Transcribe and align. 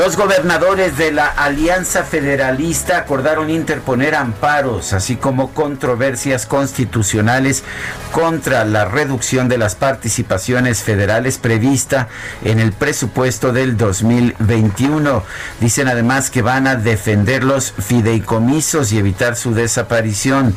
Los 0.00 0.16
gobernadores 0.16 0.96
de 0.96 1.12
la 1.12 1.26
Alianza 1.26 2.04
Federalista 2.04 2.96
acordaron 2.96 3.50
interponer 3.50 4.14
amparos, 4.14 4.94
así 4.94 5.16
como 5.16 5.52
controversias 5.52 6.46
constitucionales 6.46 7.64
contra 8.10 8.64
la 8.64 8.86
reducción 8.86 9.50
de 9.50 9.58
las 9.58 9.74
participaciones 9.74 10.82
federales 10.82 11.36
prevista 11.36 12.08
en 12.42 12.60
el 12.60 12.72
presupuesto 12.72 13.52
del 13.52 13.76
2021. 13.76 15.22
Dicen 15.60 15.86
además 15.86 16.30
que 16.30 16.40
van 16.40 16.66
a 16.66 16.76
defender 16.76 17.44
los 17.44 17.70
fideicomisos 17.70 18.92
y 18.92 18.98
evitar 18.98 19.36
su 19.36 19.52
desaparición. 19.52 20.56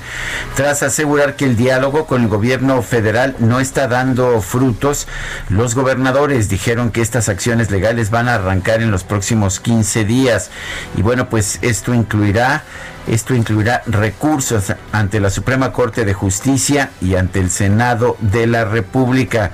Tras 0.56 0.84
asegurar 0.84 1.36
que 1.36 1.44
el 1.44 1.58
diálogo 1.58 2.06
con 2.06 2.22
el 2.22 2.30
gobierno 2.30 2.82
federal 2.82 3.36
no 3.40 3.60
está 3.60 3.90
dando 3.90 4.40
frutos, 4.40 5.06
los 5.50 5.76
gobernadores 5.76 6.48
dijeron 6.48 6.92
que 6.92 7.02
estas 7.02 7.28
acciones 7.28 7.72
legales 7.72 8.10
van 8.10 8.30
a 8.30 8.36
arrancar 8.36 8.82
en 8.82 8.90
los 8.90 9.04
próximos 9.04 9.33
15 9.60 10.06
días. 10.06 10.50
Y 10.96 11.02
bueno, 11.02 11.30
pues 11.30 11.60
esto 11.62 11.94
incluirá 11.94 12.64
esto 13.08 13.36
incluirá 13.36 13.84
recursos 13.86 14.74
ante 14.92 15.20
la 15.20 15.30
Suprema 15.30 15.72
Corte 15.72 16.06
de 16.06 16.14
Justicia 16.14 16.92
y 17.02 17.16
ante 17.16 17.40
el 17.40 17.50
Senado 17.50 18.16
de 18.22 18.48
la 18.48 18.66
República. 18.66 19.52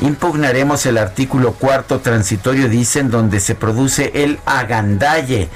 Impugnaremos 0.00 0.84
el 0.86 0.98
artículo 0.98 1.52
cuarto 1.52 2.00
transitorio, 2.00 2.68
dicen, 2.68 3.10
donde 3.10 3.40
se 3.40 3.54
produce 3.54 4.10
el 4.14 4.38
agandalle, 4.46 5.48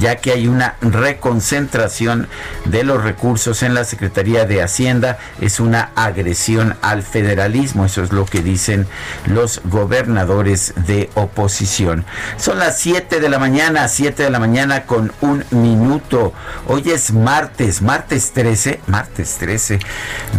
ya 0.00 0.16
que 0.16 0.32
hay 0.32 0.48
una 0.48 0.76
reconcentración 0.80 2.28
de 2.64 2.84
los 2.84 3.02
recursos 3.02 3.62
en 3.62 3.74
la 3.74 3.84
Secretaría 3.84 4.44
de 4.46 4.62
Hacienda. 4.62 5.18
Es 5.40 5.60
una 5.60 5.90
agresión 5.96 6.76
al 6.82 7.02
federalismo, 7.02 7.84
eso 7.84 8.02
es 8.02 8.12
lo 8.12 8.24
que 8.24 8.42
dicen 8.42 8.86
los 9.26 9.60
gobernadores 9.64 10.72
de 10.86 11.10
oposición. 11.14 12.04
Son 12.36 12.58
las 12.58 12.78
7 12.78 13.20
de 13.20 13.28
la 13.28 13.38
mañana, 13.38 13.88
7 13.88 14.22
de 14.22 14.30
la 14.30 14.38
mañana 14.38 14.84
con 14.84 15.12
un 15.20 15.44
minuto. 15.50 16.32
Hoy 16.66 16.85
es 16.92 17.12
martes, 17.12 17.82
martes 17.82 18.32
13, 18.32 18.80
martes 18.86 19.36
13. 19.38 19.78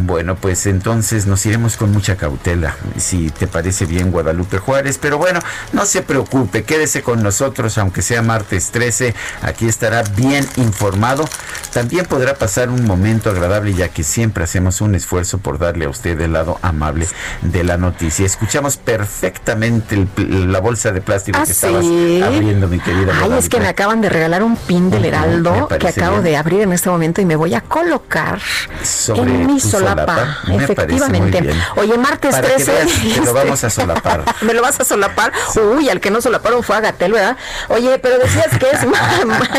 Bueno, 0.03 0.35
pues 0.35 0.65
entonces 0.65 1.27
nos 1.27 1.45
iremos 1.45 1.77
con 1.77 1.91
mucha 1.91 2.15
cautela, 2.15 2.75
si 2.97 3.29
te 3.29 3.47
parece 3.47 3.85
bien 3.85 4.11
Guadalupe 4.11 4.57
Juárez, 4.57 4.97
pero 4.97 5.17
bueno, 5.17 5.39
no 5.73 5.85
se 5.85 6.01
preocupe, 6.01 6.63
quédese 6.63 7.01
con 7.01 7.23
nosotros, 7.23 7.77
aunque 7.77 8.01
sea 8.01 8.21
martes 8.21 8.71
13, 8.71 9.13
aquí 9.41 9.67
estará 9.67 10.03
bien 10.03 10.47
informado. 10.57 11.27
También 11.73 12.05
podrá 12.05 12.35
pasar 12.35 12.69
un 12.69 12.85
momento 12.85 13.29
agradable, 13.29 13.73
ya 13.73 13.89
que 13.89 14.03
siempre 14.03 14.43
hacemos 14.43 14.81
un 14.81 14.95
esfuerzo 14.95 15.37
por 15.37 15.59
darle 15.59 15.85
a 15.85 15.89
usted 15.89 16.19
el 16.21 16.33
lado 16.33 16.59
amable 16.61 17.07
de 17.41 17.63
la 17.63 17.77
noticia. 17.77 18.25
Escuchamos 18.25 18.77
perfectamente 18.77 20.07
la 20.17 20.59
bolsa 20.59 20.91
de 20.91 21.01
plástico 21.01 21.39
¿Ah, 21.41 21.45
que 21.45 21.51
estabas 21.51 21.85
abriendo, 21.85 22.67
mi 22.67 22.79
querida. 22.79 23.13
Ay, 23.21 23.33
es 23.37 23.49
que 23.49 23.59
me 23.59 23.67
acaban 23.67 24.01
de 24.01 24.09
regalar 24.09 24.43
un 24.43 24.55
pin 24.55 24.89
del 24.89 25.05
Heraldo 25.05 25.67
que 25.67 25.87
acabo 25.87 26.21
bien. 26.21 26.23
de 26.23 26.36
abrir 26.37 26.61
en 26.61 26.73
este 26.73 26.89
momento 26.89 27.21
y 27.21 27.25
me 27.25 27.35
voy 27.35 27.53
a 27.55 27.61
colocar 27.61 28.39
Sobre 28.83 29.21
en 29.21 29.45
mi 29.47 29.59
solapa. 29.59 30.37
Efectivamente. 30.51 31.49
Oye, 31.75 31.97
martes 31.97 32.31
Para 32.35 32.47
que 32.47 32.53
13. 32.55 32.71
veas 32.71 32.87
que 32.91 33.07
lo 33.07 33.11
este, 33.23 33.31
vamos 33.33 33.63
a 33.63 33.69
solapar. 33.69 34.23
¿Me 34.41 34.53
lo 34.53 34.61
vas 34.61 34.79
a 34.79 34.83
solapar? 34.85 35.31
Uy, 35.75 35.89
al 35.89 35.99
que 35.99 36.11
no 36.11 36.21
solaparon 36.21 36.63
fue 36.63 36.75
a 36.77 36.81
Gatel, 36.81 37.13
¿verdad? 37.13 37.37
Oye, 37.69 37.99
pero 37.99 38.17
decías 38.19 38.57
que 38.57 38.67
es 38.71 38.85
ma- 38.85 39.09
ma- 39.25 39.49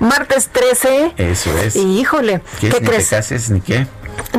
martes 0.00 0.48
13. 0.52 1.14
Eso 1.16 1.56
es. 1.58 1.76
Y 1.76 2.00
híjole, 2.00 2.40
¿Qué, 2.60 2.68
¿qué 2.70 2.80
ni 2.80 2.86
crees? 2.86 3.08
te 3.08 3.16
cases 3.16 3.50
ni 3.50 3.60
qué? 3.60 3.86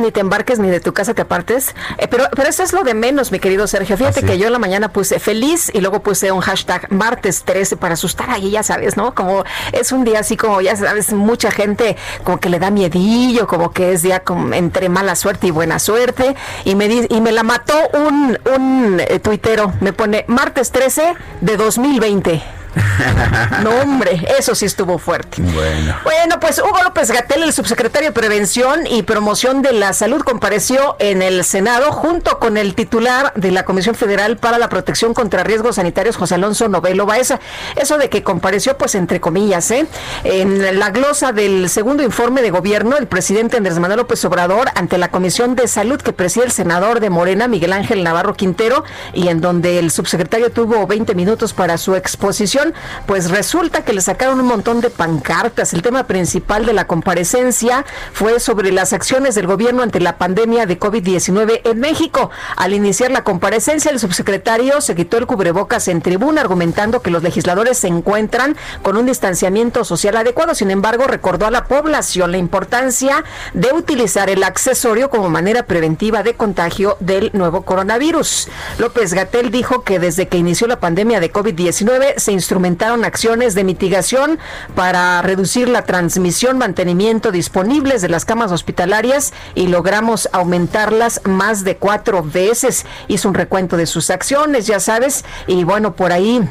Ni 0.00 0.10
te 0.12 0.20
embarques 0.20 0.58
ni 0.58 0.68
de 0.70 0.80
tu 0.80 0.92
casa 0.92 1.14
te 1.14 1.22
apartes. 1.22 1.74
Eh, 1.98 2.08
pero, 2.08 2.24
pero 2.34 2.48
eso 2.48 2.62
es 2.62 2.72
lo 2.72 2.82
de 2.82 2.94
menos, 2.94 3.32
mi 3.32 3.38
querido 3.38 3.66
Sergio. 3.66 3.96
Fíjate 3.96 4.20
¿Ah, 4.20 4.22
sí? 4.22 4.26
que 4.26 4.38
yo 4.38 4.46
en 4.46 4.52
la 4.52 4.58
mañana 4.58 4.92
puse 4.92 5.18
feliz 5.18 5.70
y 5.74 5.80
luego 5.80 6.00
puse 6.02 6.32
un 6.32 6.40
hashtag 6.40 6.90
martes 6.92 7.42
13 7.44 7.76
para 7.76 7.94
asustar 7.94 8.30
ahí, 8.30 8.50
ya 8.52 8.62
sabes, 8.62 8.96
¿no? 8.96 9.14
Como 9.14 9.44
es 9.72 9.92
un 9.92 10.04
día 10.04 10.20
así 10.20 10.36
como, 10.36 10.60
ya 10.60 10.76
sabes, 10.76 11.12
mucha 11.12 11.50
gente 11.50 11.96
como 12.24 12.38
que 12.40 12.48
le 12.48 12.58
da 12.58 12.70
miedillo, 12.70 13.46
como 13.46 13.72
que 13.72 13.92
es 13.92 14.02
día 14.02 14.20
como 14.20 14.54
entre 14.54 14.88
mala 14.88 15.14
suerte 15.16 15.48
y 15.48 15.50
buena 15.50 15.78
suerte. 15.78 16.34
Y 16.64 16.74
me, 16.74 16.88
di- 16.88 17.06
y 17.10 17.20
me 17.20 17.32
la 17.32 17.42
mató 17.42 17.74
un, 17.92 18.38
un 18.56 19.00
eh, 19.00 19.18
tuitero. 19.18 19.72
Me 19.80 19.92
pone 19.92 20.24
martes 20.28 20.70
13 20.70 21.14
de 21.40 21.56
2020. 21.56 22.42
No, 23.62 23.70
hombre, 23.80 24.26
eso 24.38 24.54
sí 24.54 24.64
estuvo 24.64 24.98
fuerte. 24.98 25.42
Bueno. 25.42 25.96
Bueno, 26.04 26.40
pues 26.40 26.58
Hugo 26.58 26.82
López 26.82 27.10
Gatel, 27.10 27.42
el 27.42 27.52
subsecretario 27.52 28.10
de 28.10 28.12
Prevención 28.12 28.86
y 28.86 29.02
Promoción 29.02 29.62
de 29.62 29.72
la 29.72 29.92
Salud, 29.92 30.22
compareció 30.22 30.96
en 30.98 31.22
el 31.22 31.44
Senado 31.44 31.92
junto 31.92 32.38
con 32.38 32.56
el 32.56 32.74
titular 32.74 33.32
de 33.34 33.50
la 33.50 33.64
Comisión 33.64 33.94
Federal 33.94 34.36
para 34.36 34.58
la 34.58 34.68
Protección 34.68 35.14
contra 35.14 35.44
Riesgos 35.44 35.76
Sanitarios, 35.76 36.16
José 36.16 36.36
Alonso 36.36 36.68
Novelo 36.68 37.06
Baeza. 37.06 37.40
Eso 37.76 37.98
de 37.98 38.08
que 38.08 38.22
compareció, 38.22 38.76
pues 38.76 38.94
entre 38.94 39.20
comillas, 39.20 39.70
¿eh? 39.70 39.86
En 40.24 40.78
la 40.78 40.90
glosa 40.90 41.32
del 41.32 41.68
segundo 41.68 42.02
informe 42.02 42.42
de 42.42 42.50
gobierno, 42.50 42.96
el 42.96 43.06
presidente 43.06 43.56
Andrés 43.56 43.78
Manuel 43.78 43.98
López 43.98 44.24
Obrador 44.24 44.68
ante 44.74 44.98
la 44.98 45.10
Comisión 45.10 45.56
de 45.56 45.68
Salud 45.68 46.00
que 46.00 46.12
preside 46.12 46.44
el 46.44 46.52
senador 46.52 47.00
de 47.00 47.10
Morena, 47.10 47.48
Miguel 47.48 47.72
Ángel 47.72 48.02
Navarro 48.04 48.34
Quintero, 48.34 48.84
y 49.12 49.28
en 49.28 49.40
donde 49.40 49.78
el 49.78 49.90
subsecretario 49.90 50.50
tuvo 50.50 50.86
20 50.86 51.14
minutos 51.14 51.52
para 51.52 51.78
su 51.78 51.94
exposición, 51.94 52.59
pues 53.06 53.30
resulta 53.30 53.84
que 53.84 53.92
le 53.92 54.00
sacaron 54.00 54.40
un 54.40 54.46
montón 54.46 54.80
de 54.80 54.90
pancartas. 54.90 55.72
El 55.72 55.82
tema 55.82 56.04
principal 56.04 56.66
de 56.66 56.72
la 56.72 56.86
comparecencia 56.86 57.84
fue 58.12 58.40
sobre 58.40 58.72
las 58.72 58.92
acciones 58.92 59.34
del 59.34 59.46
gobierno 59.46 59.82
ante 59.82 60.00
la 60.00 60.18
pandemia 60.18 60.66
de 60.66 60.78
COVID-19 60.78 61.62
en 61.64 61.80
México. 61.80 62.30
Al 62.56 62.74
iniciar 62.74 63.10
la 63.10 63.24
comparecencia, 63.24 63.90
el 63.90 63.98
subsecretario 63.98 64.80
se 64.80 64.94
quitó 64.94 65.16
el 65.16 65.26
cubrebocas 65.26 65.88
en 65.88 66.02
tribuna, 66.02 66.40
argumentando 66.40 67.02
que 67.02 67.10
los 67.10 67.22
legisladores 67.22 67.78
se 67.78 67.88
encuentran 67.88 68.56
con 68.82 68.96
un 68.96 69.06
distanciamiento 69.06 69.84
social 69.84 70.16
adecuado. 70.16 70.54
Sin 70.54 70.70
embargo, 70.70 71.04
recordó 71.04 71.46
a 71.46 71.50
la 71.50 71.64
población 71.64 72.32
la 72.32 72.38
importancia 72.38 73.24
de 73.54 73.72
utilizar 73.72 74.30
el 74.30 74.42
accesorio 74.42 75.10
como 75.10 75.30
manera 75.30 75.64
preventiva 75.64 76.22
de 76.22 76.34
contagio 76.34 76.96
del 77.00 77.30
nuevo 77.32 77.62
coronavirus. 77.62 78.48
López 78.78 79.14
Gatel 79.14 79.50
dijo 79.50 79.82
que 79.82 79.98
desde 79.98 80.28
que 80.28 80.38
inició 80.38 80.66
la 80.66 80.80
pandemia 80.80 81.20
de 81.20 81.32
COVID-19 81.32 82.18
se 82.18 82.32
instrumentaron 82.50 83.04
acciones 83.04 83.54
de 83.54 83.62
mitigación 83.62 84.40
para 84.74 85.22
reducir 85.22 85.68
la 85.68 85.84
transmisión, 85.84 86.58
mantenimiento 86.58 87.30
disponibles 87.30 88.02
de 88.02 88.08
las 88.08 88.24
camas 88.24 88.50
hospitalarias 88.50 89.32
y 89.54 89.68
logramos 89.68 90.28
aumentarlas 90.32 91.20
más 91.26 91.62
de 91.62 91.76
cuatro 91.76 92.24
veces. 92.24 92.86
Hizo 93.06 93.28
un 93.28 93.34
recuento 93.34 93.76
de 93.76 93.86
sus 93.86 94.10
acciones, 94.10 94.66
ya 94.66 94.80
sabes, 94.80 95.24
y 95.46 95.62
bueno, 95.62 95.94
por 95.94 96.10
ahí 96.10 96.42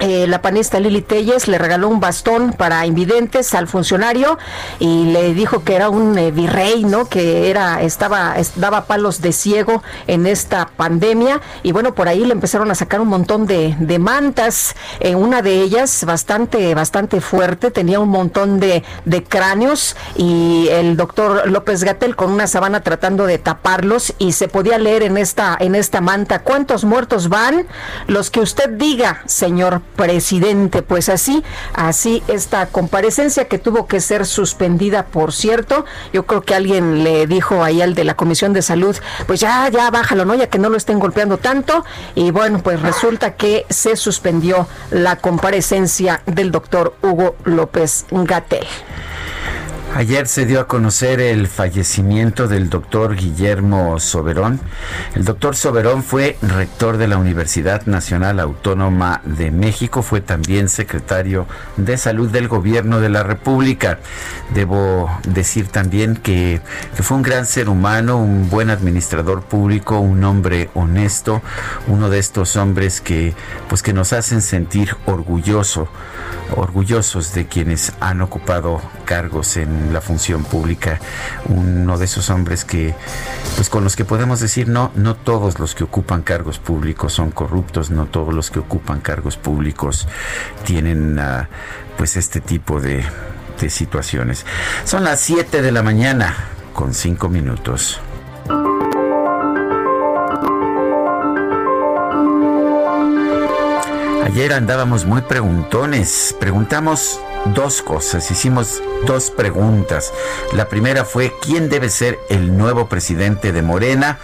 eh, 0.00 0.26
la 0.26 0.42
panista 0.42 0.78
Lili 0.78 1.00
Telles 1.00 1.48
le 1.48 1.56
regaló 1.56 1.88
un 1.88 2.00
bastón 2.00 2.52
para 2.52 2.84
invidentes 2.84 3.54
al 3.54 3.66
funcionario 3.66 4.38
y 4.78 5.04
le 5.06 5.32
dijo 5.32 5.64
que 5.64 5.74
era 5.74 5.88
un 5.88 6.18
eh, 6.18 6.30
virrey, 6.30 6.84
¿no? 6.84 7.08
Que 7.08 7.48
era 7.48 7.80
estaba 7.80 8.34
daba 8.56 8.84
palos 8.84 9.22
de 9.22 9.32
ciego 9.32 9.82
en 10.06 10.26
esta 10.26 10.68
pandemia 10.76 11.40
y 11.62 11.72
bueno 11.72 11.94
por 11.94 12.08
ahí 12.08 12.24
le 12.26 12.32
empezaron 12.32 12.70
a 12.70 12.74
sacar 12.74 13.00
un 13.00 13.08
montón 13.08 13.46
de, 13.46 13.74
mantas. 13.98 14.74
eh, 15.00 15.14
una 15.14 15.40
de 15.40 15.62
ellas 15.62 16.04
bastante 16.04 16.74
bastante 16.74 17.22
fuerte 17.22 17.70
tenía 17.70 17.98
un 17.98 18.10
montón 18.10 18.60
de, 18.60 18.84
de 19.06 19.24
cráneos 19.24 19.96
y 20.14 20.68
el 20.70 20.98
doctor 20.98 21.50
López 21.50 21.84
Gatel 21.84 22.16
con 22.16 22.30
una 22.30 22.46
sabana 22.46 22.82
tratando 22.82 23.24
de 23.24 23.38
taparlos 23.38 24.12
y 24.18 24.32
se 24.32 24.48
podía 24.48 24.78
leer 24.78 25.02
en 25.02 25.16
esta 25.16 25.56
en 25.58 25.74
esta 25.74 26.02
manta 26.02 26.40
cuántos 26.40 26.84
muertos 26.84 27.30
van 27.30 27.66
los 28.08 28.30
que 28.30 28.40
usted 28.40 28.68
diga, 28.70 29.22
señor 29.24 29.85
presidente. 29.96 30.82
Pues 30.82 31.08
así, 31.08 31.42
así 31.74 32.22
esta 32.28 32.66
comparecencia 32.66 33.46
que 33.46 33.58
tuvo 33.58 33.86
que 33.86 34.00
ser 34.00 34.26
suspendida, 34.26 35.06
por 35.06 35.32
cierto. 35.32 35.84
Yo 36.12 36.26
creo 36.26 36.42
que 36.42 36.54
alguien 36.54 37.04
le 37.04 37.26
dijo 37.26 37.62
ahí 37.62 37.82
al 37.82 37.94
de 37.94 38.04
la 38.04 38.14
Comisión 38.14 38.52
de 38.52 38.62
Salud, 38.62 38.96
pues 39.26 39.40
ya, 39.40 39.68
ya 39.68 39.90
bájalo, 39.90 40.24
¿no? 40.24 40.34
Ya 40.34 40.48
que 40.48 40.58
no 40.58 40.68
lo 40.68 40.76
estén 40.76 40.98
golpeando 40.98 41.38
tanto. 41.38 41.84
Y 42.14 42.30
bueno, 42.30 42.60
pues 42.62 42.80
resulta 42.80 43.34
que 43.34 43.66
se 43.70 43.96
suspendió 43.96 44.68
la 44.90 45.16
comparecencia 45.16 46.22
del 46.26 46.50
doctor 46.50 46.94
Hugo 47.02 47.36
López 47.44 48.06
Gatel. 48.10 48.66
Ayer 49.96 50.28
se 50.28 50.44
dio 50.44 50.60
a 50.60 50.68
conocer 50.68 51.20
el 51.20 51.48
fallecimiento 51.48 52.48
del 52.48 52.68
doctor 52.68 53.16
Guillermo 53.16 53.98
Soberón. 53.98 54.60
El 55.14 55.24
doctor 55.24 55.56
Soberón 55.56 56.02
fue 56.02 56.36
rector 56.42 56.98
de 56.98 57.08
la 57.08 57.16
Universidad 57.16 57.86
Nacional 57.86 58.38
Autónoma 58.38 59.22
de 59.24 59.50
México, 59.50 60.02
fue 60.02 60.20
también 60.20 60.68
secretario 60.68 61.46
de 61.78 61.96
salud 61.96 62.30
del 62.30 62.46
gobierno 62.46 63.00
de 63.00 63.08
la 63.08 63.22
República. 63.22 63.98
Debo 64.52 65.10
decir 65.26 65.68
también 65.68 66.16
que, 66.16 66.60
fue 67.00 67.16
un 67.16 67.22
gran 67.22 67.46
ser 67.46 67.70
humano, 67.70 68.18
un 68.18 68.50
buen 68.50 68.68
administrador 68.68 69.44
público, 69.44 69.98
un 69.98 70.22
hombre 70.24 70.68
honesto, 70.74 71.40
uno 71.86 72.10
de 72.10 72.18
estos 72.18 72.56
hombres 72.56 73.00
que, 73.00 73.34
pues, 73.70 73.82
que 73.82 73.94
nos 73.94 74.12
hacen 74.12 74.42
sentir 74.42 74.94
orgulloso, 75.06 75.88
orgullosos 76.54 77.32
de 77.32 77.46
quienes 77.46 77.94
han 77.98 78.20
ocupado 78.20 78.82
cargos 79.06 79.56
en 79.56 79.85
la 79.92 80.00
función 80.00 80.44
pública, 80.44 80.98
uno 81.48 81.98
de 81.98 82.04
esos 82.04 82.30
hombres 82.30 82.64
que, 82.64 82.94
pues 83.56 83.68
con 83.68 83.84
los 83.84 83.96
que 83.96 84.04
podemos 84.04 84.40
decir, 84.40 84.68
no, 84.68 84.90
no 84.94 85.14
todos 85.14 85.58
los 85.58 85.74
que 85.74 85.84
ocupan 85.84 86.22
cargos 86.22 86.58
públicos 86.58 87.12
son 87.12 87.30
corruptos, 87.30 87.90
no 87.90 88.06
todos 88.06 88.34
los 88.34 88.50
que 88.50 88.58
ocupan 88.58 89.00
cargos 89.00 89.36
públicos 89.36 90.08
tienen, 90.64 91.18
uh, 91.18 91.46
pues 91.96 92.16
este 92.16 92.40
tipo 92.40 92.80
de, 92.80 93.04
de 93.60 93.70
situaciones. 93.70 94.44
Son 94.84 95.04
las 95.04 95.20
7 95.20 95.62
de 95.62 95.72
la 95.72 95.82
mañana 95.82 96.34
con 96.72 96.94
5 96.94 97.28
minutos. 97.28 98.00
Ayer 104.24 104.52
andábamos 104.52 105.06
muy 105.06 105.22
preguntones. 105.22 106.36
Preguntamos 106.38 107.20
dos 107.54 107.82
cosas, 107.82 108.30
hicimos 108.30 108.82
dos 109.06 109.30
preguntas. 109.30 110.12
La 110.52 110.68
primera 110.68 111.04
fue, 111.04 111.32
¿quién 111.40 111.68
debe 111.68 111.88
ser 111.88 112.18
el 112.28 112.56
nuevo 112.56 112.88
presidente 112.88 113.52
de 113.52 113.62
Morena? 113.62 114.18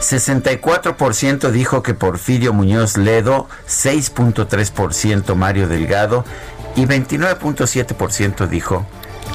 64% 0.00 1.50
dijo 1.50 1.82
que 1.82 1.94
Porfirio 1.94 2.52
Muñoz 2.52 2.96
Ledo, 2.96 3.48
6.3% 3.68 5.34
Mario 5.34 5.68
Delgado 5.68 6.24
y 6.76 6.86
29.7% 6.86 8.46
dijo 8.48 8.86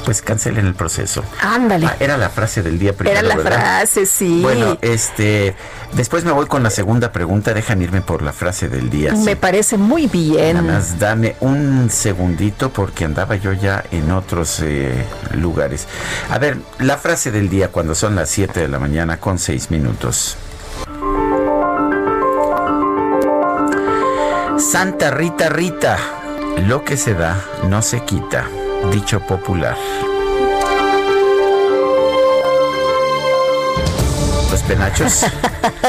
pues 0.04 0.22
cancelen 0.22 0.66
el 0.66 0.74
proceso. 0.74 1.24
Ándale. 1.40 1.86
Ah, 1.86 1.96
era 1.98 2.16
la 2.16 2.28
frase 2.28 2.62
del 2.62 2.78
día 2.78 2.92
primero. 2.94 3.18
Era 3.18 3.36
la 3.36 3.42
frase, 3.42 4.06
sí. 4.06 4.40
Bueno, 4.42 4.78
este, 4.82 5.54
después 5.94 6.24
me 6.24 6.32
voy 6.32 6.46
con 6.46 6.62
la 6.62 6.70
segunda 6.70 7.12
pregunta. 7.12 7.54
Dejan 7.54 7.82
irme 7.82 8.00
por 8.00 8.22
la 8.22 8.32
frase 8.32 8.68
del 8.68 8.90
día. 8.90 9.12
Me 9.14 9.36
parece 9.36 9.76
muy 9.76 10.06
bien. 10.06 10.56
Nada 10.56 10.78
más 10.78 10.98
dame 10.98 11.36
un 11.40 11.90
segundito 11.90 12.70
porque 12.70 13.04
andaba 13.04 13.36
yo 13.36 13.52
ya 13.52 13.84
en 13.90 14.10
otros 14.12 14.60
eh, 14.60 15.04
lugares. 15.32 15.88
A 16.30 16.38
ver, 16.38 16.58
la 16.78 16.98
frase 16.98 17.30
del 17.30 17.48
día 17.48 17.68
cuando 17.68 17.94
son 17.94 18.14
las 18.14 18.28
7 18.30 18.60
de 18.60 18.68
la 18.68 18.78
mañana 18.78 19.18
con 19.18 19.38
6 19.38 19.70
minutos. 19.70 20.36
Santa 24.58 25.10
Rita 25.10 25.48
Rita, 25.48 25.98
lo 26.66 26.84
que 26.84 26.96
se 26.96 27.14
da 27.14 27.40
no 27.68 27.82
se 27.82 28.00
quita 28.00 28.46
dicho 28.90 29.20
popular. 29.20 29.76
Los 34.54 34.62
penachos. 34.62 35.26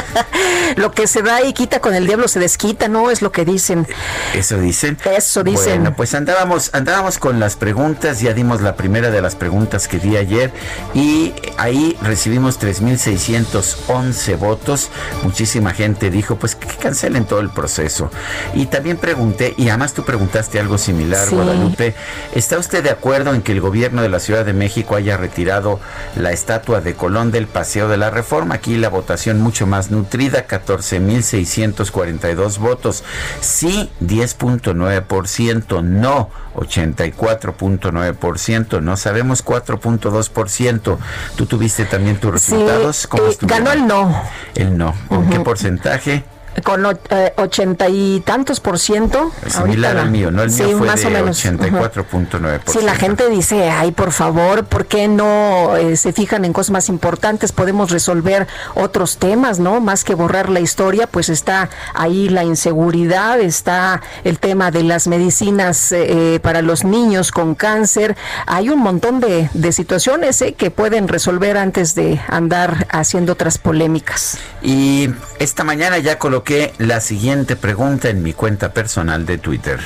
lo 0.75 0.91
que 0.91 1.05
se 1.05 1.21
da 1.21 1.43
y 1.43 1.53
quita 1.53 1.81
con 1.81 1.93
el 1.93 2.07
diablo 2.07 2.27
se 2.27 2.39
desquita, 2.39 2.87
¿no? 2.87 3.11
Es 3.11 3.21
lo 3.21 3.31
que 3.31 3.45
dicen. 3.45 3.85
Eso 4.33 4.57
dicen. 4.57 4.97
Eso 5.05 5.43
dicen. 5.43 5.81
Bueno, 5.81 5.95
pues 5.95 6.15
andábamos, 6.15 6.71
andábamos 6.73 7.19
con 7.19 7.39
las 7.39 7.57
preguntas, 7.57 8.21
ya 8.21 8.33
dimos 8.33 8.61
la 8.61 8.75
primera 8.75 9.11
de 9.11 9.21
las 9.21 9.35
preguntas 9.35 9.87
que 9.87 9.99
di 9.99 10.17
ayer 10.17 10.51
y 10.95 11.35
ahí 11.57 11.95
recibimos 12.01 12.59
3.611 12.59 14.39
votos. 14.39 14.89
Muchísima 15.21 15.71
gente 15.71 16.09
dijo, 16.09 16.37
pues 16.37 16.55
que 16.55 16.65
cancelen 16.65 17.25
todo 17.25 17.41
el 17.41 17.51
proceso. 17.51 18.09
Y 18.55 18.65
también 18.65 18.97
pregunté, 18.97 19.53
y 19.57 19.69
además 19.69 19.93
tú 19.93 20.03
preguntaste 20.03 20.59
algo 20.59 20.79
similar, 20.79 21.29
Guadalupe, 21.29 21.93
¿está 22.33 22.57
usted 22.57 22.83
de 22.83 22.89
acuerdo 22.89 23.35
en 23.35 23.43
que 23.43 23.51
el 23.51 23.61
gobierno 23.61 24.01
de 24.01 24.09
la 24.09 24.19
Ciudad 24.19 24.43
de 24.43 24.53
México 24.53 24.95
haya 24.95 25.17
retirado 25.17 25.79
la 26.15 26.31
estatua 26.31 26.81
de 26.81 26.95
Colón 26.95 27.29
del 27.29 27.45
Paseo 27.45 27.87
de 27.89 27.97
la 27.97 28.09
Reforma? 28.09 28.54
Aquí 28.55 28.77
la 28.77 28.87
votación 28.87 29.41
mucho 29.41 29.67
más 29.67 29.91
nutrida, 29.91 30.47
14.642 30.47 32.57
votos. 32.57 33.03
Sí, 33.41 33.89
10.9%, 34.01 35.83
no 35.83 36.29
84.9%, 36.55 38.81
no 38.81 38.95
sabemos 38.95 39.43
4.2%. 39.43 40.97
Tú 41.35 41.45
tuviste 41.45 41.83
también 41.83 42.17
tus 42.17 42.31
resultados. 42.31 43.07
¿Cómo 43.07 43.27
eh, 43.27 43.37
ganó 43.41 43.73
el 43.73 43.85
no. 43.85 44.23
El 44.55 44.77
no. 44.77 44.95
¿Con 45.09 45.29
qué 45.29 45.41
porcentaje? 45.41 46.23
Con 46.63 46.85
eh, 47.09 47.33
ochenta 47.37 47.89
y 47.89 48.21
tantos 48.21 48.59
por 48.59 48.79
ciento. 48.79 49.31
Similar 49.47 49.97
al 49.97 50.09
mío, 50.09 50.31
¿no? 50.31 50.43
El 50.43 50.51
mío 50.51 50.77
fue 50.77 50.87
más 50.87 51.01
de 51.01 51.09
84.9%. 51.09 52.61
Si 52.67 52.81
la 52.81 52.95
gente 52.95 53.29
dice, 53.29 53.69
ay, 53.69 53.91
por 53.91 54.11
favor, 54.11 54.65
¿por 54.65 54.85
qué 54.85 55.07
no 55.07 55.75
eh, 55.75 55.97
se 55.97 56.13
fijan 56.13 56.45
en 56.45 56.53
cosas 56.53 56.71
más 56.71 56.89
importantes? 56.89 57.51
Podemos 57.51 57.91
resolver 57.91 58.47
otros 58.75 59.17
temas, 59.17 59.59
¿no? 59.59 59.81
Más 59.81 60.03
que 60.03 60.15
borrar 60.15 60.49
la 60.49 60.59
historia, 60.59 61.07
pues 61.07 61.29
está 61.29 61.69
ahí 61.93 62.29
la 62.29 62.43
inseguridad, 62.43 63.39
está 63.39 64.01
el 64.23 64.39
tema 64.39 64.71
de 64.71 64.83
las 64.83 65.07
medicinas 65.07 65.91
eh, 65.91 66.39
para 66.41 66.61
los 66.61 66.83
niños 66.83 67.31
con 67.31 67.55
cáncer. 67.55 68.15
Hay 68.47 68.69
un 68.69 68.79
montón 68.79 69.19
de, 69.19 69.49
de 69.53 69.71
situaciones 69.71 70.43
que 70.57 70.71
pueden 70.71 71.07
resolver 71.07 71.57
antes 71.57 71.95
de 71.95 72.21
andar 72.27 72.87
haciendo 72.89 73.33
otras 73.33 73.57
polémicas. 73.57 74.37
Y 74.61 75.09
esta 75.39 75.63
mañana 75.63 75.97
ya 75.99 76.17
coloqué 76.45 76.73
la 76.77 77.01
siguiente 77.01 77.55
pregunta 77.55 78.09
en 78.09 78.21
mi 78.21 78.33
cuenta 78.33 78.71
personal 78.71 79.25
de 79.25 79.39
Twitter. 79.39 79.79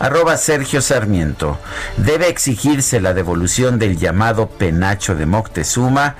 Arroba 0.00 0.36
Sergio 0.36 0.82
Sarmiento. 0.82 1.60
¿Debe 1.98 2.26
exigirse 2.28 3.00
la 3.00 3.14
devolución 3.14 3.78
del 3.78 3.96
llamado 3.96 4.48
penacho 4.48 5.14
de 5.14 5.26
Moctezuma? 5.26 6.16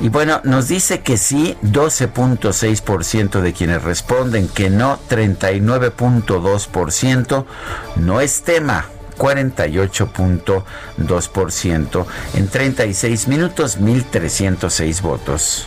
Y 0.00 0.10
bueno, 0.10 0.40
nos 0.44 0.68
dice 0.68 1.00
que 1.00 1.16
sí, 1.16 1.56
12.6% 1.64 3.40
de 3.40 3.52
quienes 3.52 3.82
responden 3.82 4.46
que 4.46 4.70
no, 4.70 5.00
39.2%. 5.10 7.44
No 7.96 8.20
es 8.20 8.42
tema, 8.42 8.86
48.2%. 9.18 12.06
En 12.34 12.48
36 12.48 13.26
minutos, 13.26 13.80
1.306 13.80 15.02
votos. 15.02 15.66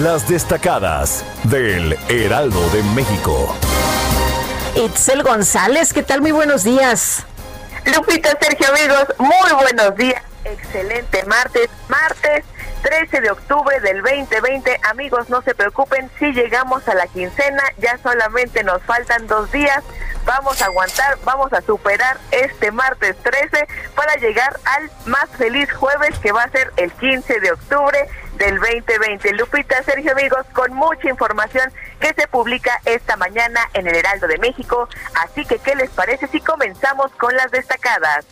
Las 0.00 0.26
destacadas 0.26 1.22
del 1.44 1.98
Heraldo 2.08 2.66
de 2.70 2.82
México. 2.94 3.54
Itzel 4.74 5.22
González, 5.22 5.92
¿qué 5.92 6.02
tal? 6.02 6.22
Muy 6.22 6.30
buenos 6.32 6.64
días. 6.64 7.26
Lupita, 7.84 8.30
Sergio, 8.40 8.68
amigos, 8.68 9.04
muy 9.18 9.52
buenos 9.52 9.94
días. 9.96 10.22
Excelente 10.46 11.22
martes, 11.26 11.68
martes 11.88 12.42
13 12.82 13.20
de 13.20 13.30
octubre 13.32 13.80
del 13.80 14.00
2020. 14.02 14.80
Amigos, 14.84 15.28
no 15.28 15.42
se 15.42 15.54
preocupen, 15.54 16.10
si 16.18 16.32
llegamos 16.32 16.88
a 16.88 16.94
la 16.94 17.06
quincena, 17.06 17.62
ya 17.76 17.98
solamente 17.98 18.64
nos 18.64 18.82
faltan 18.84 19.26
dos 19.26 19.52
días. 19.52 19.84
Vamos 20.24 20.62
a 20.62 20.66
aguantar, 20.66 21.18
vamos 21.24 21.52
a 21.52 21.60
superar 21.60 22.16
este 22.30 22.70
martes 22.70 23.14
13 23.22 23.68
para 23.94 24.14
llegar 24.14 24.58
al 24.64 24.90
más 25.04 25.28
feliz 25.36 25.70
jueves 25.72 26.18
que 26.20 26.32
va 26.32 26.44
a 26.44 26.50
ser 26.50 26.72
el 26.76 26.90
15 26.92 27.40
de 27.40 27.52
octubre 27.52 28.08
del 28.42 28.58
2020. 28.58 29.34
Lupita, 29.34 29.80
Sergio, 29.84 30.12
amigos, 30.12 30.44
con 30.52 30.74
mucha 30.74 31.08
información 31.08 31.72
que 32.00 32.12
se 32.12 32.26
publica 32.26 32.80
esta 32.84 33.16
mañana 33.16 33.60
en 33.72 33.86
el 33.86 33.94
Heraldo 33.94 34.26
de 34.26 34.38
México. 34.38 34.88
Así 35.22 35.44
que, 35.44 35.58
¿qué 35.60 35.76
les 35.76 35.90
parece 35.90 36.26
si 36.26 36.40
comenzamos 36.40 37.12
con 37.12 37.34
las 37.36 37.50
destacadas? 37.52 38.26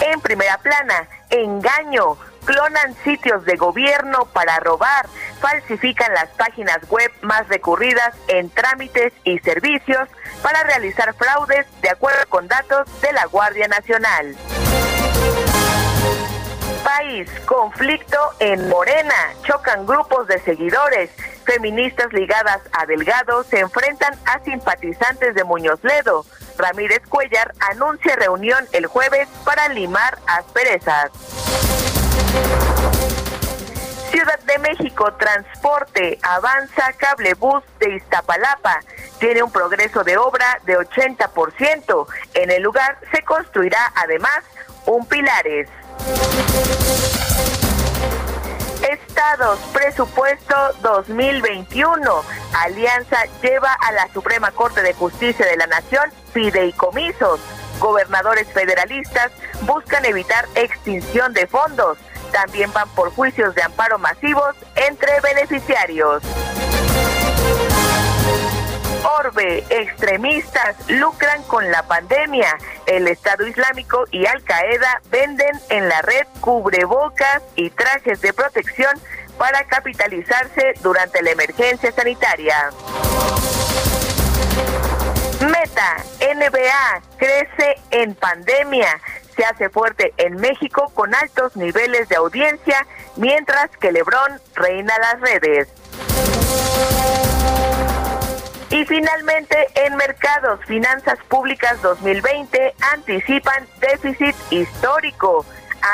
En 0.00 0.20
primera 0.20 0.56
plana, 0.58 1.06
engaño. 1.28 2.16
Clonan 2.46 2.94
sitios 3.02 3.44
de 3.44 3.56
gobierno 3.56 4.26
para 4.26 4.60
robar, 4.60 5.08
falsifican 5.40 6.14
las 6.14 6.28
páginas 6.30 6.78
web 6.88 7.10
más 7.22 7.48
recurridas 7.48 8.14
en 8.28 8.48
trámites 8.50 9.12
y 9.24 9.40
servicios 9.40 10.08
para 10.42 10.62
realizar 10.62 11.12
fraudes 11.14 11.66
de 11.82 11.90
acuerdo 11.90 12.24
con 12.28 12.46
datos 12.46 12.88
de 13.00 13.12
la 13.12 13.26
Guardia 13.26 13.66
Nacional. 13.66 14.36
País, 16.86 17.28
conflicto 17.46 18.16
en 18.38 18.68
Morena, 18.68 19.34
chocan 19.42 19.86
grupos 19.86 20.28
de 20.28 20.38
seguidores, 20.42 21.10
feministas 21.44 22.12
ligadas 22.12 22.60
a 22.70 22.86
Delgado 22.86 23.42
se 23.42 23.58
enfrentan 23.58 24.14
a 24.24 24.38
simpatizantes 24.44 25.34
de 25.34 25.42
Muñoz 25.42 25.82
Ledo. 25.82 26.24
Ramírez 26.56 27.02
Cuellar 27.08 27.52
anuncia 27.72 28.14
reunión 28.14 28.64
el 28.70 28.86
jueves 28.86 29.28
para 29.44 29.66
limar 29.70 30.16
asperezas. 30.28 31.10
Ciudad 34.12 34.38
de 34.44 34.58
México, 34.58 35.12
transporte, 35.14 36.20
avanza 36.22 36.92
cablebús 36.98 37.64
de 37.80 37.96
Iztapalapa. 37.96 38.78
Tiene 39.18 39.42
un 39.42 39.50
progreso 39.50 40.04
de 40.04 40.18
obra 40.18 40.60
de 40.64 40.78
80%. 40.78 42.06
En 42.34 42.52
el 42.52 42.62
lugar 42.62 42.96
se 43.10 43.22
construirá 43.22 43.92
además 43.96 44.44
un 44.86 45.04
pilares. 45.04 45.68
Estados, 48.82 49.58
presupuesto 49.72 50.54
2021. 50.82 52.22
Alianza 52.64 53.16
lleva 53.42 53.72
a 53.72 53.92
la 53.92 54.08
Suprema 54.12 54.50
Corte 54.50 54.82
de 54.82 54.94
Justicia 54.94 55.46
de 55.46 55.56
la 55.56 55.66
Nación 55.66 56.10
fideicomisos. 56.32 57.40
Gobernadores 57.78 58.46
federalistas 58.52 59.32
buscan 59.62 60.04
evitar 60.04 60.46
extinción 60.54 61.32
de 61.32 61.46
fondos. 61.46 61.98
También 62.32 62.72
van 62.72 62.88
por 62.90 63.10
juicios 63.10 63.54
de 63.54 63.62
amparo 63.62 63.98
masivos 63.98 64.54
entre 64.74 65.20
beneficiarios. 65.20 66.22
Orbe, 69.06 69.64
extremistas 69.70 70.76
lucran 70.88 71.42
con 71.44 71.70
la 71.70 71.84
pandemia. 71.84 72.58
El 72.86 73.06
Estado 73.06 73.46
Islámico 73.46 74.04
y 74.10 74.26
Al 74.26 74.42
Qaeda 74.42 75.00
venden 75.10 75.60
en 75.70 75.88
la 75.88 76.02
red 76.02 76.26
cubrebocas 76.40 77.42
y 77.54 77.70
trajes 77.70 78.20
de 78.20 78.32
protección 78.32 79.00
para 79.38 79.64
capitalizarse 79.64 80.74
durante 80.82 81.22
la 81.22 81.30
emergencia 81.30 81.92
sanitaria. 81.92 82.70
Meta, 85.40 85.96
NBA, 86.20 87.02
crece 87.18 87.76
en 87.90 88.14
pandemia. 88.14 89.00
Se 89.36 89.44
hace 89.44 89.68
fuerte 89.68 90.14
en 90.16 90.36
México 90.36 90.90
con 90.94 91.14
altos 91.14 91.54
niveles 91.56 92.08
de 92.08 92.16
audiencia, 92.16 92.86
mientras 93.16 93.70
que 93.76 93.92
Lebron 93.92 94.40
reina 94.54 94.94
las 94.98 95.20
redes. 95.20 95.68
Y 98.70 98.84
finalmente, 98.84 99.56
en 99.74 99.96
mercados, 99.96 100.64
finanzas 100.66 101.18
públicas 101.28 101.82
2020 101.82 102.74
anticipan 102.94 103.66
déficit 103.80 104.36
histórico. 104.50 105.44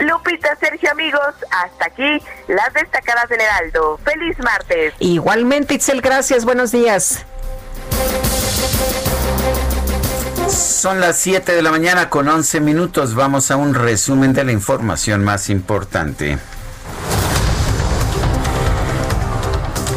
Lupita, 0.00 0.56
Sergio, 0.56 0.90
amigos, 0.90 1.34
hasta 1.50 1.86
aquí 1.86 2.22
las 2.48 2.72
destacadas 2.74 3.28
del 3.28 3.40
Heraldo. 3.40 3.98
Feliz 4.04 4.38
martes. 4.38 4.94
Igualmente, 4.98 5.74
Itzel, 5.74 6.00
gracias. 6.00 6.44
Buenos 6.44 6.72
días. 6.72 7.24
Son 10.48 11.00
las 11.00 11.18
7 11.18 11.52
de 11.52 11.62
la 11.62 11.70
mañana 11.70 12.10
con 12.10 12.28
11 12.28 12.60
minutos. 12.60 13.14
Vamos 13.14 13.50
a 13.50 13.56
un 13.56 13.74
resumen 13.74 14.32
de 14.34 14.44
la 14.44 14.52
información 14.52 15.24
más 15.24 15.48
importante. 15.48 16.38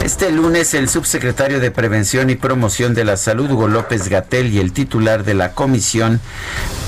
Este 0.07 0.31
lunes 0.31 0.73
el 0.73 0.87
subsecretario 0.87 1.59
de 1.59 1.69
Prevención 1.69 2.29
y 2.29 2.35
Promoción 2.35 2.93
de 2.93 3.03
la 3.03 3.17
Salud, 3.17 3.51
Hugo 3.51 3.67
López 3.67 4.07
Gatel, 4.07 4.53
y 4.53 4.59
el 4.59 4.71
titular 4.71 5.25
de 5.25 5.33
la 5.33 5.51
Comisión 5.51 6.21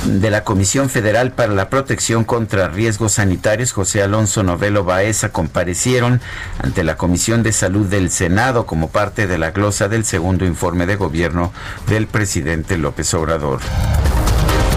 de 0.05 0.29
la 0.31 0.45
Comisión 0.45 0.89
Federal 0.89 1.33
para 1.33 1.53
la 1.53 1.69
Protección 1.69 2.23
contra 2.23 2.69
Riesgos 2.69 3.15
Sanitarios, 3.15 3.73
José 3.73 4.01
Alonso 4.01 4.41
Novelo 4.43 4.85
Baeza, 4.85 5.33
comparecieron 5.33 6.21
ante 6.63 6.85
la 6.85 6.95
Comisión 6.95 7.43
de 7.43 7.51
Salud 7.51 7.87
del 7.87 8.09
Senado 8.09 8.65
como 8.65 8.87
parte 8.89 9.27
de 9.27 9.37
la 9.37 9.51
glosa 9.51 9.89
del 9.89 10.05
segundo 10.05 10.45
informe 10.45 10.85
de 10.85 10.95
gobierno 10.95 11.51
del 11.89 12.07
presidente 12.07 12.77
López 12.77 13.13
Obrador. 13.13 13.59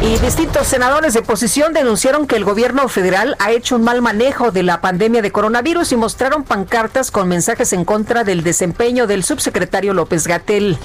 Y 0.04 0.18
distintos 0.18 0.66
senadores 0.66 1.14
de 1.14 1.20
oposición 1.20 1.72
denunciaron 1.72 2.26
que 2.26 2.34
el 2.34 2.44
gobierno 2.44 2.88
federal 2.88 3.36
ha 3.38 3.52
hecho 3.52 3.76
un 3.76 3.84
mal 3.84 4.02
manejo 4.02 4.50
de 4.50 4.64
la 4.64 4.80
pandemia 4.80 5.22
de 5.22 5.30
coronavirus 5.30 5.92
y 5.92 5.96
mostraron 5.96 6.42
pancartas 6.42 7.12
con 7.12 7.28
mensajes 7.28 7.72
en 7.72 7.84
contra 7.84 8.24
del 8.24 8.42
desempeño 8.42 9.06
del 9.06 9.22
subsecretario 9.22 9.94
López 9.94 10.26
Gatel. 10.26 10.76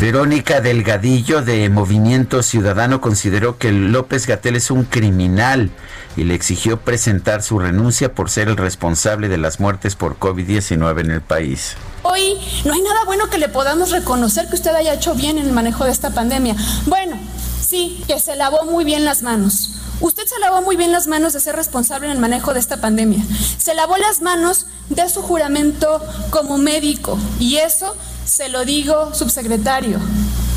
Verónica 0.00 0.60
Delgadillo 0.60 1.42
de 1.42 1.68
Movimiento 1.68 2.42
Ciudadano 2.42 3.00
consideró 3.00 3.58
que 3.58 3.70
López 3.70 4.26
Gatel 4.26 4.56
es 4.56 4.72
un 4.72 4.82
criminal 4.82 5.70
y 6.16 6.24
le 6.24 6.34
exigió 6.34 6.80
presentar 6.80 7.42
su 7.42 7.58
renuncia 7.58 8.14
por 8.14 8.30
ser 8.30 8.48
el 8.48 8.56
responsable 8.56 9.28
de 9.28 9.38
las 9.38 9.60
muertes 9.60 9.96
por 9.96 10.18
COVID-19 10.18 11.00
en 11.00 11.10
el 11.10 11.20
país. 11.20 11.74
Hoy 12.02 12.38
no 12.64 12.72
hay 12.72 12.82
nada 12.82 13.04
bueno 13.04 13.30
que 13.30 13.38
le 13.38 13.48
podamos 13.48 13.90
reconocer 13.90 14.48
que 14.48 14.56
usted 14.56 14.74
haya 14.74 14.94
hecho 14.94 15.14
bien 15.14 15.38
en 15.38 15.46
el 15.46 15.52
manejo 15.52 15.84
de 15.84 15.92
esta 15.92 16.10
pandemia. 16.10 16.56
Bueno, 16.86 17.16
sí, 17.60 18.02
que 18.06 18.18
se 18.18 18.36
lavó 18.36 18.64
muy 18.64 18.84
bien 18.84 19.04
las 19.04 19.22
manos. 19.22 19.70
Usted 20.00 20.26
se 20.26 20.38
lavó 20.40 20.62
muy 20.62 20.76
bien 20.76 20.90
las 20.90 21.06
manos 21.06 21.32
de 21.32 21.38
ser 21.38 21.54
responsable 21.54 22.08
en 22.08 22.12
el 22.12 22.18
manejo 22.18 22.52
de 22.52 22.58
esta 22.58 22.80
pandemia. 22.80 23.22
Se 23.56 23.72
lavó 23.74 23.96
las 23.98 24.20
manos 24.20 24.66
de 24.88 25.08
su 25.08 25.22
juramento 25.22 26.04
como 26.30 26.58
médico. 26.58 27.16
Y 27.38 27.58
eso, 27.58 27.96
se 28.24 28.48
lo 28.48 28.64
digo, 28.64 29.14
subsecretario, 29.14 30.00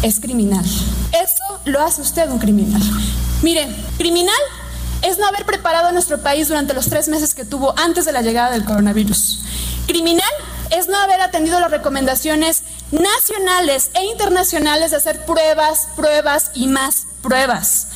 es 0.02 0.20
criminal. 0.20 0.66
Eso 0.66 1.60
lo 1.66 1.80
hace 1.82 2.02
usted 2.02 2.28
un 2.30 2.40
criminal. 2.40 2.82
Mire, 3.44 3.68
criminal 4.00 4.34
es 5.06 5.20
no 5.20 5.28
haber 5.28 5.46
preparado 5.46 5.88
a 5.88 5.92
nuestro 5.92 6.20
país 6.20 6.48
durante 6.48 6.74
los 6.74 6.90
tres 6.90 7.08
meses 7.08 7.34
que 7.34 7.46
tuvo 7.46 7.78
antes 7.78 8.06
de 8.06 8.12
la 8.12 8.22
llegada 8.22 8.52
del 8.52 8.66
coronavirus. 8.66 9.40
Criminal 9.88 10.30
es 10.72 10.88
no 10.88 10.98
haber 10.98 11.22
atendido 11.22 11.60
las 11.60 11.70
recomendaciones 11.70 12.64
nacionales 12.92 13.92
e 13.94 14.04
internacionales 14.06 14.92
de 14.92 14.98
hacer 14.98 15.24
pruebas, 15.26 15.88
pruebas 15.96 16.52
y 16.56 16.68
más 16.68 17.06
pruebas. 17.22 17.88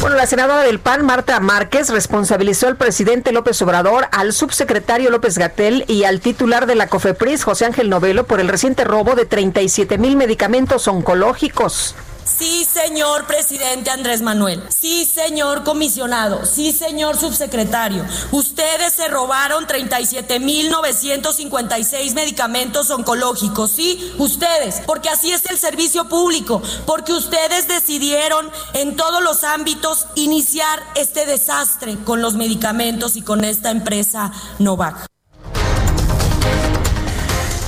Bueno, 0.00 0.16
la 0.16 0.26
senadora 0.26 0.62
del 0.62 0.78
PAN, 0.78 1.04
Marta 1.04 1.40
Márquez, 1.40 1.88
responsabilizó 1.88 2.68
al 2.68 2.76
presidente 2.76 3.32
López 3.32 3.60
Obrador, 3.62 4.08
al 4.12 4.34
subsecretario 4.34 5.10
López 5.10 5.38
Gatel 5.38 5.84
y 5.88 6.04
al 6.04 6.20
titular 6.20 6.66
de 6.66 6.74
la 6.74 6.86
COFEPRIS, 6.86 7.44
José 7.44 7.64
Ángel 7.64 7.88
Novelo, 7.88 8.26
por 8.26 8.40
el 8.40 8.48
reciente 8.48 8.84
robo 8.84 9.14
de 9.14 9.24
37 9.24 9.96
mil 9.96 10.16
medicamentos 10.16 10.86
oncológicos. 10.86 11.96
Sí, 12.38 12.66
señor 12.66 13.26
presidente 13.26 13.90
Andrés 13.90 14.20
Manuel. 14.20 14.62
Sí, 14.68 15.06
señor 15.06 15.64
comisionado. 15.64 16.44
Sí, 16.44 16.70
señor 16.70 17.18
subsecretario. 17.18 18.04
Ustedes 18.30 18.92
se 18.92 19.08
robaron 19.08 19.66
37.956 19.66 22.14
medicamentos 22.14 22.90
oncológicos. 22.90 23.72
Sí, 23.72 24.12
ustedes. 24.18 24.82
Porque 24.86 25.08
así 25.08 25.32
es 25.32 25.46
el 25.46 25.56
servicio 25.56 26.10
público. 26.10 26.60
Porque 26.84 27.14
ustedes 27.14 27.68
decidieron 27.68 28.50
en 28.74 28.96
todos 28.96 29.22
los 29.22 29.42
ámbitos 29.42 30.06
iniciar 30.14 30.82
este 30.94 31.24
desastre 31.24 31.96
con 32.04 32.20
los 32.20 32.34
medicamentos 32.34 33.16
y 33.16 33.22
con 33.22 33.44
esta 33.44 33.70
empresa 33.70 34.30
Novak. 34.58 35.06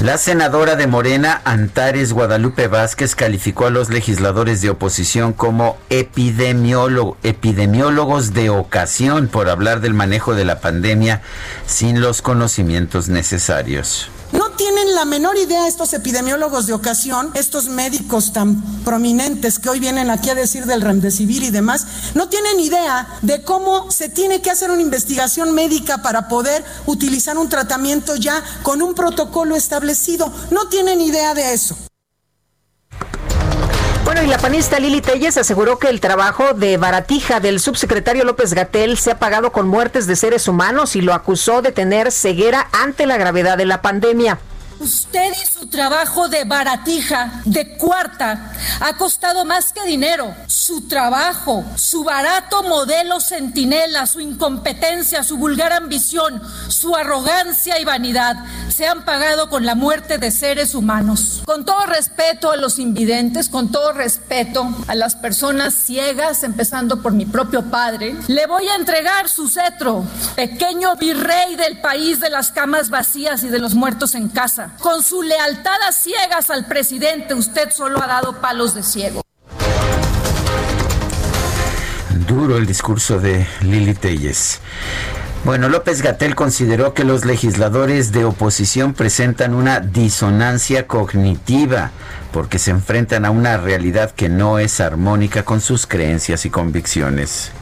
La 0.01 0.17
senadora 0.17 0.77
de 0.77 0.87
Morena, 0.87 1.43
Antares 1.45 2.13
Guadalupe 2.13 2.69
Vázquez, 2.69 3.17
calificó 3.17 3.67
a 3.67 3.71
los 3.71 3.91
legisladores 3.91 4.63
de 4.63 4.71
oposición 4.71 5.33
como 5.33 5.77
epidemiólogos 5.91 8.33
de 8.33 8.49
ocasión 8.49 9.27
por 9.27 9.49
hablar 9.49 9.81
del 9.81 9.95
manejo 9.95 10.37
de 10.37 10.45
la 10.45 10.61
pandemia 10.61 11.23
sin 11.67 12.01
los 12.01 12.23
conocimientos 12.23 13.09
necesarios. 13.09 14.09
No 14.33 14.51
tienen 14.51 14.95
la 14.95 15.05
menor 15.05 15.39
idea 15.39 15.67
estos 15.67 15.93
epidemiólogos 15.95 16.67
de 16.67 16.75
ocasión, 16.75 17.31
estos 17.35 17.69
médicos 17.69 18.33
tan 18.33 18.63
prominentes 18.85 19.59
que 19.59 19.71
hoy 19.71 19.81
vienen 19.81 20.11
aquí 20.11 20.29
a 20.29 20.35
decir 20.35 20.67
del 20.67 20.83
remdesivir 20.83 21.43
y 21.43 21.51
demás, 21.51 21.87
no 22.15 22.29
tienen 22.29 22.61
idea 22.61 23.19
de 23.23 23.43
cómo 23.43 23.91
se 23.91 24.09
tiene 24.09 24.43
que 24.43 24.51
hacer 24.51 24.71
una 24.71 24.83
investigación 24.83 25.55
médica 25.55 26.03
para 26.03 26.29
poder 26.29 26.65
utilizar 26.87 27.39
un 27.39 27.49
tratamiento 27.49 28.17
ya 28.17 28.43
con 28.63 28.83
un 28.83 28.95
protocolo 28.95 29.57
establecido. 29.57 30.33
No 30.51 30.69
tienen 30.69 31.01
idea 31.01 31.35
de 31.35 31.55
eso. 31.55 31.88
Y 34.23 34.27
la 34.27 34.39
panista 34.39 34.81
Lili 34.81 35.01
Telles 35.01 35.37
aseguró 35.37 35.79
que 35.79 35.89
el 35.89 36.01
trabajo 36.01 36.53
de 36.53 36.77
baratija 36.77 37.39
del 37.39 37.61
subsecretario 37.61 38.25
López 38.25 38.53
Gatel 38.53 38.99
se 38.99 39.13
ha 39.13 39.19
pagado 39.21 39.53
con 39.53 39.69
muertes 39.69 40.09
de 40.09 40.17
seres 40.17 40.49
humanos 40.49 40.97
y 40.97 41.03
lo 41.03 41.15
acusó 41.15 41.63
de 41.63 41.71
tener 41.71 42.11
ceguera 42.11 42.69
ante 42.73 43.07
la 43.07 43.17
gravedad 43.17 43.57
de 43.57 43.67
la 43.67 43.81
pandemia. 43.81 44.39
Usted 44.81 45.33
y 45.33 45.59
su 45.59 45.67
trabajo 45.67 46.29
de 46.29 46.45
baratija, 46.45 47.43
de 47.45 47.77
cuarta, 47.77 48.53
ha 48.81 48.97
costado 48.97 49.45
más 49.45 49.73
que 49.73 49.85
dinero. 49.85 50.35
Su 50.47 50.87
trabajo, 50.87 51.65
su 51.77 52.05
barato 52.05 52.63
modelo 52.63 53.21
centinela, 53.21 54.07
su 54.07 54.21
incompetencia, 54.21 55.25
su 55.25 55.37
vulgar 55.37 55.73
ambición, 55.73 56.41
su 56.69 56.95
arrogancia 56.95 57.81
y 57.81 57.85
vanidad 57.85 58.37
se 58.69 58.87
han 58.87 59.05
pagado 59.05 59.51
con 59.51 59.67
la 59.67 59.75
muerte 59.75 60.19
de 60.19 60.31
seres 60.31 60.75
humanos. 60.75 61.43
Con 61.45 61.65
todo 61.65 61.85
respeto 61.87 62.53
a 62.53 62.57
los 62.57 62.79
invidentes, 62.79 63.49
con 63.49 63.73
todo 63.73 63.93
respeto 63.93 64.69
a 64.87 64.95
las 64.95 65.17
personas 65.17 65.75
ciegas, 65.75 66.45
empezando 66.45 67.03
por 67.03 67.13
mi 67.13 67.27
propio 67.27 67.71
padre, 67.71 68.15
le 68.29 68.47
voy 68.47 68.69
a 68.69 68.77
entregar 68.77 69.29
su 69.29 69.49
cetro, 69.49 70.05
pequeño 70.37 70.95
virrey 70.95 71.57
del 71.57 71.81
país 71.81 72.21
de 72.21 72.31
las 72.31 72.53
camas 72.53 72.91
vacías 72.91 73.43
y 73.43 73.49
de 73.49 73.59
los 73.59 73.75
muertos 73.75 74.15
en 74.15 74.29
casa. 74.29 74.68
Con 74.81 75.03
su 75.03 75.23
lealtad 75.23 75.81
a 75.89 75.93
ciegas 75.93 76.51
al 76.51 76.67
presidente, 76.67 77.35
usted 77.35 77.71
solo 77.71 78.03
ha 78.03 78.07
dado 78.07 78.41
palos 78.41 78.75
de 78.75 78.83
ciego. 78.83 79.23
Duro 82.27 82.59
el 82.59 82.67
discurso 82.67 83.19
de 83.19 83.47
Lili 83.63 83.95
Telles. 83.95 84.61
Bueno, 85.45 85.69
López 85.69 86.03
Gatel 86.03 86.35
consideró 86.35 86.95
que 86.95 87.05
los 87.05 87.25
legisladores 87.25 88.13
de 88.13 88.25
oposición 88.25 88.93
presentan 88.93 89.55
una 89.55 89.81
disonancia 89.81 90.87
cognitiva 90.87 91.91
porque 92.33 92.59
se 92.59 92.71
enfrentan 92.71 93.25
a 93.25 93.31
una 93.31 93.57
realidad 93.57 94.11
que 94.11 94.29
no 94.29 94.59
es 94.59 94.81
armónica 94.81 95.45
con 95.45 95.61
sus 95.61 95.87
creencias 95.87 96.45
y 96.45 96.51
convicciones 96.51 97.53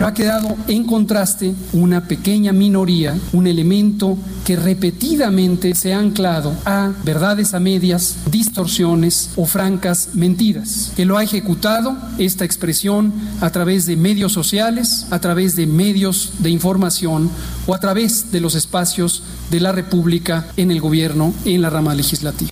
ha 0.00 0.14
quedado 0.14 0.56
en 0.68 0.84
contraste 0.84 1.54
una 1.72 2.06
pequeña 2.08 2.52
minoría, 2.52 3.18
un 3.32 3.46
elemento 3.46 4.18
que 4.44 4.56
repetidamente 4.56 5.74
se 5.74 5.94
ha 5.94 5.98
anclado 5.98 6.54
a 6.64 6.92
verdades 7.04 7.54
a 7.54 7.60
medias, 7.60 8.16
distorsiones 8.30 9.30
o 9.36 9.46
francas 9.46 10.10
mentiras, 10.14 10.92
que 10.96 11.04
lo 11.04 11.18
ha 11.18 11.22
ejecutado 11.22 11.96
esta 12.18 12.44
expresión 12.44 13.12
a 13.40 13.50
través 13.50 13.86
de 13.86 13.96
medios 13.96 14.32
sociales, 14.32 15.06
a 15.10 15.20
través 15.20 15.56
de 15.56 15.66
medios 15.66 16.32
de 16.40 16.50
información 16.50 17.30
o 17.66 17.74
a 17.74 17.78
través 17.78 18.32
de 18.32 18.40
los 18.40 18.54
espacios 18.54 19.22
de 19.50 19.60
la 19.60 19.72
República 19.72 20.46
en 20.56 20.70
el 20.70 20.80
gobierno, 20.80 21.32
en 21.44 21.62
la 21.62 21.70
rama 21.70 21.94
legislativa. 21.94 22.50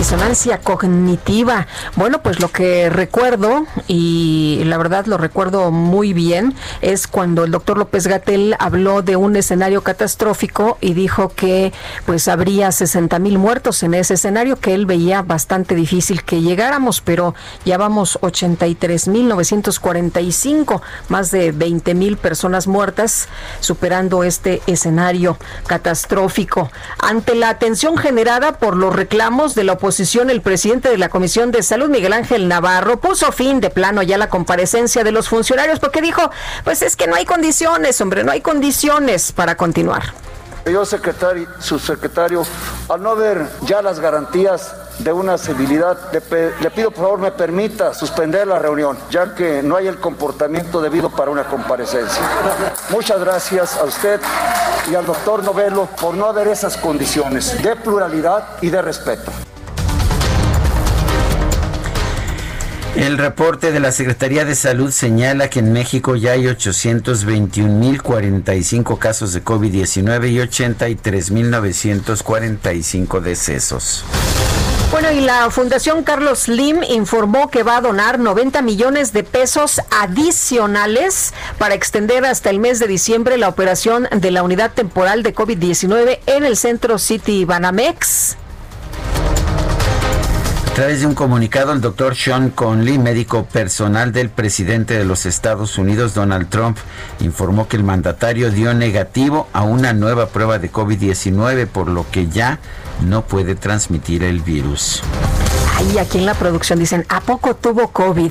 Disonancia 0.00 0.60
cognitiva. 0.60 1.66
Bueno, 1.94 2.22
pues 2.22 2.40
lo 2.40 2.48
que 2.48 2.88
recuerdo, 2.88 3.66
y 3.86 4.62
la 4.64 4.78
verdad 4.78 5.04
lo 5.04 5.18
recuerdo 5.18 5.70
muy 5.70 6.14
bien, 6.14 6.54
es 6.80 7.06
cuando 7.06 7.44
el 7.44 7.50
doctor 7.50 7.76
López 7.76 8.06
Gatel 8.06 8.56
habló 8.58 9.02
de 9.02 9.16
un 9.16 9.36
escenario 9.36 9.82
catastrófico 9.82 10.78
y 10.80 10.94
dijo 10.94 11.28
que 11.28 11.74
pues 12.06 12.28
habría 12.28 12.72
60 12.72 13.18
mil 13.18 13.36
muertos 13.36 13.82
en 13.82 13.92
ese 13.92 14.14
escenario 14.14 14.56
que 14.56 14.72
él 14.72 14.86
veía 14.86 15.20
bastante 15.20 15.74
difícil 15.74 16.24
que 16.24 16.40
llegáramos, 16.40 17.02
pero 17.02 17.34
ya 17.66 17.76
vamos 17.76 18.18
83 18.22 19.06
mil 19.08 19.28
945, 19.28 20.80
más 21.10 21.30
de 21.30 21.52
20 21.52 21.94
mil 21.94 22.16
personas 22.16 22.66
muertas, 22.66 23.28
superando 23.60 24.24
este 24.24 24.62
escenario 24.66 25.36
catastrófico. 25.66 26.70
Ante 26.98 27.34
la 27.34 27.50
atención 27.50 27.98
generada 27.98 28.52
por 28.52 28.78
los 28.78 28.96
reclamos 28.96 29.54
de 29.54 29.64
la 29.64 29.74
oposición, 29.74 29.89
el 30.30 30.40
presidente 30.40 30.88
de 30.88 30.98
la 30.98 31.08
Comisión 31.08 31.50
de 31.50 31.62
Salud, 31.62 31.88
Miguel 31.88 32.12
Ángel 32.12 32.46
Navarro, 32.46 33.00
puso 33.00 33.32
fin 33.32 33.60
de 33.60 33.70
plano 33.70 34.02
ya 34.02 34.18
la 34.18 34.28
comparecencia 34.28 35.02
de 35.02 35.10
los 35.10 35.28
funcionarios 35.28 35.80
porque 35.80 36.00
dijo, 36.00 36.30
pues 36.64 36.82
es 36.82 36.94
que 36.94 37.08
no 37.08 37.16
hay 37.16 37.24
condiciones, 37.24 38.00
hombre, 38.00 38.22
no 38.22 38.30
hay 38.30 38.40
condiciones 38.40 39.32
para 39.32 39.56
continuar. 39.56 40.14
Señor 40.64 40.86
secretario, 40.86 41.48
subsecretario, 41.58 42.44
al 42.88 43.02
no 43.02 43.16
ver 43.16 43.48
ya 43.62 43.82
las 43.82 43.98
garantías 43.98 44.72
de 44.98 45.12
una 45.12 45.38
civilidad, 45.38 45.98
le, 46.12 46.52
le, 46.60 46.70
pido 46.70 46.90
por 46.90 47.04
favor 47.04 47.18
me 47.18 47.32
permita 47.32 47.94
suspender 47.94 48.46
la 48.46 48.58
reunión, 48.58 48.96
ya 49.10 49.34
que 49.34 49.62
no 49.62 49.76
hay 49.76 49.86
el 49.88 49.98
comportamiento 49.98 50.80
debido 50.80 51.10
para 51.10 51.30
una 51.30 51.44
comparecencia. 51.44 52.22
Muchas 52.90 53.18
gracias 53.18 53.76
a 53.76 53.84
usted 53.84 54.20
y 54.90 54.94
al 54.94 55.06
doctor 55.06 55.42
Novelo 55.42 55.88
por 56.00 56.14
no 56.14 56.26
haber 56.26 56.48
esas 56.48 56.76
condiciones 56.76 57.60
de 57.62 57.74
pluralidad 57.76 58.58
y 58.60 58.68
de 58.68 58.82
respeto. 58.82 59.32
El 62.96 63.18
reporte 63.18 63.70
de 63.70 63.78
la 63.78 63.92
Secretaría 63.92 64.44
de 64.44 64.56
Salud 64.56 64.90
señala 64.90 65.48
que 65.48 65.60
en 65.60 65.72
México 65.72 66.16
ya 66.16 66.32
hay 66.32 66.46
821.045 66.46 68.98
casos 68.98 69.32
de 69.32 69.44
COVID-19 69.44 70.30
y 70.30 70.38
83.945 70.38 73.20
decesos. 73.20 74.04
Bueno, 74.90 75.12
y 75.12 75.20
la 75.20 75.48
Fundación 75.50 76.02
Carlos 76.02 76.40
Slim 76.40 76.82
informó 76.82 77.48
que 77.48 77.62
va 77.62 77.76
a 77.76 77.80
donar 77.80 78.18
90 78.18 78.60
millones 78.62 79.12
de 79.12 79.22
pesos 79.22 79.80
adicionales 79.92 81.32
para 81.58 81.76
extender 81.76 82.24
hasta 82.24 82.50
el 82.50 82.58
mes 82.58 82.80
de 82.80 82.88
diciembre 82.88 83.38
la 83.38 83.48
operación 83.48 84.08
de 84.10 84.32
la 84.32 84.42
unidad 84.42 84.72
temporal 84.72 85.22
de 85.22 85.32
COVID-19 85.32 86.18
en 86.26 86.44
el 86.44 86.56
centro 86.56 86.98
City 86.98 87.44
Banamex. 87.44 88.36
A 90.70 90.74
través 90.74 91.00
de 91.00 91.06
un 91.06 91.14
comunicado, 91.14 91.72
el 91.72 91.80
doctor 91.80 92.14
Sean 92.14 92.50
Conley, 92.50 92.96
médico 92.96 93.44
personal 93.44 94.12
del 94.12 94.30
presidente 94.30 94.94
de 94.96 95.04
los 95.04 95.26
Estados 95.26 95.76
Unidos, 95.78 96.14
Donald 96.14 96.48
Trump, 96.48 96.78
informó 97.18 97.66
que 97.66 97.76
el 97.76 97.82
mandatario 97.82 98.52
dio 98.52 98.72
negativo 98.72 99.48
a 99.52 99.62
una 99.62 99.92
nueva 99.92 100.28
prueba 100.28 100.60
de 100.60 100.70
COVID-19, 100.70 101.66
por 101.66 101.88
lo 101.88 102.08
que 102.10 102.28
ya 102.28 102.60
no 103.02 103.22
puede 103.22 103.56
transmitir 103.56 104.22
el 104.22 104.40
virus. 104.40 105.02
Ahí 105.76 105.98
aquí 105.98 106.18
en 106.18 106.26
la 106.26 106.34
producción 106.34 106.78
dicen, 106.78 107.04
¿a 107.08 107.20
poco 107.20 107.56
tuvo 107.56 107.88
COVID? 107.88 108.30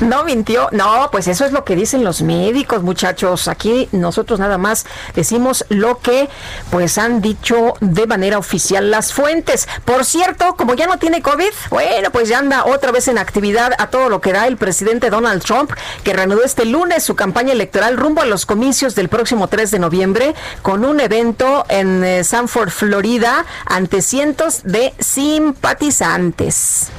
No 0.00 0.22
mintió. 0.24 0.68
No, 0.70 1.08
pues 1.10 1.26
eso 1.26 1.44
es 1.44 1.52
lo 1.52 1.64
que 1.64 1.74
dicen 1.74 2.04
los 2.04 2.22
médicos, 2.22 2.82
muchachos. 2.82 3.48
Aquí 3.48 3.88
nosotros 3.90 4.38
nada 4.38 4.56
más 4.56 4.86
decimos 5.14 5.64
lo 5.70 5.98
que 5.98 6.28
pues 6.70 6.98
han 6.98 7.20
dicho 7.20 7.74
de 7.80 8.06
manera 8.06 8.38
oficial 8.38 8.92
las 8.92 9.12
fuentes. 9.12 9.68
Por 9.84 10.04
cierto, 10.04 10.54
como 10.56 10.74
ya 10.74 10.86
no 10.86 10.98
tiene 10.98 11.20
COVID, 11.20 11.50
bueno, 11.70 12.10
pues 12.12 12.28
ya 12.28 12.38
anda 12.38 12.64
otra 12.64 12.92
vez 12.92 13.08
en 13.08 13.18
actividad 13.18 13.72
a 13.78 13.88
todo 13.88 14.08
lo 14.08 14.20
que 14.20 14.32
da 14.32 14.46
el 14.46 14.56
presidente 14.56 15.10
Donald 15.10 15.42
Trump, 15.42 15.72
que 16.04 16.12
reanudó 16.12 16.44
este 16.44 16.64
lunes 16.64 17.02
su 17.02 17.16
campaña 17.16 17.52
electoral 17.52 17.96
rumbo 17.96 18.22
a 18.22 18.26
los 18.26 18.46
comicios 18.46 18.94
del 18.94 19.08
próximo 19.08 19.48
3 19.48 19.72
de 19.72 19.78
noviembre 19.80 20.34
con 20.62 20.84
un 20.84 21.00
evento 21.00 21.64
en 21.68 22.04
eh, 22.04 22.22
Sanford, 22.22 22.70
Florida, 22.70 23.46
ante 23.66 24.00
cientos 24.02 24.60
de 24.62 24.94
simpatizantes. 25.00 26.90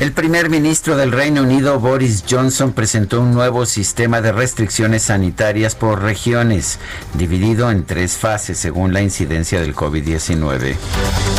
El 0.00 0.12
primer 0.12 0.48
ministro 0.48 0.96
del 0.96 1.12
Reino 1.12 1.42
Unido, 1.42 1.78
Boris 1.78 2.24
Johnson, 2.28 2.72
presentó 2.72 3.20
un 3.20 3.34
nuevo 3.34 3.66
sistema 3.66 4.22
de 4.22 4.32
restricciones 4.32 5.02
sanitarias 5.02 5.74
por 5.74 6.00
regiones, 6.00 6.78
dividido 7.12 7.70
en 7.70 7.84
tres 7.84 8.16
fases 8.16 8.56
según 8.56 8.94
la 8.94 9.02
incidencia 9.02 9.60
del 9.60 9.76
COVID-19. 9.76 10.76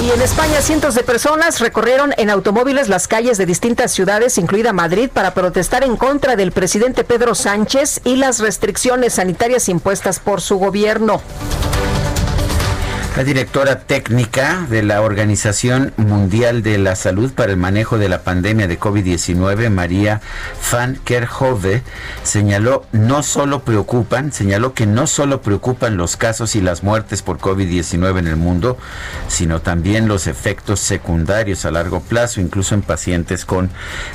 Y 0.04 0.12
en 0.12 0.22
España, 0.22 0.62
cientos 0.62 0.94
de 0.94 1.02
personas 1.02 1.60
recorrieron 1.60 2.14
en 2.18 2.30
automóviles 2.30 2.88
las 2.88 3.08
calles 3.08 3.40
de 3.40 3.48
distintas 3.48 3.94
ciudades, 3.94 4.38
incluida 4.38 4.74
Madrid, 4.74 5.10
para 5.12 5.34
protestar 5.34 5.84
en 5.84 5.98
contra 5.98 6.36
del 6.36 6.52
presidente 6.52 7.04
Pedro 7.04 7.34
Sánchez 7.34 8.02
y 8.04 8.18
las 8.18 8.38
restricciones 8.38 9.14
sanitarias 9.14 9.70
impuestas 9.70 10.20
por 10.20 10.40
su 10.40 10.58
gobierno. 10.60 11.20
La 13.18 13.26
directora 13.26 13.80
técnica 13.80 14.66
de 14.70 14.84
la 14.84 15.02
Organización 15.02 15.94
Mundial 15.98 16.64
de 16.64 16.78
la 16.78 16.96
Salud 16.96 17.34
para 17.34 17.52
el 17.52 17.58
Manejo 17.58 17.98
de 17.98 18.08
la 18.08 18.22
Pandemia 18.24 18.70
de 18.70 18.80
COVID-19, 18.80 19.70
María 19.70 20.22
Van 20.72 20.96
Kerkhove, 21.04 21.84
señaló 22.24 22.86
no 22.94 23.22
solo 23.22 23.64
preocupan, 23.64 24.32
señaló 24.32 24.74
que 24.74 24.86
no 24.86 25.08
solo 25.08 25.42
preocupan 25.42 25.98
los 25.98 26.16
casos 26.16 26.56
y 26.56 26.62
las 26.62 26.84
muertes 26.84 27.22
por 27.22 27.38
COVID-19 27.40 28.18
en 28.18 28.28
el 28.28 28.38
mundo, 28.38 28.78
sino 29.28 29.60
también 29.60 30.08
los 30.08 30.26
efectos 30.28 30.80
secundarios 30.80 31.66
a 31.66 31.72
largo 31.72 32.00
plazo, 32.00 32.40
incluso 32.40 32.76
en 32.76 32.82
pacientes 32.82 33.44
con 33.44 33.70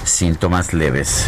síntomas 0.05 0.73
leves. 0.73 1.27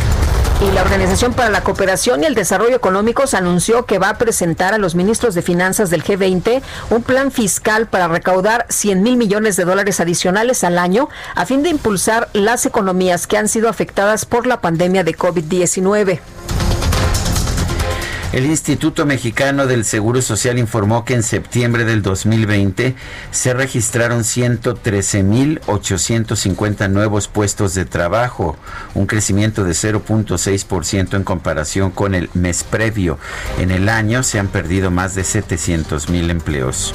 Y 0.60 0.72
la 0.72 0.82
Organización 0.82 1.34
para 1.34 1.50
la 1.50 1.62
Cooperación 1.62 2.24
y 2.24 2.26
el 2.26 2.34
Desarrollo 2.34 2.74
Económicos 2.74 3.34
anunció 3.34 3.86
que 3.86 4.00
va 4.00 4.08
a 4.08 4.18
presentar 4.18 4.74
a 4.74 4.78
los 4.78 4.96
ministros 4.96 5.36
de 5.36 5.42
finanzas 5.42 5.88
del 5.88 6.02
G20 6.02 6.62
un 6.90 7.02
plan 7.04 7.30
fiscal 7.30 7.86
para 7.86 8.08
recaudar 8.08 8.66
100 8.68 9.00
mil 9.00 9.16
millones 9.16 9.54
de 9.54 9.64
dólares 9.64 10.00
adicionales 10.00 10.64
al 10.64 10.80
año 10.80 11.08
a 11.36 11.46
fin 11.46 11.62
de 11.62 11.68
impulsar 11.68 12.28
las 12.32 12.66
economías 12.66 13.28
que 13.28 13.38
han 13.38 13.46
sido 13.46 13.68
afectadas 13.68 14.24
por 14.24 14.48
la 14.48 14.60
pandemia 14.60 15.04
de 15.04 15.16
COVID-19. 15.16 16.18
El 18.32 18.44
Instituto 18.44 19.06
Mexicano 19.06 19.66
del 19.66 19.86
Seguro 19.86 20.20
Social 20.20 20.58
informó 20.58 21.06
que 21.06 21.14
en 21.14 21.22
septiembre 21.22 21.86
del 21.86 22.02
2020 22.02 22.94
se 23.30 23.54
registraron 23.54 24.20
113.850 24.20 26.90
nuevos 26.90 27.26
puestos 27.26 27.74
de 27.74 27.86
trabajo, 27.86 28.58
un 28.94 29.06
crecimiento 29.06 29.64
de 29.64 29.72
0.6% 29.72 31.16
en 31.16 31.24
comparación 31.24 31.90
con 31.90 32.14
el 32.14 32.28
mes 32.34 32.64
previo. 32.64 33.18
En 33.58 33.70
el 33.70 33.88
año 33.88 34.22
se 34.22 34.38
han 34.38 34.48
perdido 34.48 34.90
más 34.90 35.14
de 35.14 35.22
700.000 35.22 36.30
empleos. 36.30 36.92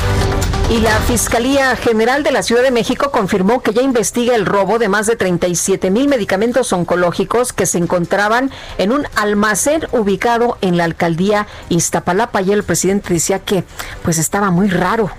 Y 0.69 0.79
la 0.79 0.97
Fiscalía 1.01 1.75
General 1.75 2.23
de 2.23 2.31
la 2.31 2.41
Ciudad 2.41 2.63
de 2.63 2.71
México 2.71 3.11
confirmó 3.11 3.61
que 3.61 3.73
ya 3.73 3.81
investiga 3.81 4.35
el 4.35 4.45
robo 4.45 4.79
de 4.79 4.89
más 4.89 5.05
de 5.05 5.15
37 5.15 5.91
mil 5.91 6.07
medicamentos 6.07 6.73
oncológicos 6.73 7.53
que 7.53 7.65
se 7.65 7.77
encontraban 7.77 8.49
en 8.77 8.91
un 8.91 9.05
almacén 9.15 9.87
ubicado 9.91 10.57
en 10.61 10.77
la 10.77 10.85
alcaldía 10.85 11.47
Iztapalapa. 11.69 12.41
Y 12.41 12.51
el 12.51 12.63
presidente 12.63 13.13
decía 13.13 13.39
que 13.39 13.63
pues 14.03 14.17
estaba 14.17 14.49
muy 14.49 14.69
raro 14.69 15.11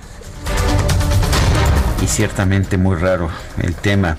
y 2.05 2.07
ciertamente 2.07 2.77
muy 2.77 2.97
raro 2.97 3.31
el 3.63 3.75
tema. 3.75 4.19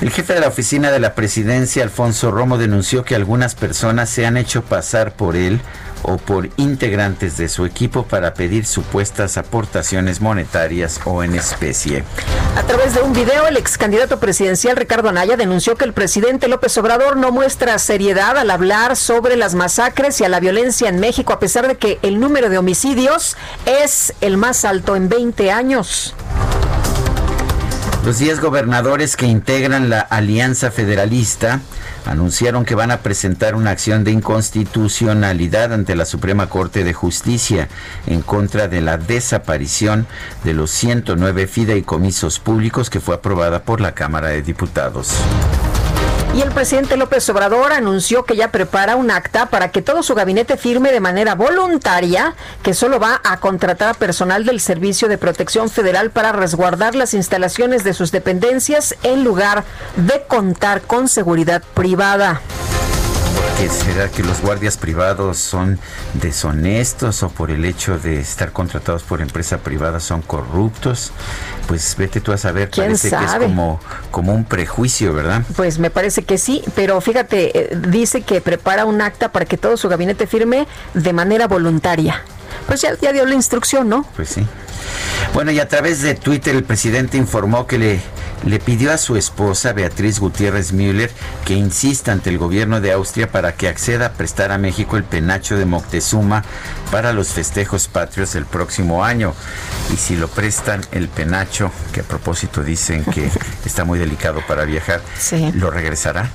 El 0.00 0.10
jefe 0.10 0.34
de 0.34 0.40
la 0.40 0.48
oficina 0.48 0.90
de 0.90 1.00
la 1.00 1.14
presidencia, 1.14 1.82
Alfonso 1.82 2.30
Romo, 2.30 2.58
denunció 2.58 3.04
que 3.04 3.14
algunas 3.14 3.54
personas 3.54 4.10
se 4.10 4.26
han 4.26 4.36
hecho 4.36 4.62
pasar 4.62 5.14
por 5.14 5.36
él 5.36 5.60
o 6.02 6.16
por 6.16 6.48
integrantes 6.56 7.36
de 7.36 7.48
su 7.48 7.64
equipo 7.64 8.04
para 8.04 8.34
pedir 8.34 8.66
supuestas 8.66 9.36
aportaciones 9.36 10.20
monetarias 10.20 11.00
o 11.04 11.22
en 11.22 11.34
especie. 11.34 12.04
A 12.56 12.62
través 12.64 12.94
de 12.94 13.00
un 13.00 13.12
video, 13.12 13.46
el 13.46 13.56
ex 13.56 13.78
candidato 13.78 14.20
presidencial 14.20 14.76
Ricardo 14.76 15.08
Anaya 15.08 15.36
denunció 15.36 15.76
que 15.76 15.84
el 15.84 15.92
presidente 15.92 16.48
López 16.48 16.76
Obrador 16.78 17.16
no 17.16 17.32
muestra 17.32 17.78
seriedad 17.78 18.36
al 18.36 18.50
hablar 18.50 18.96
sobre 18.96 19.36
las 19.36 19.54
masacres 19.54 20.20
y 20.20 20.24
a 20.24 20.28
la 20.28 20.40
violencia 20.40 20.88
en 20.88 21.00
México, 21.00 21.32
a 21.32 21.38
pesar 21.38 21.66
de 21.66 21.76
que 21.76 21.98
el 22.02 22.20
número 22.20 22.48
de 22.48 22.58
homicidios 22.58 23.36
es 23.66 24.14
el 24.20 24.36
más 24.36 24.64
alto 24.64 24.96
en 24.96 25.08
20 25.08 25.50
años. 25.50 26.14
Los 28.04 28.18
10 28.18 28.40
gobernadores 28.40 29.16
que 29.16 29.26
integran 29.26 29.88
la 29.88 30.00
Alianza 30.00 30.72
Federalista 30.72 31.60
anunciaron 32.04 32.64
que 32.64 32.74
van 32.74 32.90
a 32.90 32.98
presentar 32.98 33.54
una 33.54 33.70
acción 33.70 34.02
de 34.02 34.10
inconstitucionalidad 34.10 35.72
ante 35.72 35.94
la 35.94 36.04
Suprema 36.04 36.48
Corte 36.48 36.82
de 36.82 36.94
Justicia 36.94 37.68
en 38.08 38.22
contra 38.22 38.66
de 38.66 38.80
la 38.80 38.98
desaparición 38.98 40.08
de 40.42 40.52
los 40.52 40.72
109 40.72 41.46
fideicomisos 41.46 42.40
públicos 42.40 42.90
que 42.90 42.98
fue 42.98 43.14
aprobada 43.14 43.62
por 43.62 43.80
la 43.80 43.94
Cámara 43.94 44.28
de 44.30 44.42
Diputados. 44.42 45.14
Y 46.34 46.40
el 46.40 46.50
presidente 46.50 46.96
López 46.96 47.28
Obrador 47.28 47.72
anunció 47.72 48.24
que 48.24 48.36
ya 48.36 48.50
prepara 48.50 48.96
un 48.96 49.10
acta 49.10 49.46
para 49.46 49.70
que 49.70 49.82
todo 49.82 50.02
su 50.02 50.14
gabinete 50.14 50.56
firme 50.56 50.90
de 50.90 51.00
manera 51.00 51.34
voluntaria 51.34 52.34
que 52.62 52.72
solo 52.72 52.98
va 52.98 53.20
a 53.22 53.38
contratar 53.38 53.90
a 53.90 53.94
personal 53.94 54.46
del 54.46 54.58
Servicio 54.58 55.08
de 55.08 55.18
Protección 55.18 55.68
Federal 55.68 56.10
para 56.10 56.32
resguardar 56.32 56.94
las 56.94 57.12
instalaciones 57.12 57.84
de 57.84 57.92
sus 57.92 58.12
dependencias 58.12 58.96
en 59.02 59.24
lugar 59.24 59.64
de 59.96 60.22
contar 60.26 60.80
con 60.80 61.06
seguridad 61.06 61.62
privada 61.74 62.40
será 63.68 64.08
que 64.08 64.22
los 64.22 64.40
guardias 64.40 64.76
privados 64.76 65.38
son 65.38 65.78
deshonestos 66.14 67.22
o 67.22 67.28
por 67.28 67.50
el 67.50 67.64
hecho 67.64 67.98
de 67.98 68.20
estar 68.20 68.52
contratados 68.52 69.02
por 69.02 69.20
empresa 69.20 69.58
privada 69.58 70.00
son 70.00 70.22
corruptos? 70.22 71.12
Pues 71.66 71.94
vete 71.96 72.20
tú 72.20 72.32
a 72.32 72.38
saber, 72.38 72.70
parece 72.70 73.10
que 73.10 73.24
es 73.24 73.32
como, 73.32 73.80
como 74.10 74.34
un 74.34 74.44
prejuicio, 74.44 75.14
¿verdad? 75.14 75.42
Pues 75.56 75.78
me 75.78 75.90
parece 75.90 76.22
que 76.22 76.38
sí, 76.38 76.62
pero 76.74 77.00
fíjate, 77.00 77.72
eh, 77.72 77.76
dice 77.88 78.22
que 78.22 78.40
prepara 78.40 78.84
un 78.84 79.00
acta 79.00 79.30
para 79.30 79.44
que 79.44 79.56
todo 79.56 79.76
su 79.76 79.88
gabinete 79.88 80.26
firme 80.26 80.66
de 80.94 81.12
manera 81.12 81.46
voluntaria. 81.46 82.22
Pues 82.66 82.80
ya, 82.80 82.96
ya 83.00 83.12
dio 83.12 83.26
la 83.26 83.34
instrucción, 83.34 83.88
¿no? 83.88 84.06
Pues 84.16 84.28
sí. 84.30 84.46
Bueno, 85.34 85.50
y 85.50 85.60
a 85.60 85.68
través 85.68 86.02
de 86.02 86.14
Twitter 86.14 86.54
el 86.54 86.64
presidente 86.64 87.16
informó 87.16 87.66
que 87.66 87.78
le, 87.78 88.00
le 88.44 88.58
pidió 88.58 88.92
a 88.92 88.98
su 88.98 89.16
esposa, 89.16 89.72
Beatriz 89.72 90.18
Gutiérrez 90.18 90.72
Müller, 90.72 91.10
que 91.44 91.54
insista 91.54 92.12
ante 92.12 92.30
el 92.30 92.38
gobierno 92.38 92.80
de 92.80 92.92
Austria 92.92 93.30
para 93.30 93.54
que 93.54 93.68
acceda 93.68 94.06
a 94.06 94.12
prestar 94.12 94.52
a 94.52 94.58
México 94.58 94.96
el 94.96 95.04
penacho 95.04 95.56
de 95.56 95.64
Moctezuma 95.64 96.44
para 96.90 97.12
los 97.12 97.28
festejos 97.28 97.88
patrios 97.88 98.34
del 98.34 98.44
próximo 98.44 99.04
año. 99.04 99.32
Y 99.92 99.96
si 99.96 100.16
lo 100.16 100.28
prestan 100.28 100.82
el 100.92 101.08
penacho, 101.08 101.70
que 101.92 102.00
a 102.00 102.04
propósito 102.04 102.62
dicen 102.62 103.04
que 103.04 103.30
está 103.64 103.84
muy 103.84 103.98
delicado 103.98 104.42
para 104.46 104.64
viajar, 104.64 105.00
¿lo 105.54 105.70
regresará? 105.70 106.30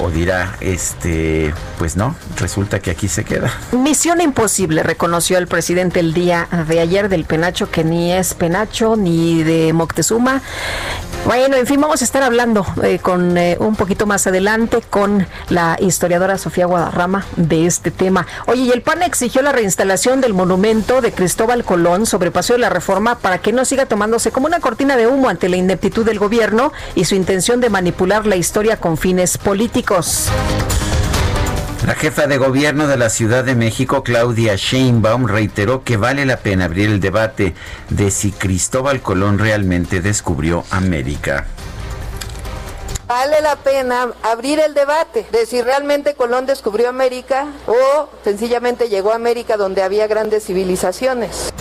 ¿O 0.00 0.10
dirá, 0.10 0.56
este, 0.60 1.52
pues 1.78 1.96
no, 1.96 2.14
resulta 2.38 2.78
que 2.78 2.90
aquí 2.90 3.08
se 3.08 3.24
queda? 3.24 3.52
Misión 3.72 4.20
imposible, 4.20 4.82
reconoció 4.82 5.38
el 5.38 5.48
presidente 5.48 5.65
el 5.68 6.14
día 6.14 6.46
de 6.68 6.78
ayer 6.78 7.08
del 7.08 7.24
penacho 7.24 7.68
que 7.68 7.82
ni 7.82 8.12
es 8.12 8.34
penacho 8.34 8.94
ni 8.96 9.42
de 9.42 9.72
Moctezuma. 9.72 10.40
Bueno, 11.24 11.56
en 11.56 11.66
fin, 11.66 11.80
vamos 11.80 12.02
a 12.02 12.04
estar 12.04 12.22
hablando 12.22 12.64
eh, 12.84 13.00
con 13.00 13.36
eh, 13.36 13.56
un 13.58 13.74
poquito 13.74 14.06
más 14.06 14.28
adelante 14.28 14.80
con 14.88 15.26
la 15.48 15.76
historiadora 15.80 16.38
Sofía 16.38 16.66
Guadarrama 16.66 17.26
de 17.34 17.66
este 17.66 17.90
tema. 17.90 18.28
Oye, 18.46 18.62
y 18.62 18.70
el 18.70 18.82
PAN 18.82 19.02
exigió 19.02 19.42
la 19.42 19.50
reinstalación 19.50 20.20
del 20.20 20.34
monumento 20.34 21.00
de 21.00 21.10
Cristóbal 21.10 21.64
Colón 21.64 22.06
sobre 22.06 22.30
Paseo 22.30 22.54
de 22.54 22.60
la 22.60 22.70
Reforma 22.70 23.18
para 23.18 23.38
que 23.38 23.52
no 23.52 23.64
siga 23.64 23.86
tomándose 23.86 24.30
como 24.30 24.46
una 24.46 24.60
cortina 24.60 24.96
de 24.96 25.08
humo 25.08 25.28
ante 25.28 25.48
la 25.48 25.56
ineptitud 25.56 26.06
del 26.06 26.20
gobierno 26.20 26.72
y 26.94 27.06
su 27.06 27.16
intención 27.16 27.60
de 27.60 27.70
manipular 27.70 28.24
la 28.24 28.36
historia 28.36 28.76
con 28.76 28.96
fines 28.96 29.36
políticos. 29.36 30.30
La 31.86 31.94
jefa 31.94 32.26
de 32.26 32.36
gobierno 32.36 32.88
de 32.88 32.96
la 32.96 33.08
Ciudad 33.08 33.44
de 33.44 33.54
México, 33.54 34.02
Claudia 34.02 34.56
Sheinbaum, 34.56 35.28
reiteró 35.28 35.84
que 35.84 35.96
vale 35.96 36.26
la 36.26 36.38
pena 36.38 36.64
abrir 36.64 36.90
el 36.90 36.98
debate 36.98 37.54
de 37.90 38.10
si 38.10 38.32
Cristóbal 38.32 39.00
Colón 39.00 39.38
realmente 39.38 40.00
descubrió 40.00 40.64
América. 40.70 41.46
Vale 43.06 43.40
la 43.40 43.54
pena 43.54 44.08
abrir 44.24 44.58
el 44.58 44.74
debate 44.74 45.28
de 45.30 45.46
si 45.46 45.62
realmente 45.62 46.14
Colón 46.14 46.44
descubrió 46.44 46.88
América 46.88 47.46
o 47.68 48.08
sencillamente 48.24 48.88
llegó 48.88 49.12
a 49.12 49.14
América 49.14 49.56
donde 49.56 49.84
había 49.84 50.08
grandes 50.08 50.44
civilizaciones. 50.44 51.52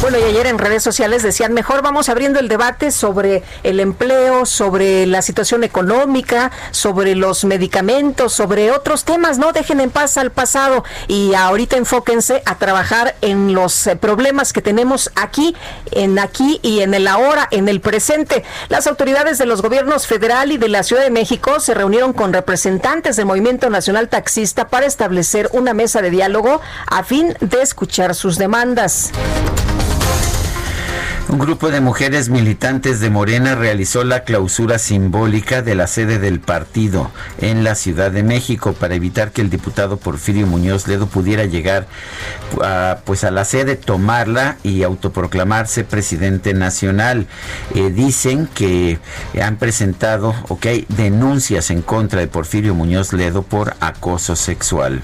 Bueno, 0.00 0.16
y 0.18 0.22
ayer 0.22 0.46
en 0.46 0.58
redes 0.58 0.84
sociales 0.84 1.24
decían, 1.24 1.52
mejor 1.52 1.82
vamos 1.82 2.08
abriendo 2.08 2.38
el 2.38 2.46
debate 2.46 2.92
sobre 2.92 3.42
el 3.64 3.80
empleo, 3.80 4.46
sobre 4.46 5.06
la 5.06 5.22
situación 5.22 5.64
económica, 5.64 6.52
sobre 6.70 7.16
los 7.16 7.44
medicamentos, 7.44 8.32
sobre 8.32 8.70
otros 8.70 9.04
temas, 9.04 9.38
no 9.38 9.52
dejen 9.52 9.80
en 9.80 9.90
paz 9.90 10.16
al 10.16 10.30
pasado 10.30 10.84
y 11.08 11.34
ahorita 11.34 11.76
enfóquense 11.76 12.42
a 12.46 12.58
trabajar 12.58 13.16
en 13.22 13.54
los 13.54 13.88
eh, 13.88 13.96
problemas 13.96 14.52
que 14.52 14.62
tenemos 14.62 15.10
aquí, 15.16 15.56
en 15.90 16.20
aquí 16.20 16.60
y 16.62 16.80
en 16.80 16.94
el 16.94 17.08
ahora, 17.08 17.48
en 17.50 17.68
el 17.68 17.80
presente. 17.80 18.44
Las 18.68 18.86
autoridades 18.86 19.36
de 19.36 19.46
los 19.46 19.62
gobiernos 19.62 20.06
federal 20.06 20.52
y 20.52 20.58
de 20.58 20.68
la 20.68 20.84
Ciudad 20.84 21.02
de 21.02 21.10
México 21.10 21.58
se 21.58 21.74
reunieron 21.74 22.12
con 22.12 22.32
representantes 22.32 23.16
del 23.16 23.26
Movimiento 23.26 23.68
Nacional 23.68 24.08
Taxista 24.08 24.68
para 24.68 24.86
establecer 24.86 25.50
una 25.52 25.74
mesa 25.74 26.02
de 26.02 26.10
diálogo 26.10 26.60
a 26.86 27.02
fin 27.02 27.36
de 27.40 27.62
escuchar 27.62 28.14
sus 28.14 28.38
demandas. 28.38 29.10
Un 31.30 31.38
grupo 31.38 31.70
de 31.70 31.82
mujeres 31.82 32.30
militantes 32.30 33.00
de 33.00 33.10
Morena 33.10 33.54
realizó 33.54 34.02
la 34.02 34.24
clausura 34.24 34.78
simbólica 34.78 35.60
de 35.60 35.74
la 35.74 35.86
sede 35.86 36.18
del 36.18 36.40
partido 36.40 37.10
en 37.38 37.64
la 37.64 37.74
Ciudad 37.74 38.10
de 38.10 38.22
México 38.22 38.72
para 38.72 38.94
evitar 38.94 39.30
que 39.30 39.42
el 39.42 39.50
diputado 39.50 39.98
Porfirio 39.98 40.46
Muñoz 40.46 40.88
Ledo 40.88 41.06
pudiera 41.06 41.44
llegar 41.44 41.86
a, 42.64 43.00
pues 43.04 43.24
a 43.24 43.30
la 43.30 43.44
sede, 43.44 43.76
tomarla 43.76 44.56
y 44.62 44.84
autoproclamarse 44.84 45.84
presidente 45.84 46.54
nacional. 46.54 47.26
Eh, 47.74 47.90
dicen 47.90 48.48
que 48.54 48.98
han 49.40 49.56
presentado 49.56 50.34
o 50.48 50.58
que 50.58 50.70
hay 50.70 50.86
denuncias 50.88 51.70
en 51.70 51.82
contra 51.82 52.20
de 52.20 52.28
Porfirio 52.28 52.74
Muñoz 52.74 53.12
Ledo 53.12 53.42
por 53.42 53.76
acoso 53.80 54.34
sexual. 54.34 55.02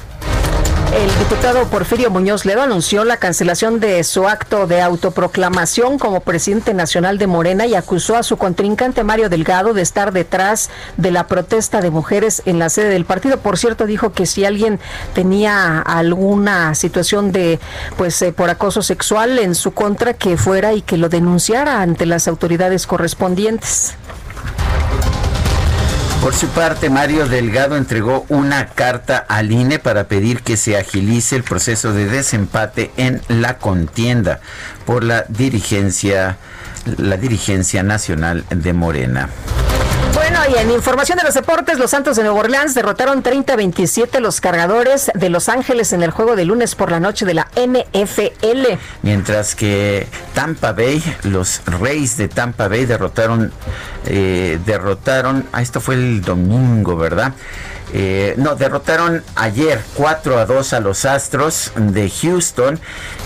El 0.94 1.18
diputado 1.18 1.66
Porfirio 1.66 2.08
Muñoz 2.08 2.44
Ledo 2.44 2.62
anunció 2.62 3.02
la 3.02 3.16
cancelación 3.16 3.80
de 3.80 4.04
su 4.04 4.28
acto 4.28 4.68
de 4.68 4.80
autoproclamación 4.80 5.98
como 5.98 6.20
presidente 6.20 6.72
nacional 6.72 7.18
de 7.18 7.26
Morena 7.26 7.66
y 7.66 7.74
acusó 7.74 8.16
a 8.16 8.22
su 8.22 8.36
contrincante 8.36 9.02
Mario 9.02 9.28
Delgado 9.28 9.74
de 9.74 9.82
estar 9.82 10.12
detrás 10.12 10.70
de 10.96 11.10
la 11.10 11.26
protesta 11.26 11.80
de 11.80 11.90
mujeres 11.90 12.42
en 12.46 12.60
la 12.60 12.68
sede 12.68 12.90
del 12.90 13.06
partido. 13.06 13.38
Por 13.38 13.58
cierto, 13.58 13.86
dijo 13.86 14.12
que 14.12 14.24
si 14.24 14.44
alguien 14.44 14.78
tenía 15.14 15.80
alguna 15.80 16.76
situación 16.76 17.32
de 17.32 17.58
pues 17.96 18.22
eh, 18.22 18.32
por 18.32 18.48
acoso 18.48 18.80
sexual 18.80 19.40
en 19.40 19.56
su 19.56 19.72
contra 19.72 20.14
que 20.14 20.36
fuera 20.36 20.74
y 20.74 20.82
que 20.82 20.96
lo 20.96 21.08
denunciara 21.08 21.82
ante 21.82 22.06
las 22.06 22.28
autoridades 22.28 22.86
correspondientes. 22.86 23.96
Por 26.24 26.32
su 26.32 26.48
parte, 26.48 26.88
Mario 26.88 27.28
Delgado 27.28 27.76
entregó 27.76 28.24
una 28.30 28.68
carta 28.68 29.18
al 29.18 29.52
INE 29.52 29.78
para 29.78 30.04
pedir 30.04 30.40
que 30.40 30.56
se 30.56 30.78
agilice 30.78 31.36
el 31.36 31.42
proceso 31.42 31.92
de 31.92 32.06
desempate 32.06 32.90
en 32.96 33.20
la 33.28 33.58
contienda 33.58 34.40
por 34.86 35.04
la 35.04 35.26
dirigencia, 35.28 36.38
la 36.96 37.18
dirigencia 37.18 37.82
nacional 37.82 38.46
de 38.48 38.72
Morena. 38.72 39.28
Bueno, 40.14 40.38
y 40.48 40.58
en 40.58 40.70
información 40.70 41.18
de 41.18 41.24
los 41.24 41.34
deportes, 41.34 41.76
los 41.76 41.90
Santos 41.90 42.16
de 42.16 42.22
Nueva 42.22 42.38
Orleans 42.38 42.72
derrotaron 42.74 43.24
30-27 43.24 44.20
los 44.20 44.40
cargadores 44.40 45.10
de 45.12 45.28
Los 45.28 45.48
Ángeles 45.48 45.92
en 45.92 46.04
el 46.04 46.12
juego 46.12 46.36
de 46.36 46.44
lunes 46.44 46.76
por 46.76 46.92
la 46.92 47.00
noche 47.00 47.26
de 47.26 47.34
la 47.34 47.48
NFL. 47.56 48.78
Mientras 49.02 49.56
que 49.56 50.06
Tampa 50.32 50.72
Bay, 50.72 51.02
los 51.24 51.62
Reyes 51.66 52.16
de 52.16 52.28
Tampa 52.28 52.68
Bay 52.68 52.86
derrotaron, 52.86 53.52
eh, 54.06 54.60
derrotaron, 54.64 55.46
ah, 55.52 55.62
esto 55.62 55.80
fue 55.80 55.96
el 55.96 56.22
domingo, 56.22 56.96
¿verdad? 56.96 57.32
Eh, 57.96 58.34
no, 58.38 58.56
derrotaron 58.56 59.22
ayer 59.36 59.80
4 59.94 60.38
a 60.38 60.46
2 60.46 60.72
a 60.72 60.80
los 60.80 61.04
Astros 61.04 61.70
de 61.76 62.10
Houston 62.10 62.80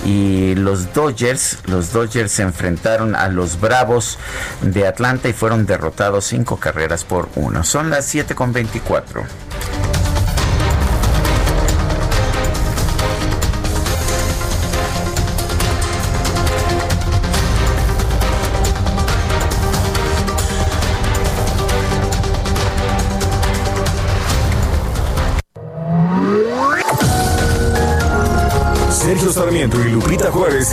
y 0.04 0.54
los 0.56 0.92
Dodgers, 0.92 1.60
los 1.64 1.90
Dodgers 1.90 2.30
se 2.30 2.42
enfrentaron 2.42 3.16
a 3.16 3.28
los 3.28 3.58
Bravos 3.58 4.18
de 4.60 4.86
Atlanta 4.86 5.30
y 5.30 5.32
fueron 5.32 5.64
derrotados 5.64 6.26
5 6.26 6.58
carreras 6.58 7.04
por 7.04 7.30
1. 7.34 7.64
Son 7.64 7.88
las 7.88 8.04
7 8.04 8.34
con 8.34 8.52
24. 8.52 9.24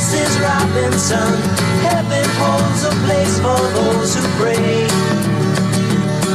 Mrs. 0.00 0.32
Robinson. 0.40 1.32
Heaven 1.84 2.24
holds 2.40 2.84
a 2.84 2.92
place 3.04 3.36
for 3.36 3.60
those 3.76 4.14
who 4.14 4.22
pray. 4.40 4.88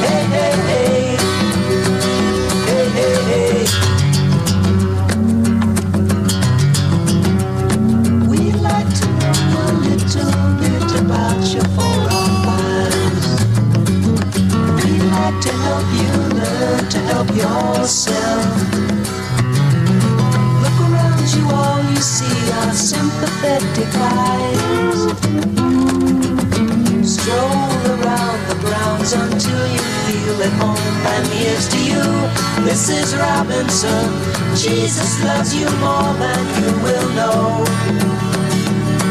Hey, 0.05 0.23
hey, 0.35 0.55
hey. 0.69 1.17
Hey, 2.69 2.85
hey, 2.97 3.17
hey. 3.31 3.65
We'd 8.29 8.59
like 8.61 8.91
to 8.99 9.05
know 9.19 9.37
a 9.57 9.73
little 9.81 10.45
bit 10.61 10.89
about 11.01 11.41
you 11.51 11.63
for 11.75 11.95
our 12.17 12.33
lives. 12.45 13.27
We'd 14.77 15.05
like 15.17 15.39
to 15.41 15.51
help 15.65 15.87
you 16.01 16.11
learn 16.37 16.81
to 16.91 16.99
help 17.09 17.29
yourself. 17.35 18.54
See 22.05 22.51
are 22.61 22.73
sympathetic 22.73 23.89
eyes. 23.97 24.99
Stroll 27.01 27.73
around 27.93 28.39
the 28.49 28.57
grounds 28.61 29.11
until 29.13 29.61
you 29.73 29.83
feel 30.05 30.37
at 30.47 30.53
home. 30.61 30.95
And 31.13 31.25
here's 31.33 31.67
to 31.73 31.79
you, 31.91 32.05
Mrs. 32.67 33.17
Robinson. 33.17 34.05
Jesus 34.55 35.11
loves 35.23 35.51
you 35.55 35.67
more 35.81 36.13
than 36.21 36.41
you 36.57 36.69
will 36.85 37.09
know. 37.17 37.65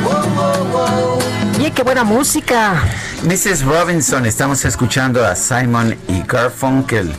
Whoa, 0.07 0.25
whoa, 0.39 0.61
whoa. 0.75 1.19
Oye, 1.61 1.71
qué 1.73 1.83
buena 1.83 2.05
música. 2.05 3.04
Mrs. 3.25 3.65
Robinson, 3.65 4.27
estamos 4.27 4.67
escuchando 4.67 5.25
a 5.25 5.35
Simon 5.35 5.97
y 6.09 6.21
Garfunkel. 6.29 7.11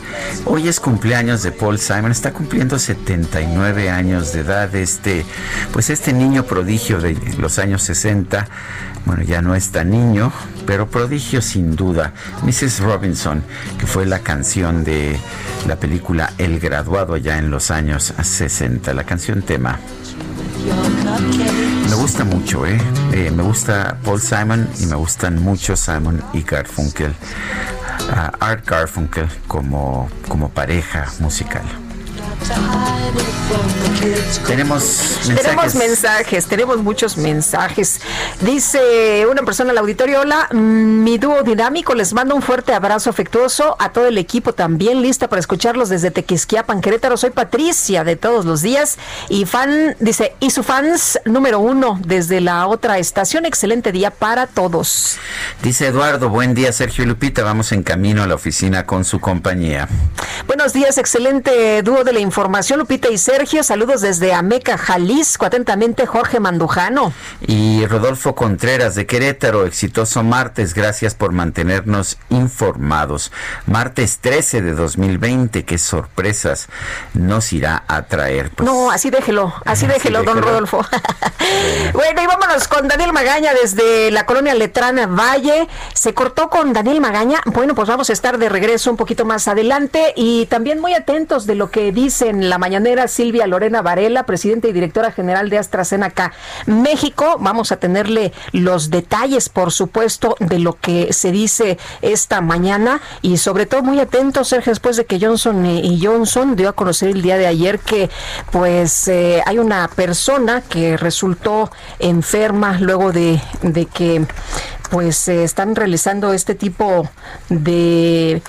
Hoy 0.44 0.68
es 0.68 0.78
cumpleaños 0.78 1.42
de 1.42 1.50
Paul 1.50 1.80
Simon, 1.80 2.12
está 2.12 2.32
cumpliendo 2.32 2.78
79 2.78 3.90
años 3.90 4.32
de 4.32 4.40
edad. 4.40 4.72
Este, 4.76 5.26
pues 5.72 5.90
este 5.90 6.12
niño 6.12 6.44
prodigio 6.44 7.00
de 7.00 7.18
los 7.38 7.58
años 7.58 7.82
60, 7.82 8.46
bueno, 9.04 9.24
ya 9.24 9.42
no 9.42 9.56
es 9.56 9.72
tan 9.72 9.90
niño, 9.90 10.32
pero 10.64 10.88
prodigio 10.88 11.42
sin 11.42 11.74
duda. 11.74 12.12
Mrs. 12.44 12.78
Robinson, 12.80 13.42
que 13.76 13.86
fue 13.88 14.06
la 14.06 14.20
canción 14.20 14.84
de 14.84 15.18
la 15.66 15.74
película 15.74 16.32
El 16.38 16.60
Graduado 16.60 17.16
ya 17.16 17.36
en 17.36 17.50
los 17.50 17.72
años 17.72 18.14
60, 18.22 18.94
la 18.94 19.02
canción 19.02 19.42
tema. 19.42 19.80
Me 22.06 22.12
gusta 22.12 22.24
mucho, 22.24 22.64
¿eh? 22.64 22.78
Eh, 23.14 23.32
Me 23.32 23.42
gusta 23.42 23.98
Paul 24.04 24.20
Simon 24.20 24.68
y 24.78 24.86
me 24.86 24.94
gustan 24.94 25.42
mucho 25.42 25.74
Simon 25.74 26.22
y 26.32 26.42
Garfunkel. 26.42 27.12
Ah, 28.12 28.30
Art 28.38 28.64
Garfunkel 28.64 29.28
como, 29.48 30.08
como 30.28 30.48
pareja 30.48 31.08
musical. 31.18 31.64
Tenemos 34.46 35.26
mensajes. 35.26 35.42
Tenemos 35.42 35.74
mensajes, 35.74 36.46
tenemos 36.46 36.78
muchos 36.78 37.16
mensajes. 37.16 38.00
Dice 38.40 39.26
una 39.30 39.42
persona 39.42 39.72
al 39.72 39.78
auditorio, 39.78 40.20
hola, 40.20 40.48
mm, 40.52 40.56
mi 41.02 41.18
dúo 41.18 41.42
dinámico, 41.42 41.94
les 41.94 42.12
mando 42.12 42.34
un 42.34 42.42
fuerte 42.42 42.72
abrazo 42.72 43.10
afectuoso 43.10 43.76
a 43.78 43.90
todo 43.90 44.06
el 44.06 44.18
equipo 44.18 44.52
también, 44.52 45.02
lista 45.02 45.28
para 45.28 45.40
escucharlos 45.40 45.88
desde 45.88 46.10
Tequisquiapan, 46.10 46.80
Querétaro. 46.80 47.16
Soy 47.16 47.30
Patricia 47.30 48.04
de 48.04 48.16
todos 48.16 48.44
los 48.44 48.62
días 48.62 48.98
y 49.28 49.44
fan, 49.44 49.96
dice, 49.98 50.34
y 50.38 50.50
su 50.50 50.62
fans 50.62 51.18
número 51.24 51.58
uno 51.58 51.98
desde 52.04 52.40
la 52.40 52.66
otra 52.68 52.98
estación. 52.98 53.46
Excelente 53.46 53.90
día 53.90 54.10
para 54.10 54.46
todos. 54.46 55.18
Dice 55.62 55.86
Eduardo, 55.86 56.28
buen 56.28 56.54
día 56.54 56.72
Sergio 56.72 57.04
y 57.04 57.06
Lupita, 57.08 57.42
vamos 57.42 57.72
en 57.72 57.82
camino 57.82 58.22
a 58.22 58.26
la 58.26 58.34
oficina 58.34 58.86
con 58.86 59.04
su 59.04 59.20
compañía. 59.20 59.88
Buenos 60.46 60.72
días, 60.72 60.98
excelente 60.98 61.82
dúo 61.82 62.04
de 62.04 62.12
la 62.12 62.20
información, 62.26 62.78
Lupita 62.78 63.08
y 63.08 63.16
Sergio. 63.16 63.62
Saludos 63.62 64.02
desde 64.02 64.34
Ameca, 64.34 64.76
Jalisco. 64.76 65.46
Atentamente, 65.46 66.06
Jorge 66.06 66.40
Mandujano. 66.40 67.12
Y 67.40 67.86
Rodolfo 67.86 68.34
Contreras 68.34 68.94
de 68.94 69.06
Querétaro, 69.06 69.64
exitoso 69.64 70.22
martes, 70.22 70.74
gracias 70.74 71.14
por 71.14 71.32
mantenernos 71.32 72.18
informados. 72.28 73.32
Martes 73.66 74.18
13 74.18 74.60
de 74.60 74.74
2020, 74.74 75.64
qué 75.64 75.78
sorpresas 75.78 76.68
nos 77.14 77.52
irá 77.52 77.84
a 77.88 78.02
traer. 78.02 78.50
Pues, 78.50 78.68
No, 78.68 78.90
así 78.90 79.10
déjelo, 79.10 79.54
así 79.64 79.76
Así 79.76 79.86
déjelo, 79.86 80.22
don. 80.22 80.42
Rodolfo. 80.42 80.84
bueno, 81.92 82.22
y 82.22 82.26
vámonos 82.26 82.68
con 82.68 82.88
Daniel 82.88 83.12
Magaña 83.12 83.52
desde 83.54 84.10
la 84.10 84.26
colonia 84.26 84.54
Letrana 84.54 85.06
Valle. 85.06 85.68
Se 85.94 86.14
cortó 86.14 86.48
con 86.48 86.72
Daniel 86.72 87.00
Magaña. 87.00 87.40
Bueno, 87.46 87.74
pues 87.74 87.88
vamos 87.88 88.10
a 88.10 88.12
estar 88.12 88.38
de 88.38 88.48
regreso 88.48 88.90
un 88.90 88.96
poquito 88.96 89.24
más 89.24 89.48
adelante 89.48 90.12
y 90.16 90.46
también 90.46 90.80
muy 90.80 90.94
atentos 90.94 91.46
de 91.46 91.54
lo 91.54 91.70
que 91.70 91.92
dice 91.92 92.15
en 92.22 92.48
la 92.48 92.58
mañanera 92.58 93.08
Silvia 93.08 93.46
Lorena 93.46 93.82
Varela, 93.82 94.24
presidenta 94.24 94.68
y 94.68 94.72
directora 94.72 95.12
general 95.12 95.50
de 95.50 95.58
AstraZeneca 95.58 96.32
México. 96.66 97.36
Vamos 97.40 97.72
a 97.72 97.76
tenerle 97.76 98.32
los 98.52 98.90
detalles, 98.90 99.48
por 99.48 99.72
supuesto, 99.72 100.36
de 100.40 100.58
lo 100.58 100.74
que 100.74 101.12
se 101.12 101.32
dice 101.32 101.78
esta 102.02 102.40
mañana 102.40 103.00
y 103.22 103.36
sobre 103.38 103.66
todo 103.66 103.82
muy 103.82 104.00
atentos, 104.00 104.48
Sergio, 104.48 104.72
después 104.72 104.96
de 104.96 105.06
que 105.06 105.20
Johnson 105.20 105.66
y 105.66 106.04
Johnson 106.04 106.56
dio 106.56 106.68
a 106.68 106.72
conocer 106.72 107.10
el 107.10 107.22
día 107.22 107.36
de 107.36 107.46
ayer 107.46 107.78
que 107.78 108.10
pues 108.50 109.08
eh, 109.08 109.42
hay 109.46 109.58
una 109.58 109.88
persona 109.88 110.62
que 110.62 110.96
resultó 110.96 111.70
enferma 111.98 112.78
luego 112.80 113.12
de, 113.12 113.40
de 113.62 113.86
que 113.86 114.26
pues 114.90 115.16
se 115.16 115.44
están 115.44 115.74
realizando 115.74 116.32
este 116.32 116.54
tipo 116.54 117.08
de 117.48 118.42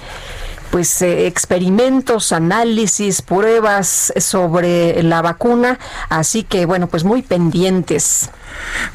pues 0.71 1.01
eh, 1.01 1.27
experimentos, 1.27 2.31
análisis, 2.31 3.21
pruebas 3.21 4.13
sobre 4.17 5.01
la 5.03 5.21
vacuna, 5.21 5.79
así 6.09 6.43
que 6.43 6.65
bueno, 6.65 6.87
pues 6.87 7.03
muy 7.03 7.21
pendientes. 7.21 8.29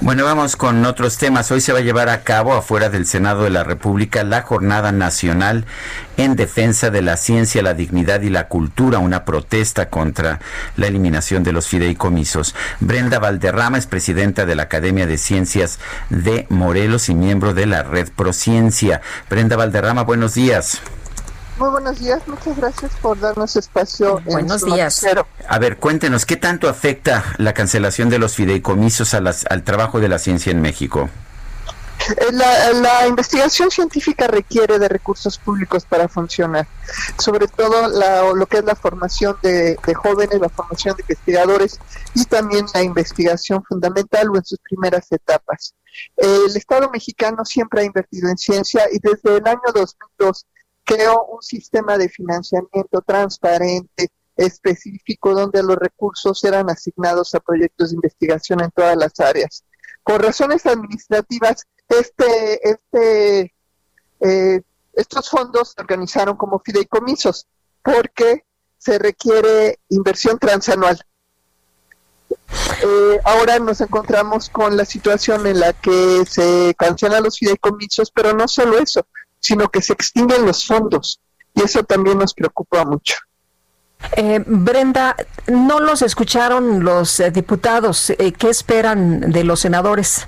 Bueno, 0.00 0.24
vamos 0.24 0.56
con 0.56 0.84
otros 0.84 1.18
temas. 1.18 1.50
Hoy 1.50 1.60
se 1.60 1.72
va 1.72 1.78
a 1.78 1.82
llevar 1.82 2.08
a 2.08 2.22
cabo 2.22 2.54
afuera 2.54 2.88
del 2.90 3.06
Senado 3.06 3.44
de 3.44 3.50
la 3.50 3.64
República 3.64 4.24
la 4.24 4.42
Jornada 4.42 4.92
Nacional 4.92 5.66
en 6.16 6.36
Defensa 6.36 6.90
de 6.90 7.02
la 7.02 7.16
Ciencia, 7.16 7.62
la 7.62 7.74
Dignidad 7.74 8.22
y 8.22 8.30
la 8.30 8.48
Cultura, 8.48 8.98
una 8.98 9.24
protesta 9.24 9.88
contra 9.88 10.40
la 10.76 10.86
eliminación 10.86 11.42
de 11.42 11.52
los 11.52 11.68
fideicomisos. 11.68 12.54
Brenda 12.80 13.18
Valderrama 13.18 13.78
es 13.78 13.86
presidenta 13.86 14.46
de 14.46 14.56
la 14.56 14.64
Academia 14.64 15.06
de 15.06 15.18
Ciencias 15.18 15.78
de 16.10 16.46
Morelos 16.48 17.08
y 17.08 17.14
miembro 17.14 17.54
de 17.54 17.66
la 17.66 17.82
Red 17.82 18.10
Prociencia. 18.14 19.00
Brenda 19.30 19.56
Valderrama, 19.56 20.02
buenos 20.02 20.34
días. 20.34 20.82
Muy 21.62 21.70
buenos 21.70 22.00
días, 22.00 22.26
muchas 22.26 22.56
gracias 22.56 22.90
por 23.00 23.20
darnos 23.20 23.54
espacio. 23.54 24.20
Buenos 24.24 24.64
días. 24.64 25.06
A 25.46 25.58
ver, 25.60 25.76
cuéntenos, 25.76 26.26
¿qué 26.26 26.34
tanto 26.36 26.68
afecta 26.68 27.22
la 27.38 27.54
cancelación 27.54 28.10
de 28.10 28.18
los 28.18 28.34
fideicomisos 28.34 29.14
a 29.14 29.20
las, 29.20 29.46
al 29.48 29.62
trabajo 29.62 30.00
de 30.00 30.08
la 30.08 30.18
ciencia 30.18 30.50
en 30.50 30.60
México? 30.60 31.08
Eh, 32.16 32.32
La, 32.32 32.72
la 32.72 33.06
investigación 33.06 33.70
científica 33.70 34.26
requiere 34.26 34.80
de 34.80 34.88
recursos 34.88 35.38
públicos 35.38 35.84
para 35.84 36.08
funcionar, 36.08 36.66
sobre 37.16 37.46
todo 37.46 37.86
la- 37.86 38.32
lo 38.34 38.44
que 38.46 38.56
es 38.58 38.64
la 38.64 38.74
formación 38.74 39.36
de, 39.40 39.78
de 39.86 39.94
jóvenes, 39.94 40.40
la 40.40 40.48
formación 40.48 40.96
de 40.96 41.02
investigadores 41.04 41.78
y 42.16 42.24
también 42.24 42.66
la 42.74 42.82
investigación 42.82 43.62
fundamental 43.62 44.30
o 44.30 44.36
en 44.36 44.44
sus 44.44 44.58
primeras 44.58 45.06
etapas. 45.12 45.76
El 46.16 46.56
Estado 46.56 46.90
mexicano 46.90 47.44
siempre 47.44 47.82
ha 47.82 47.84
invertido 47.84 48.28
en 48.30 48.36
ciencia 48.36 48.82
y 48.90 48.98
desde 48.98 49.36
el 49.36 49.46
año 49.46 49.60
2002 49.72 50.46
creó 50.84 51.24
un 51.26 51.42
sistema 51.42 51.98
de 51.98 52.08
financiamiento 52.08 53.00
transparente, 53.02 54.08
específico, 54.36 55.34
donde 55.34 55.62
los 55.62 55.76
recursos 55.76 56.42
eran 56.44 56.70
asignados 56.70 57.34
a 57.34 57.40
proyectos 57.40 57.90
de 57.90 57.96
investigación 57.96 58.62
en 58.62 58.70
todas 58.70 58.96
las 58.96 59.18
áreas. 59.20 59.64
Por 60.04 60.22
razones 60.22 60.66
administrativas, 60.66 61.64
este, 61.88 62.68
este, 62.68 63.54
eh, 64.20 64.62
estos 64.94 65.28
fondos 65.28 65.72
se 65.74 65.80
organizaron 65.80 66.36
como 66.36 66.60
fideicomisos 66.60 67.46
porque 67.82 68.44
se 68.78 68.98
requiere 68.98 69.78
inversión 69.88 70.38
transanual. 70.38 71.00
Eh, 72.84 73.20
ahora 73.24 73.58
nos 73.58 73.80
encontramos 73.80 74.48
con 74.48 74.76
la 74.76 74.84
situación 74.84 75.46
en 75.46 75.60
la 75.60 75.72
que 75.72 76.24
se 76.28 76.74
cancelan 76.76 77.22
los 77.22 77.38
fideicomisos, 77.38 78.10
pero 78.10 78.32
no 78.32 78.48
solo 78.48 78.78
eso, 78.78 79.06
sino 79.42 79.68
que 79.68 79.82
se 79.82 79.92
extinguen 79.92 80.46
los 80.46 80.64
fondos. 80.64 81.20
Y 81.54 81.62
eso 81.62 81.82
también 81.82 82.18
nos 82.18 82.32
preocupa 82.32 82.84
mucho. 82.84 83.16
Eh, 84.16 84.42
Brenda, 84.46 85.14
no 85.46 85.80
los 85.80 86.00
escucharon 86.02 86.82
los 86.84 87.20
eh, 87.20 87.30
diputados. 87.30 88.10
Eh, 88.10 88.32
¿Qué 88.32 88.48
esperan 88.48 89.32
de 89.32 89.44
los 89.44 89.60
senadores? 89.60 90.26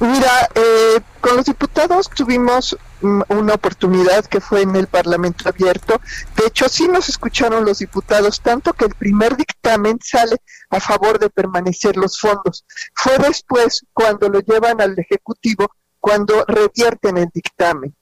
Mira, 0.00 0.48
eh, 0.54 1.00
con 1.20 1.36
los 1.36 1.46
diputados 1.46 2.08
tuvimos 2.08 2.76
mm, 3.00 3.22
una 3.28 3.54
oportunidad 3.54 4.24
que 4.26 4.40
fue 4.40 4.62
en 4.62 4.76
el 4.76 4.86
Parlamento 4.86 5.48
abierto. 5.48 6.00
De 6.36 6.46
hecho, 6.46 6.68
sí 6.68 6.86
nos 6.86 7.08
escucharon 7.08 7.64
los 7.64 7.80
diputados, 7.80 8.40
tanto 8.40 8.72
que 8.74 8.84
el 8.84 8.94
primer 8.94 9.36
dictamen 9.36 9.98
sale 10.02 10.36
a 10.70 10.78
favor 10.78 11.18
de 11.18 11.30
permanecer 11.30 11.96
los 11.96 12.18
fondos. 12.20 12.64
Fue 12.94 13.18
después, 13.18 13.84
cuando 13.92 14.28
lo 14.28 14.40
llevan 14.40 14.80
al 14.80 14.96
Ejecutivo, 14.96 15.68
cuando 16.00 16.44
revierten 16.46 17.18
el 17.18 17.28
dictamen. 17.32 17.94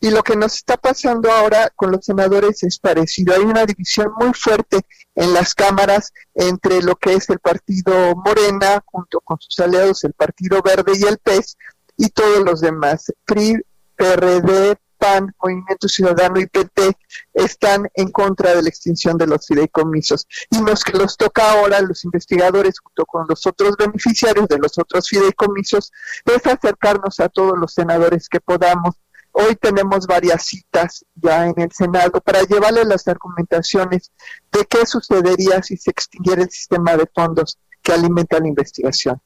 Y 0.00 0.10
lo 0.10 0.22
que 0.22 0.36
nos 0.36 0.56
está 0.56 0.76
pasando 0.76 1.30
ahora 1.30 1.70
con 1.74 1.90
los 1.90 2.04
senadores 2.04 2.62
es 2.62 2.78
parecido. 2.78 3.34
Hay 3.34 3.42
una 3.42 3.66
división 3.66 4.12
muy 4.18 4.32
fuerte 4.32 4.80
en 5.14 5.34
las 5.34 5.54
cámaras 5.54 6.12
entre 6.34 6.82
lo 6.82 6.96
que 6.96 7.14
es 7.14 7.28
el 7.28 7.38
partido 7.38 8.14
Morena, 8.16 8.82
junto 8.86 9.20
con 9.20 9.38
sus 9.40 9.58
aliados, 9.58 10.04
el 10.04 10.12
Partido 10.12 10.62
Verde 10.62 10.92
y 10.96 11.04
el 11.04 11.18
PES, 11.18 11.56
y 11.96 12.08
todos 12.08 12.40
los 12.44 12.60
demás. 12.60 13.12
PRI, 13.26 13.60
PRD, 13.96 14.76
PAN, 15.00 15.34
Movimiento 15.42 15.88
Ciudadano 15.88 16.38
y 16.38 16.46
PT 16.46 16.96
están 17.34 17.88
en 17.94 18.12
contra 18.12 18.54
de 18.54 18.62
la 18.62 18.68
extinción 18.68 19.16
de 19.16 19.26
los 19.26 19.46
fideicomisos. 19.46 20.26
Y 20.50 20.60
los 20.62 20.84
que 20.84 20.96
los 20.96 21.16
toca 21.16 21.50
ahora, 21.50 21.80
los 21.80 22.04
investigadores, 22.04 22.78
junto 22.78 23.06
con 23.06 23.26
los 23.28 23.46
otros 23.46 23.76
beneficiarios 23.76 24.46
de 24.48 24.58
los 24.58 24.78
otros 24.78 25.08
fideicomisos, 25.08 25.90
es 26.26 26.46
acercarnos 26.46 27.18
a 27.18 27.28
todos 27.28 27.58
los 27.58 27.72
senadores 27.72 28.28
que 28.28 28.40
podamos 28.40 28.94
Hoy 29.32 29.54
tenemos 29.56 30.06
varias 30.06 30.44
citas 30.44 31.04
ya 31.14 31.46
en 31.46 31.54
el 31.56 31.70
Senado 31.70 32.20
para 32.20 32.42
llevarle 32.42 32.84
las 32.84 33.06
argumentaciones 33.06 34.10
de 34.50 34.64
qué 34.64 34.84
sucedería 34.86 35.62
si 35.62 35.76
se 35.76 35.92
extinguiera 35.92 36.42
el 36.42 36.50
sistema 36.50 36.96
de 36.96 37.06
fondos 37.14 37.56
que 37.80 37.92
alimenta 37.92 38.40
la 38.40 38.48
investigación. 38.48 39.20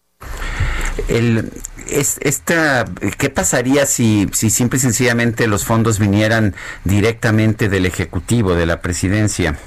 El, 1.08 1.52
es, 1.88 2.16
esta, 2.20 2.84
¿Qué 3.18 3.30
pasaría 3.30 3.84
si, 3.86 4.28
si 4.32 4.50
simple 4.50 4.78
y 4.78 4.80
sencillamente 4.80 5.46
los 5.46 5.64
fondos 5.64 5.98
vinieran 5.98 6.54
directamente 6.84 7.68
del 7.68 7.86
Ejecutivo, 7.86 8.54
de 8.54 8.66
la 8.66 8.80
Presidencia? 8.80 9.58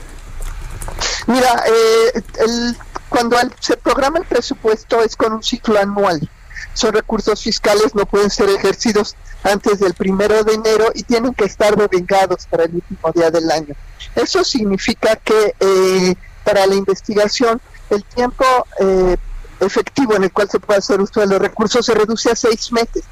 Mira, 1.28 1.64
eh, 1.68 2.22
el- 2.40 2.78
cuando 3.10 3.38
al- 3.38 3.54
se 3.60 3.78
programa 3.78 4.20
el 4.20 4.26
presupuesto 4.26 5.04
es 5.04 5.16
con 5.16 5.34
un 5.34 5.44
ciclo 5.44 5.80
anual. 5.80 6.30
Son 6.74 6.94
recursos 6.94 7.42
fiscales, 7.42 7.94
no 7.96 8.06
pueden 8.06 8.30
ser 8.30 8.50
ejercidos 8.50 9.16
antes 9.44 9.80
del 9.80 9.94
primero 9.94 10.44
de 10.44 10.54
enero 10.54 10.92
y 10.94 11.04
tienen 11.04 11.34
que 11.34 11.46
estar 11.46 11.76
devengados 11.76 12.46
para 12.48 12.66
el 12.66 12.76
último 12.76 13.12
día 13.14 13.32
del 13.32 13.50
año. 13.52 13.76
Eso 14.16 14.44
significa 14.44 15.16
que 15.18 15.56
eh, 15.60 16.16
para 16.44 16.66
la 16.66 16.76
investigación 16.76 17.62
el 17.90 18.04
tiempo 18.04 18.46
eh, 18.80 19.18
efectivo 19.60 20.16
en 20.16 20.24
el 20.26 20.32
cual 20.32 20.50
se 20.50 20.60
puede 20.60 20.80
hacer 20.80 21.02
uso 21.02 21.20
de 21.20 21.28
los 21.28 21.40
recursos 21.40 21.86
se 21.86 21.94
reduce 21.94 22.32
a 22.32 22.36
seis 22.36 22.72
meses, 22.72 23.04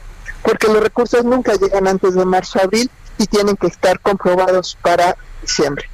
porque 0.43 0.67
los 0.67 0.81
recursos 0.81 1.23
nunca 1.23 1.53
llegan 1.53 1.87
antes 1.87 2.13
de 2.13 2.25
marzo-abril 2.25 2.89
y 3.17 3.25
tienen 3.27 3.55
que 3.55 3.67
estar 3.67 3.99
comprobados 3.99 4.77
para 4.81 5.17
diciembre. 5.41 5.85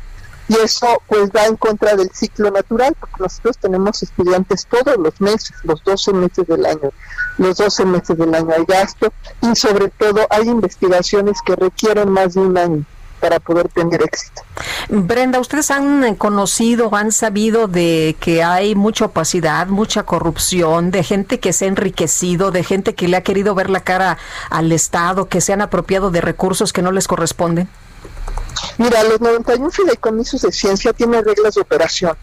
Y 0.47 0.55
eso 0.55 1.01
pues 1.07 1.29
va 1.29 1.45
en 1.45 1.55
contra 1.55 1.95
del 1.95 2.09
ciclo 2.11 2.51
natural 2.51 2.93
porque 2.99 3.23
nosotros 3.23 3.57
tenemos 3.57 4.03
estudiantes 4.03 4.67
todos 4.67 4.97
los 4.97 5.21
meses, 5.21 5.55
los 5.63 5.81
12 5.83 6.13
meses 6.13 6.45
del 6.47 6.65
año, 6.65 6.91
los 7.37 7.57
12 7.57 7.85
meses 7.85 8.17
del 8.17 8.35
año 8.35 8.49
hay 8.57 8.65
gasto 8.65 9.13
y 9.41 9.55
sobre 9.55 9.87
todo 9.89 10.27
hay 10.29 10.49
investigaciones 10.49 11.37
que 11.45 11.55
requieren 11.55 12.09
más 12.09 12.33
de 12.33 12.41
un 12.41 12.57
año 12.57 12.85
para 13.21 13.39
poder 13.39 13.69
tener 13.69 14.01
éxito. 14.01 14.41
Brenda, 14.89 15.39
¿ustedes 15.39 15.71
han 15.71 16.03
eh, 16.03 16.17
conocido, 16.17 16.93
han 16.93 17.11
sabido 17.11 17.67
de 17.67 18.17
que 18.19 18.43
hay 18.43 18.75
mucha 18.75 19.05
opacidad, 19.05 19.67
mucha 19.67 20.03
corrupción, 20.03 20.91
de 20.91 21.03
gente 21.03 21.39
que 21.39 21.53
se 21.53 21.65
ha 21.65 21.67
enriquecido, 21.67 22.51
de 22.51 22.63
gente 22.63 22.95
que 22.95 23.07
le 23.07 23.17
ha 23.17 23.23
querido 23.23 23.55
ver 23.55 23.69
la 23.69 23.81
cara 23.81 24.17
al 24.49 24.71
Estado, 24.71 25.29
que 25.29 25.39
se 25.39 25.53
han 25.53 25.61
apropiado 25.61 26.11
de 26.11 26.19
recursos 26.19 26.73
que 26.73 26.81
no 26.81 26.91
les 26.91 27.07
corresponden? 27.07 27.69
Mira, 28.77 29.03
los 29.03 29.21
91 29.21 29.71
fideicomisos 29.71 30.41
de 30.41 30.51
ciencia 30.51 30.93
tienen 30.93 31.23
reglas 31.23 31.55
de 31.55 31.61
operación, 31.61 32.17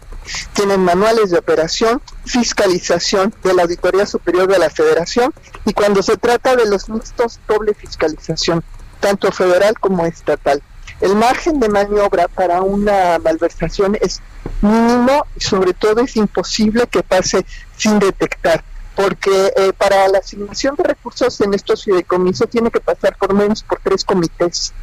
tienen 0.53 0.83
manuales 0.83 1.31
de 1.31 1.37
operación, 1.37 2.01
fiscalización 2.25 3.33
de 3.43 3.53
la 3.53 3.63
Auditoría 3.63 4.05
Superior 4.05 4.47
de 4.47 4.59
la 4.59 4.69
Federación 4.69 5.33
y 5.65 5.73
cuando 5.73 6.03
se 6.03 6.17
trata 6.17 6.55
de 6.55 6.65
los 6.65 6.89
mixtos, 6.89 7.39
doble 7.47 7.73
fiscalización, 7.73 8.63
tanto 8.99 9.31
federal 9.31 9.79
como 9.79 10.05
estatal. 10.05 10.61
El 11.01 11.15
margen 11.15 11.59
de 11.59 11.69
maniobra 11.69 12.27
para 12.27 12.61
una 12.61 13.19
malversación 13.19 13.97
es 14.01 14.21
mínimo 14.61 15.25
y 15.35 15.41
sobre 15.41 15.73
todo 15.73 16.01
es 16.01 16.15
imposible 16.15 16.87
que 16.87 17.03
pase 17.03 17.45
sin 17.77 17.99
detectar 17.99 18.63
porque 18.95 19.53
eh, 19.55 19.71
para 19.77 20.09
la 20.09 20.17
asignación 20.17 20.75
de 20.75 20.83
recursos 20.83 21.39
en 21.39 21.53
estos 21.53 21.85
fideicomisos 21.85 22.49
tiene 22.49 22.69
que 22.69 22.81
pasar 22.81 23.15
por 23.17 23.33
menos 23.33 23.63
por 23.63 23.79
tres 23.79 24.03
comités 24.03 24.73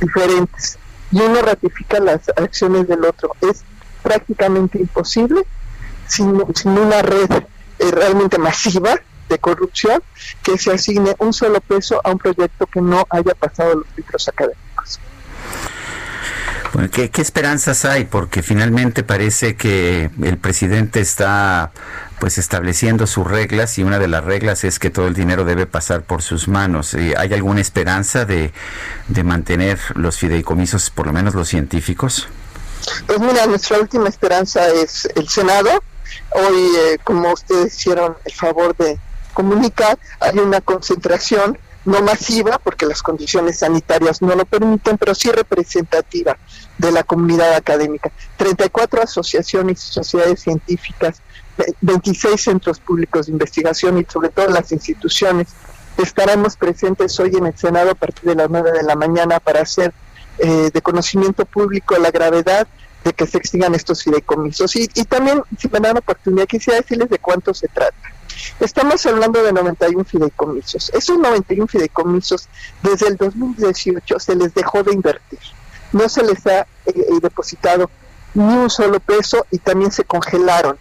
diferentes 0.00 0.78
y 1.10 1.20
uno 1.20 1.42
ratifica 1.42 1.98
las 1.98 2.28
acciones 2.28 2.86
del 2.86 3.04
otro. 3.04 3.34
Es 3.40 3.64
prácticamente 4.02 4.78
imposible 4.78 5.42
sin, 6.06 6.40
sin 6.54 6.78
una 6.78 7.02
red 7.02 7.30
eh, 7.32 7.90
realmente 7.90 8.38
masiva 8.38 8.94
de 9.28 9.38
corrupción 9.40 10.02
que 10.44 10.56
se 10.56 10.72
asigne 10.72 11.16
un 11.18 11.32
solo 11.32 11.60
peso 11.60 12.00
a 12.04 12.12
un 12.12 12.18
proyecto 12.18 12.66
que 12.66 12.80
no 12.80 13.06
haya 13.10 13.34
pasado 13.34 13.74
los 13.74 13.86
filtros 13.88 14.28
académicos. 14.28 14.67
¿Qué, 16.92 17.10
qué 17.10 17.22
esperanzas 17.22 17.84
hay? 17.84 18.04
Porque 18.04 18.42
finalmente 18.42 19.02
parece 19.02 19.56
que 19.56 20.10
el 20.22 20.38
presidente 20.38 21.00
está 21.00 21.72
pues 22.18 22.38
estableciendo 22.38 23.06
sus 23.06 23.26
reglas 23.26 23.78
y 23.78 23.84
una 23.84 23.98
de 23.98 24.08
las 24.08 24.24
reglas 24.24 24.64
es 24.64 24.78
que 24.78 24.90
todo 24.90 25.06
el 25.06 25.14
dinero 25.14 25.44
debe 25.44 25.66
pasar 25.66 26.02
por 26.02 26.22
sus 26.22 26.48
manos. 26.48 26.94
Eh, 26.94 27.14
¿Hay 27.16 27.32
alguna 27.32 27.60
esperanza 27.60 28.24
de, 28.24 28.52
de 29.08 29.24
mantener 29.24 29.78
los 29.94 30.18
fideicomisos, 30.18 30.90
por 30.90 31.06
lo 31.06 31.12
menos 31.12 31.34
los 31.34 31.48
científicos? 31.48 32.28
Pues 33.06 33.20
mira, 33.20 33.46
nuestra 33.46 33.78
última 33.78 34.08
esperanza 34.08 34.68
es 34.68 35.08
el 35.14 35.28
Senado. 35.28 35.70
Hoy, 36.30 36.76
eh, 36.76 36.98
como 37.04 37.32
ustedes 37.32 37.76
hicieron 37.76 38.16
el 38.24 38.32
favor 38.32 38.76
de 38.76 38.98
comunicar, 39.32 39.98
hay 40.20 40.38
una 40.38 40.60
concentración 40.60 41.58
no 41.84 42.02
masiva, 42.02 42.58
porque 42.58 42.86
las 42.86 43.02
condiciones 43.02 43.58
sanitarias 43.60 44.20
no 44.20 44.34
lo 44.34 44.44
permiten, 44.44 44.98
pero 44.98 45.14
sí 45.14 45.30
representativa 45.30 46.36
de 46.76 46.92
la 46.92 47.02
comunidad 47.02 47.54
académica. 47.54 48.10
34 48.36 49.02
asociaciones 49.02 49.88
y 49.88 49.92
sociedades 49.92 50.40
científicas, 50.40 51.22
26 51.80 52.40
centros 52.40 52.78
públicos 52.78 53.26
de 53.26 53.32
investigación 53.32 53.98
y 53.98 54.04
sobre 54.04 54.28
todo 54.28 54.48
las 54.48 54.70
instituciones. 54.72 55.48
Estaremos 55.96 56.56
presentes 56.56 57.18
hoy 57.18 57.34
en 57.36 57.46
el 57.46 57.56
Senado 57.56 57.90
a 57.90 57.94
partir 57.94 58.28
de 58.28 58.36
las 58.36 58.50
9 58.50 58.70
de 58.72 58.82
la 58.82 58.94
mañana 58.94 59.40
para 59.40 59.62
hacer 59.62 59.92
eh, 60.38 60.70
de 60.72 60.82
conocimiento 60.82 61.44
público 61.44 61.96
la 61.98 62.10
gravedad 62.10 62.68
de 63.04 63.12
que 63.12 63.26
se 63.26 63.38
extingan 63.38 63.74
estos 63.74 64.04
fideicomisos. 64.04 64.76
Y, 64.76 64.88
y 64.94 65.04
también, 65.04 65.42
si 65.58 65.68
me 65.68 65.80
dan 65.80 65.96
oportunidad, 65.96 66.46
quisiera 66.46 66.80
decirles 66.80 67.08
de 67.08 67.18
cuánto 67.18 67.54
se 67.54 67.66
trata. 67.68 68.17
Estamos 68.60 69.04
hablando 69.06 69.42
de 69.42 69.52
91 69.52 70.04
fideicomisos. 70.04 70.90
Esos 70.90 71.18
91 71.18 71.66
fideicomisos, 71.66 72.48
desde 72.82 73.08
el 73.08 73.16
2018 73.16 74.18
se 74.18 74.36
les 74.36 74.54
dejó 74.54 74.82
de 74.82 74.92
invertir. 74.92 75.38
No 75.92 76.08
se 76.08 76.22
les 76.22 76.46
ha 76.46 76.60
eh, 76.60 76.66
eh, 76.86 77.04
depositado 77.20 77.90
ni 78.34 78.44
un 78.44 78.70
solo 78.70 79.00
peso 79.00 79.46
y 79.50 79.58
también 79.58 79.90
se 79.90 80.04
congelaron. 80.04 80.78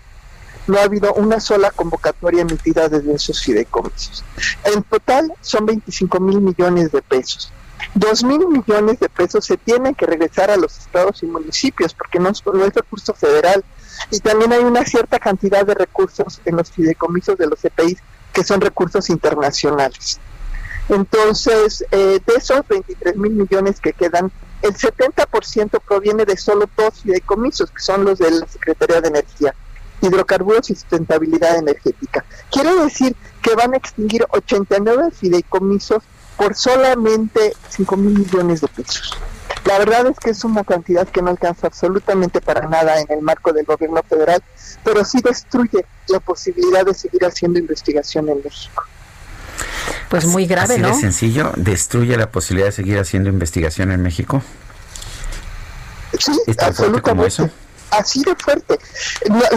No 0.68 0.78
ha 0.80 0.84
habido 0.84 1.14
una 1.14 1.40
sola 1.40 1.72
convocatoria 1.72 2.42
emitida 2.42 2.90
desde 2.90 3.14
esos 3.14 3.42
fideicomisos. 3.42 4.24
En 4.66 4.84
total 4.84 5.32
son 5.42 5.66
25 5.66 6.20
mil 6.20 6.42
millones 6.42 6.92
de 6.92 7.02
pesos. 7.02 7.52
Dos 7.94 8.24
mil 8.24 8.48
millones 8.48 9.00
de 9.00 9.10
pesos 9.10 9.46
se 9.46 9.58
tienen 9.58 9.96
que 9.96 10.06
regresar 10.06 10.52
a 10.52 10.58
los 10.58 10.78
estados 10.78 11.24
y 11.24 11.26
municipios 11.26 11.94
porque 11.94 12.20
no, 12.20 12.32
no 12.54 12.66
es 12.66 12.74
recurso 12.74 13.14
federal, 13.14 13.64
y 14.12 14.20
también 14.20 14.54
hay 14.54 14.64
una 14.64 14.86
cierta 14.86 15.20
cantidad 15.20 15.66
de 15.66 15.74
recursos 15.74 16.42
en 16.46 16.56
los 16.56 16.72
fideicomisos 16.72 17.38
de 17.38 17.48
los 17.48 17.64
EPIs 17.64 17.98
que 18.34 18.44
son 18.44 18.62
recursos 18.62 19.10
internacionales. 19.10 20.20
Entonces, 20.90 21.84
eh, 21.92 22.20
de 22.26 22.34
esos 22.36 22.66
23 22.68 23.18
mil 23.18 23.34
millones 23.34 23.82
que 23.82 23.94
quedan, 23.94 24.32
el 24.62 24.74
70% 24.74 25.82
proviene 25.86 26.26
de 26.26 26.38
solo 26.38 26.70
dos 26.78 27.02
fideicomisos, 27.02 27.72
que 27.72 27.82
son 27.82 28.06
los 28.06 28.20
de 28.20 28.32
la 28.32 28.48
Secretaría 28.48 29.02
de 29.02 29.10
Energía, 29.10 29.54
hidrocarburos 30.02 30.70
y 30.70 30.76
sustentabilidad 30.76 31.58
energética. 31.58 32.24
Quiere 32.52 32.74
decir 32.76 33.16
que 33.42 33.56
van 33.56 33.74
a 33.74 33.78
extinguir 33.78 34.26
89 34.30 35.12
fideicomisos 35.12 36.04
por 36.38 36.56
solamente 36.56 37.54
5 37.70 37.98
mil 37.98 38.20
millones 38.20 38.62
de 38.62 38.68
pesos. 38.68 39.18
La 39.66 39.80
verdad 39.80 40.08
es 40.08 40.18
que 40.18 40.30
es 40.30 40.44
una 40.46 40.64
cantidad 40.64 41.08
que 41.08 41.22
no 41.22 41.32
alcanza 41.32 41.68
absolutamente 41.68 42.40
para 42.40 42.68
nada 42.70 43.02
en 43.02 43.08
el 43.10 43.22
marco 43.22 43.52
del 43.52 43.66
gobierno 43.66 44.02
federal, 44.08 44.42
pero 44.84 45.04
sí 45.04 45.20
destruye 45.22 45.86
la 46.08 46.22
posibilidad 46.22 46.86
de 46.86 46.94
seguir 46.94 47.26
haciendo 47.26 47.60
investigación 47.60 48.30
en 48.30 48.42
México. 48.44 48.84
Pues 50.10 50.26
muy 50.26 50.46
grave, 50.46 50.76
Así 50.76 50.82
¿no? 50.82 50.90
de 50.90 50.94
sencillo, 50.94 51.52
destruye 51.58 52.16
la 52.16 52.32
posibilidad 52.32 52.68
de 52.68 52.72
seguir 52.72 52.98
haciendo 52.98 53.30
investigación 53.30 53.92
en 53.92 54.02
México. 54.02 54.42
Sí, 56.18 56.32
¿Es 56.48 56.56
tan 56.56 56.74
fuerte 56.74 57.02
como 57.02 57.26
eso? 57.26 57.50
Así 57.90 58.24
de 58.24 58.36
fuerte. 58.36 58.80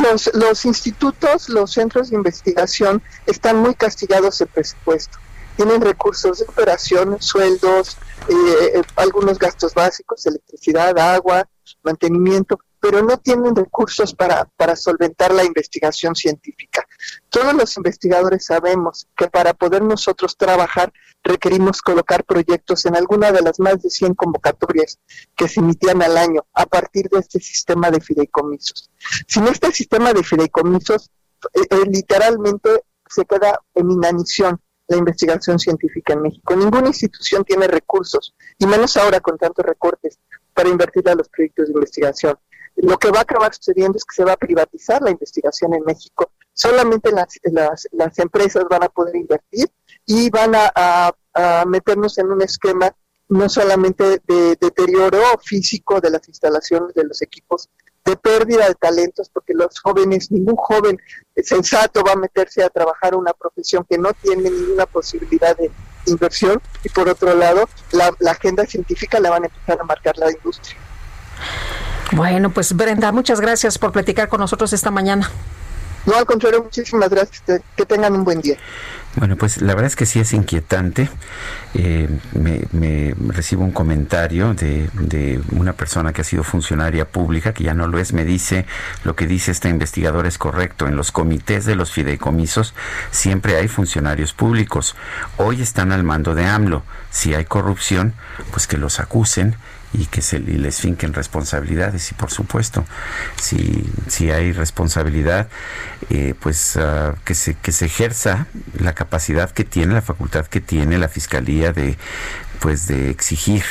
Los, 0.02 0.30
los 0.34 0.64
institutos, 0.64 1.48
los 1.48 1.72
centros 1.72 2.10
de 2.10 2.16
investigación 2.16 3.02
están 3.26 3.58
muy 3.58 3.74
castigados 3.74 4.40
el 4.40 4.48
presupuesto. 4.48 5.18
Tienen 5.60 5.82
recursos 5.82 6.38
de 6.38 6.46
operación, 6.46 7.20
sueldos, 7.20 7.98
eh, 8.30 8.80
algunos 8.96 9.38
gastos 9.38 9.74
básicos, 9.74 10.24
electricidad, 10.24 10.98
agua, 10.98 11.46
mantenimiento, 11.82 12.58
pero 12.80 13.02
no 13.02 13.18
tienen 13.18 13.54
recursos 13.54 14.14
para, 14.14 14.46
para 14.56 14.74
solventar 14.74 15.34
la 15.34 15.44
investigación 15.44 16.14
científica. 16.14 16.86
Todos 17.28 17.52
los 17.52 17.76
investigadores 17.76 18.46
sabemos 18.46 19.06
que 19.14 19.28
para 19.28 19.52
poder 19.52 19.82
nosotros 19.82 20.34
trabajar 20.34 20.94
requerimos 21.22 21.82
colocar 21.82 22.24
proyectos 22.24 22.86
en 22.86 22.96
alguna 22.96 23.30
de 23.30 23.42
las 23.42 23.60
más 23.60 23.82
de 23.82 23.90
100 23.90 24.14
convocatorias 24.14 24.98
que 25.36 25.46
se 25.46 25.60
emitían 25.60 26.00
al 26.00 26.16
año 26.16 26.46
a 26.54 26.64
partir 26.64 27.10
de 27.10 27.18
este 27.18 27.38
sistema 27.38 27.90
de 27.90 28.00
fideicomisos. 28.00 28.90
Sin 29.28 29.46
este 29.46 29.70
sistema 29.72 30.14
de 30.14 30.24
fideicomisos, 30.24 31.10
eh, 31.52 31.60
eh, 31.68 31.84
literalmente 31.86 32.82
se 33.06 33.26
queda 33.26 33.60
en 33.74 33.90
inanición 33.90 34.58
la 34.90 34.96
investigación 34.96 35.58
científica 35.58 36.12
en 36.12 36.22
México. 36.22 36.54
Ninguna 36.56 36.88
institución 36.88 37.44
tiene 37.44 37.68
recursos, 37.68 38.34
y 38.58 38.66
menos 38.66 38.96
ahora 38.96 39.20
con 39.20 39.38
tantos 39.38 39.64
recortes, 39.64 40.18
para 40.52 40.68
invertir 40.68 41.08
a 41.08 41.14
los 41.14 41.28
proyectos 41.28 41.68
de 41.68 41.74
investigación. 41.74 42.38
Lo 42.76 42.98
que 42.98 43.10
va 43.10 43.20
a 43.20 43.22
acabar 43.22 43.54
sucediendo 43.54 43.98
es 43.98 44.04
que 44.04 44.16
se 44.16 44.24
va 44.24 44.32
a 44.32 44.36
privatizar 44.36 45.00
la 45.00 45.10
investigación 45.10 45.74
en 45.74 45.84
México. 45.84 46.32
Solamente 46.52 47.12
las, 47.12 47.38
las, 47.44 47.88
las 47.92 48.18
empresas 48.18 48.64
van 48.68 48.82
a 48.82 48.88
poder 48.88 49.14
invertir 49.16 49.70
y 50.06 50.28
van 50.30 50.54
a, 50.54 50.70
a, 50.74 51.12
a 51.34 51.64
meternos 51.66 52.18
en 52.18 52.32
un 52.32 52.42
esquema 52.42 52.92
no 53.30 53.48
solamente 53.48 54.20
de 54.26 54.56
deterioro 54.60 55.22
físico 55.42 56.00
de 56.00 56.10
las 56.10 56.26
instalaciones, 56.28 56.94
de 56.94 57.04
los 57.04 57.22
equipos, 57.22 57.68
de 58.04 58.16
pérdida 58.16 58.66
de 58.66 58.74
talentos, 58.74 59.30
porque 59.32 59.54
los 59.54 59.78
jóvenes, 59.80 60.30
ningún 60.30 60.56
joven 60.56 60.98
sensato 61.36 62.02
va 62.02 62.12
a 62.12 62.16
meterse 62.16 62.62
a 62.62 62.68
trabajar 62.68 63.14
una 63.14 63.32
profesión 63.32 63.86
que 63.88 63.98
no 63.98 64.12
tiene 64.14 64.50
ninguna 64.50 64.86
posibilidad 64.86 65.56
de 65.56 65.70
inversión, 66.06 66.60
y 66.82 66.88
por 66.88 67.08
otro 67.08 67.34
lado, 67.34 67.68
la, 67.92 68.10
la 68.18 68.32
agenda 68.32 68.66
científica 68.66 69.20
la 69.20 69.30
van 69.30 69.44
a 69.44 69.46
empezar 69.46 69.80
a 69.80 69.84
marcar 69.84 70.16
la 70.18 70.30
industria. 70.30 70.76
Bueno, 72.12 72.50
pues 72.50 72.74
Brenda, 72.74 73.12
muchas 73.12 73.40
gracias 73.40 73.78
por 73.78 73.92
platicar 73.92 74.28
con 74.28 74.40
nosotros 74.40 74.72
esta 74.72 74.90
mañana. 74.90 75.30
No, 76.06 76.16
al 76.16 76.24
contrario, 76.24 76.62
muchísimas 76.62 77.10
gracias. 77.10 77.42
Que, 77.42 77.60
que 77.76 77.86
tengan 77.86 78.14
un 78.14 78.24
buen 78.24 78.40
día. 78.40 78.56
Bueno, 79.16 79.36
pues 79.36 79.60
la 79.60 79.74
verdad 79.74 79.86
es 79.86 79.96
que 79.96 80.06
sí 80.06 80.20
es 80.20 80.32
inquietante. 80.32 81.08
Eh, 81.74 82.08
me, 82.32 83.14
recibo 83.32 83.64
un 83.64 83.72
comentario 83.72 84.54
de, 84.54 84.88
de, 84.92 85.40
una 85.50 85.72
persona 85.72 86.12
que 86.12 86.20
ha 86.20 86.24
sido 86.24 86.44
funcionaria 86.44 87.08
pública, 87.08 87.52
que 87.52 87.64
ya 87.64 87.74
no 87.74 87.88
lo 87.88 87.98
es, 87.98 88.12
me 88.12 88.24
dice, 88.24 88.66
lo 89.02 89.16
que 89.16 89.26
dice 89.26 89.50
esta 89.50 89.68
investigadora 89.68 90.28
es 90.28 90.38
correcto. 90.38 90.86
En 90.86 90.94
los 90.94 91.10
comités 91.10 91.64
de 91.64 91.74
los 91.74 91.90
fideicomisos 91.90 92.72
siempre 93.10 93.56
hay 93.56 93.66
funcionarios 93.66 94.32
públicos. 94.32 94.94
Hoy 95.38 95.60
están 95.60 95.90
al 95.90 96.04
mando 96.04 96.36
de 96.36 96.46
AMLO. 96.46 96.84
Si 97.10 97.34
hay 97.34 97.44
corrupción, 97.44 98.14
pues 98.52 98.68
que 98.68 98.78
los 98.78 99.00
acusen 99.00 99.56
y 99.92 100.06
que 100.06 100.22
se 100.22 100.38
les 100.38 100.80
finquen 100.80 101.12
responsabilidades. 101.14 102.10
Y 102.10 102.14
por 102.14 102.30
supuesto 102.30 102.84
si, 103.40 103.84
si 104.08 104.30
hay 104.30 104.52
responsabilidad 104.52 105.48
eh, 106.10 106.34
pues 106.38 106.76
uh, 106.76 107.14
que 107.24 107.34
se 107.34 107.54
que 107.54 107.72
se 107.72 107.86
ejerza 107.86 108.46
la 108.78 108.94
capacidad 108.94 109.50
que 109.50 109.64
tiene 109.64 109.94
la 109.94 110.02
facultad 110.02 110.46
que 110.46 110.60
tiene 110.60 110.98
la 110.98 111.08
fiscalía 111.08 111.72
de 111.72 111.96
pues 112.60 112.86
de 112.86 113.10
exigir 113.10 113.64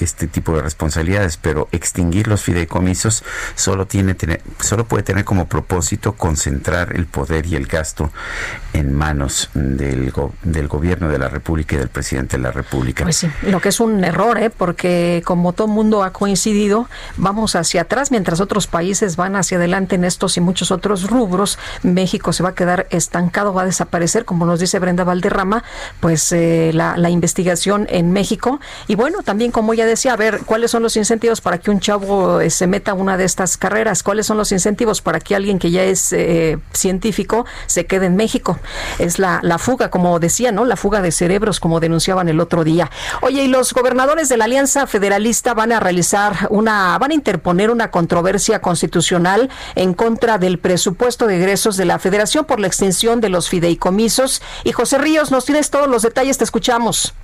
este 0.00 0.26
tipo 0.26 0.54
de 0.56 0.62
responsabilidades, 0.62 1.36
pero 1.36 1.68
extinguir 1.72 2.28
los 2.28 2.42
fideicomisos 2.42 3.24
solo 3.54 3.86
tiene 3.86 4.16
solo 4.60 4.86
puede 4.86 5.02
tener 5.02 5.24
como 5.24 5.46
propósito 5.46 6.12
concentrar 6.12 6.94
el 6.94 7.06
poder 7.06 7.46
y 7.46 7.56
el 7.56 7.66
gasto 7.66 8.10
en 8.72 8.92
manos 8.92 9.50
del, 9.54 10.10
go, 10.10 10.32
del 10.42 10.68
gobierno 10.68 11.08
de 11.08 11.18
la 11.18 11.28
República 11.28 11.76
y 11.76 11.78
del 11.78 11.88
presidente 11.88 12.36
de 12.36 12.42
la 12.42 12.52
República. 12.52 13.04
Pues 13.04 13.16
sí, 13.16 13.30
lo 13.42 13.60
que 13.60 13.68
es 13.68 13.80
un 13.80 14.02
error, 14.04 14.38
¿eh? 14.38 14.50
porque 14.50 15.22
como 15.24 15.52
todo 15.52 15.68
mundo 15.68 16.02
ha 16.02 16.12
coincidido, 16.12 16.88
vamos 17.16 17.56
hacia 17.56 17.82
atrás 17.82 18.10
mientras 18.10 18.40
otros 18.40 18.66
países 18.66 19.16
van 19.16 19.36
hacia 19.36 19.58
adelante 19.58 19.94
en 19.94 20.04
estos 20.04 20.36
y 20.36 20.40
muchos 20.40 20.70
otros 20.70 21.08
rubros. 21.08 21.58
México 21.82 22.32
se 22.32 22.42
va 22.42 22.50
a 22.50 22.54
quedar 22.54 22.86
estancado, 22.90 23.54
va 23.54 23.62
a 23.62 23.66
desaparecer, 23.66 24.24
como 24.24 24.46
nos 24.46 24.60
dice 24.60 24.78
Brenda 24.78 25.04
Valderrama, 25.04 25.64
pues 26.00 26.32
eh, 26.32 26.70
la, 26.74 26.96
la 26.96 27.10
investigación 27.10 27.86
en 27.90 28.12
México. 28.12 28.60
Y 28.88 28.94
bueno, 28.94 29.22
también 29.22 29.50
como 29.50 29.74
ya 29.74 29.83
decía, 29.86 30.12
a 30.12 30.16
ver, 30.16 30.40
¿cuáles 30.44 30.70
son 30.70 30.82
los 30.82 30.96
incentivos 30.96 31.40
para 31.40 31.58
que 31.58 31.70
un 31.70 31.80
chavo 31.80 32.40
eh, 32.40 32.50
se 32.50 32.66
meta 32.66 32.92
a 32.92 32.94
una 32.94 33.16
de 33.16 33.24
estas 33.24 33.56
carreras? 33.56 34.02
¿Cuáles 34.02 34.26
son 34.26 34.36
los 34.36 34.52
incentivos 34.52 35.00
para 35.00 35.20
que 35.20 35.34
alguien 35.34 35.58
que 35.58 35.70
ya 35.70 35.82
es 35.82 36.12
eh, 36.12 36.58
científico 36.72 37.46
se 37.66 37.86
quede 37.86 38.06
en 38.06 38.16
México? 38.16 38.58
Es 38.98 39.18
la, 39.18 39.40
la 39.42 39.58
fuga, 39.58 39.90
como 39.90 40.18
decía, 40.18 40.52
¿no? 40.52 40.64
La 40.64 40.76
fuga 40.76 41.02
de 41.02 41.12
cerebros, 41.12 41.60
como 41.60 41.80
denunciaban 41.80 42.28
el 42.28 42.40
otro 42.40 42.64
día. 42.64 42.90
Oye, 43.20 43.44
y 43.44 43.48
los 43.48 43.72
gobernadores 43.72 44.28
de 44.28 44.36
la 44.36 44.44
Alianza 44.44 44.86
Federalista 44.86 45.54
van 45.54 45.72
a 45.72 45.80
realizar 45.80 46.48
una, 46.50 46.96
van 46.98 47.10
a 47.10 47.14
interponer 47.14 47.70
una 47.70 47.90
controversia 47.90 48.60
constitucional 48.60 49.50
en 49.74 49.94
contra 49.94 50.38
del 50.38 50.58
presupuesto 50.58 51.26
de 51.26 51.36
egresos 51.36 51.76
de 51.76 51.84
la 51.84 51.98
Federación 51.98 52.44
por 52.44 52.60
la 52.60 52.66
extinción 52.66 53.20
de 53.20 53.28
los 53.28 53.48
fideicomisos. 53.48 54.42
Y 54.64 54.72
José 54.72 54.98
Ríos, 54.98 55.30
nos 55.30 55.44
tienes 55.44 55.70
todos 55.70 55.88
los 55.88 56.02
detalles, 56.02 56.38
te 56.38 56.44
escuchamos. 56.44 57.14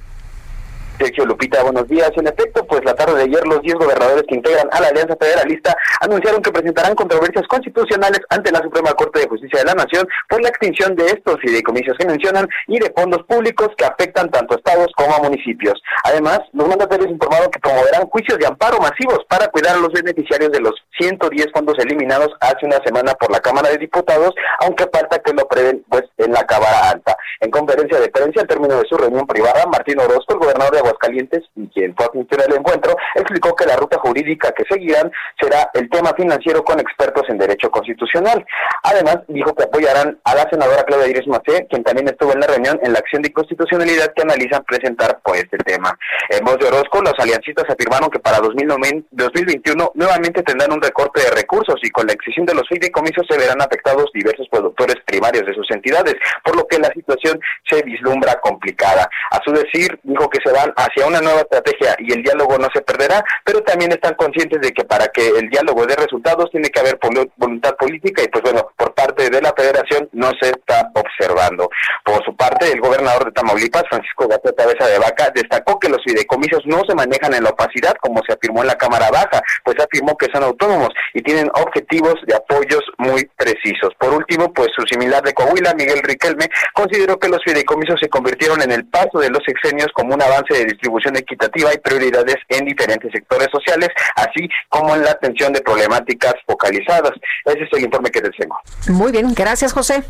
Sergio 1.00 1.24
Lupita, 1.24 1.62
buenos 1.62 1.88
días. 1.88 2.10
En 2.16 2.26
efecto, 2.26 2.62
pues 2.66 2.84
la 2.84 2.94
tarde 2.94 3.16
de 3.16 3.22
ayer 3.22 3.46
los 3.46 3.62
10 3.62 3.74
gobernadores 3.76 4.24
que 4.28 4.34
integran 4.34 4.68
a 4.70 4.80
la 4.80 4.88
Alianza 4.88 5.16
Federalista 5.18 5.74
anunciaron 6.00 6.42
que 6.42 6.52
presentarán 6.52 6.94
controversias 6.94 7.46
constitucionales 7.48 8.20
ante 8.28 8.52
la 8.52 8.60
Suprema 8.60 8.92
Corte 8.92 9.20
de 9.20 9.28
Justicia 9.28 9.60
de 9.60 9.64
la 9.64 9.74
Nación 9.74 10.06
por 10.28 10.42
la 10.42 10.50
extinción 10.50 10.94
de 10.96 11.06
estos 11.06 11.40
fideicomisos 11.40 11.96
que 11.98 12.06
mencionan 12.06 12.46
y 12.68 12.78
de 12.78 12.92
fondos 12.94 13.22
públicos 13.26 13.68
que 13.78 13.86
afectan 13.86 14.30
tanto 14.30 14.54
a 14.54 14.58
estados 14.58 14.88
como 14.94 15.14
a 15.14 15.22
municipios. 15.22 15.80
Además, 16.04 16.40
los 16.52 16.68
mandatarios 16.68 17.10
informaron 17.10 17.50
que 17.50 17.60
promoverán 17.60 18.06
juicios 18.08 18.38
de 18.38 18.46
amparo 18.46 18.78
masivos 18.78 19.24
para 19.26 19.48
cuidar 19.48 19.76
a 19.76 19.80
los 19.80 19.92
beneficiarios 19.92 20.52
de 20.52 20.60
los 20.60 20.74
110 20.98 21.46
fondos 21.54 21.78
eliminados 21.78 22.28
hace 22.40 22.66
una 22.66 22.78
semana 22.84 23.14
por 23.14 23.32
la 23.32 23.40
Cámara 23.40 23.70
de 23.70 23.78
Diputados, 23.78 24.34
aunque 24.60 24.84
falta 24.92 25.18
que 25.18 25.32
lo 25.32 25.42
aprueben 25.42 25.82
pues 25.88 26.04
en 26.18 26.32
la 26.32 26.44
Cámara 26.44 26.90
Alta. 26.90 27.16
En 27.40 27.50
conferencia 27.50 27.98
de 27.98 28.10
prensa, 28.10 28.42
al 28.42 28.46
término 28.46 28.76
de 28.76 28.86
su 28.86 28.98
reunión 28.98 29.26
privada, 29.26 29.64
Martín 29.66 29.98
Orozco, 29.98 30.34
el 30.34 30.40
gobernador 30.40 30.74
de 30.74 30.89
Aguascalientes, 30.90 31.44
y 31.56 31.68
quien 31.68 31.94
fue 31.96 32.06
a 32.06 32.08
asistir 32.08 32.40
al 32.40 32.56
encuentro, 32.56 32.96
explicó 33.14 33.54
que 33.54 33.66
la 33.66 33.76
ruta 33.76 33.98
jurídica 33.98 34.52
que 34.52 34.64
seguirán 34.68 35.10
será 35.40 35.70
el 35.74 35.88
tema 35.88 36.12
financiero 36.16 36.62
con 36.64 36.80
expertos 36.80 37.24
en 37.28 37.38
derecho 37.38 37.70
constitucional. 37.70 38.44
Además, 38.82 39.20
dijo 39.28 39.54
que 39.54 39.64
apoyarán 39.64 40.18
a 40.24 40.34
la 40.34 40.48
senadora 40.50 40.84
Claudia 40.84 41.08
Iris 41.08 41.26
Macé, 41.26 41.66
quien 41.68 41.82
también 41.82 42.08
estuvo 42.08 42.32
en 42.32 42.40
la 42.40 42.46
reunión 42.46 42.78
en 42.82 42.92
la 42.92 42.98
acción 42.98 43.22
de 43.22 43.32
constitucionalidad 43.32 44.12
que 44.14 44.22
analizan 44.22 44.64
presentar 44.64 45.20
por 45.22 45.36
este 45.36 45.58
tema. 45.58 45.96
En 46.28 46.44
voz 46.44 46.58
de 46.58 46.66
Orozco, 46.66 47.00
los 47.02 47.14
aliancistas 47.18 47.64
afirmaron 47.68 48.10
que 48.10 48.18
para 48.18 48.38
2021 48.38 49.92
nuevamente 49.94 50.42
tendrán 50.42 50.72
un 50.72 50.82
recorte 50.82 51.22
de 51.22 51.30
recursos 51.30 51.76
y 51.82 51.90
con 51.90 52.06
la 52.06 52.12
excepción 52.12 52.46
de 52.46 52.54
los 52.54 52.68
fideicomisos 52.68 53.26
se 53.28 53.38
verán 53.38 53.60
afectados 53.60 54.10
diversos 54.12 54.48
productores 54.48 54.96
primarios 55.06 55.46
de 55.46 55.54
sus 55.54 55.70
entidades, 55.70 56.14
por 56.44 56.56
lo 56.56 56.66
que 56.66 56.78
la 56.78 56.88
situación 56.88 57.40
se 57.68 57.82
vislumbra 57.82 58.40
complicada. 58.40 59.08
A 59.30 59.40
su 59.44 59.52
decir, 59.52 59.98
dijo 60.02 60.28
que 60.28 60.38
se 60.44 60.52
van 60.52 60.72
hacia 60.80 61.06
una 61.06 61.20
nueva 61.20 61.40
estrategia 61.40 61.94
y 61.98 62.12
el 62.12 62.22
diálogo 62.22 62.58
no 62.58 62.68
se 62.72 62.80
perderá, 62.82 63.22
pero 63.44 63.62
también 63.62 63.92
están 63.92 64.14
conscientes 64.14 64.60
de 64.60 64.72
que 64.72 64.84
para 64.84 65.08
que 65.08 65.28
el 65.28 65.48
diálogo 65.50 65.86
dé 65.86 65.96
resultados 65.96 66.50
tiene 66.50 66.70
que 66.70 66.80
haber 66.80 66.98
voluntad 67.36 67.76
política 67.76 68.22
y 68.22 68.28
pues 68.28 68.42
bueno, 68.42 68.70
por 68.76 68.94
parte 68.94 69.28
de 69.28 69.40
la 69.40 69.52
federación 69.56 70.08
no 70.12 70.30
se 70.40 70.50
está 70.50 70.90
observando. 70.94 71.68
Por 72.04 72.24
su 72.24 72.34
parte, 72.36 72.72
el 72.72 72.80
gobernador 72.80 73.26
de 73.26 73.32
Tamaulipas, 73.32 73.84
Francisco 73.88 74.28
García 74.28 74.52
Cabeza 74.56 74.86
de 74.86 74.98
Vaca, 74.98 75.30
destacó 75.34 75.78
que 75.78 75.88
los 75.88 76.02
fideicomisos 76.04 76.62
no 76.66 76.82
se 76.88 76.94
manejan 76.94 77.34
en 77.34 77.44
la 77.44 77.50
opacidad 77.50 77.94
como 78.00 78.22
se 78.26 78.32
afirmó 78.32 78.62
en 78.62 78.68
la 78.68 78.78
Cámara 78.78 79.10
Baja, 79.10 79.42
pues 79.64 79.76
afirmó 79.78 80.16
que 80.16 80.26
son 80.32 80.44
autónomos 80.44 80.90
y 81.14 81.22
tienen 81.22 81.50
objetivos 81.54 82.14
de 82.26 82.34
apoyos 82.34 82.82
muy 82.98 83.28
precisos. 83.36 83.94
Por 83.98 84.14
último, 84.14 84.52
pues 84.52 84.68
su 84.74 84.82
similar 84.86 85.22
de 85.22 85.34
Coahuila, 85.34 85.74
Miguel 85.74 86.02
Riquelme, 86.02 86.48
consideró 86.74 87.18
que 87.18 87.28
los 87.28 87.42
fideicomisos 87.44 87.98
se 88.00 88.08
convirtieron 88.08 88.62
en 88.62 88.72
el 88.72 88.86
paso 88.86 89.18
de 89.18 89.30
los 89.30 89.42
sexenios 89.44 89.88
como 89.94 90.14
un 90.14 90.22
avance 90.22 90.54
de 90.54 90.64
distribución 90.70 91.16
equitativa 91.16 91.72
y 91.72 91.78
prioridades 91.78 92.36
en 92.48 92.64
diferentes 92.64 93.10
sectores 93.12 93.48
sociales, 93.52 93.88
así 94.16 94.48
como 94.68 94.94
en 94.94 95.04
la 95.04 95.12
atención 95.12 95.52
de 95.52 95.60
problemáticas 95.60 96.34
focalizadas. 96.46 97.12
Ese 97.44 97.64
es 97.64 97.68
el 97.72 97.84
informe 97.84 98.10
que 98.10 98.20
les 98.20 98.36
tengo. 98.36 98.58
Muy 98.88 99.12
bien, 99.12 99.32
gracias 99.34 99.72
José. 99.72 100.02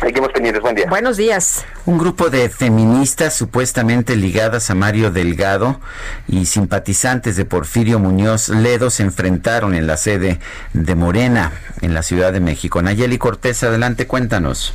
Seguimos 0.00 0.30
pendientes, 0.32 0.62
buen 0.62 0.74
día. 0.74 0.86
Buenos 0.88 1.18
días. 1.18 1.66
Un 1.84 1.98
grupo 1.98 2.30
de 2.30 2.48
feministas 2.48 3.34
supuestamente 3.34 4.16
ligadas 4.16 4.70
a 4.70 4.74
Mario 4.74 5.10
Delgado 5.10 5.78
y 6.26 6.46
simpatizantes 6.46 7.36
de 7.36 7.44
Porfirio 7.44 7.98
Muñoz 7.98 8.48
Ledo 8.48 8.88
se 8.88 9.02
enfrentaron 9.02 9.74
en 9.74 9.86
la 9.86 9.98
sede 9.98 10.40
de 10.72 10.94
Morena 10.94 11.52
en 11.82 11.92
la 11.92 12.02
Ciudad 12.02 12.32
de 12.32 12.40
México. 12.40 12.80
Nayeli 12.80 13.18
Cortés, 13.18 13.62
adelante, 13.62 14.06
cuéntanos. 14.06 14.72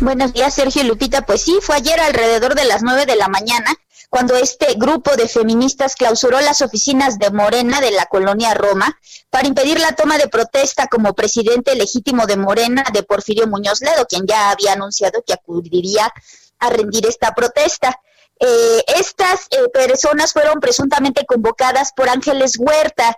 Buenos 0.00 0.32
días, 0.32 0.54
Sergio 0.54 0.82
Lupita. 0.84 1.22
Pues 1.22 1.42
sí, 1.42 1.58
fue 1.60 1.76
ayer 1.76 2.00
alrededor 2.00 2.54
de 2.54 2.64
las 2.64 2.82
nueve 2.82 3.04
de 3.04 3.16
la 3.16 3.28
mañana 3.28 3.70
cuando 4.12 4.36
este 4.36 4.74
grupo 4.74 5.16
de 5.16 5.26
feministas 5.26 5.96
clausuró 5.96 6.38
las 6.42 6.60
oficinas 6.60 7.18
de 7.18 7.30
Morena 7.30 7.80
de 7.80 7.92
la 7.92 8.04
colonia 8.04 8.52
Roma 8.52 8.98
para 9.30 9.48
impedir 9.48 9.80
la 9.80 9.92
toma 9.92 10.18
de 10.18 10.28
protesta 10.28 10.86
como 10.86 11.14
presidente 11.14 11.74
legítimo 11.74 12.26
de 12.26 12.36
Morena 12.36 12.84
de 12.92 13.04
Porfirio 13.04 13.46
Muñoz 13.46 13.80
Ledo, 13.80 14.06
quien 14.06 14.26
ya 14.26 14.50
había 14.50 14.74
anunciado 14.74 15.24
que 15.26 15.32
acudiría 15.32 16.12
a 16.58 16.68
rendir 16.68 17.06
esta 17.06 17.32
protesta. 17.32 17.98
Eh, 18.44 18.84
estas 18.98 19.46
eh, 19.50 19.68
personas 19.72 20.32
fueron 20.32 20.58
presuntamente 20.58 21.24
convocadas 21.24 21.92
por 21.92 22.08
Ángeles 22.08 22.58
Huerta. 22.58 23.16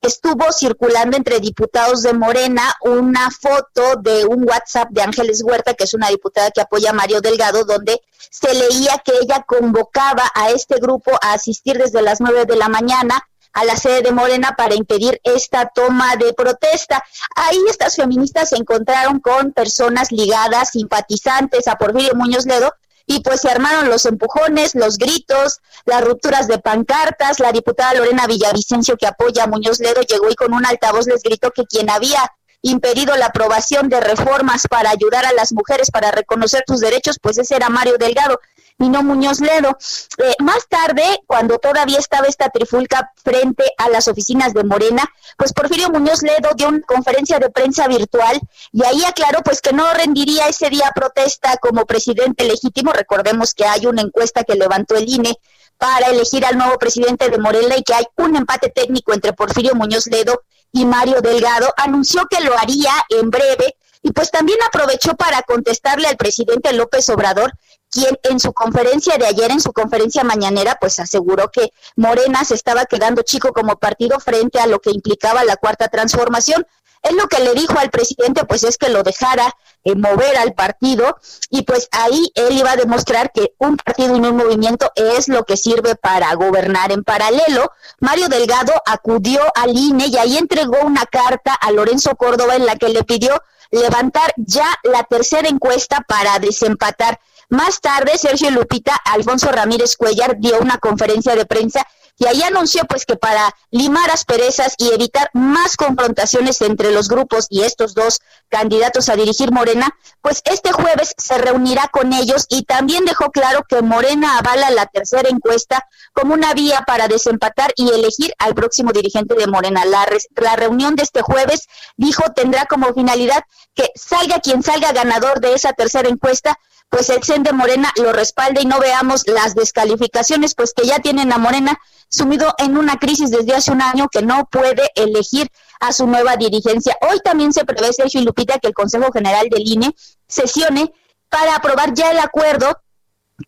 estuvo 0.00 0.50
circulando 0.52 1.18
entre 1.18 1.38
diputados 1.38 2.02
de 2.02 2.14
Morena 2.14 2.62
una 2.80 3.30
foto 3.30 3.96
de 4.00 4.24
un 4.24 4.48
WhatsApp 4.48 4.88
de 4.90 5.02
Ángeles 5.02 5.42
Huerta, 5.44 5.74
que 5.74 5.84
es 5.84 5.92
una 5.92 6.08
diputada 6.08 6.50
que 6.50 6.62
apoya 6.62 6.90
a 6.90 6.94
Mario 6.94 7.20
Delgado, 7.20 7.64
donde 7.64 8.00
se 8.30 8.54
leía 8.54 8.96
que 9.04 9.12
ella 9.20 9.44
convocaba 9.46 10.30
a 10.34 10.48
este 10.48 10.76
grupo 10.76 11.10
a 11.20 11.34
asistir 11.34 11.76
desde 11.76 12.00
las 12.00 12.18
nueve 12.22 12.46
de 12.46 12.56
la 12.56 12.70
mañana 12.70 13.22
a 13.52 13.66
la 13.66 13.76
sede 13.76 14.00
de 14.00 14.12
Morena 14.12 14.54
para 14.56 14.74
impedir 14.74 15.20
esta 15.24 15.68
toma 15.74 16.16
de 16.16 16.32
protesta. 16.32 17.04
Ahí 17.34 17.58
estas 17.68 17.96
feministas 17.96 18.48
se 18.48 18.56
encontraron 18.56 19.20
con 19.20 19.52
personas 19.52 20.10
ligadas, 20.10 20.70
simpatizantes 20.70 21.68
a 21.68 21.76
Porfirio 21.76 22.14
Muñoz 22.14 22.46
Ledo, 22.46 22.72
y 23.10 23.20
pues 23.20 23.40
se 23.40 23.50
armaron 23.50 23.88
los 23.88 24.04
empujones, 24.04 24.74
los 24.74 24.98
gritos, 24.98 25.60
las 25.86 26.04
rupturas 26.04 26.46
de 26.46 26.58
pancartas. 26.58 27.40
La 27.40 27.52
diputada 27.52 27.94
Lorena 27.94 28.26
Villavicencio, 28.26 28.98
que 28.98 29.06
apoya 29.06 29.44
a 29.44 29.46
Muñoz 29.46 29.80
Ledo, 29.80 30.02
llegó 30.02 30.28
y 30.28 30.34
con 30.34 30.52
un 30.52 30.66
altavoz 30.66 31.06
les 31.06 31.22
gritó 31.22 31.50
que 31.50 31.64
quien 31.64 31.88
había 31.88 32.20
impedido 32.60 33.16
la 33.16 33.26
aprobación 33.26 33.88
de 33.88 34.00
reformas 34.00 34.66
para 34.68 34.90
ayudar 34.90 35.24
a 35.24 35.32
las 35.32 35.52
mujeres 35.52 35.90
para 35.90 36.10
reconocer 36.10 36.64
sus 36.68 36.80
derechos, 36.80 37.16
pues 37.18 37.38
ese 37.38 37.56
era 37.56 37.70
Mario 37.70 37.96
Delgado 37.98 38.40
y 38.78 38.88
no 38.88 39.02
Muñoz 39.02 39.40
Ledo. 39.40 39.76
Eh, 40.18 40.34
más 40.40 40.68
tarde, 40.68 41.02
cuando 41.26 41.58
todavía 41.58 41.98
estaba 41.98 42.26
esta 42.26 42.48
trifulca 42.48 43.12
frente 43.22 43.64
a 43.76 43.88
las 43.88 44.08
oficinas 44.08 44.54
de 44.54 44.64
Morena, 44.64 45.04
pues 45.36 45.52
Porfirio 45.52 45.90
Muñoz 45.90 46.22
Ledo 46.22 46.50
dio 46.54 46.68
una 46.68 46.80
conferencia 46.82 47.38
de 47.38 47.50
prensa 47.50 47.88
virtual 47.88 48.40
y 48.72 48.84
ahí 48.84 49.04
aclaró 49.04 49.42
pues 49.42 49.60
que 49.60 49.72
no 49.72 49.92
rendiría 49.94 50.48
ese 50.48 50.70
día 50.70 50.92
protesta 50.94 51.56
como 51.56 51.86
presidente 51.86 52.44
legítimo. 52.44 52.92
Recordemos 52.92 53.52
que 53.54 53.64
hay 53.64 53.86
una 53.86 54.02
encuesta 54.02 54.44
que 54.44 54.54
levantó 54.54 54.94
el 54.96 55.08
INE 55.08 55.36
para 55.76 56.06
elegir 56.06 56.44
al 56.44 56.56
nuevo 56.56 56.78
presidente 56.78 57.30
de 57.30 57.38
Morena 57.38 57.76
y 57.76 57.82
que 57.82 57.94
hay 57.94 58.04
un 58.16 58.36
empate 58.36 58.68
técnico 58.68 59.12
entre 59.12 59.32
Porfirio 59.32 59.74
Muñoz 59.74 60.06
Ledo 60.06 60.42
y 60.72 60.84
Mario 60.84 61.20
Delgado. 61.20 61.72
Anunció 61.76 62.26
que 62.28 62.40
lo 62.40 62.56
haría 62.58 62.92
en 63.10 63.30
breve 63.30 63.76
y 64.02 64.12
pues 64.12 64.30
también 64.30 64.58
aprovechó 64.66 65.14
para 65.16 65.42
contestarle 65.42 66.06
al 66.06 66.16
presidente 66.16 66.72
López 66.72 67.08
Obrador 67.08 67.52
quien 67.90 68.18
en 68.24 68.40
su 68.40 68.52
conferencia 68.52 69.16
de 69.16 69.26
ayer, 69.26 69.50
en 69.50 69.60
su 69.60 69.72
conferencia 69.72 70.24
mañanera, 70.24 70.76
pues 70.80 70.98
aseguró 70.98 71.50
que 71.50 71.72
Morena 71.96 72.44
se 72.44 72.54
estaba 72.54 72.84
quedando 72.84 73.22
chico 73.22 73.52
como 73.52 73.76
partido 73.76 74.20
frente 74.20 74.60
a 74.60 74.66
lo 74.66 74.80
que 74.80 74.90
implicaba 74.90 75.44
la 75.44 75.56
cuarta 75.56 75.88
transformación. 75.88 76.66
Él 77.02 77.16
lo 77.16 77.28
que 77.28 77.40
le 77.40 77.54
dijo 77.54 77.78
al 77.78 77.90
presidente 77.90 78.44
pues 78.44 78.64
es 78.64 78.76
que 78.76 78.88
lo 78.88 79.02
dejara 79.02 79.54
eh, 79.84 79.94
mover 79.94 80.36
al 80.36 80.54
partido 80.54 81.16
y 81.48 81.62
pues 81.62 81.88
ahí 81.92 82.30
él 82.34 82.58
iba 82.58 82.72
a 82.72 82.76
demostrar 82.76 83.30
que 83.32 83.54
un 83.58 83.76
partido 83.76 84.16
y 84.16 84.20
un 84.20 84.36
movimiento 84.36 84.90
es 84.96 85.28
lo 85.28 85.44
que 85.44 85.56
sirve 85.56 85.94
para 85.94 86.34
gobernar 86.34 86.90
en 86.90 87.04
paralelo. 87.04 87.70
Mario 88.00 88.28
Delgado 88.28 88.72
acudió 88.84 89.40
al 89.54 89.76
INE 89.76 90.06
y 90.08 90.16
ahí 90.18 90.36
entregó 90.36 90.78
una 90.84 91.06
carta 91.06 91.54
a 91.54 91.70
Lorenzo 91.70 92.16
Córdoba 92.16 92.56
en 92.56 92.66
la 92.66 92.76
que 92.76 92.88
le 92.88 93.04
pidió 93.04 93.40
levantar 93.70 94.32
ya 94.36 94.66
la 94.82 95.04
tercera 95.04 95.48
encuesta 95.48 96.04
para 96.06 96.38
desempatar. 96.38 97.20
Más 97.50 97.80
tarde, 97.80 98.18
Sergio 98.18 98.50
Lupita, 98.50 98.94
Alfonso 98.94 99.50
Ramírez 99.50 99.96
Cuellar 99.96 100.36
dio 100.38 100.58
una 100.58 100.78
conferencia 100.78 101.34
de 101.34 101.46
prensa 101.46 101.86
y 102.18 102.26
ahí 102.26 102.42
anunció 102.42 102.84
pues 102.84 103.06
que 103.06 103.16
para 103.16 103.54
limar 103.70 104.10
asperezas 104.10 104.74
y 104.76 104.92
evitar 104.92 105.30
más 105.34 105.76
confrontaciones 105.76 106.60
entre 106.62 106.90
los 106.90 107.08
grupos 107.08 107.46
y 107.48 107.62
estos 107.62 107.94
dos 107.94 108.20
candidatos 108.48 109.08
a 109.08 109.14
dirigir 109.14 109.52
Morena, 109.52 109.96
pues 110.20 110.42
este 110.44 110.72
jueves 110.72 111.14
se 111.16 111.38
reunirá 111.38 111.88
con 111.88 112.12
ellos 112.12 112.46
y 112.48 112.64
también 112.64 113.04
dejó 113.04 113.30
claro 113.30 113.64
que 113.68 113.82
Morena 113.82 114.38
avala 114.38 114.70
la 114.70 114.86
tercera 114.86 115.28
encuesta 115.28 115.86
como 116.12 116.34
una 116.34 116.54
vía 116.54 116.82
para 116.86 117.06
desempatar 117.06 117.72
y 117.76 117.88
elegir 117.88 118.34
al 118.38 118.54
próximo 118.54 118.90
dirigente 118.92 119.34
de 119.36 119.46
Morena. 119.46 119.84
La, 119.84 120.06
la 120.36 120.56
reunión 120.56 120.96
de 120.96 121.04
este 121.04 121.22
jueves, 121.22 121.68
dijo, 121.96 122.24
tendrá 122.34 122.66
como 122.66 122.92
finalidad 122.92 123.44
que 123.74 123.92
salga 123.94 124.40
quien 124.40 124.64
salga 124.64 124.92
ganador 124.92 125.40
de 125.40 125.54
esa 125.54 125.72
tercera 125.72 126.08
encuesta, 126.08 126.58
pues 126.88 127.10
el 127.10 127.22
CEN 127.22 127.42
de 127.42 127.52
Morena 127.52 127.92
lo 127.96 128.12
respalde 128.12 128.62
y 128.62 128.66
no 128.66 128.78
veamos 128.80 129.26
las 129.26 129.54
descalificaciones, 129.54 130.54
pues 130.54 130.72
que 130.72 130.86
ya 130.86 130.98
tienen 131.00 131.32
a 131.32 131.38
Morena 131.38 131.78
sumido 132.08 132.54
en 132.58 132.76
una 132.78 132.96
crisis 132.96 133.30
desde 133.30 133.54
hace 133.54 133.70
un 133.70 133.82
año 133.82 134.08
que 134.08 134.22
no 134.22 134.46
puede 134.50 134.90
elegir 134.94 135.50
a 135.80 135.92
su 135.92 136.06
nueva 136.06 136.36
dirigencia. 136.36 136.96
Hoy 137.02 137.20
también 137.22 137.52
se 137.52 137.64
prevé, 137.64 137.92
Sergio 137.92 138.20
y 138.20 138.24
Lupita, 138.24 138.58
que 138.58 138.68
el 138.68 138.74
Consejo 138.74 139.12
General 139.12 139.48
del 139.50 139.66
INE 139.66 139.94
sesione 140.26 140.92
para 141.28 141.56
aprobar 141.56 141.92
ya 141.94 142.10
el 142.10 142.18
acuerdo 142.18 142.80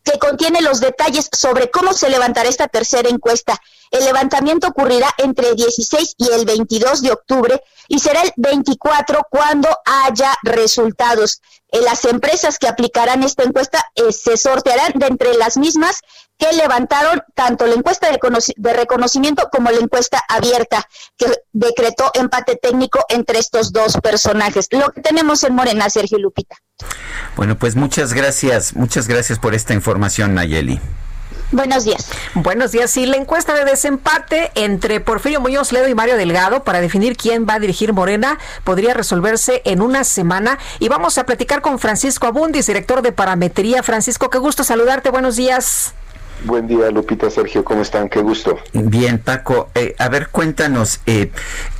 que 0.04 0.18
contiene 0.18 0.60
los 0.60 0.80
detalles 0.80 1.28
sobre 1.32 1.70
cómo 1.70 1.92
se 1.92 2.10
levantará 2.10 2.48
esta 2.48 2.68
tercera 2.68 3.08
encuesta. 3.08 3.60
El 3.90 4.04
levantamiento 4.04 4.68
ocurrirá 4.68 5.08
entre 5.18 5.48
el 5.48 5.56
16 5.56 6.14
y 6.18 6.28
el 6.30 6.44
22 6.44 7.02
de 7.02 7.12
octubre 7.12 7.62
y 7.88 7.98
será 7.98 8.22
el 8.22 8.32
24 8.36 9.26
cuando 9.30 9.68
haya 9.84 10.36
resultados. 10.42 11.40
Eh, 11.72 11.80
las 11.82 12.04
empresas 12.04 12.58
que 12.58 12.68
aplicarán 12.68 13.22
esta 13.22 13.42
encuesta 13.42 13.84
eh, 13.94 14.12
se 14.12 14.36
sortearán 14.36 14.92
de 14.94 15.06
entre 15.06 15.34
las 15.34 15.56
mismas 15.56 16.00
que 16.38 16.52
levantaron 16.54 17.22
tanto 17.34 17.66
la 17.66 17.74
encuesta 17.74 18.08
de, 18.10 18.72
reconocimiento 18.72 19.48
como 19.52 19.70
la 19.70 19.78
encuesta 19.78 20.22
abierta, 20.26 20.88
que 21.18 21.26
decretó 21.52 22.10
empate 22.14 22.56
técnico 22.56 23.00
entre 23.10 23.38
estos 23.38 23.72
dos 23.72 23.98
personajes. 24.02 24.68
Lo 24.70 24.90
que 24.90 25.02
tenemos 25.02 25.44
en 25.44 25.54
Morena, 25.54 25.90
Sergio 25.90 26.18
Lupita. 26.18 26.56
Bueno, 27.36 27.58
pues 27.58 27.76
muchas 27.76 28.14
gracias, 28.14 28.74
muchas 28.74 29.06
gracias 29.06 29.38
por 29.38 29.54
esta 29.54 29.74
información, 29.74 30.34
Nayeli. 30.34 30.80
Buenos 31.52 31.84
días. 31.84 32.10
Buenos 32.34 32.70
días. 32.70 32.92
Sí, 32.92 33.06
la 33.06 33.16
encuesta 33.16 33.54
de 33.54 33.64
desempate 33.64 34.52
entre 34.54 35.00
Porfirio 35.00 35.40
Muñoz 35.40 35.72
Ledo 35.72 35.88
y 35.88 35.94
Mario 35.96 36.16
Delgado 36.16 36.62
para 36.62 36.80
definir 36.80 37.16
quién 37.16 37.44
va 37.48 37.54
a 37.54 37.58
dirigir 37.58 37.92
Morena 37.92 38.38
podría 38.62 38.94
resolverse 38.94 39.60
en 39.64 39.82
una 39.82 40.04
semana. 40.04 40.58
Y 40.78 40.88
vamos 40.88 41.18
a 41.18 41.26
platicar 41.26 41.60
con 41.60 41.80
Francisco 41.80 42.28
Abundis, 42.28 42.66
director 42.66 43.02
de 43.02 43.10
Parametría. 43.10 43.82
Francisco, 43.82 44.30
qué 44.30 44.38
gusto 44.38 44.62
saludarte. 44.62 45.10
Buenos 45.10 45.34
días. 45.34 45.92
Buen 46.44 46.66
día, 46.66 46.90
Lupita, 46.90 47.28
Sergio, 47.30 47.62
¿cómo 47.64 47.82
están? 47.82 48.08
Qué 48.08 48.20
gusto. 48.20 48.58
Bien, 48.72 49.18
Paco. 49.18 49.68
Eh, 49.74 49.94
a 49.98 50.08
ver, 50.08 50.28
cuéntanos, 50.28 51.00
eh, 51.06 51.30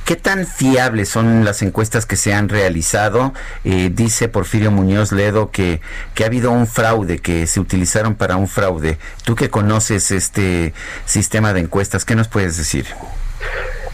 ¿qué 0.05 0.15
tan 0.15 0.45
fiables 0.45 1.09
son 1.09 1.43
las 1.43 1.63
encuestas 1.63 2.05
que 2.05 2.15
se 2.15 2.33
han 2.33 2.47
realizado? 2.47 3.33
Eh, 3.63 3.89
dice 3.91 4.27
Porfirio 4.27 4.69
Muñoz 4.69 5.11
Ledo 5.11 5.49
que, 5.49 5.81
que 6.13 6.23
ha 6.23 6.27
habido 6.27 6.51
un 6.51 6.67
fraude, 6.67 7.19
que 7.19 7.47
se 7.47 7.59
utilizaron 7.59 8.13
para 8.15 8.35
un 8.35 8.47
fraude. 8.47 8.99
Tú 9.23 9.35
que 9.35 9.49
conoces 9.49 10.11
este 10.11 10.73
sistema 11.05 11.53
de 11.53 11.61
encuestas, 11.61 12.05
¿qué 12.05 12.15
nos 12.15 12.27
puedes 12.27 12.55
decir? 12.57 12.85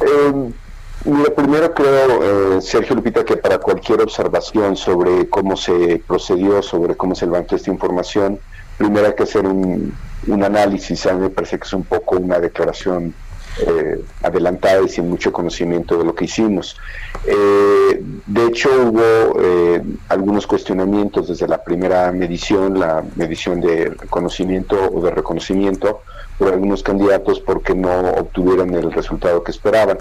Eh, 0.01 0.51
mira, 1.05 1.34
primero 1.34 1.74
creo, 1.74 2.57
eh, 2.57 2.61
Sergio 2.61 2.95
Lupita, 2.95 3.24
que 3.24 3.38
para 3.38 3.57
cualquier 3.57 4.01
observación 4.01 4.76
sobre 4.76 5.30
cómo 5.30 5.55
se 5.55 6.03
procedió, 6.05 6.61
sobre 6.61 6.97
cómo 6.97 7.15
se 7.15 7.26
levantó 7.26 7.55
esta 7.55 7.72
información, 7.72 8.39
primero 8.78 9.07
hay 9.07 9.15
que 9.15 9.23
hacer 9.23 9.45
un, 9.45 9.93
análisis. 10.43 11.05
A 11.05 11.13
mí 11.13 11.21
me 11.21 11.30
parece 11.30 11.57
que 11.57 11.65
es 11.65 11.73
un 11.73 11.84
poco 11.84 12.17
una 12.17 12.39
declaración 12.39 13.13
eh, 13.65 14.03
adelantada 14.21 14.82
y 14.84 14.89
sin 14.89 15.09
mucho 15.09 15.32
conocimiento 15.32 15.97
de 15.97 16.03
lo 16.03 16.13
que 16.13 16.25
hicimos. 16.25 16.78
Eh, 17.25 18.03
de 18.25 18.45
hecho, 18.45 18.69
hubo 18.69 19.41
eh, 19.41 19.82
algunos 20.09 20.45
cuestionamientos 20.45 21.30
desde 21.30 21.47
la 21.47 21.63
primera 21.63 22.11
medición, 22.11 22.80
la 22.80 23.03
medición 23.15 23.61
de 23.61 23.95
conocimiento 24.09 24.78
o 24.93 25.01
de 25.01 25.11
reconocimiento 25.11 26.01
por 26.38 26.53
algunos 26.53 26.84
candidatos 26.84 27.39
porque 27.39 27.73
no 27.73 28.11
obtuvieron 28.11 28.73
el 28.73 28.91
resultado 28.91 29.43
que 29.43 29.51
esperaban. 29.51 29.97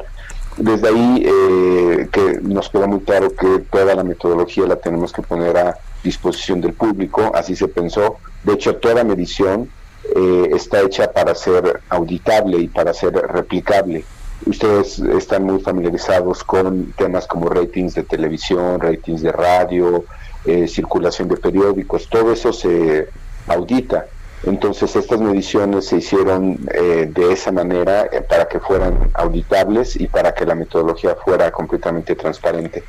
Desde 0.57 0.89
ahí 0.89 1.27
eh, 1.27 2.09
que 2.11 2.41
nos 2.43 2.71
queda 2.71 2.87
muy 2.87 3.01
claro 3.01 3.31
que 3.31 3.59
toda 3.71 3.95
la 3.95 4.05
metodología 4.05 4.67
la 4.67 4.77
tenemos 4.77 5.13
que 5.13 5.23
poner 5.23 5.57
a 5.57 5.79
disposición 6.07 6.61
del 6.61 6.73
público, 6.73 7.33
así 7.35 7.55
se 7.55 7.69
pensó. 7.69 8.17
De 8.45 8.55
hecho, 8.55 8.77
toda 8.77 9.05
medición 9.05 9.69
eh, 10.15 10.51
está 10.55 10.81
hecha 10.81 11.13
para 11.13 11.35
ser 11.35 11.81
auditable 11.89 12.59
y 12.59 12.69
para 12.69 12.95
ser 12.95 13.13
replicable. 13.13 14.05
Ustedes 14.45 14.99
están 14.99 15.45
muy 15.45 15.61
familiarizados 15.61 16.45
con 16.45 16.93
temas 16.93 17.27
como 17.27 17.49
ratings 17.49 17.95
de 17.95 18.03
televisión, 18.03 18.81
ratings 18.81 19.23
de 19.23 19.33
radio, 19.33 20.05
eh, 20.45 20.69
circulación 20.69 21.29
de 21.29 21.37
periódicos, 21.37 22.09
todo 22.09 22.33
eso 22.33 22.53
se 22.53 23.09
audita. 23.49 24.07
Entonces 24.45 24.95
estas 24.95 25.21
mediciones 25.21 25.87
se 25.87 25.97
hicieron 25.97 26.59
eh, 26.73 27.11
de 27.11 27.33
esa 27.33 27.51
manera 27.51 28.07
eh, 28.13 28.21
para 28.21 28.47
que 28.47 28.61
fueran 28.61 29.11
auditables 29.15 29.97
y 29.97 30.07
para 30.07 30.35
que 30.35 30.45
la 30.45 30.55
metodología 30.55 31.17
fuera 31.17 31.51
completamente 31.51 32.15
transparente. 32.15 32.85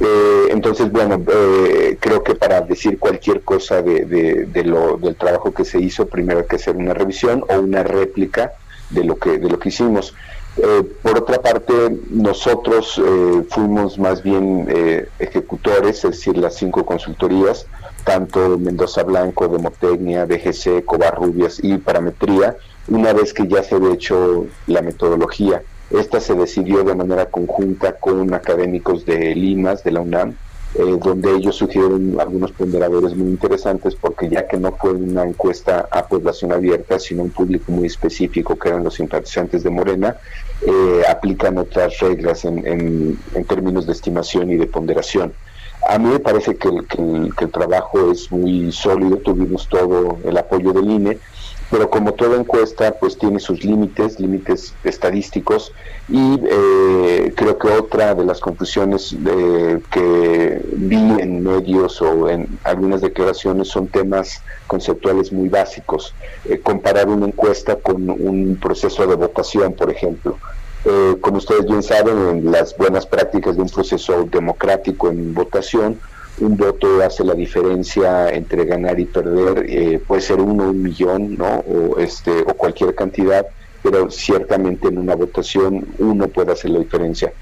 Eh, 0.00 0.48
entonces, 0.50 0.92
bueno, 0.92 1.20
eh, 1.32 1.96
creo 2.00 2.22
que 2.22 2.34
para 2.34 2.60
decir 2.60 2.98
cualquier 2.98 3.42
cosa 3.42 3.82
de, 3.82 4.04
de- 4.04 4.64
lo, 4.64 4.96
del 4.96 5.16
trabajo 5.16 5.52
que 5.52 5.64
se 5.64 5.80
hizo, 5.80 6.06
primero 6.06 6.40
hay 6.40 6.46
que 6.46 6.56
hacer 6.56 6.76
una 6.76 6.94
revisión 6.94 7.44
o 7.48 7.58
una 7.58 7.82
réplica 7.82 8.52
de 8.90 9.02
lo 9.04 9.16
que, 9.16 9.38
de 9.38 9.48
lo 9.48 9.58
que 9.58 9.70
hicimos. 9.70 10.14
Eh, 10.56 10.82
por 11.02 11.18
otra 11.18 11.40
parte, 11.40 11.72
nosotros 12.10 13.00
eh, 13.04 13.42
fuimos 13.50 13.98
más 13.98 14.22
bien 14.22 14.66
eh, 14.68 15.08
ejecutores, 15.18 16.04
es 16.04 16.10
decir, 16.12 16.36
las 16.36 16.54
cinco 16.54 16.84
consultorías, 16.84 17.66
tanto 18.04 18.58
Mendoza 18.58 19.02
Blanco, 19.02 19.48
Demotecnia, 19.48 20.26
DGC, 20.26 20.84
Covarrubias 20.84 21.58
y 21.62 21.76
Parametría, 21.78 22.56
una 22.88 23.12
vez 23.12 23.32
que 23.34 23.46
ya 23.46 23.62
se 23.62 23.74
había 23.76 23.94
hecho 23.94 24.46
la 24.66 24.82
metodología. 24.82 25.62
Esta 25.90 26.20
se 26.20 26.34
decidió 26.34 26.84
de 26.84 26.94
manera 26.94 27.26
conjunta 27.26 27.92
con 27.94 28.34
académicos 28.34 29.06
de 29.06 29.34
Limas, 29.34 29.82
de 29.84 29.92
la 29.92 30.00
UNAM, 30.02 30.34
eh, 30.74 30.98
donde 31.02 31.30
ellos 31.34 31.56
sugirieron 31.56 32.20
algunos 32.20 32.52
ponderadores 32.52 33.16
muy 33.16 33.28
interesantes 33.30 33.94
porque 33.94 34.28
ya 34.28 34.46
que 34.46 34.58
no 34.58 34.72
fue 34.72 34.92
una 34.92 35.24
encuesta 35.24 35.88
a 35.90 36.06
población 36.06 36.52
abierta, 36.52 36.98
sino 36.98 37.22
un 37.22 37.30
público 37.30 37.72
muy 37.72 37.86
específico 37.86 38.58
que 38.58 38.68
eran 38.68 38.84
los 38.84 38.94
simpatizantes 38.96 39.62
de 39.62 39.70
Morena, 39.70 40.16
eh, 40.66 41.02
aplican 41.08 41.56
otras 41.56 41.98
reglas 42.00 42.44
en, 42.44 42.66
en- 42.66 43.44
términos 43.46 43.86
de 43.86 43.92
estimación 43.92 44.50
y 44.50 44.56
de 44.56 44.66
ponderación. 44.66 45.32
A 45.88 45.98
mí 45.98 46.10
me 46.10 46.18
parece 46.20 46.56
que 46.56 46.68
el 46.68 47.50
trabajo 47.50 48.10
es 48.12 48.30
muy 48.30 48.70
sólido, 48.72 49.16
tuvimos 49.18 49.68
todo 49.68 50.18
el 50.24 50.36
apoyo 50.36 50.72
del 50.74 50.90
INE, 50.90 51.18
pero 51.70 51.90
como 51.90 52.12
toda 52.12 52.38
encuesta, 52.38 52.92
pues 52.92 53.18
tiene 53.18 53.40
sus 53.40 53.64
límites, 53.64 54.18
límites 54.18 54.74
estadísticos, 54.84 55.72
y 56.08 56.40
eh, 56.44 57.32
creo 57.36 57.58
que 57.58 57.68
otra 57.68 58.14
de 58.14 58.24
las 58.24 58.40
confusiones 58.40 59.14
eh, 59.26 59.80
que 59.90 60.62
vi 60.76 60.96
en 60.96 61.42
medios 61.42 62.00
o 62.00 62.28
en 62.28 62.58
algunas 62.64 63.02
declaraciones 63.02 63.68
son 63.68 63.88
temas 63.88 64.42
conceptuales 64.66 65.32
muy 65.32 65.48
básicos. 65.48 66.14
Eh, 66.46 66.60
comparar 66.60 67.08
una 67.08 67.26
encuesta 67.26 67.76
con 67.76 68.08
un 68.08 68.58
proceso 68.60 69.06
de 69.06 69.16
votación, 69.16 69.74
por 69.74 69.90
ejemplo. 69.90 70.38
Eh, 70.84 71.16
como 71.20 71.38
ustedes 71.38 71.66
bien 71.66 71.82
saben, 71.82 72.16
en 72.28 72.50
las 72.50 72.76
buenas 72.76 73.04
prácticas 73.04 73.56
de 73.56 73.62
un 73.62 73.68
proceso 73.68 74.26
democrático 74.30 75.10
en 75.10 75.34
votación, 75.34 75.98
un 76.40 76.56
voto 76.56 77.02
hace 77.02 77.24
la 77.24 77.34
diferencia 77.34 78.30
entre 78.30 78.64
ganar 78.64 78.98
y 78.98 79.04
perder, 79.04 79.66
eh, 79.68 80.00
puede 80.06 80.20
ser 80.20 80.40
uno, 80.40 80.70
un 80.70 80.82
millón, 80.82 81.36
¿no? 81.36 81.64
O, 81.66 81.98
este, 81.98 82.40
o 82.42 82.54
cualquier 82.54 82.94
cantidad, 82.94 83.46
pero 83.82 84.10
ciertamente 84.10 84.88
en 84.88 84.98
una 84.98 85.14
votación 85.14 85.86
uno 85.98 86.28
puede 86.28 86.52
hacer 86.52 86.70
la 86.70 86.80
diferencia. 86.80 87.32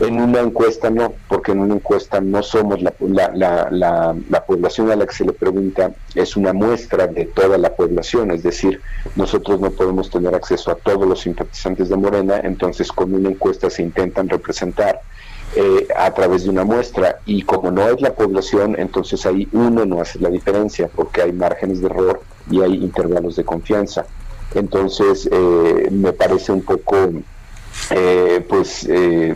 En 0.00 0.20
una 0.20 0.40
encuesta 0.40 0.90
no, 0.90 1.14
porque 1.28 1.52
en 1.52 1.60
una 1.60 1.74
encuesta 1.74 2.20
no 2.20 2.42
somos 2.42 2.80
la, 2.82 2.92
la, 3.00 3.32
la, 3.34 3.68
la, 3.70 4.16
la 4.28 4.44
población 4.44 4.90
a 4.90 4.96
la 4.96 5.06
que 5.06 5.14
se 5.14 5.24
le 5.24 5.32
pregunta, 5.32 5.92
es 6.14 6.36
una 6.36 6.52
muestra 6.52 7.06
de 7.06 7.24
toda 7.24 7.58
la 7.58 7.74
población, 7.74 8.30
es 8.30 8.42
decir, 8.42 8.80
nosotros 9.16 9.60
no 9.60 9.70
podemos 9.70 10.10
tener 10.10 10.34
acceso 10.34 10.70
a 10.70 10.76
todos 10.76 11.08
los 11.08 11.20
simpatizantes 11.20 11.88
de 11.88 11.96
Morena, 11.96 12.40
entonces 12.44 12.92
con 12.92 13.12
una 13.12 13.30
encuesta 13.30 13.70
se 13.70 13.82
intentan 13.82 14.28
representar 14.28 15.00
eh, 15.56 15.88
a 15.96 16.12
través 16.12 16.44
de 16.44 16.50
una 16.50 16.64
muestra 16.64 17.20
y 17.26 17.42
como 17.42 17.70
no 17.70 17.88
es 17.88 18.00
la 18.00 18.14
población, 18.14 18.76
entonces 18.78 19.24
ahí 19.26 19.48
uno 19.52 19.84
no 19.84 20.00
hace 20.00 20.18
la 20.18 20.30
diferencia 20.30 20.88
porque 20.94 21.22
hay 21.22 21.32
márgenes 21.32 21.80
de 21.80 21.86
error 21.86 22.20
y 22.50 22.60
hay 22.62 22.74
intervalos 22.74 23.36
de 23.36 23.44
confianza. 23.44 24.06
Entonces 24.54 25.28
eh, 25.30 25.88
me 25.90 26.12
parece 26.12 26.52
un 26.52 26.62
poco 26.62 26.96
eh, 27.90 28.44
pues 28.46 28.86
eh, 28.88 29.34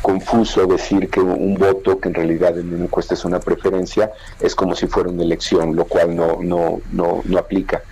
confuso 0.00 0.66
decir 0.66 1.08
que 1.08 1.20
un 1.20 1.54
voto 1.54 2.00
que 2.00 2.08
en 2.08 2.14
realidad 2.14 2.58
en 2.58 2.74
una 2.74 2.84
encuesta 2.84 3.14
es 3.14 3.24
una 3.24 3.38
preferencia 3.38 4.10
es 4.40 4.54
como 4.54 4.74
si 4.74 4.86
fuera 4.86 5.08
una 5.08 5.22
elección, 5.22 5.76
lo 5.76 5.84
cual 5.84 6.16
no, 6.16 6.38
no, 6.42 6.80
no, 6.92 7.22
no 7.24 7.38
aplica. 7.38 7.82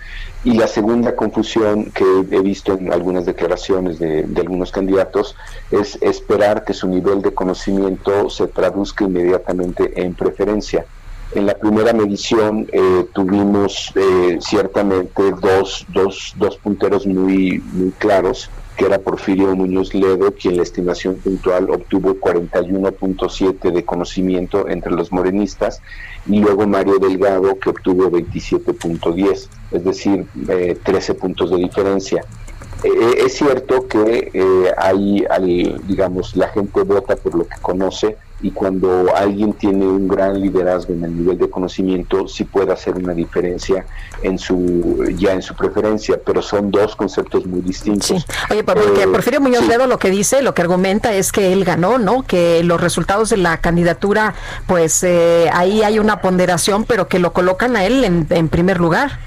Y 0.43 0.53
la 0.53 0.67
segunda 0.67 1.15
confusión 1.15 1.91
que 1.91 2.03
he 2.31 2.41
visto 2.41 2.73
en 2.73 2.91
algunas 2.91 3.27
declaraciones 3.27 3.99
de, 3.99 4.25
algunos 4.37 4.71
candidatos 4.71 5.35
es 5.69 6.01
esperar 6.01 6.65
que 6.65 6.73
su 6.73 6.87
nivel 6.87 7.21
de 7.21 7.31
conocimiento 7.33 8.27
se 8.29 8.47
traduzca 8.47 9.03
inmediatamente 9.03 10.01
en 10.01 10.15
preferencia. 10.15 10.85
En 11.33 11.45
la 11.45 11.53
primera 11.53 11.93
medición 11.93 12.67
eh, 12.71 13.05
tuvimos 13.13 13.91
eh, 13.95 14.39
ciertamente 14.41 15.31
dos, 15.39 15.85
dos, 15.89 16.33
dos 16.37 16.57
punteros 16.57 17.05
muy, 17.05 17.63
muy 17.73 17.91
claros, 17.91 18.49
era 18.85 18.99
Porfirio 18.99 19.55
Muñoz 19.55 19.93
Ledo, 19.93 20.33
quien 20.33 20.57
la 20.57 20.63
estimación 20.63 21.15
puntual 21.15 21.69
obtuvo 21.69 22.15
41.7 22.15 23.71
de 23.71 23.83
conocimiento 23.83 24.67
entre 24.67 24.91
los 24.91 25.11
morenistas, 25.11 25.81
y 26.27 26.39
luego 26.39 26.67
Mario 26.67 26.99
Delgado, 26.99 27.57
que 27.59 27.69
obtuvo 27.69 28.09
27.10, 28.11 29.47
es 29.71 29.83
decir, 29.83 30.25
eh, 30.49 30.77
13 30.83 31.13
puntos 31.15 31.51
de 31.51 31.57
diferencia. 31.57 32.23
Eh, 32.83 33.25
es 33.25 33.33
cierto 33.33 33.87
que 33.87 34.31
eh, 34.33 34.71
hay, 34.77 35.23
hay, 35.29 35.75
digamos, 35.87 36.35
la 36.35 36.49
gente 36.49 36.81
vota 36.81 37.15
por 37.15 37.35
lo 37.35 37.47
que 37.47 37.57
conoce 37.61 38.17
y 38.41 38.51
cuando 38.51 39.15
alguien 39.15 39.53
tiene 39.53 39.85
un 39.85 40.07
gran 40.07 40.39
liderazgo 40.41 40.93
en 40.93 41.03
el 41.03 41.17
nivel 41.17 41.37
de 41.37 41.49
conocimiento, 41.49 42.27
sí 42.27 42.43
puede 42.43 42.71
hacer 42.73 42.95
una 42.95 43.13
diferencia 43.13 43.85
en 44.23 44.37
su 44.39 45.05
ya 45.17 45.33
en 45.33 45.41
su 45.41 45.55
preferencia, 45.55 46.19
pero 46.25 46.41
son 46.41 46.71
dos 46.71 46.95
conceptos 46.95 47.45
muy 47.45 47.61
distintos. 47.61 48.25
Oye, 48.49 48.63
por- 48.63 48.81
porque 48.81 49.03
Eh, 49.03 49.07
Porfirio 49.07 49.41
Muñoz 49.41 49.63
sí. 49.63 49.67
Ledo 49.69 49.87
lo 49.87 49.99
que 49.99 50.09
dice, 50.09 50.41
lo 50.41 50.53
que 50.53 50.61
argumenta 50.61 51.13
es 51.13 51.31
que 51.31 51.53
él 51.53 51.63
ganó, 51.65 51.97
¿no? 51.97 52.23
Que 52.23 52.63
los 52.63 52.79
resultados 52.81 53.29
de 53.29 53.37
la 53.37 53.57
candidatura, 53.57 54.33
pues 54.67 55.03
eh, 55.03 55.49
ahí 55.53 55.81
hay 55.83 55.99
una 55.99 56.21
ponderación, 56.21 56.83
pero 56.85 57.07
que 57.07 57.19
lo 57.19 57.33
colocan 57.33 57.75
a 57.75 57.85
él 57.85 58.03
en, 58.03 58.27
en 58.29 58.47
primer 58.49 58.79
lugar. 58.79 59.19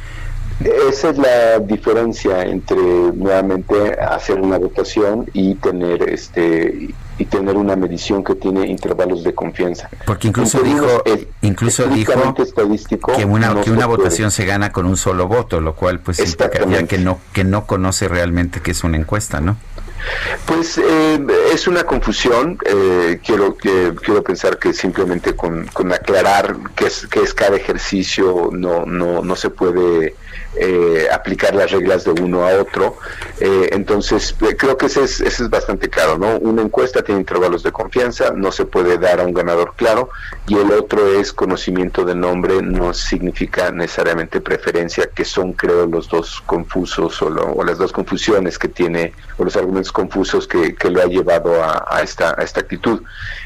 Esa 0.89 1.11
es 1.11 1.19
la 1.19 1.59
diferencia 1.59 2.43
entre 2.45 2.77
nuevamente 2.77 3.75
hacer 4.01 4.41
una 4.41 4.57
votación 4.59 5.27
y 5.33 5.57
tener 5.57 6.09
este 6.09 6.95
y 7.19 7.25
tener 7.27 7.57
una 7.57 7.77
medición 7.77 8.25
que 8.25 8.35
tiene 8.35 8.67
intervalos 8.67 9.23
de 9.23 9.35
confianza. 9.35 9.89
Porque 10.05 10.29
incluso 10.29 10.61
dijo, 10.61 11.03
eh, 11.05 11.29
incluso 11.43 11.87
dijo 11.87 12.35
estadístico, 12.39 13.13
que 13.17 13.25
una, 13.25 13.49
no 13.51 13.61
que 13.61 13.65
se 13.65 13.71
una 13.73 13.87
puede. 13.87 13.99
votación 13.99 14.31
se 14.31 14.45
gana 14.45 14.73
con 14.73 14.87
un 14.87 14.97
solo 14.97 15.29
voto, 15.29 15.61
lo 15.61 15.75
cual 15.75 16.01
pues 16.01 16.19
implicaría 16.19 16.87
que 16.87 16.99
no, 16.99 17.21
que 17.33 17.45
no 17.45 17.67
conoce 17.67 18.09
realmente 18.09 18.61
qué 18.61 18.73
es 18.73 18.83
una 18.85 18.97
encuesta, 18.97 19.41
¿no? 19.41 19.57
Pues 20.45 20.77
eh, 20.79 21.25
es 21.53 21.67
una 21.67 21.85
confusión. 21.85 22.59
eh, 22.67 23.21
quiero 23.25 23.57
que 23.57 23.95
quiero 24.03 24.23
pensar 24.23 24.59
que 24.59 24.73
simplemente 24.75 25.35
con, 25.35 25.67
con 25.69 25.93
aclarar 25.93 26.57
qué 26.75 26.87
es 26.87 27.07
qué 27.07 27.21
es 27.21 27.33
cada 27.33 27.57
ejercicio 27.57 28.51
no 28.53 28.85
no 28.85 29.23
no 29.23 29.37
se 29.37 29.51
puede 29.51 30.15
eh, 30.57 31.09
aplicar 31.13 31.55
las 31.55 31.71
reglas 31.71 32.05
de 32.05 32.11
uno 32.13 32.47
a 32.47 32.55
otro. 32.59 32.97
Eh, 33.41 33.71
entonces 33.73 34.35
eh, 34.43 34.57
creo 34.57 34.77
que 34.77 34.87
ese 34.87 35.05
es, 35.05 35.49
bastante 35.51 35.89
claro, 35.91 36.19
¿no? 36.19 36.39
Una 36.39 36.63
encuesta 36.63 37.03
tiene 37.03 37.21
intervalos 37.21 37.63
de 37.63 37.73
confianza, 37.73 38.31
no 38.35 38.51
se 38.53 38.65
puede 38.65 38.99
dar 38.99 39.21
a 39.21 39.25
un 39.25 39.35
ganador 39.35 39.75
claro 39.77 40.09
y 40.47 40.57
el 40.57 40.71
otro 40.73 41.07
es 41.21 41.33
conocimiento 41.33 42.05
del 42.05 42.21
nombre, 42.21 42.63
no 42.63 42.95
significa 42.95 43.71
necesariamente 43.71 44.41
preferencia, 44.41 45.09
que 45.15 45.25
son 45.25 45.53
creo 45.53 45.87
los 45.87 46.09
dos 46.09 46.43
confusos 46.47 47.21
o, 47.23 47.31
lo- 47.31 47.53
o 47.53 47.65
las 47.65 47.79
dos 47.79 47.93
confusiones 47.93 48.59
que 48.59 48.69
tiene 48.69 49.13
o 49.39 49.45
los 49.45 49.57
argumentos 49.57 49.93
confusos 49.93 50.47
que, 50.47 50.75
lo 50.91 51.01
ha 51.03 51.07
llevado 51.07 51.63
a, 51.63 51.85
a 51.89 52.03
esta, 52.03 52.35
a 52.39 52.43
esta 52.45 52.61
actitud. 52.61 53.03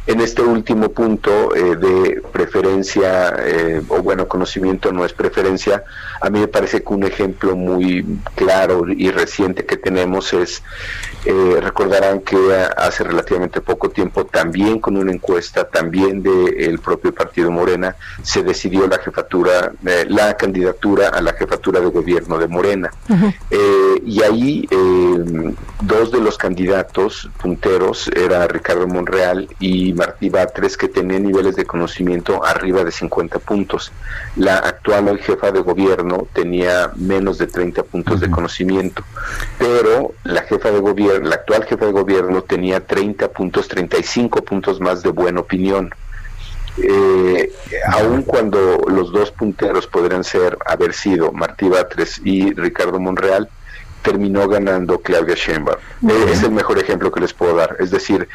En 0.06 0.20
este 0.20 0.42
último 0.42 0.90
punto 0.90 1.54
eh, 1.54 1.76
de 1.76 2.22
preferencia 2.32 3.34
eh, 3.40 3.82
o 3.88 4.02
bueno, 4.02 4.26
conocimiento 4.28 4.92
no 4.92 5.04
es 5.04 5.12
preferencia, 5.12 5.84
a 6.20 6.30
mí 6.30 6.40
me 6.40 6.48
parece 6.48 6.78
que 6.78 6.84
un 6.98 7.04
ejemplo 7.04 7.56
muy 7.56 8.04
claro 8.34 8.84
y 8.88 9.10
reciente 9.10 9.64
que 9.64 9.76
tenemos 9.76 10.32
es, 10.32 10.62
eh, 11.24 11.58
recordarán 11.60 12.20
que 12.20 12.36
hace 12.76 13.04
relativamente 13.04 13.60
poco 13.60 13.88
tiempo 13.90 14.26
también 14.26 14.80
con 14.80 14.96
una 14.96 15.12
encuesta, 15.12 15.64
también 15.64 16.22
del 16.22 16.78
propio 16.80 17.14
partido 17.14 17.50
Morena, 17.50 17.94
se 18.22 18.42
decidió 18.42 18.86
la 18.86 18.98
jefatura, 18.98 19.72
eh, 19.86 20.06
la 20.08 20.36
candidatura 20.36 21.08
a 21.08 21.20
la 21.22 21.32
jefatura 21.34 21.80
de 21.80 21.86
gobierno 21.86 22.38
de 22.38 22.48
Morena. 22.48 22.90
Eh, 23.50 24.02
y 24.04 24.22
ahí 24.22 24.68
eh, 24.70 25.54
dos 25.82 26.10
de 26.10 26.20
los 26.20 26.36
candidatos 26.36 27.30
punteros 27.40 28.08
era 28.08 28.46
Ricardo 28.48 28.86
Monreal 28.86 29.48
y 29.60 29.92
Martí 29.92 30.28
Batres 30.28 30.76
que 30.76 30.88
tenían 30.88 31.24
niveles 31.24 31.56
de 31.56 31.64
conocimiento 31.64 32.44
arriba 32.44 32.82
de 32.84 32.90
50 32.90 33.38
puntos. 33.38 33.92
La 34.36 34.56
actual 34.58 35.18
jefa 35.18 35.50
de 35.52 35.60
gobierno 35.60 36.26
tenía 36.32 36.87
menos 36.96 37.38
de 37.38 37.46
30 37.46 37.82
puntos 37.84 38.20
de 38.20 38.30
conocimiento, 38.30 39.02
pero 39.58 40.12
la 40.24 40.42
jefa 40.42 40.70
de 40.70 40.80
gobierno, 40.80 41.28
la 41.28 41.36
actual 41.36 41.64
jefa 41.64 41.86
de 41.86 41.92
gobierno 41.92 42.42
tenía 42.42 42.80
30 42.84 43.28
puntos, 43.32 43.68
35 43.68 44.42
puntos 44.42 44.80
más 44.80 45.02
de 45.02 45.10
buena 45.10 45.40
opinión. 45.40 45.94
Eh, 46.80 47.52
aun 47.88 48.22
cuando 48.22 48.78
los 48.86 49.10
dos 49.10 49.32
punteros 49.32 49.86
podrían 49.88 50.22
ser 50.22 50.56
haber 50.64 50.94
sido 50.94 51.32
Martí 51.32 51.68
Batres 51.68 52.20
y 52.24 52.54
Ricardo 52.54 53.00
Monreal, 53.00 53.48
terminó 54.02 54.48
ganando 54.48 55.00
Claudia 55.00 55.34
Sheinbaum. 55.34 55.78
Eh, 56.08 56.30
es 56.32 56.42
el 56.42 56.52
mejor 56.52 56.78
ejemplo 56.78 57.10
que 57.10 57.20
les 57.20 57.34
puedo 57.34 57.56
dar. 57.56 57.76
Es 57.80 57.90
decir, 57.90 58.28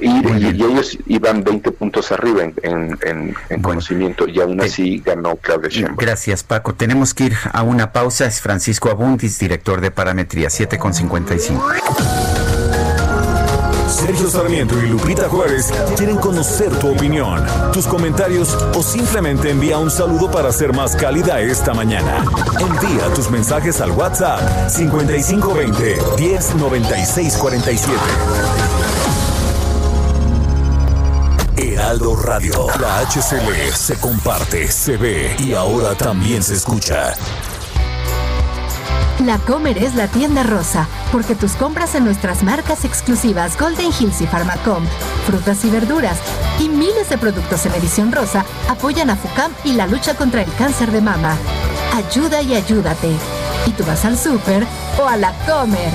y, 0.00 0.08
y- 0.08 0.56
y 0.56 0.62
ellos 0.64 0.98
iban 1.06 1.44
20 1.44 1.70
puntos 1.72 2.10
arriba 2.12 2.42
en, 2.44 2.54
en- 2.62 2.98
en- 3.02 3.34
en 3.50 3.62
conocimiento 3.62 4.26
y 4.26 4.40
aún 4.40 4.60
así 4.60 5.02
ganó 5.04 5.36
Claudia 5.36 5.68
Sheinbaum. 5.68 5.96
Gracias, 5.98 6.42
Paco. 6.42 6.74
Tenemos 6.74 7.12
que 7.14 7.24
ir 7.24 7.36
a 7.52 7.62
una 7.62 7.92
pausa. 7.92 8.26
Es 8.26 8.40
Francisco 8.40 8.90
Abundis, 8.90 9.38
director 9.38 9.80
de 9.80 9.90
Parametría, 9.90 10.48
7,55. 10.48 11.62
Sergio 13.88 14.28
Sarmiento 14.28 14.74
y 14.82 14.88
Lupita 14.88 15.28
Juárez 15.28 15.72
quieren 15.96 16.16
conocer 16.16 16.70
tu 16.78 16.90
opinión, 16.92 17.42
tus 17.72 17.86
comentarios 17.86 18.52
o 18.74 18.82
simplemente 18.82 19.50
envía 19.50 19.78
un 19.78 19.90
saludo 19.90 20.30
para 20.30 20.52
ser 20.52 20.72
más 20.74 20.94
cálida 20.96 21.40
esta 21.40 21.72
mañana. 21.72 22.24
Envía 22.60 23.06
tus 23.14 23.30
mensajes 23.30 23.80
al 23.80 23.92
WhatsApp 23.92 24.68
5520 24.68 25.96
109647. 26.18 28.85
Heraldo 31.56 32.14
Radio, 32.16 32.66
la 32.80 33.00
HCL 33.00 33.72
se 33.74 33.98
comparte, 33.98 34.68
se 34.68 34.98
ve 34.98 35.34
y 35.38 35.54
ahora 35.54 35.94
también 35.94 36.42
se 36.42 36.54
escucha. 36.54 37.14
La 39.24 39.38
Comer 39.38 39.78
es 39.78 39.94
la 39.94 40.06
tienda 40.08 40.42
rosa, 40.42 40.86
porque 41.10 41.34
tus 41.34 41.52
compras 41.52 41.94
en 41.94 42.04
nuestras 42.04 42.42
marcas 42.42 42.84
exclusivas 42.84 43.58
Golden 43.58 43.90
Hills 43.98 44.20
y 44.20 44.26
Pharmacom, 44.26 44.84
frutas 45.26 45.64
y 45.64 45.70
verduras 45.70 46.18
y 46.60 46.68
miles 46.68 47.08
de 47.08 47.16
productos 47.16 47.64
en 47.64 47.74
edición 47.74 48.12
rosa 48.12 48.44
apoyan 48.68 49.08
a 49.08 49.16
FUCAM 49.16 49.50
y 49.64 49.72
la 49.72 49.86
lucha 49.86 50.14
contra 50.14 50.42
el 50.42 50.52
cáncer 50.54 50.90
de 50.92 51.00
mama. 51.00 51.36
Ayuda 51.94 52.42
y 52.42 52.54
ayúdate. 52.54 53.10
Y 53.66 53.70
tú 53.70 53.84
vas 53.84 54.04
al 54.04 54.18
súper 54.18 54.66
o 55.00 55.08
a 55.08 55.16
la 55.16 55.32
Comer. 55.46 55.92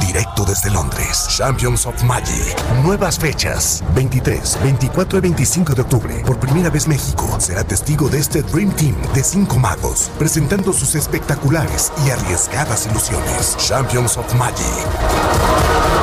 Directo 0.00 0.23
desde 0.42 0.70
Londres, 0.70 1.26
Champions 1.28 1.86
of 1.86 2.02
Magic. 2.02 2.56
Nuevas 2.82 3.18
fechas, 3.18 3.84
23, 3.94 4.58
24 4.64 5.18
y 5.18 5.20
25 5.20 5.74
de 5.74 5.82
octubre. 5.82 6.22
Por 6.26 6.40
primera 6.40 6.70
vez 6.70 6.88
México 6.88 7.36
será 7.38 7.62
testigo 7.62 8.08
de 8.08 8.18
este 8.18 8.42
Dream 8.42 8.72
Team 8.72 8.96
de 9.14 9.22
cinco 9.22 9.60
magos, 9.60 10.10
presentando 10.18 10.72
sus 10.72 10.96
espectaculares 10.96 11.92
y 12.04 12.10
arriesgadas 12.10 12.86
ilusiones. 12.86 13.56
Champions 13.58 14.16
of 14.16 14.34
Magic. 14.34 14.64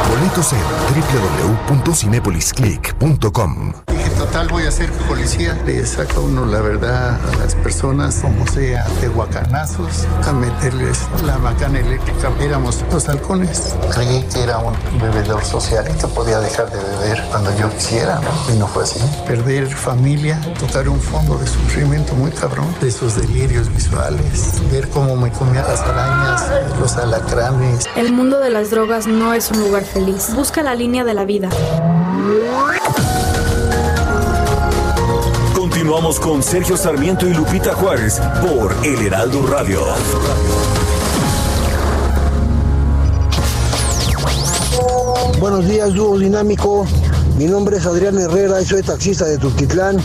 Boletos 0.10 0.54
en 0.54 0.60
www.cinepolisclick.com. 1.70 3.74
Dije, 3.88 4.10
total, 4.12 4.48
voy 4.50 4.68
a 4.68 4.72
ser 4.72 4.92
policía. 5.08 5.58
Le 5.66 5.86
saca 5.86 6.20
uno 6.20 6.46
la 6.46 6.60
verdad 6.60 7.18
a 7.32 7.36
las 7.38 7.56
personas, 7.56 8.16
como 8.16 8.46
sea, 8.48 8.86
de 9.00 9.08
guacanazos, 9.08 10.06
a 10.28 10.34
meterles 10.34 11.00
la 11.26 11.38
macana 11.38 11.80
eléctrica. 11.80 12.30
Éramos 12.42 12.84
los 12.92 13.08
halcones. 13.08 13.74
Creí 13.94 14.21
que 14.24 14.44
era 14.44 14.58
un 14.60 14.74
bebedor 15.00 15.44
social 15.44 15.86
y 15.90 15.98
que 15.98 16.08
podía 16.08 16.40
dejar 16.40 16.72
de 16.72 16.78
beber 16.78 17.24
cuando 17.30 17.56
yo 17.58 17.70
quisiera, 17.72 18.20
¿no? 18.20 18.54
Y 18.54 18.58
no 18.58 18.68
fue 18.68 18.84
así. 18.84 19.00
Perder 19.26 19.68
familia, 19.68 20.40
tocar 20.60 20.88
un 20.90 21.00
fondo 21.00 21.38
de 21.38 21.48
sufrimiento 21.48 22.14
muy 22.16 22.32
cabrón, 22.32 22.74
de 22.82 22.90
esos 22.90 23.16
delirios 23.16 23.74
visuales, 23.74 24.62
ver 24.72 24.90
cómo 24.90 25.16
me 25.16 25.32
comían 25.32 25.66
las 25.68 25.82
arañas, 25.82 26.44
los 26.80 26.96
alacranes. 26.98 27.88
El 27.96 28.14
mundo 28.14 28.40
de 28.40 28.50
las 28.50 28.70
drogas 28.72 29.08
no 29.08 29.34
es 29.34 29.52
un 29.52 29.60
lugar 29.62 29.84
feliz. 29.84 30.34
Busca 30.36 30.64
la 30.64 30.76
línea 30.76 31.04
de 31.04 31.14
la 31.14 31.26
vida. 31.26 31.50
Continuamos 35.56 36.20
con 36.20 36.44
Sergio 36.44 36.78
Sarmiento 36.78 37.28
y 37.28 37.34
Lupita 37.34 37.74
Juárez 37.74 38.20
por 38.42 38.76
El 38.86 39.08
Heraldo 39.08 39.46
Radio. 39.48 39.82
Buenos 45.42 45.68
días, 45.68 45.92
dúo 45.96 46.20
dinámico. 46.20 46.86
Mi 47.36 47.46
nombre 47.46 47.78
es 47.78 47.88
Adrián 47.88 48.16
Herrera 48.16 48.62
y 48.62 48.66
soy 48.66 48.84
taxista 48.84 49.26
de 49.26 49.40
Tultitlán. 49.40 49.98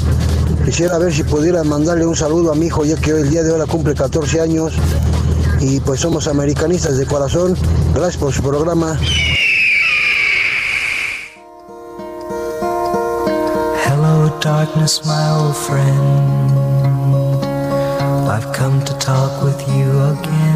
Quisiera 0.65 0.97
ver 0.97 1.13
si 1.13 1.25
pudiera 1.25 1.63
mandarle 1.63 2.07
un 2.07 2.17
saludo 2.17 2.53
a 2.53 2.55
mi 2.55 2.69
hijo, 2.69 2.87
ya 2.87 2.97
que 2.97 3.13
hoy 3.13 3.21
el 3.21 3.29
día 3.29 3.43
de 3.43 3.53
hoy 3.53 3.61
cumple 3.69 3.95
14 3.95 4.41
años. 4.41 4.73
Y 5.61 5.79
pues 5.81 6.01
somos 6.01 6.27
americanistas 6.27 6.97
de 6.97 7.05
corazón. 7.05 7.55
Gracias 7.95 8.17
por 8.17 8.33
su 8.33 8.43
programa. 8.43 8.99
Hello, 13.85 14.35
darkness, 14.41 15.03
my 15.05 15.29
old 15.39 15.55
friend. 15.55 16.47
I've 18.27 18.51
come 18.55 18.83
to 18.87 18.95
talk 18.95 19.43
with 19.43 19.61
you 19.69 20.01
again. 20.01 20.56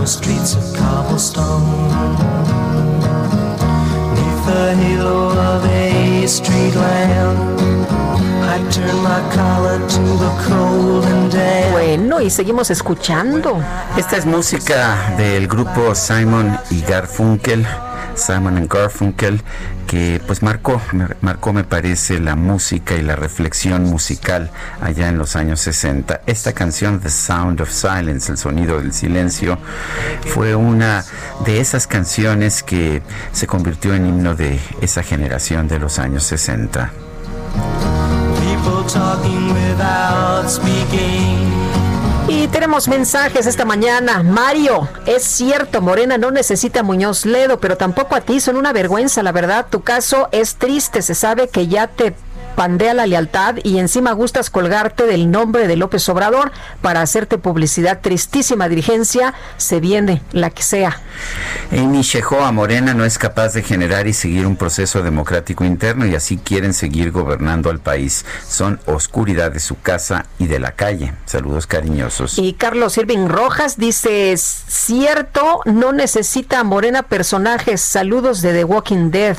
narrow 0.00 0.06
streets 0.06 0.54
of 0.54 0.62
cobblestone. 0.76 1.88
Neath 4.14 4.46
the 4.46 4.74
halo 4.74 5.30
of 5.30 5.64
a 5.64 6.26
street 6.26 6.74
lamp, 6.74 7.60
I 8.42 8.58
turned 8.70 9.02
my 9.02 9.20
collar 9.34 9.78
to 9.78 10.02
the 10.18 10.30
cold 10.48 11.04
and 11.04 11.32
damp. 11.32 11.72
Bueno, 11.72 12.20
y 12.20 12.30
seguimos 12.30 12.70
escuchando. 12.70 13.62
Esta 13.96 14.16
es 14.16 14.26
música 14.26 15.14
del 15.16 15.46
grupo 15.46 15.94
Simon 15.94 16.58
y 16.70 16.80
Garfunkel. 16.82 17.66
Simon 18.14 18.56
and 18.56 18.68
Garfunkel, 18.68 19.40
que 19.90 20.22
pues 20.24 20.40
marcó, 20.40 20.80
marcó 21.20 21.52
me 21.52 21.64
parece 21.64 22.20
la 22.20 22.36
música 22.36 22.94
y 22.94 23.02
la 23.02 23.16
reflexión 23.16 23.82
musical 23.86 24.52
allá 24.80 25.08
en 25.08 25.18
los 25.18 25.34
años 25.34 25.58
60. 25.62 26.20
Esta 26.26 26.52
canción, 26.52 27.00
The 27.00 27.10
Sound 27.10 27.60
of 27.60 27.72
Silence, 27.72 28.30
el 28.30 28.38
sonido 28.38 28.80
del 28.80 28.92
silencio, 28.92 29.58
fue 30.32 30.54
una 30.54 31.04
de 31.44 31.58
esas 31.58 31.88
canciones 31.88 32.62
que 32.62 33.02
se 33.32 33.48
convirtió 33.48 33.92
en 33.92 34.06
himno 34.06 34.36
de 34.36 34.60
esa 34.80 35.02
generación 35.02 35.66
de 35.66 35.80
los 35.80 35.98
años 35.98 36.22
60. 36.22 36.92
Y 42.32 42.46
tenemos 42.46 42.86
mensajes 42.86 43.48
esta 43.48 43.64
mañana. 43.64 44.22
Mario, 44.22 44.88
es 45.04 45.24
cierto, 45.24 45.82
Morena 45.82 46.16
no 46.16 46.30
necesita 46.30 46.84
Muñoz 46.84 47.26
Ledo, 47.26 47.58
pero 47.58 47.76
tampoco 47.76 48.14
a 48.14 48.20
ti, 48.20 48.38
son 48.38 48.56
una 48.56 48.72
vergüenza, 48.72 49.24
la 49.24 49.32
verdad. 49.32 49.66
Tu 49.68 49.82
caso 49.82 50.28
es 50.30 50.54
triste, 50.54 51.02
se 51.02 51.16
sabe 51.16 51.48
que 51.48 51.66
ya 51.66 51.88
te 51.88 52.14
pandea 52.54 52.94
la 52.94 53.06
lealtad 53.06 53.56
y 53.62 53.78
encima 53.78 54.12
gustas 54.12 54.50
colgarte 54.50 55.04
del 55.04 55.30
nombre 55.30 55.66
de 55.66 55.76
López 55.76 56.08
Obrador 56.08 56.52
para 56.82 57.02
hacerte 57.02 57.38
publicidad. 57.38 58.00
Tristísima 58.00 58.68
dirigencia, 58.68 59.34
se 59.56 59.80
viene 59.80 60.22
la 60.32 60.50
que 60.50 60.62
sea. 60.62 61.00
Amy 61.72 62.02
a 62.40 62.52
Morena 62.52 62.94
no 62.94 63.04
es 63.04 63.18
capaz 63.18 63.54
de 63.54 63.62
generar 63.62 64.06
y 64.06 64.12
seguir 64.12 64.46
un 64.46 64.56
proceso 64.56 65.02
democrático 65.02 65.64
interno 65.64 66.06
y 66.06 66.14
así 66.14 66.38
quieren 66.38 66.74
seguir 66.74 67.12
gobernando 67.12 67.70
al 67.70 67.78
país. 67.78 68.24
Son 68.48 68.80
oscuridad 68.86 69.52
de 69.52 69.60
su 69.60 69.80
casa 69.80 70.26
y 70.38 70.46
de 70.46 70.58
la 70.58 70.72
calle. 70.72 71.14
Saludos 71.26 71.66
cariñosos. 71.66 72.38
Y 72.38 72.54
Carlos 72.54 72.96
Irving 72.98 73.28
Rojas 73.28 73.76
dice, 73.76 74.34
cierto, 74.36 75.60
no 75.64 75.92
necesita 75.92 76.64
Morena 76.64 77.02
personajes. 77.02 77.80
Saludos 77.80 78.42
de 78.42 78.52
The 78.52 78.64
Walking 78.64 79.10
Dead. 79.10 79.36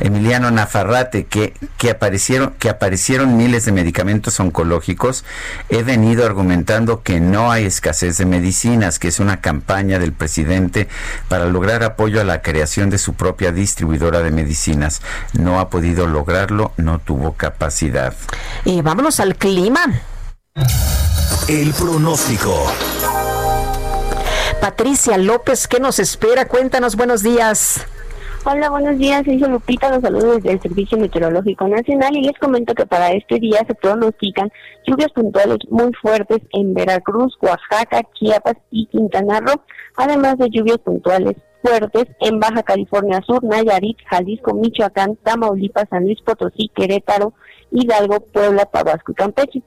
Emiliano 0.00 0.50
Nafarrate, 0.50 1.26
que, 1.26 1.54
que, 1.78 1.90
aparecieron, 1.90 2.54
que 2.58 2.68
aparecieron 2.68 3.36
miles 3.36 3.64
de 3.64 3.72
medicamentos 3.72 4.38
oncológicos, 4.40 5.24
he 5.68 5.82
venido 5.82 6.24
argumentando 6.24 7.02
que 7.02 7.20
no 7.20 7.50
hay 7.50 7.64
escasez 7.64 8.18
de 8.18 8.26
medicinas, 8.26 8.98
que 8.98 9.08
es 9.08 9.20
una 9.20 9.40
campaña 9.40 9.98
del 9.98 10.12
presidente 10.12 10.88
para 11.28 11.46
lograr 11.46 11.82
apoyo 11.82 12.20
a 12.20 12.24
la 12.24 12.42
creación 12.42 12.90
de 12.90 12.98
su 12.98 13.14
propia 13.14 13.52
distribuidora 13.52 14.20
de 14.20 14.30
medicinas. 14.30 15.00
No 15.32 15.60
ha 15.60 15.70
podido 15.70 16.06
lograrlo, 16.06 16.72
no 16.76 16.98
tuvo 16.98 17.32
capacidad. 17.32 18.14
Y 18.64 18.82
vámonos 18.82 19.20
al 19.20 19.36
clima. 19.36 19.80
El 21.48 21.72
pronóstico. 21.74 22.72
Patricia 24.60 25.18
López, 25.18 25.68
¿qué 25.68 25.80
nos 25.80 25.98
espera? 25.98 26.46
Cuéntanos, 26.46 26.96
buenos 26.96 27.22
días. 27.22 27.86
Hola, 28.48 28.70
buenos 28.70 28.96
días. 28.96 29.24
Soy 29.24 29.38
Lupita. 29.38 29.90
Los 29.90 30.02
saludos 30.02 30.36
desde 30.36 30.52
el 30.52 30.60
Servicio 30.60 30.96
Meteorológico 30.96 31.66
Nacional 31.66 32.16
y 32.16 32.22
les 32.22 32.38
comento 32.38 32.76
que 32.76 32.86
para 32.86 33.10
este 33.10 33.40
día 33.40 33.58
se 33.66 33.74
pronostican 33.74 34.52
lluvias 34.86 35.10
puntuales 35.10 35.58
muy 35.68 35.90
fuertes 36.00 36.38
en 36.52 36.72
Veracruz, 36.72 37.36
Oaxaca, 37.42 38.02
Chiapas 38.14 38.54
y 38.70 38.86
Quintana 38.86 39.40
Roo, 39.40 39.60
además 39.96 40.38
de 40.38 40.48
lluvias 40.48 40.78
puntuales 40.78 41.34
fuertes 41.60 42.04
en 42.20 42.38
Baja 42.38 42.62
California 42.62 43.20
Sur, 43.26 43.42
Nayarit, 43.42 43.98
Jalisco, 44.08 44.54
Michoacán, 44.54 45.16
Tamaulipas, 45.24 45.88
San 45.90 46.04
Luis 46.04 46.22
Potosí, 46.22 46.70
Querétaro, 46.72 47.34
Hidalgo, 47.72 48.20
Puebla, 48.20 48.64
Tabasco 48.66 49.10
y 49.10 49.14
Campeche. 49.16 49.62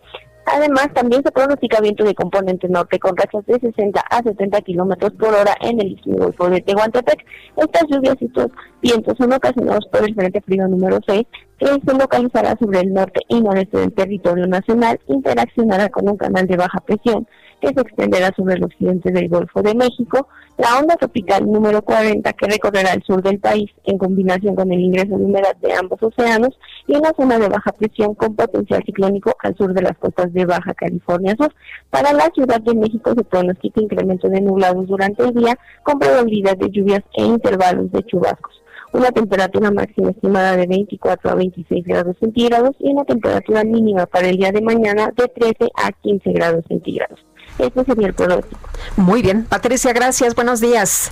Además, 0.51 0.89
también 0.93 1.21
se 1.23 1.31
pronostica 1.31 1.79
viento 1.79 2.03
de 2.03 2.15
componente 2.15 2.67
norte 2.67 2.97
con 2.97 3.15
rachas 3.15 3.45
de 3.45 3.59
60 3.59 3.99
a 4.09 4.23
70 4.23 4.61
kilómetros 4.61 5.13
por 5.13 5.29
hora 5.29 5.55
en 5.61 5.79
el 5.79 5.91
istmo 5.91 6.17
Golfo 6.17 6.49
de 6.49 6.61
Tehuantepec. 6.61 7.23
Estas 7.55 7.83
lluvias 7.87 8.15
y 8.19 8.25
estos 8.25 8.47
vientos 8.81 9.15
son 9.17 9.31
ocasionados 9.31 9.85
por 9.91 10.03
el 10.03 10.15
frente 10.15 10.41
frío 10.41 10.67
número 10.67 10.99
6, 11.05 11.23
que 11.59 11.67
se 11.67 11.97
localizará 11.97 12.57
sobre 12.59 12.79
el 12.79 12.93
norte 12.93 13.21
y 13.27 13.41
noreste 13.41 13.77
del 13.77 13.93
territorio 13.93 14.47
nacional, 14.47 14.99
interaccionará 15.07 15.89
con 15.89 16.09
un 16.09 16.17
canal 16.17 16.47
de 16.47 16.57
baja 16.57 16.79
presión 16.79 17.27
que 17.59 17.73
se 17.73 17.81
extenderá 17.81 18.31
sobre 18.35 18.55
el 18.55 18.63
occidente 18.63 19.11
del 19.11 19.29
Golfo 19.29 19.61
de 19.61 19.75
México, 19.75 20.27
la 20.57 20.79
onda 20.79 20.95
tropical 20.95 21.49
número 21.49 21.81
40 21.81 22.33
que 22.33 22.47
recorrerá 22.47 22.93
el 22.93 23.03
sur 23.03 23.21
del 23.21 23.39
país 23.39 23.69
en 23.85 23.97
combinación 23.97 24.55
con 24.55 24.71
el 24.71 24.79
ingreso 24.79 25.17
de 25.17 25.23
humedad 25.23 25.55
de 25.57 25.73
ambos 25.73 26.01
océanos 26.01 26.57
y 26.87 26.95
una 26.95 27.13
zona 27.15 27.39
de 27.39 27.47
baja 27.47 27.71
presión 27.71 28.15
con 28.15 28.35
potencial 28.35 28.83
ciclónico 28.85 29.35
al 29.41 29.55
sur 29.55 29.73
de 29.73 29.81
las 29.81 29.97
costas 29.97 30.33
de 30.33 30.45
Baja 30.45 30.73
California 30.73 31.35
Sur. 31.37 31.53
Para 31.89 32.13
la 32.13 32.29
Ciudad 32.33 32.61
de 32.61 32.75
México 32.75 33.13
se 33.15 33.23
pronostica 33.23 33.81
incremento 33.81 34.27
de 34.29 34.41
nublados 34.41 34.87
durante 34.87 35.23
el 35.23 35.33
día 35.33 35.57
con 35.83 35.99
probabilidad 35.99 36.57
de 36.57 36.69
lluvias 36.69 37.03
e 37.13 37.23
intervalos 37.23 37.91
de 37.91 38.03
chubascos 38.03 38.59
una 38.91 39.11
temperatura 39.11 39.71
máxima 39.71 40.11
estimada 40.11 40.57
de 40.57 40.65
24 40.65 41.29
a 41.29 41.35
26 41.35 41.85
grados 41.85 42.17
centígrados 42.19 42.75
y 42.79 42.91
una 42.91 43.05
temperatura 43.05 43.63
mínima 43.63 44.05
para 44.05 44.29
el 44.29 44.37
día 44.37 44.51
de 44.51 44.61
mañana 44.61 45.13
de 45.15 45.27
13 45.27 45.69
a 45.75 45.91
15 45.91 46.31
grados 46.31 46.65
centígrados. 46.67 47.19
Este 47.59 47.83
sería 47.83 48.07
el 48.07 48.13
pronóstico. 48.13 48.59
Muy 48.95 49.21
bien. 49.21 49.45
Patricia, 49.45 49.93
gracias. 49.93 50.33
Buenos 50.33 50.61
días. 50.61 51.11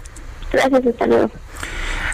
Gracias, 0.52 0.86
hasta 0.88 1.08
luego. 1.08 1.32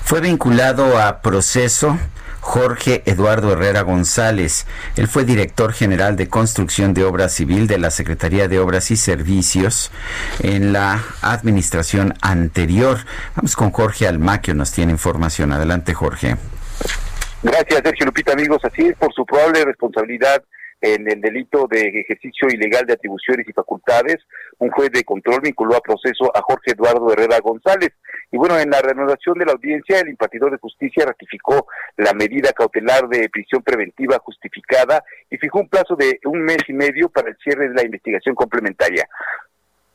Fue 0.03 0.21
vinculado 0.21 0.99
a 0.99 1.21
proceso 1.21 1.97
Jorge 2.43 3.03
Eduardo 3.05 3.53
Herrera 3.53 3.81
González. 3.83 4.67
Él 4.97 5.07
fue 5.07 5.23
director 5.23 5.71
general 5.71 6.17
de 6.17 6.27
construcción 6.27 6.93
de 6.93 7.05
obra 7.05 7.29
civil 7.29 7.67
de 7.67 7.77
la 7.77 7.89
Secretaría 7.89 8.47
de 8.49 8.59
Obras 8.59 8.91
y 8.91 8.97
Servicios 8.97 9.91
en 10.39 10.73
la 10.73 11.01
administración 11.21 12.15
anterior. 12.21 12.97
Vamos 13.35 13.55
con 13.55 13.71
Jorge 13.71 14.07
Almaquio, 14.07 14.55
nos 14.55 14.73
tiene 14.73 14.91
información. 14.91 15.53
Adelante, 15.53 15.93
Jorge. 15.93 16.35
Gracias, 17.43 17.81
Sergio 17.81 18.07
Lupita, 18.07 18.33
amigos. 18.33 18.61
Así 18.65 18.87
es, 18.87 18.97
por 18.97 19.13
su 19.13 19.25
probable 19.25 19.63
responsabilidad 19.63 20.43
en 20.83 21.09
el 21.09 21.21
delito 21.21 21.65
de 21.71 22.01
ejercicio 22.01 22.49
ilegal 22.49 22.85
de 22.85 22.93
atribuciones 22.93 23.47
y 23.47 23.53
facultades, 23.53 24.17
un 24.59 24.69
juez 24.69 24.91
de 24.91 25.05
control 25.05 25.39
vinculó 25.41 25.77
a 25.77 25.79
proceso 25.79 26.29
a 26.35 26.41
Jorge 26.41 26.71
Eduardo 26.71 27.09
Herrera 27.13 27.39
González. 27.39 27.91
Y 28.31 28.37
bueno, 28.37 28.59
en 28.59 28.69
la 28.69 28.81
reanudación 28.81 29.39
de 29.39 29.45
la 29.45 29.53
audiencia, 29.53 30.01
el 30.01 30.09
impartidor 30.09 30.51
de 30.51 30.57
justicia 30.57 31.05
ratificó 31.05 31.67
la 31.95 32.11
medida 32.11 32.51
cautelar 32.51 33.07
de 33.07 33.29
prisión 33.29 33.63
preventiva 33.63 34.19
justificada 34.19 35.01
y 35.29 35.37
fijó 35.37 35.61
un 35.61 35.69
plazo 35.69 35.95
de 35.95 36.19
un 36.25 36.41
mes 36.41 36.57
y 36.67 36.73
medio 36.73 37.07
para 37.07 37.29
el 37.29 37.37
cierre 37.37 37.69
de 37.69 37.75
la 37.75 37.85
investigación 37.85 38.35
complementaria. 38.35 39.07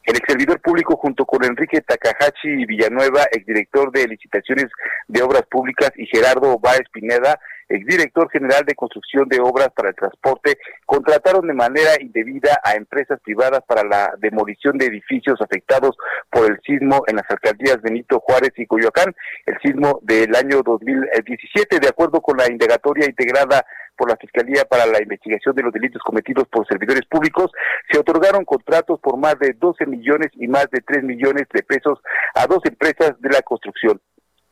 El 0.04 0.16
ex 0.16 0.24
servidor 0.26 0.58
público, 0.62 0.96
junto 0.96 1.26
con 1.26 1.44
Enrique 1.44 1.82
Takahashi 1.82 2.64
Villanueva, 2.64 3.24
exdirector 3.30 3.92
de 3.92 4.08
licitaciones 4.08 4.68
de 5.06 5.20
obras 5.20 5.42
públicas, 5.50 5.90
y 5.96 6.06
Gerardo 6.06 6.58
Báez 6.58 6.88
Pineda, 6.90 7.38
exdirector 7.68 8.30
general 8.30 8.64
de 8.64 8.74
construcción 8.74 9.28
de 9.28 9.40
obras 9.40 9.68
para 9.74 9.90
el 9.90 9.94
transporte, 9.94 10.58
contrataron 10.86 11.46
de 11.46 11.54
manera 11.54 12.00
indebida 12.00 12.60
a 12.64 12.74
empresas 12.74 13.20
privadas 13.20 13.60
para 13.66 13.84
la 13.84 14.14
demolición 14.18 14.78
de 14.78 14.86
edificios 14.86 15.40
afectados 15.40 15.96
por 16.30 16.50
el 16.50 16.58
sismo 16.64 17.04
en 17.06 17.16
las 17.16 17.30
alcaldías 17.30 17.80
Benito 17.82 18.20
Juárez 18.20 18.52
y 18.56 18.66
Coyoacán, 18.66 19.14
el 19.46 19.58
sismo 19.60 20.00
del 20.02 20.34
año 20.34 20.62
2017, 20.62 21.80
de 21.80 21.88
acuerdo 21.88 22.20
con 22.20 22.36
la 22.36 22.50
indagatoria 22.50 23.06
integrada 23.06 23.64
por 23.98 24.08
la 24.08 24.16
Fiscalía 24.16 24.64
para 24.64 24.86
la 24.86 25.02
Investigación 25.02 25.54
de 25.56 25.62
los 25.64 25.72
Delitos 25.72 26.00
Cometidos 26.02 26.46
por 26.48 26.66
Servidores 26.66 27.04
Públicos, 27.06 27.50
se 27.90 27.98
otorgaron 27.98 28.44
contratos 28.44 29.00
por 29.00 29.18
más 29.18 29.38
de 29.40 29.54
12 29.58 29.86
millones 29.86 30.28
y 30.34 30.46
más 30.46 30.70
de 30.70 30.80
3 30.80 31.02
millones 31.02 31.46
de 31.52 31.62
pesos 31.64 31.98
a 32.34 32.46
dos 32.46 32.60
empresas 32.64 33.20
de 33.20 33.30
la 33.30 33.42
construcción. 33.42 34.00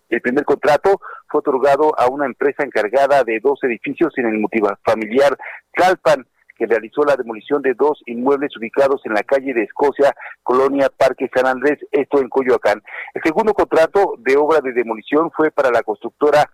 El 0.08 0.20
primer 0.20 0.44
contrato 0.44 1.00
fue 1.28 1.40
otorgado 1.40 1.98
a 1.98 2.08
una 2.08 2.26
empresa 2.26 2.62
encargada 2.62 3.24
de 3.24 3.40
dos 3.40 3.58
edificios 3.64 4.12
en 4.16 4.26
el 4.26 4.46
familiar 4.84 5.36
Calpan, 5.72 6.26
que 6.56 6.66
realizó 6.66 7.02
la 7.04 7.16
demolición 7.16 7.60
de 7.60 7.74
dos 7.74 8.02
inmuebles 8.06 8.56
ubicados 8.56 9.02
en 9.04 9.14
la 9.14 9.22
calle 9.22 9.52
de 9.52 9.64
Escocia, 9.64 10.14
Colonia 10.42 10.90
Parque 10.96 11.30
San 11.34 11.46
Andrés, 11.46 11.78
esto 11.90 12.20
en 12.20 12.28
Coyoacán. 12.28 12.82
El 13.14 13.22
segundo 13.22 13.52
contrato 13.52 14.14
de 14.18 14.36
obra 14.36 14.60
de 14.60 14.72
demolición 14.72 15.30
fue 15.32 15.50
para 15.50 15.70
la 15.70 15.82
constructora 15.82 16.50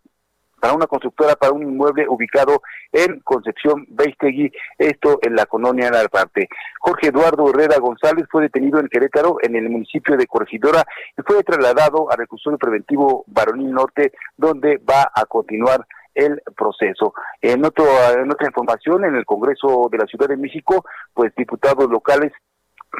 para 0.62 0.74
una 0.74 0.86
constructora 0.86 1.34
para 1.34 1.50
un 1.50 1.64
inmueble 1.64 2.06
ubicado 2.08 2.62
en 2.92 3.18
Concepción 3.24 3.84
Beistegui, 3.88 4.52
esto 4.78 5.18
en 5.22 5.34
la 5.34 5.44
colonia 5.46 5.90
Narvarte. 5.90 6.48
Jorge 6.78 7.08
Eduardo 7.08 7.50
Herrera 7.50 7.78
González 7.80 8.26
fue 8.30 8.42
detenido 8.42 8.78
en 8.78 8.86
Querétaro, 8.86 9.38
en 9.42 9.56
el 9.56 9.68
municipio 9.68 10.16
de 10.16 10.28
Corregidora, 10.28 10.84
y 11.18 11.22
fue 11.22 11.42
trasladado 11.42 12.08
al 12.12 12.18
reclusorio 12.18 12.58
preventivo 12.58 13.24
Baronil 13.26 13.72
Norte, 13.72 14.12
donde 14.36 14.76
va 14.88 15.10
a 15.12 15.26
continuar 15.26 15.84
el 16.14 16.40
proceso. 16.56 17.12
En, 17.40 17.64
otro, 17.64 17.84
en 18.16 18.30
otra 18.30 18.46
información, 18.46 19.04
en 19.04 19.16
el 19.16 19.26
Congreso 19.26 19.88
de 19.90 19.98
la 19.98 20.06
Ciudad 20.06 20.28
de 20.28 20.36
México, 20.36 20.84
pues 21.12 21.34
diputados 21.34 21.90
locales 21.90 22.30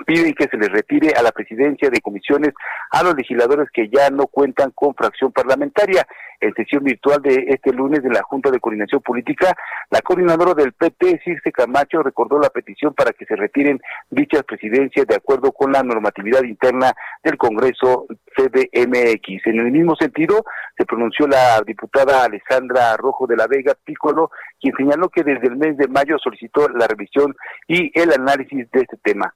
piden 0.07 0.35
que 0.35 0.49
se 0.49 0.57
les 0.57 0.71
retire 0.71 1.13
a 1.17 1.23
la 1.23 1.33
presidencia 1.33 1.91
de 1.91 2.01
comisiones 2.01 2.53
a 2.91 3.03
los 3.03 3.15
legisladores 3.15 3.69
que 3.73 3.89
ya 3.89 4.11
no 4.11 4.27
cuentan 4.27 4.71
con 4.75 4.95
fracción 4.95 5.33
parlamentaria. 5.33 6.07
En 6.41 6.53
sesión 6.55 6.83
virtual 6.83 7.23
de 7.23 7.45
este 7.51 7.73
lunes 7.73 8.03
de 8.03 8.11
la 8.11 8.23
Junta 8.23 8.51
de 8.51 8.59
Coordinación 8.59 9.01
Política, 9.01 9.55
la 9.91 10.01
coordinadora 10.01 10.55
del 10.55 10.73
PT, 10.73 11.21
Circe 11.23 11.53
Camacho, 11.53 12.03
recordó 12.03 12.41
la 12.41 12.51
petición 12.51 12.95
para 12.95 13.13
que 13.13 13.25
se 13.27 13.37
retiren 13.37 13.81
dichas 14.11 14.43
presidencias 14.43 15.07
de 15.07 15.15
acuerdo 15.15 15.53
con 15.53 15.71
la 15.71 15.85
normatividad 15.85 16.43
interna 16.43 16.93
del 17.23 17.39
Congreso 17.39 18.07
CDMX. 18.37 19.47
En 19.47 19.61
el 19.61 19.71
mismo 19.71 19.95
sentido, 19.95 20.45
se 20.77 20.85
pronunció 20.85 21.29
la 21.29 21.63
diputada 21.65 22.25
Alessandra 22.25 22.97
Rojo 22.97 23.29
de 23.29 23.37
la 23.37 23.47
Vega 23.47 23.77
Pícolo, 23.85 24.33
quien 24.61 24.75
señaló 24.77 25.11
que 25.11 25.23
desde 25.23 25.47
el 25.47 25.57
mes 25.57 25.77
de 25.77 25.87
mayo 25.87 26.19
solicitó 26.19 26.69
la 26.71 26.89
revisión 26.89 27.37
y 27.69 27.97
el 27.97 28.13
análisis 28.13 28.69
de 28.73 28.81
este 28.81 28.97
tema 28.97 29.33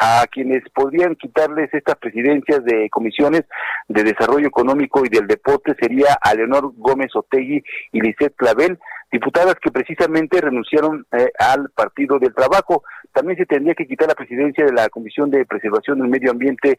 a 0.00 0.26
quienes 0.30 0.62
podrían 0.74 1.14
quitarles 1.16 1.72
estas 1.72 1.96
presidencias 1.96 2.64
de 2.64 2.88
comisiones 2.90 3.42
de 3.88 4.02
desarrollo 4.02 4.48
económico 4.48 5.04
y 5.04 5.08
del 5.08 5.26
deporte 5.26 5.74
sería 5.80 6.16
a 6.20 6.34
Leonor 6.34 6.72
Gómez 6.76 7.14
Otegui 7.14 7.62
y 7.92 8.00
Lisette 8.00 8.34
Clavel, 8.36 8.78
diputadas 9.12 9.54
que 9.62 9.70
precisamente 9.70 10.40
renunciaron 10.40 11.06
eh, 11.12 11.30
al 11.38 11.70
Partido 11.70 12.18
del 12.18 12.34
Trabajo. 12.34 12.82
También 13.12 13.38
se 13.38 13.46
tendría 13.46 13.74
que 13.74 13.86
quitar 13.86 14.08
la 14.08 14.14
presidencia 14.14 14.64
de 14.64 14.72
la 14.72 14.88
Comisión 14.88 15.30
de 15.30 15.46
Preservación 15.46 16.00
del 16.00 16.08
Medio 16.08 16.32
Ambiente, 16.32 16.78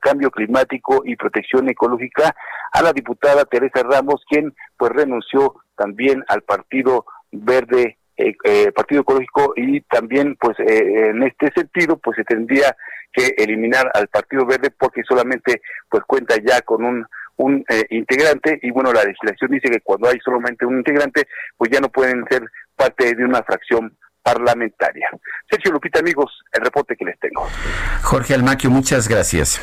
Cambio 0.00 0.30
Climático 0.30 1.02
y 1.04 1.16
Protección 1.16 1.68
Ecológica 1.68 2.34
a 2.72 2.82
la 2.82 2.92
diputada 2.92 3.44
Teresa 3.44 3.82
Ramos, 3.82 4.22
quien 4.28 4.54
pues 4.76 4.92
renunció 4.92 5.56
también 5.76 6.22
al 6.28 6.42
Partido 6.42 7.04
Verde 7.32 7.98
eh, 8.16 8.34
eh, 8.44 8.72
Partido 8.72 9.02
Ecológico 9.02 9.52
y 9.56 9.80
también 9.82 10.36
pues 10.40 10.58
eh, 10.60 11.10
en 11.10 11.22
este 11.22 11.50
sentido 11.54 11.96
pues 11.96 12.16
se 12.16 12.24
tendría 12.24 12.76
que 13.12 13.34
eliminar 13.36 13.90
al 13.94 14.08
Partido 14.08 14.46
Verde 14.46 14.70
porque 14.70 15.02
solamente 15.06 15.62
pues 15.88 16.02
cuenta 16.06 16.36
ya 16.36 16.60
con 16.62 16.84
un 16.84 17.06
un 17.36 17.64
eh, 17.68 17.84
integrante 17.90 18.58
y 18.62 18.70
bueno 18.70 18.92
la 18.92 19.04
legislación 19.04 19.50
dice 19.50 19.70
que 19.70 19.80
cuando 19.80 20.08
hay 20.08 20.18
solamente 20.24 20.66
un 20.66 20.78
integrante 20.78 21.26
pues 21.56 21.70
ya 21.70 21.80
no 21.80 21.88
pueden 21.88 22.24
ser 22.30 22.42
parte 22.76 23.14
de 23.14 23.24
una 23.24 23.42
fracción 23.42 23.96
parlamentaria. 24.22 25.08
Sergio 25.50 25.72
Lupita 25.72 25.98
amigos, 25.98 26.30
el 26.52 26.62
reporte 26.62 26.94
que 26.96 27.04
les 27.04 27.18
tengo. 27.18 27.46
Jorge 28.02 28.34
Almaquio, 28.34 28.70
muchas 28.70 29.08
gracias. 29.08 29.60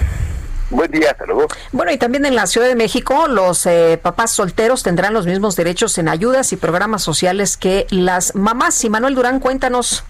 Buen 0.70 0.92
día, 0.92 1.12
hasta 1.12 1.26
luego. 1.26 1.48
Bueno, 1.72 1.92
y 1.92 1.98
también 1.98 2.26
en 2.26 2.36
la 2.36 2.46
Ciudad 2.46 2.68
de 2.68 2.76
México, 2.76 3.28
los 3.28 3.66
eh, 3.66 4.00
papás 4.02 4.32
solteros 4.32 4.84
tendrán 4.84 5.14
los 5.14 5.26
mismos 5.26 5.56
derechos 5.56 5.98
en 5.98 6.08
ayudas 6.08 6.54
y 6.54 6.58
programas 6.58 7.02
sociales 7.02 7.58
que 7.58 7.88
las 7.90 8.36
mamás. 8.36 8.84
Y 8.84 8.90
Manuel 8.90 9.16
Durán, 9.16 9.40
cuéntanos. 9.40 10.04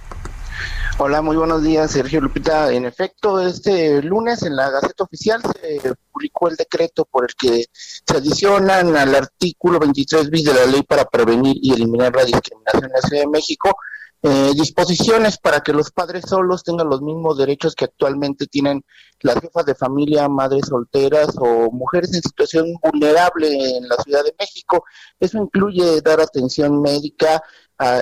Hola, 0.98 1.22
muy 1.22 1.38
buenos 1.38 1.64
días, 1.64 1.92
Sergio 1.92 2.20
Lupita. 2.20 2.74
En 2.74 2.84
efecto, 2.84 3.40
este 3.40 4.02
lunes 4.02 4.44
en 4.44 4.58
la 4.58 4.70
Gaceta 4.70 5.06
Oficial 5.06 5.42
se 5.42 5.94
publicó 6.12 6.50
el 6.50 6.58
decreto 6.58 7.06
por 7.06 7.24
el 7.24 7.34
que 7.36 7.68
se 7.72 8.18
adicionan 8.18 8.98
al 8.98 9.16
artículo 9.16 9.80
23 9.80 10.30
bis 10.30 10.44
de 10.44 10.54
la 10.54 10.66
Ley 10.66 10.84
para 10.84 11.06
prevenir 11.06 11.56
y 11.62 11.72
eliminar 11.72 12.14
la 12.14 12.26
discriminación 12.26 12.84
en 12.84 12.92
la 12.92 13.02
Ciudad 13.02 13.24
de 13.24 13.30
México 13.30 13.78
eh, 14.22 14.52
disposiciones 14.54 15.38
para 15.38 15.62
que 15.62 15.72
los 15.72 15.92
padres 15.92 16.26
solos 16.28 16.64
tengan 16.64 16.90
los 16.90 17.02
mismos 17.02 17.38
derechos 17.38 17.74
que 17.76 17.86
actualmente 17.86 18.48
tienen 18.48 18.84
las 19.22 19.40
jefas 19.40 19.66
de 19.66 19.76
familia, 19.76 20.28
madres 20.28 20.68
solteras 20.68 21.36
o 21.38 21.72
mujeres 21.72 22.14
en 22.14 22.22
situación 22.22 22.74
vulnerable 22.84 23.78
en 23.78 23.88
la 23.88 23.96
Ciudad 23.98 24.24
de 24.24 24.36
México. 24.38 24.84
Eso 25.20 25.38
incluye 25.38 26.02
dar 26.02 26.20
atención 26.20 26.82
médica, 26.82 27.42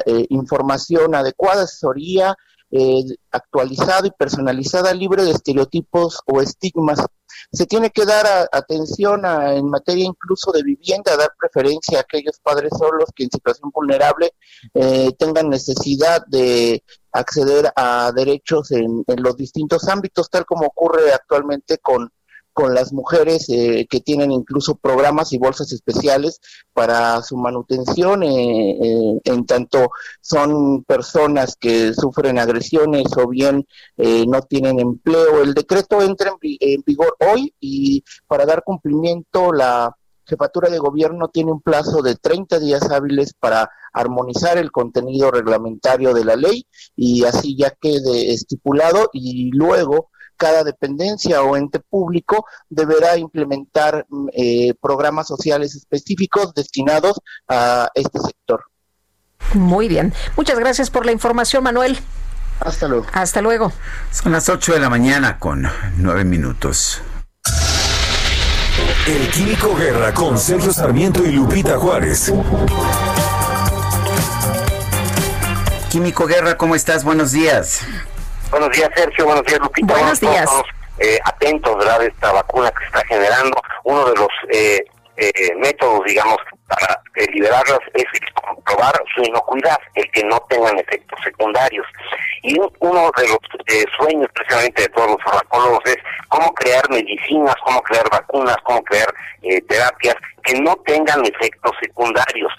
eh, 0.05 0.25
información 0.29 1.13
adecuada, 1.13 1.63
asesoría 1.63 2.35
eh, 2.69 3.03
actualizada 3.31 4.07
y 4.07 4.11
personalizada, 4.11 4.93
libre 4.93 5.23
de 5.23 5.31
estereotipos 5.31 6.19
o 6.25 6.41
estigmas. 6.41 6.99
Se 7.51 7.65
tiene 7.65 7.89
que 7.91 8.05
dar 8.05 8.25
atención 8.51 9.25
a- 9.25 9.53
en 9.55 9.69
materia 9.69 10.05
incluso 10.05 10.51
de 10.51 10.63
vivienda, 10.63 11.15
dar 11.17 11.33
preferencia 11.39 11.99
a 11.99 12.01
aquellos 12.01 12.39
padres 12.39 12.71
solos 12.77 13.09
que 13.15 13.23
en 13.23 13.31
situación 13.31 13.71
vulnerable 13.73 14.33
eh, 14.73 15.11
tengan 15.17 15.49
necesidad 15.49 16.25
de 16.27 16.83
acceder 17.11 17.71
a 17.75 18.11
derechos 18.15 18.71
en 18.71 19.03
los 19.17 19.35
distintos 19.35 19.87
ámbitos, 19.87 20.29
tal 20.29 20.45
como 20.45 20.67
ocurre 20.67 21.11
actualmente 21.13 21.79
con, 21.79 22.11
con 22.57 22.73
las 22.73 22.91
mujeres 22.91 23.45
eh, 23.49 23.85
que 23.87 23.99
tienen 23.99 24.31
incluso 24.31 24.73
programas 24.77 25.31
y 25.31 25.37
bolsas 25.37 25.71
especiales 25.71 26.41
para 26.73 27.21
su 27.21 27.37
manutención, 27.37 28.23
eh, 28.23 28.71
eh, 28.81 29.21
en 29.25 29.45
tanto 29.45 29.91
son 30.21 30.83
personas 30.83 31.55
que 31.55 31.93
sufren 31.93 32.39
agresiones 32.39 33.15
o 33.15 33.27
bien 33.27 33.67
eh, 33.97 34.25
no 34.27 34.41
tienen 34.41 34.79
empleo. 34.79 35.43
El 35.43 35.53
decreto 35.53 36.01
entra 36.01 36.31
en, 36.31 36.57
en 36.59 36.81
vigor 36.83 37.15
hoy 37.19 37.53
y 37.59 38.03
para 38.25 38.47
dar 38.47 38.63
cumplimiento 38.63 39.53
la 39.53 39.95
jefatura 40.25 40.71
de 40.71 40.79
gobierno 40.79 41.27
tiene 41.27 41.51
un 41.51 41.61
plazo 41.61 42.01
de 42.01 42.15
30 42.15 42.57
días 42.59 42.89
hábiles 42.89 43.35
para 43.39 43.69
armonizar 43.93 44.57
el 44.57 44.71
contenido 44.71 45.29
reglamentario 45.29 46.15
de 46.15 46.25
la 46.25 46.35
ley 46.35 46.65
y 46.95 47.23
así 47.23 47.55
ya 47.55 47.69
quede 47.69 48.33
estipulado 48.33 49.11
y 49.13 49.51
luego 49.51 50.09
cada 50.37 50.63
dependencia 50.63 51.41
o 51.41 51.57
ente 51.57 51.79
público 51.79 52.45
deberá 52.69 53.17
implementar 53.17 54.05
mm, 54.09 54.27
eh, 54.33 54.73
programas 54.81 55.27
sociales 55.27 55.75
específicos 55.75 56.53
destinados 56.53 57.19
a 57.47 57.89
este 57.95 58.19
sector. 58.19 58.63
Muy 59.53 59.87
bien. 59.87 60.13
Muchas 60.35 60.59
gracias 60.59 60.89
por 60.89 61.05
la 61.05 61.11
información, 61.11 61.63
Manuel. 61.63 61.97
Hasta 62.59 62.87
luego. 62.87 63.05
Hasta 63.13 63.41
luego. 63.41 63.71
Son 64.11 64.31
las 64.31 64.49
8 64.49 64.73
de 64.73 64.79
la 64.79 64.89
mañana 64.89 65.39
con 65.39 65.67
9 65.97 66.23
minutos. 66.23 67.01
El 69.07 69.29
Químico 69.29 69.75
Guerra 69.75 70.13
con 70.13 70.37
Sergio 70.37 70.73
Sarmiento 70.73 71.23
y 71.25 71.31
Lupita 71.31 71.77
Juárez. 71.77 72.33
Químico 75.89 76.25
Guerra, 76.27 76.57
¿cómo 76.57 76.75
estás? 76.75 77.03
Buenos 77.03 77.31
días. 77.31 77.81
Buenos 78.51 78.69
días, 78.71 78.89
Sergio. 78.95 79.25
Buenos 79.25 79.43
días, 79.45 79.59
Lupita. 79.59 79.93
Buenos 79.93 80.19
Bueno, 80.19 80.19
todos 80.19 80.31
días. 80.31 80.43
estamos, 80.43 80.65
eh, 80.99 81.19
atentos, 81.25 81.77
¿verdad? 81.77 81.99
De 81.99 82.07
esta 82.07 82.31
vacuna 82.31 82.71
que 82.71 82.79
se 82.79 82.85
está 82.85 83.05
generando. 83.05 83.61
Uno 83.83 84.05
de 84.09 84.15
los 84.15 84.27
eh, 84.49 84.83
eh, 85.17 85.55
métodos, 85.57 86.03
digamos, 86.05 86.37
para 86.67 86.99
eh, 87.15 87.25
liberarlas 87.33 87.79
es 87.93 88.05
comprobar 88.33 88.93
su 89.15 89.21
inocuidad, 89.23 89.77
el 89.95 90.09
que 90.11 90.23
no 90.23 90.39
tengan 90.49 90.77
efectos 90.79 91.19
secundarios. 91.23 91.85
Y 92.43 92.57
un- 92.59 92.71
uno 92.79 93.11
de 93.17 93.27
los 93.27 93.37
eh, 93.67 93.85
sueños 93.97 94.27
precisamente 94.33 94.83
de 94.83 94.89
todos 94.89 95.11
los 95.11 95.23
farmacólogos 95.23 95.79
es 95.85 95.97
cómo 96.29 96.53
crear 96.53 96.87
medicinas, 96.89 97.55
cómo 97.63 97.81
crear 97.83 98.07
vacunas, 98.09 98.57
cómo 98.63 98.81
crear 98.83 99.11
eh, 99.43 99.61
terapias 99.63 100.15
que 100.43 100.59
no 100.61 100.75
tengan 100.85 101.25
efectos 101.25 101.71
secundarios. 101.81 102.51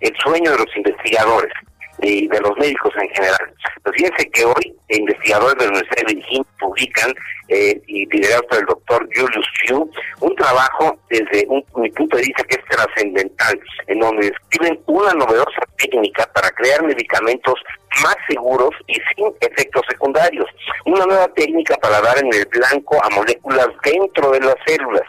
El 0.00 0.16
sueño 0.16 0.52
de 0.52 0.58
los 0.58 0.76
investigadores 0.76 1.52
y 2.00 2.26
de 2.28 2.40
los 2.40 2.56
médicos 2.58 2.92
en 3.00 3.08
general. 3.10 3.54
Pues 3.82 3.94
fíjense 3.96 4.30
que 4.30 4.44
hoy 4.44 4.76
investigadores 4.96 5.56
de 5.58 5.64
la 5.64 5.70
Universidad 5.70 6.06
de 6.06 6.14
Virginia 6.14 6.44
publican, 6.58 7.14
eh, 7.48 7.80
y 7.86 8.06
liderados 8.06 8.46
por 8.46 8.58
el 8.58 8.64
doctor 8.64 9.08
Julius 9.14 9.46
Few, 9.60 9.90
un 10.20 10.34
trabajo 10.36 10.96
desde 11.10 11.44
un, 11.48 11.62
mi 11.76 11.90
punto 11.90 12.16
de 12.16 12.22
vista 12.22 12.42
que 12.44 12.56
es 12.56 12.64
trascendental, 12.70 13.60
en 13.86 14.00
donde 14.00 14.30
describen 14.30 14.80
una 14.86 15.12
novedosa 15.12 15.60
técnica 15.76 16.26
para 16.34 16.50
crear 16.52 16.82
medicamentos 16.82 17.54
más 18.02 18.16
seguros 18.28 18.70
y 18.86 18.94
sin 18.94 19.26
efectos 19.40 19.82
secundarios. 19.88 20.46
Una 20.86 21.04
nueva 21.04 21.28
técnica 21.34 21.76
para 21.76 22.00
dar 22.00 22.18
en 22.18 22.32
el 22.32 22.46
blanco 22.46 22.98
a 23.04 23.10
moléculas 23.10 23.68
dentro 23.84 24.30
de 24.30 24.40
las 24.40 24.56
células. 24.66 25.04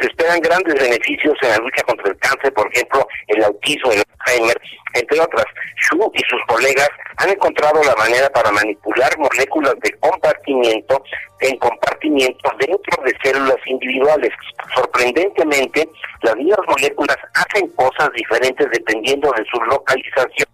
Se 0.00 0.08
esperan 0.08 0.40
grandes 0.40 0.74
beneficios 0.74 1.34
en 1.42 1.50
la 1.50 1.56
lucha 1.56 1.82
contra 1.84 2.10
el 2.10 2.18
cáncer, 2.18 2.52
por 2.52 2.70
ejemplo, 2.72 3.06
el 3.28 3.44
autismo, 3.44 3.92
el 3.92 4.02
Alzheimer, 4.20 4.60
entre 4.94 5.20
otras. 5.20 5.46
Shu 5.76 6.12
y 6.14 6.22
sus 6.28 6.40
colegas 6.46 6.90
han 7.16 7.30
encontrado 7.30 7.82
la 7.82 7.94
manera 7.96 8.28
para 8.30 8.50
manipular 8.52 9.16
moléculas 9.30 9.74
de 9.82 9.90
compartimiento 10.00 11.02
en 11.40 11.56
compartimientos 11.58 12.52
dentro 12.58 13.04
de 13.04 13.14
células 13.22 13.56
individuales. 13.66 14.30
Sorprendentemente, 14.74 15.88
las 16.22 16.36
mismas 16.36 16.60
moléculas 16.68 17.16
hacen 17.34 17.68
cosas 17.70 18.10
diferentes 18.14 18.68
dependiendo 18.70 19.32
de 19.32 19.44
su 19.50 19.60
localización 19.64 20.48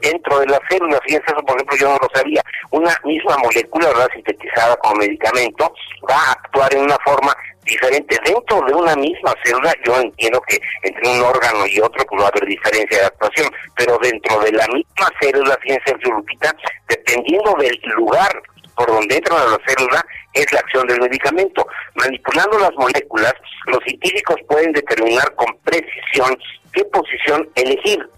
dentro 0.00 0.40
de 0.40 0.46
las 0.46 0.60
células. 0.68 1.00
Fíjense, 1.04 1.26
eso 1.26 1.42
por 1.44 1.56
ejemplo 1.56 1.76
yo 1.76 1.88
no 1.88 1.98
lo 2.00 2.08
sabía. 2.14 2.42
Una 2.70 2.94
misma 3.04 3.36
molécula, 3.38 3.88
¿verdad? 3.88 4.08
sintetizada 4.14 4.76
como 4.76 4.96
medicamento, 4.96 5.72
va 6.08 6.16
a 6.16 6.32
actuar 6.32 6.74
en 6.74 6.82
una 6.82 6.98
forma 7.04 7.34
diferente 7.64 8.18
dentro 8.24 8.60
de 8.66 8.74
una 8.74 8.94
misma 8.96 9.34
célula. 9.44 9.72
Yo 9.84 9.98
entiendo 10.00 10.40
que 10.42 10.60
entre 10.82 11.08
un 11.10 11.22
órgano 11.22 11.66
y 11.66 11.80
otro 11.80 12.04
pues 12.06 12.22
va 12.22 12.26
a 12.26 12.28
haber 12.28 12.46
diferencia 12.46 12.98
de 12.98 13.06
actuación, 13.06 13.50
pero 13.76 13.98
dentro 13.98 14.40
de 14.40 14.52
la 14.52 14.66
misma 14.68 15.08
célula, 15.20 15.56
fíjense, 15.62 15.94
Lupita, 16.02 16.54
dependiendo 16.88 17.54
del 17.58 17.80
lugar 17.96 18.42
por 18.76 18.86
donde 18.86 19.16
entra 19.16 19.36
a 19.36 19.46
la 19.46 19.58
célula, 19.66 20.04
es 20.32 20.52
la 20.52 20.60
acción 20.60 20.86
del 20.86 21.00
medicamento. 21.00 21.66
Manipulando 21.94 22.58
las 22.58 22.74
moléculas, 22.74 23.34
los 23.66 23.78
científicos 23.84 24.36
pueden 24.48 24.72
determinar 24.72 25.34
con 25.34 25.56
precisión 25.64 26.36
qué 26.72 26.84
posición 26.86 27.48
elegir 27.54 28.08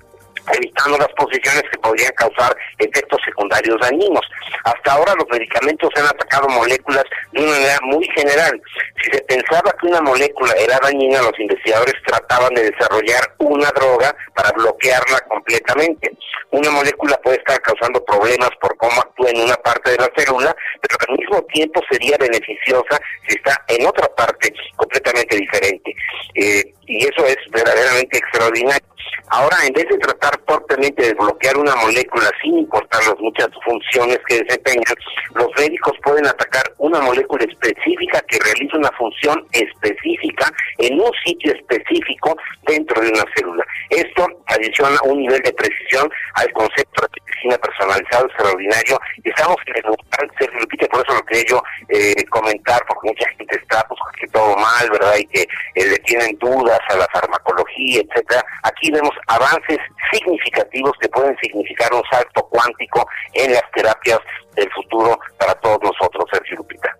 evitando 0.55 0.99
las 0.99 1.12
posiciones 1.16 1.62
que 1.70 1.78
podrían 1.78 2.12
causar 2.12 2.57
efectos 2.78 3.20
secundarios 3.24 3.78
dañinos. 3.80 4.26
Hasta 4.64 4.92
ahora 4.92 5.14
los 5.14 5.28
medicamentos 5.30 5.90
han 5.97 6.07
atacado 6.07 6.49
moléculas 6.49 7.05
de 7.32 7.42
una 7.42 7.53
manera 7.53 7.78
muy 7.82 8.07
general. 8.16 8.61
Si 9.03 9.11
se 9.11 9.22
pensaba 9.22 9.74
que 9.80 9.86
una 9.86 10.01
molécula 10.01 10.53
era 10.55 10.78
dañina, 10.82 11.22
los 11.22 11.38
investigadores 11.38 11.94
trataban 12.07 12.55
de 12.55 12.70
desarrollar 12.70 13.34
una 13.38 13.70
droga 13.70 14.14
para 14.34 14.53
bloquearla 14.53 15.20
completamente. 15.28 16.11
Una 16.51 16.70
molécula 16.70 17.16
puede 17.22 17.38
estar 17.38 17.61
causando 17.61 18.05
problemas 18.05 18.51
por 18.61 18.76
cómo 18.76 19.01
actúa 19.01 19.30
en 19.30 19.42
una 19.42 19.57
parte 19.57 19.90
de 19.90 19.99
la 19.99 20.11
célula, 20.16 20.57
pero 20.80 20.97
al 21.07 21.18
mismo 21.18 21.42
tiempo 21.53 21.80
sería 21.90 22.16
beneficiosa 22.18 23.01
si 23.28 23.36
está 23.36 23.62
en 23.68 23.86
otra 23.86 24.09
parte 24.14 24.53
completamente 24.76 25.36
diferente. 25.36 25.94
Eh, 26.34 26.74
y 26.87 26.99
eso 27.05 27.24
es 27.26 27.37
verdaderamente 27.53 28.18
extraordinario. 28.18 28.87
Ahora, 29.28 29.57
en 29.66 29.72
vez 29.72 29.87
de 29.89 29.99
tratar 29.99 30.37
torpemente 30.47 31.03
de 31.03 31.14
bloquear 31.14 31.57
una 31.57 31.74
molécula 31.76 32.30
sin 32.43 32.59
importar 32.59 33.05
las 33.07 33.18
muchas 33.18 33.49
funciones 33.64 34.18
que 34.28 34.43
desempeñan, 34.43 34.95
los 35.34 35.49
médicos 35.59 35.95
pueden 36.05 36.26
atacar 36.26 36.62
una 36.78 37.01
molécula 37.01 37.45
específica 37.45 38.22
que 38.28 38.39
realiza 38.39 38.78
una 38.78 38.91
función 38.93 39.45
específica 39.53 40.51
en 40.78 41.01
un 41.01 41.11
sitio 41.24 41.53
específico 41.53 42.37
dentro 42.66 43.01
de 43.03 43.09
una 43.09 43.24
célula. 43.34 43.64
Esto 43.91 44.26
adiciona 44.47 44.99
un 45.05 45.20
nivel 45.20 45.41
de 45.43 45.53
precisión 45.53 46.11
al 46.34 46.53
concepto 46.53 47.03
de 47.03 47.20
medicina 47.24 47.59
personalizado 47.59 48.26
extraordinario. 48.26 48.99
Y 49.22 49.28
estamos 49.28 49.57
en 49.66 49.76
el 49.76 49.82
lugar, 49.82 50.30
Sergio 50.39 50.61
Lupita, 50.61 50.87
por 50.87 51.05
eso 51.05 51.14
lo 51.14 51.24
quería 51.24 51.45
yo 51.49 51.62
eh, 51.89 52.24
comentar, 52.26 52.82
porque 52.89 53.09
mucha 53.09 53.28
gente 53.37 53.57
está 53.57 53.87
pues 53.89 54.01
que 54.18 54.26
todo 54.28 54.57
mal, 54.57 54.91
¿verdad? 54.91 55.16
Y 55.18 55.26
que 55.26 55.43
eh, 55.43 55.87
le 55.87 55.99
tienen 55.99 56.37
dudas 56.39 56.80
a 56.89 56.97
la 56.97 57.07
farmacología, 57.12 58.03
etcétera. 58.03 58.45
Aquí 58.62 58.91
vemos 58.91 59.12
avances 59.26 59.78
significativos 60.12 60.93
que 61.01 61.09
pueden 61.09 61.37
significar 61.43 61.93
un 61.93 62.03
salto 62.11 62.47
cuántico 62.49 63.07
en 63.34 63.53
las 63.53 63.64
terapias 63.74 64.20
del 64.55 64.70
futuro 64.72 65.18
para 65.39 65.55
todos 65.57 65.78
nosotros, 65.82 66.24
Sergio 66.32 66.57
Lupita. 66.57 66.97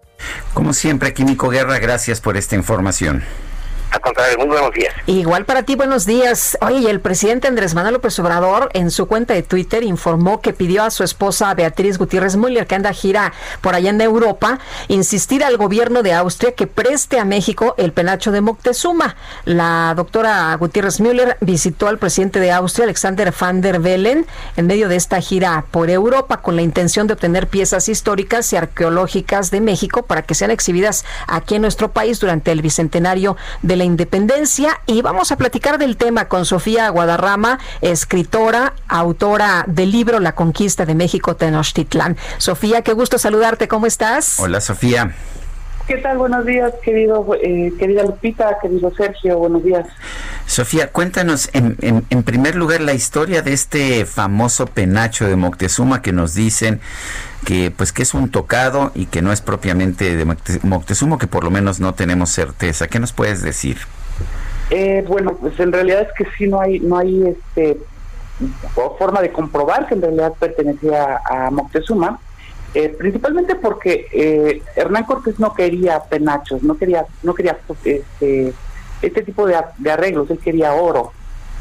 Como 0.55 0.73
siempre, 0.73 1.13
Químico 1.13 1.49
Guerra, 1.49 1.79
gracias 1.79 2.21
por 2.21 2.37
esta 2.37 2.55
información. 2.55 3.25
Al 3.97 4.03
contrario, 4.03 4.37
muy 4.37 4.49
buenos 4.49 4.73
días. 4.73 4.95
Igual 5.07 5.47
para 5.47 5.63
ti, 5.63 5.75
buenos 5.75 6.05
días. 6.05 6.59
Oye, 6.61 6.91
el 6.91 7.01
presidente 7.01 7.49
Andrés 7.49 7.75
Manuel 7.75 7.95
López 7.95 8.19
Obrador 8.19 8.69
en 8.75 8.91
su 8.91 9.07
cuenta 9.07 9.33
de 9.33 9.43
Twitter 9.43 9.83
informó 9.85 10.43
que 10.43 10.53
pidió 10.53 10.83
a 10.83 10.91
su 10.91 11.03
esposa 11.03 11.55
Beatriz 11.55 11.97
Gutiérrez 11.97 12.37
Müller, 12.37 12.67
que 12.67 12.75
anda 12.75 12.93
gira 12.93 13.33
por 13.63 13.75
allá 13.75 13.89
en 13.89 14.01
Europa, 14.03 14.59
insistir 14.89 15.43
al 15.43 15.57
gobierno 15.57 16.03
de 16.03 16.13
Austria 16.13 16.53
que 16.53 16.67
preste 16.67 17.19
a 17.19 17.25
México 17.25 17.75
el 17.79 17.95
penacho 17.95 18.33
de 18.33 18.43
Moctezuma. 18.43 19.17
La 19.47 19.95
doctora 19.97 20.55
Gutiérrez 20.57 21.01
Müller 21.01 21.39
visitó 21.41 21.89
al 21.89 21.97
presidente 21.97 22.39
de 22.39 22.53
Austria, 22.53 22.85
Alexander 22.85 23.33
van 23.41 23.63
der 23.63 23.81
Bellen, 23.81 24.27
en 24.59 24.67
medio 24.67 24.91
de 24.91 24.97
esta 24.97 25.23
gira 25.23 25.65
por 25.71 25.89
Europa 25.89 26.43
con 26.43 26.55
la 26.55 26.61
intención 26.61 27.07
de 27.07 27.15
obtener 27.15 27.47
piezas 27.47 27.89
históricas 27.89 28.53
y 28.53 28.57
arqueológicas 28.57 29.51
de 29.51 29.63
México 29.63 30.03
para 30.03 30.21
que 30.21 30.35
sean 30.35 30.51
exhibidas 30.51 31.07
aquí 31.27 31.55
en 31.55 31.63
nuestro 31.63 31.93
país 31.93 32.21
durante 32.21 32.53
el 32.53 32.61
bicentenario 32.61 33.39
de 33.63 33.77
la 33.77 33.86
independencia 33.87 34.81
y 34.87 35.01
vamos 35.01 35.33
a 35.33 35.37
platicar 35.37 35.79
del 35.79 35.97
tema 35.97 36.29
con 36.29 36.45
Sofía 36.45 36.89
Guadarrama, 36.91 37.59
escritora, 37.81 38.75
autora 38.89 39.65
del 39.67 39.93
libro 39.93 40.21
La 40.21 40.35
conquista 40.35 40.85
de 40.85 40.95
México 40.95 41.37
Tenochtitlán. 41.37 42.17
Sofía, 42.39 42.83
qué 42.83 42.93
gusto 42.93 43.19
saludarte, 43.19 43.69
¿cómo 43.69 43.87
estás? 43.87 44.39
Hola 44.39 44.61
Sofía. 44.61 45.15
¿Qué 45.87 45.99
tal? 45.99 46.19
Buenos 46.19 46.45
días, 46.45 46.73
querido, 46.83 47.25
eh, 47.41 47.73
querida 47.79 48.03
Lupita, 48.03 48.59
querido 48.61 48.93
Sergio, 48.97 49.39
buenos 49.39 49.63
días. 49.63 49.87
Sofía, 50.45 50.91
cuéntanos 50.91 51.49
en, 51.53 51.77
en, 51.81 52.05
en, 52.11 52.25
primer 52.25 52.57
lugar 52.57 52.81
la 52.81 52.93
historia 52.93 53.41
de 53.41 53.53
este 53.53 54.05
famoso 54.05 54.67
penacho 54.67 55.29
de 55.29 55.37
Moctezuma 55.37 56.03
que 56.03 56.11
nos 56.13 56.35
dicen 56.35 56.81
que 57.45 57.71
pues 57.71 57.93
que 57.93 58.03
es 58.03 58.15
un 58.15 58.33
tocado 58.33 58.91
y 58.97 59.07
que 59.07 59.23
no 59.23 59.31
es 59.31 59.41
propiamente 59.41 60.17
de 60.17 60.25
Moctezuma, 60.65 61.19
que 61.19 61.29
por 61.29 61.45
lo 61.45 61.53
menos 61.53 61.79
no 61.79 61.95
tenemos 61.95 62.31
certeza. 62.31 62.89
¿Qué 62.89 62.99
nos 62.99 63.13
puedes 63.13 63.43
decir? 63.43 63.79
Eh, 64.71 65.05
bueno, 65.07 65.37
pues 65.41 65.59
en 65.61 65.71
realidad 65.71 66.03
es 66.03 66.09
que 66.19 66.27
sí 66.37 66.49
no 66.49 66.61
hay 66.61 66.81
no 66.81 66.99
hay 66.99 67.29
este 67.29 67.79
forma 68.99 69.23
de 69.23 69.31
comprobar 69.31 69.87
que 69.87 69.95
en 69.95 70.03
realidad 70.03 70.33
pertenecía 70.41 71.21
a 71.25 71.49
Moctezuma. 71.53 72.19
Eh, 72.79 72.91
principalmente 72.91 73.55
porque 73.55 74.07
eh, 74.13 74.63
Hernán 74.77 75.05
Cortés 75.05 75.41
no 75.41 75.55
quería 75.55 75.99
penachos, 75.99 76.63
no 76.63 76.77
quería, 76.77 77.07
no 77.23 77.33
quería 77.35 77.57
este, 77.85 78.53
este 79.01 79.23
tipo 79.23 79.47
de, 79.47 79.57
arreglos, 79.91 80.31
él 80.31 80.39
quería 80.39 80.75
oro. 80.75 81.11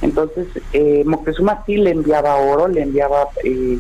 Entonces, 0.02 0.48
eh, 0.74 1.04
Moctezuma 1.06 1.64
sí 1.66 1.78
le 1.78 1.92
enviaba 1.92 2.36
oro, 2.36 2.68
le 2.68 2.82
enviaba 2.82 3.30
eh, 3.46 3.80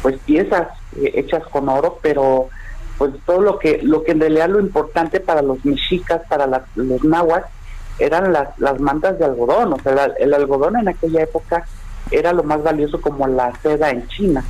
pues 0.00 0.16
piezas 0.24 0.68
eh, 0.96 1.12
hechas 1.16 1.42
con 1.48 1.68
oro, 1.68 1.98
pero 2.00 2.48
pues 2.96 3.12
todo 3.26 3.42
lo 3.42 3.58
que, 3.58 3.80
lo 3.82 4.02
que 4.02 4.12
en 4.12 4.20
realidad 4.20 4.48
lo 4.48 4.58
importante 4.58 5.20
para 5.20 5.42
los 5.42 5.62
mexicas, 5.66 6.22
para 6.30 6.46
los 6.76 7.04
nahuas, 7.04 7.44
eran 7.98 8.32
las, 8.32 8.58
las 8.58 8.80
mantas 8.80 9.18
de 9.18 9.26
algodón, 9.26 9.74
o 9.74 9.78
sea, 9.80 9.92
la, 9.92 10.04
el 10.18 10.32
algodón 10.32 10.78
en 10.78 10.88
aquella 10.88 11.24
época 11.24 11.66
era 12.10 12.32
lo 12.32 12.42
más 12.42 12.62
valioso 12.62 13.02
como 13.02 13.26
la 13.26 13.52
seda 13.60 13.90
en 13.90 14.08
China. 14.08 14.42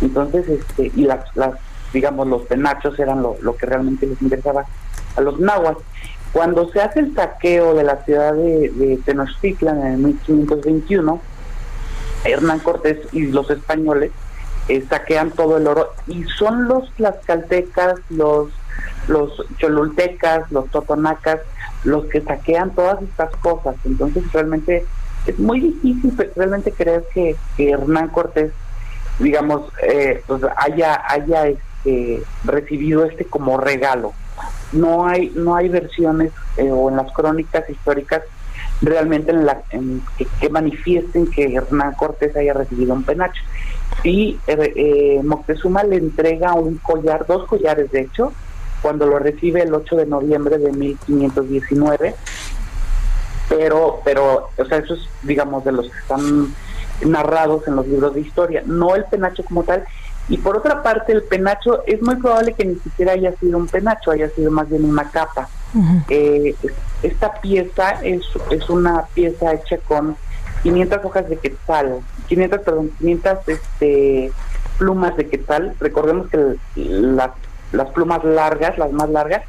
Entonces, 0.00 0.48
este, 0.48 0.90
y 0.96 1.04
las, 1.04 1.24
las 1.36 1.54
digamos, 1.94 2.26
los 2.26 2.42
penachos 2.42 2.98
eran 2.98 3.22
lo, 3.22 3.36
lo 3.40 3.56
que 3.56 3.64
realmente 3.64 4.06
les 4.06 4.20
interesaba 4.20 4.66
a 5.16 5.20
los 5.22 5.40
nahuas. 5.40 5.78
Cuando 6.32 6.68
se 6.70 6.80
hace 6.82 7.00
el 7.00 7.14
saqueo 7.14 7.74
de 7.74 7.84
la 7.84 8.04
ciudad 8.04 8.34
de, 8.34 8.68
de 8.70 8.98
Tenochtitlan 9.04 9.86
en 9.86 10.04
1521, 10.04 11.20
Hernán 12.24 12.58
Cortés 12.58 12.98
y 13.12 13.28
los 13.28 13.48
españoles 13.50 14.10
eh, 14.68 14.84
saquean 14.88 15.30
todo 15.30 15.58
el 15.58 15.66
oro 15.68 15.90
y 16.08 16.24
son 16.24 16.66
los 16.66 16.90
tlaxcaltecas, 16.94 18.00
los, 18.10 18.50
los 19.06 19.30
cholultecas, 19.58 20.50
los 20.50 20.68
totonacas, 20.70 21.40
los 21.84 22.06
que 22.06 22.20
saquean 22.20 22.74
todas 22.74 23.00
estas 23.02 23.30
cosas. 23.36 23.76
Entonces 23.84 24.24
realmente 24.32 24.84
es 25.26 25.38
muy 25.38 25.60
difícil 25.60 26.16
realmente 26.34 26.72
creer 26.72 27.04
que, 27.14 27.36
que 27.56 27.70
Hernán 27.70 28.08
Cortés 28.08 28.50
digamos, 29.18 29.62
eh, 29.82 30.22
pues 30.26 30.42
haya, 30.56 31.02
haya 31.08 31.44
este, 31.84 32.22
recibido 32.44 33.04
este 33.04 33.24
como 33.24 33.58
regalo. 33.58 34.12
No 34.72 35.06
hay, 35.06 35.30
no 35.34 35.54
hay 35.54 35.68
versiones 35.68 36.32
eh, 36.56 36.70
o 36.70 36.90
en 36.90 36.96
las 36.96 37.12
crónicas 37.12 37.68
históricas 37.68 38.22
realmente 38.82 39.30
en 39.30 39.46
la, 39.46 39.62
que, 40.40 40.48
manifiesten 40.48 41.30
que 41.30 41.54
Hernán 41.54 41.94
Cortés 41.94 42.36
haya 42.36 42.54
recibido 42.54 42.94
un 42.94 43.04
penacho. 43.04 43.42
Y 44.02 44.38
eh, 44.46 45.20
Moctezuma 45.22 45.84
le 45.84 45.96
entrega 45.96 46.54
un 46.54 46.78
collar, 46.78 47.26
dos 47.26 47.46
collares 47.46 47.90
de 47.92 48.02
hecho, 48.02 48.32
cuando 48.82 49.06
lo 49.06 49.18
recibe 49.18 49.62
el 49.62 49.72
8 49.72 49.96
de 49.96 50.06
noviembre 50.06 50.58
de 50.58 50.72
1519. 50.72 52.14
Pero, 53.48 54.00
pero, 54.04 54.50
o 54.56 54.64
sea, 54.64 54.78
eso 54.78 54.94
es, 54.94 55.00
digamos, 55.22 55.64
de 55.64 55.72
los 55.72 55.86
que 55.86 55.98
están 55.98 56.54
narrados 57.04 57.66
en 57.68 57.76
los 57.76 57.86
libros 57.86 58.14
de 58.14 58.22
historia, 58.22 58.62
no 58.66 58.94
el 58.94 59.04
penacho 59.04 59.44
como 59.44 59.62
tal. 59.62 59.84
Y 60.28 60.38
por 60.38 60.56
otra 60.56 60.82
parte, 60.82 61.12
el 61.12 61.22
penacho 61.24 61.84
es 61.86 62.00
muy 62.00 62.16
probable 62.16 62.54
que 62.54 62.64
ni 62.64 62.76
siquiera 62.76 63.12
haya 63.12 63.36
sido 63.36 63.58
un 63.58 63.66
penacho, 63.66 64.10
haya 64.10 64.30
sido 64.30 64.50
más 64.50 64.68
bien 64.68 64.84
una 64.84 65.10
capa. 65.10 65.48
Uh 65.74 65.78
-huh. 65.78 66.04
eh, 66.08 66.54
esta 67.02 67.34
pieza 67.40 68.00
es, 68.02 68.22
es 68.50 68.70
una 68.70 69.04
pieza 69.14 69.52
hecha 69.52 69.76
con 69.78 70.16
500 70.62 71.04
hojas 71.04 71.28
de 71.28 71.36
quetzal, 71.36 72.00
500, 72.28 72.60
perdón, 72.60 72.90
500 72.98 73.48
este, 73.48 74.32
plumas 74.78 75.14
de 75.16 75.28
quetzal. 75.28 75.74
Recordemos 75.78 76.28
que 76.28 76.56
las, 76.76 77.30
las 77.72 77.90
plumas 77.90 78.24
largas, 78.24 78.78
las 78.78 78.92
más 78.92 79.10
largas, 79.10 79.42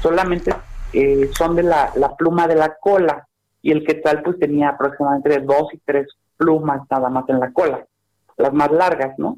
solamente 0.00 0.54
eh, 0.92 1.30
son 1.36 1.56
de 1.56 1.64
la, 1.64 1.90
la 1.96 2.14
pluma 2.16 2.46
de 2.46 2.54
la 2.54 2.76
cola 2.80 3.26
y 3.60 3.72
el 3.72 3.84
quetzal 3.84 4.22
pues 4.22 4.38
tenía 4.38 4.70
aproximadamente 4.70 5.40
dos 5.40 5.72
y 5.72 5.78
tres 5.78 6.06
plumas 6.36 6.82
nada 6.90 7.08
más 7.08 7.28
en 7.28 7.40
la 7.40 7.52
cola, 7.52 7.84
las 8.36 8.52
más 8.52 8.70
largas, 8.70 9.18
¿no? 9.18 9.36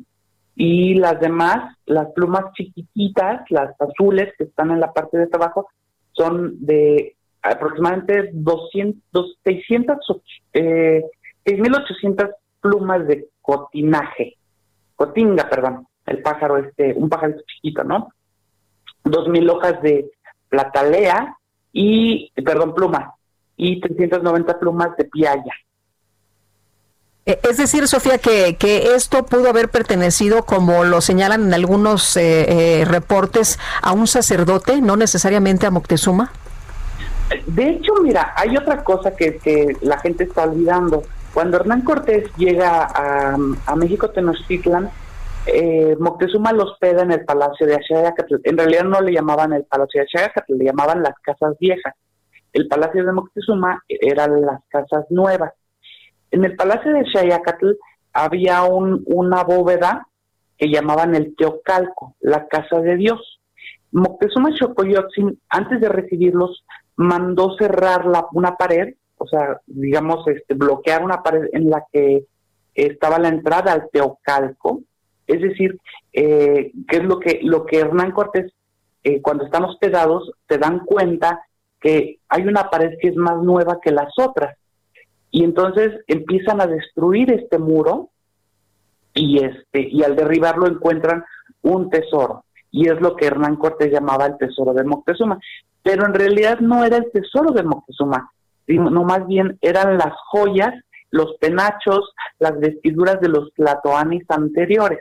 Y 0.56 0.94
las 0.94 1.18
demás, 1.20 1.76
las 1.86 2.12
plumas 2.12 2.52
chiquititas, 2.54 3.42
las 3.50 3.74
azules 3.80 4.32
que 4.38 4.44
están 4.44 4.70
en 4.70 4.80
la 4.80 4.92
parte 4.92 5.18
de 5.18 5.28
abajo, 5.32 5.68
son 6.12 6.64
de 6.64 7.16
aproximadamente 7.42 8.30
200, 8.32 9.38
600, 9.44 9.98
eh, 10.52 11.02
6.800 11.44 12.30
plumas 12.60 13.06
de 13.06 13.28
cotinaje, 13.42 14.36
cotinga, 14.96 15.48
perdón, 15.50 15.86
el 16.06 16.22
pájaro 16.22 16.56
este, 16.56 16.94
un 16.94 17.08
pajarito 17.08 17.42
chiquito, 17.46 17.84
¿no? 17.84 18.08
2.000 19.04 19.50
hojas 19.50 19.82
de 19.82 20.10
platalea 20.48 21.36
y, 21.72 22.32
perdón, 22.42 22.74
plumas, 22.74 23.12
y 23.56 23.80
390 23.80 24.58
plumas 24.58 24.96
de 24.96 25.04
piaya. 25.04 25.52
Es 27.26 27.56
decir, 27.56 27.88
Sofía, 27.88 28.18
que, 28.18 28.56
que 28.56 28.94
esto 28.94 29.24
pudo 29.24 29.48
haber 29.48 29.70
pertenecido, 29.70 30.44
como 30.44 30.84
lo 30.84 31.00
señalan 31.00 31.44
en 31.44 31.54
algunos 31.54 32.16
eh, 32.18 32.80
eh, 32.80 32.84
reportes, 32.84 33.58
a 33.80 33.92
un 33.92 34.06
sacerdote, 34.06 34.82
no 34.82 34.96
necesariamente 34.96 35.66
a 35.66 35.70
Moctezuma. 35.70 36.32
De 37.46 37.70
hecho, 37.70 37.94
mira, 38.02 38.34
hay 38.36 38.54
otra 38.58 38.84
cosa 38.84 39.16
que, 39.16 39.38
que 39.38 39.74
la 39.80 39.98
gente 40.00 40.24
está 40.24 40.44
olvidando. 40.44 41.02
Cuando 41.32 41.56
Hernán 41.56 41.80
Cortés 41.80 42.30
llega 42.36 42.84
a, 42.84 43.36
a 43.66 43.76
México 43.76 44.10
Tenochtitlan, 44.10 44.90
eh, 45.46 45.96
Moctezuma 45.98 46.52
los 46.52 46.72
hospeda 46.72 47.02
en 47.02 47.12
el 47.12 47.24
Palacio 47.24 47.66
de 47.66 47.76
Axayacatl. 47.76 48.36
En 48.44 48.58
realidad 48.58 48.84
no 48.84 49.00
le 49.00 49.12
llamaban 49.12 49.54
el 49.54 49.64
Palacio 49.64 50.00
de 50.00 50.04
Axayacatl, 50.04 50.58
le 50.58 50.64
llamaban 50.66 51.02
las 51.02 51.14
casas 51.22 51.56
viejas. 51.58 51.94
El 52.52 52.68
Palacio 52.68 53.04
de 53.04 53.12
Moctezuma 53.12 53.82
eran 53.88 54.42
las 54.42 54.60
casas 54.68 55.06
nuevas. 55.08 55.52
En 56.34 56.44
el 56.44 56.56
Palacio 56.56 56.92
de 56.92 56.98
Axayacatl 56.98 57.74
había 58.12 58.64
un, 58.64 59.04
una 59.06 59.44
bóveda 59.44 60.08
que 60.58 60.68
llamaban 60.68 61.14
el 61.14 61.36
Teocalco, 61.36 62.16
la 62.18 62.48
casa 62.48 62.80
de 62.80 62.96
Dios. 62.96 63.40
Moctezuma 63.92 64.50
Xocoyotzin, 64.50 65.40
antes 65.48 65.80
de 65.80 65.88
recibirlos, 65.88 66.64
mandó 66.96 67.56
cerrar 67.56 68.04
la, 68.06 68.26
una 68.32 68.56
pared, 68.56 68.94
o 69.16 69.28
sea, 69.28 69.60
digamos, 69.66 70.26
este, 70.26 70.54
bloquear 70.54 71.04
una 71.04 71.22
pared 71.22 71.44
en 71.52 71.70
la 71.70 71.84
que 71.92 72.24
estaba 72.74 73.20
la 73.20 73.28
entrada 73.28 73.72
al 73.72 73.88
Teocalco, 73.92 74.80
es 75.28 75.40
decir, 75.40 75.78
eh, 76.12 76.72
que 76.88 76.96
es 76.96 77.04
lo 77.04 77.20
que, 77.20 77.38
lo 77.44 77.64
que 77.64 77.78
Hernán 77.78 78.10
Cortés, 78.10 78.52
eh, 79.04 79.22
cuando 79.22 79.44
están 79.44 79.62
hospedados, 79.62 80.32
te 80.48 80.58
dan 80.58 80.80
cuenta 80.80 81.46
que 81.80 82.18
hay 82.28 82.42
una 82.42 82.70
pared 82.70 82.98
que 83.00 83.10
es 83.10 83.16
más 83.16 83.40
nueva 83.40 83.78
que 83.80 83.92
las 83.92 84.12
otras. 84.18 84.56
Y 85.34 85.42
entonces 85.42 85.90
empiezan 86.06 86.60
a 86.60 86.68
destruir 86.68 87.32
este 87.32 87.58
muro 87.58 88.10
y, 89.14 89.42
este, 89.42 89.80
y 89.90 90.04
al 90.04 90.14
derribarlo 90.14 90.68
encuentran 90.68 91.24
un 91.62 91.90
tesoro. 91.90 92.44
Y 92.70 92.88
es 92.88 93.00
lo 93.00 93.16
que 93.16 93.26
Hernán 93.26 93.56
Cortés 93.56 93.90
llamaba 93.90 94.26
el 94.26 94.38
tesoro 94.38 94.72
de 94.72 94.84
Moctezuma. 94.84 95.40
Pero 95.82 96.06
en 96.06 96.14
realidad 96.14 96.60
no 96.60 96.84
era 96.84 96.98
el 96.98 97.10
tesoro 97.12 97.50
de 97.50 97.64
Moctezuma, 97.64 98.30
no 98.68 99.02
más 99.02 99.26
bien 99.26 99.58
eran 99.60 99.98
las 99.98 100.12
joyas, 100.30 100.72
los 101.10 101.34
penachos, 101.40 102.14
las 102.38 102.56
vestiduras 102.60 103.20
de 103.20 103.28
los 103.28 103.52
tlatoanis 103.54 104.24
anteriores 104.30 105.00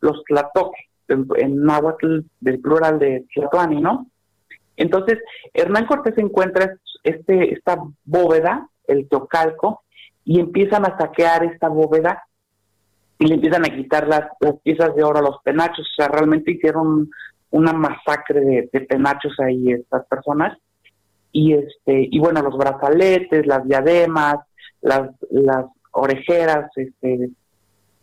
los 0.00 0.22
tlatoque, 0.24 0.78
en, 1.08 1.26
en 1.36 1.64
náhuatl 1.64 2.20
del 2.40 2.60
plural 2.60 3.00
de 3.00 3.24
tlatoani, 3.34 3.80
¿no? 3.80 4.06
Entonces, 4.76 5.18
Hernán 5.52 5.86
Cortés 5.86 6.16
encuentra 6.18 6.76
este, 7.02 7.54
esta 7.54 7.78
bóveda, 8.04 8.68
el 8.92 9.08
teocalco, 9.08 9.82
y 10.24 10.38
empiezan 10.40 10.84
a 10.86 10.96
saquear 10.96 11.44
esta 11.44 11.68
bóveda 11.68 12.24
y 13.18 13.26
le 13.26 13.34
empiezan 13.34 13.64
a 13.64 13.74
quitar 13.74 14.08
las, 14.08 14.30
piezas 14.62 14.94
de 14.94 15.04
oro 15.04 15.18
a 15.18 15.22
los 15.22 15.38
penachos. 15.42 15.86
O 15.86 15.94
sea, 15.96 16.08
realmente 16.08 16.52
hicieron 16.52 17.08
una 17.50 17.72
masacre 17.72 18.68
de, 18.72 18.80
penachos 18.80 19.38
ahí 19.40 19.72
estas 19.72 20.06
personas. 20.06 20.58
Y 21.30 21.54
este, 21.54 22.08
y 22.10 22.18
bueno, 22.18 22.42
los 22.42 22.56
brazaletes, 22.56 23.46
las 23.46 23.66
diademas, 23.66 24.36
las, 24.80 25.10
las 25.30 25.66
orejeras, 25.92 26.70
este, 26.76 27.30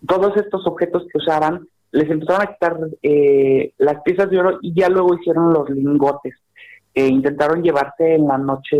todos 0.07 0.35
estos 0.37 0.65
objetos 0.65 1.05
que 1.11 1.17
usaban 1.17 1.67
les 1.91 2.09
empezaron 2.09 2.43
a 2.43 2.53
quitar 2.53 2.77
eh, 3.01 3.73
las 3.77 4.01
piezas 4.03 4.29
de 4.29 4.39
oro 4.39 4.59
y 4.61 4.73
ya 4.73 4.89
luego 4.89 5.15
hicieron 5.15 5.53
los 5.53 5.69
lingotes. 5.69 6.35
que 6.93 7.07
intentaron 7.07 7.63
llevarse 7.63 8.15
en 8.15 8.27
la 8.27 8.37
noche 8.37 8.77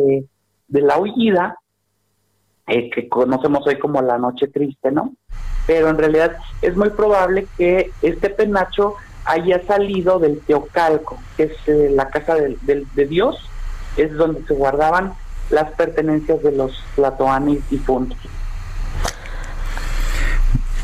de 0.68 0.82
la 0.82 1.00
huida, 1.00 1.58
eh, 2.70 2.90
que 2.90 3.10
conocemos 3.10 3.66
hoy 3.68 3.78
como 3.78 4.02
la 4.02 4.18
noche 4.18 4.48
triste, 4.48 4.92
¿no? 4.92 5.14
Pero 5.68 5.90
en 5.90 5.98
realidad 5.98 6.38
es 6.62 6.76
muy 6.76 6.90
probable 6.90 7.48
que 7.58 7.92
este 8.02 8.30
penacho 8.30 8.96
haya 9.26 9.66
salido 9.66 10.20
del 10.20 10.40
Teocalco, 10.42 11.18
que 11.38 11.44
es 11.44 11.54
eh, 11.68 11.90
la 11.92 12.10
casa 12.10 12.36
de, 12.36 12.86
de 12.94 13.06
Dios, 13.06 13.38
es 13.98 14.14
donde 14.14 14.46
se 14.46 14.54
guardaban 14.54 15.14
las 15.50 15.72
pertenencias 15.72 16.42
de 16.44 16.52
los 16.52 16.84
platoanis 16.96 17.68
difuntos. 17.70 18.18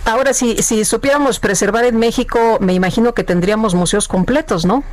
Ahora, 0.06 0.34
si, 0.34 0.62
si 0.62 0.86
supiéramos 0.86 1.40
preservar 1.40 1.84
en 1.86 1.98
México, 1.98 2.58
me 2.60 2.74
imagino 2.74 3.14
que 3.14 3.24
tendríamos 3.24 3.74
museos 3.74 4.08
completos, 4.08 4.64
¿no? 4.66 4.84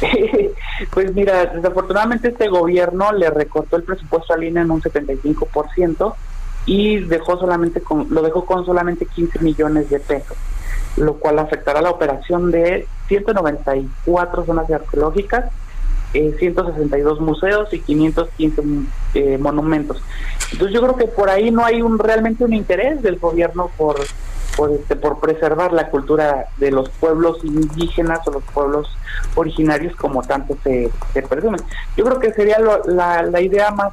pues 0.90 1.14
mira, 1.14 1.46
desafortunadamente 1.46 2.28
este 2.28 2.48
gobierno 2.48 3.12
le 3.12 3.30
recortó 3.30 3.76
el 3.76 3.82
presupuesto 3.84 4.34
al 4.34 4.44
INE 4.44 4.60
en 4.60 4.70
un 4.70 4.82
75% 4.82 6.14
y 6.66 6.98
dejó 7.00 7.38
solamente 7.38 7.80
con, 7.80 8.06
lo 8.10 8.22
dejó 8.22 8.44
con 8.44 8.64
solamente 8.64 9.06
15 9.06 9.40
millones 9.40 9.90
de 9.90 10.00
pesos, 10.00 10.36
lo 10.96 11.14
cual 11.14 11.38
afectará 11.38 11.82
la 11.82 11.90
operación 11.90 12.50
de 12.50 12.86
194 13.08 14.44
zonas 14.46 14.70
arqueológicas 14.70 15.44
162 16.14 17.18
eh, 17.18 17.22
museos 17.22 17.72
y 17.72 17.80
515 17.80 18.62
eh, 19.14 19.38
monumentos. 19.38 20.00
Entonces 20.52 20.74
yo 20.74 20.80
creo 20.82 20.96
que 20.96 21.06
por 21.06 21.28
ahí 21.28 21.50
no 21.50 21.64
hay 21.64 21.82
un 21.82 21.98
realmente 21.98 22.44
un 22.44 22.52
interés 22.52 23.02
del 23.02 23.18
gobierno 23.18 23.70
por 23.76 23.96
por, 24.56 24.70
este, 24.70 24.96
por 24.96 25.20
preservar 25.20 25.72
la 25.72 25.88
cultura 25.90 26.46
de 26.58 26.70
los 26.70 26.88
pueblos 26.88 27.44
indígenas 27.44 28.26
o 28.26 28.32
los 28.32 28.44
pueblos 28.44 28.88
originarios 29.34 29.94
como 29.96 30.22
tanto 30.22 30.56
se, 30.62 30.90
se. 31.12 31.24
Yo 31.96 32.04
creo 32.04 32.20
que 32.20 32.32
sería 32.32 32.58
la, 32.86 33.22
la 33.22 33.40
idea 33.40 33.70
más, 33.70 33.92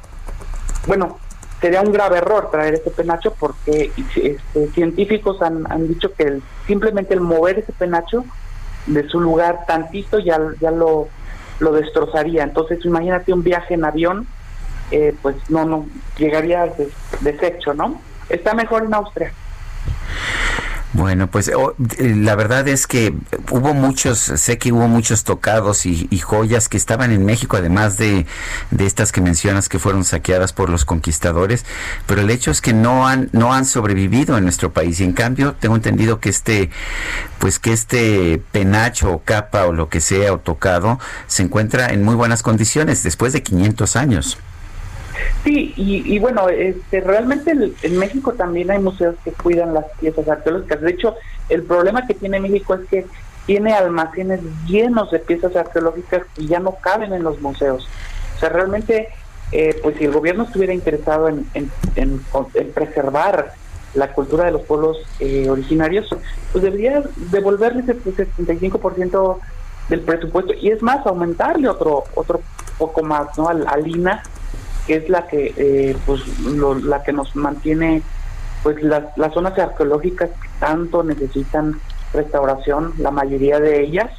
bueno, 0.86 1.18
sería 1.60 1.80
un 1.80 1.92
grave 1.92 2.18
error 2.18 2.50
traer 2.50 2.74
este 2.74 2.90
penacho 2.90 3.34
porque 3.38 3.92
este, 3.96 4.68
científicos 4.74 5.40
han, 5.42 5.70
han 5.70 5.88
dicho 5.88 6.12
que 6.14 6.40
simplemente 6.66 7.14
el 7.14 7.20
mover 7.20 7.60
ese 7.60 7.72
penacho 7.72 8.24
de 8.86 9.08
su 9.08 9.20
lugar 9.20 9.64
tantito 9.66 10.18
ya, 10.18 10.38
ya 10.60 10.70
lo 10.70 11.08
lo 11.62 11.72
destrozaría. 11.72 12.42
Entonces, 12.42 12.84
imagínate 12.84 13.32
un 13.32 13.42
viaje 13.42 13.74
en 13.74 13.84
avión, 13.84 14.26
eh, 14.90 15.14
pues 15.22 15.36
no, 15.48 15.64
no, 15.64 15.86
llegaría 16.18 16.70
deshecho, 17.20 17.72
¿no? 17.72 18.00
Está 18.28 18.52
mejor 18.54 18.84
en 18.84 18.94
Austria. 18.94 19.32
Bueno, 20.94 21.26
pues 21.30 21.50
oh, 21.56 21.74
eh, 21.96 22.14
la 22.14 22.34
verdad 22.34 22.68
es 22.68 22.86
que 22.86 23.14
hubo 23.50 23.72
muchos, 23.72 24.18
sé 24.18 24.58
que 24.58 24.72
hubo 24.72 24.88
muchos 24.88 25.24
tocados 25.24 25.86
y, 25.86 26.06
joyas 26.18 26.68
que 26.68 26.76
estaban 26.76 27.12
en 27.12 27.24
México, 27.24 27.56
además 27.56 27.96
de, 27.96 28.26
de, 28.70 28.86
estas 28.86 29.10
que 29.10 29.22
mencionas 29.22 29.70
que 29.70 29.78
fueron 29.78 30.04
saqueadas 30.04 30.52
por 30.52 30.68
los 30.68 30.84
conquistadores, 30.84 31.64
pero 32.06 32.20
el 32.20 32.30
hecho 32.30 32.50
es 32.50 32.60
que 32.60 32.74
no 32.74 33.08
han, 33.08 33.30
no 33.32 33.54
han 33.54 33.64
sobrevivido 33.64 34.36
en 34.36 34.44
nuestro 34.44 34.72
país 34.72 35.00
y 35.00 35.04
en 35.04 35.14
cambio 35.14 35.54
tengo 35.54 35.76
entendido 35.76 36.20
que 36.20 36.28
este, 36.28 36.70
pues 37.38 37.58
que 37.58 37.72
este 37.72 38.42
penacho 38.52 39.12
o 39.12 39.22
capa 39.22 39.64
o 39.64 39.72
lo 39.72 39.88
que 39.88 40.02
sea 40.02 40.34
o 40.34 40.38
tocado 40.40 41.00
se 41.26 41.42
encuentra 41.42 41.88
en 41.88 42.04
muy 42.04 42.14
buenas 42.14 42.42
condiciones 42.42 43.02
después 43.02 43.32
de 43.32 43.42
500 43.42 43.96
años. 43.96 44.38
Sí, 45.44 45.74
y, 45.76 46.18
bueno, 46.18 46.48
este, 46.48 47.00
realmente 47.00 47.50
en, 47.50 47.98
México 47.98 48.32
también 48.32 48.70
hay 48.70 48.78
museos 48.78 49.16
que 49.24 49.32
cuidan 49.32 49.74
las 49.74 49.86
piezas 50.00 50.28
arqueológicas. 50.28 50.80
De 50.80 50.90
hecho, 50.90 51.16
el 51.48 51.64
problema 51.64 52.06
que 52.06 52.14
tiene 52.14 52.40
México 52.40 52.74
es 52.74 52.88
que 52.88 53.06
tiene 53.46 53.72
almacenes 53.72 54.40
llenos 54.66 55.10
de 55.10 55.18
piezas 55.18 55.56
arqueológicas 55.56 56.22
que 56.34 56.46
ya 56.46 56.60
no 56.60 56.76
caben 56.80 57.12
en 57.12 57.24
los 57.24 57.40
museos. 57.40 57.88
O 58.36 58.40
sea, 58.40 58.50
realmente, 58.50 59.08
eh, 59.50 59.78
pues 59.82 59.96
si 59.98 60.04
el 60.04 60.12
gobierno 60.12 60.44
estuviera 60.44 60.72
interesado 60.72 61.28
en, 61.28 61.46
preservar 62.74 63.52
la 63.94 64.12
cultura 64.12 64.46
de 64.46 64.52
los 64.52 64.62
pueblos 64.62 64.98
eh, 65.18 65.50
originarios, 65.50 66.08
pues 66.52 66.62
debería 66.62 67.02
devolverles 67.30 67.88
el 67.88 68.02
75% 68.02 69.38
del 69.88 70.00
presupuesto 70.00 70.54
y 70.54 70.70
es 70.70 70.80
más, 70.82 71.04
aumentarle 71.04 71.68
otro 71.68 72.04
otro 72.14 72.40
poco 72.78 73.02
más, 73.02 73.36
¿no? 73.36 73.48
Al, 73.48 73.66
al 73.66 73.86
INA 73.86 74.22
que 74.86 74.96
es 74.96 75.08
la 75.08 75.26
que 75.26 75.54
eh, 75.56 75.96
pues 76.06 76.22
la 76.84 77.02
que 77.02 77.12
nos 77.12 77.34
mantiene 77.36 78.02
pues 78.62 78.82
las, 78.82 79.16
las 79.16 79.34
zonas 79.34 79.58
arqueológicas 79.58 80.30
que 80.30 80.48
tanto 80.60 81.02
necesitan 81.02 81.80
restauración 82.12 82.92
la 82.98 83.10
mayoría 83.10 83.58
de 83.60 83.82
ellas 83.82 84.10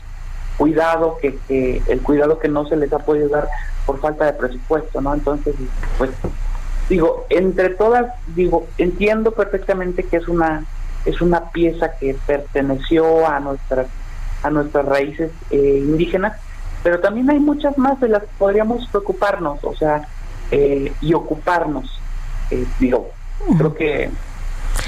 cuidado 0.58 1.18
que, 1.22 1.38
que 1.48 1.82
el 1.88 2.02
cuidado 2.02 2.40
que 2.40 2.48
no 2.48 2.66
se 2.68 2.76
les 2.76 2.92
ha 2.94 3.00
podido 3.00 3.30
dar 3.30 3.48
por 3.86 4.00
falta 4.00 4.26
de 4.26 4.34
presupuesto 4.34 5.02
no 5.02 5.14
entonces 5.14 5.56
pues 5.98 6.12
digo 6.90 7.26
entre 7.30 7.70
todas 7.70 8.14
digo 8.28 8.68
entiendo 8.78 9.32
perfectamente 9.32 10.04
que 10.04 10.18
es 10.18 10.28
una 10.28 10.66
es 11.06 11.22
una 11.22 11.52
pieza 11.52 11.92
que 12.00 12.16
perteneció 12.26 13.28
a 13.28 13.40
nuestras 13.40 13.88
a 14.44 14.50
nuestras 14.50 14.86
raíces 14.86 15.32
eh, 15.50 15.78
indígenas 15.80 16.40
pero 16.84 17.00
también 17.00 17.30
hay 17.30 17.40
muchas 17.40 17.78
más 17.78 18.00
de 18.00 18.10
las 18.10 18.24
que 18.24 18.30
podríamos 18.38 18.88
preocuparnos 18.90 19.64
o 19.64 19.76
sea 19.76 20.08
eh, 20.54 20.94
y 21.02 21.14
ocuparnos. 21.16 22.00
Eh, 22.52 22.66
digo, 22.80 23.10
creo 23.58 23.74
que 23.74 24.10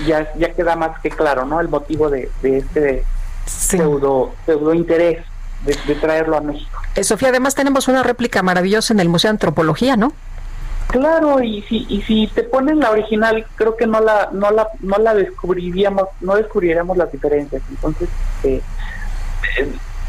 ya, 0.06 0.32
ya 0.36 0.54
queda 0.54 0.76
más 0.76 1.00
que 1.00 1.10
claro, 1.10 1.46
¿no? 1.46 1.60
El 1.60 1.70
motivo 1.70 2.10
de, 2.10 2.30
este 2.44 3.04
pseudo, 3.46 4.34
pseudo 4.46 4.76
interés 4.76 5.26
de, 5.64 5.96
traerlo 5.96 6.38
a 6.38 6.42
México. 6.42 6.80
Eh, 6.94 7.04
Sofía, 7.04 7.30
además 7.30 7.56
tenemos 7.56 7.88
una 7.88 8.04
réplica 8.04 8.44
maravillosa 8.44 8.94
en 8.94 9.00
el 9.00 9.10
Museo 9.10 9.30
de 9.30 9.38
Antropología, 9.38 9.98
¿no? 9.98 10.14
Claro, 10.88 11.42
y 11.42 11.64
si, 11.64 11.88
y 11.90 12.04
si 12.04 12.28
te 12.28 12.44
ponen 12.44 12.80
la 12.80 12.92
original, 12.92 13.48
creo 13.56 13.76
que 13.76 13.88
no 13.88 14.02
la, 14.02 14.30
no 14.32 14.52
la, 14.52 14.68
no 14.82 14.98
la 14.98 15.16
descubriríamos, 15.16 16.10
no 16.22 16.36
descubriríamos 16.36 16.96
las 16.96 17.12
diferencias. 17.12 17.64
Entonces, 17.72 18.08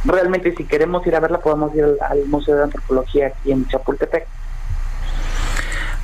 realmente 0.05 0.55
si 0.55 0.65
queremos 0.65 1.07
ir 1.07 1.17
a 1.17 1.21
verla, 1.21 1.39
podemos 1.39 1.75
ir 1.75 1.97
al 2.07 2.27
Museo 2.27 2.57
de 2.57 2.65
Antropología 2.65 3.29
aquí 3.29 3.53
en 3.53 3.67
Chapultepec. 3.69 4.27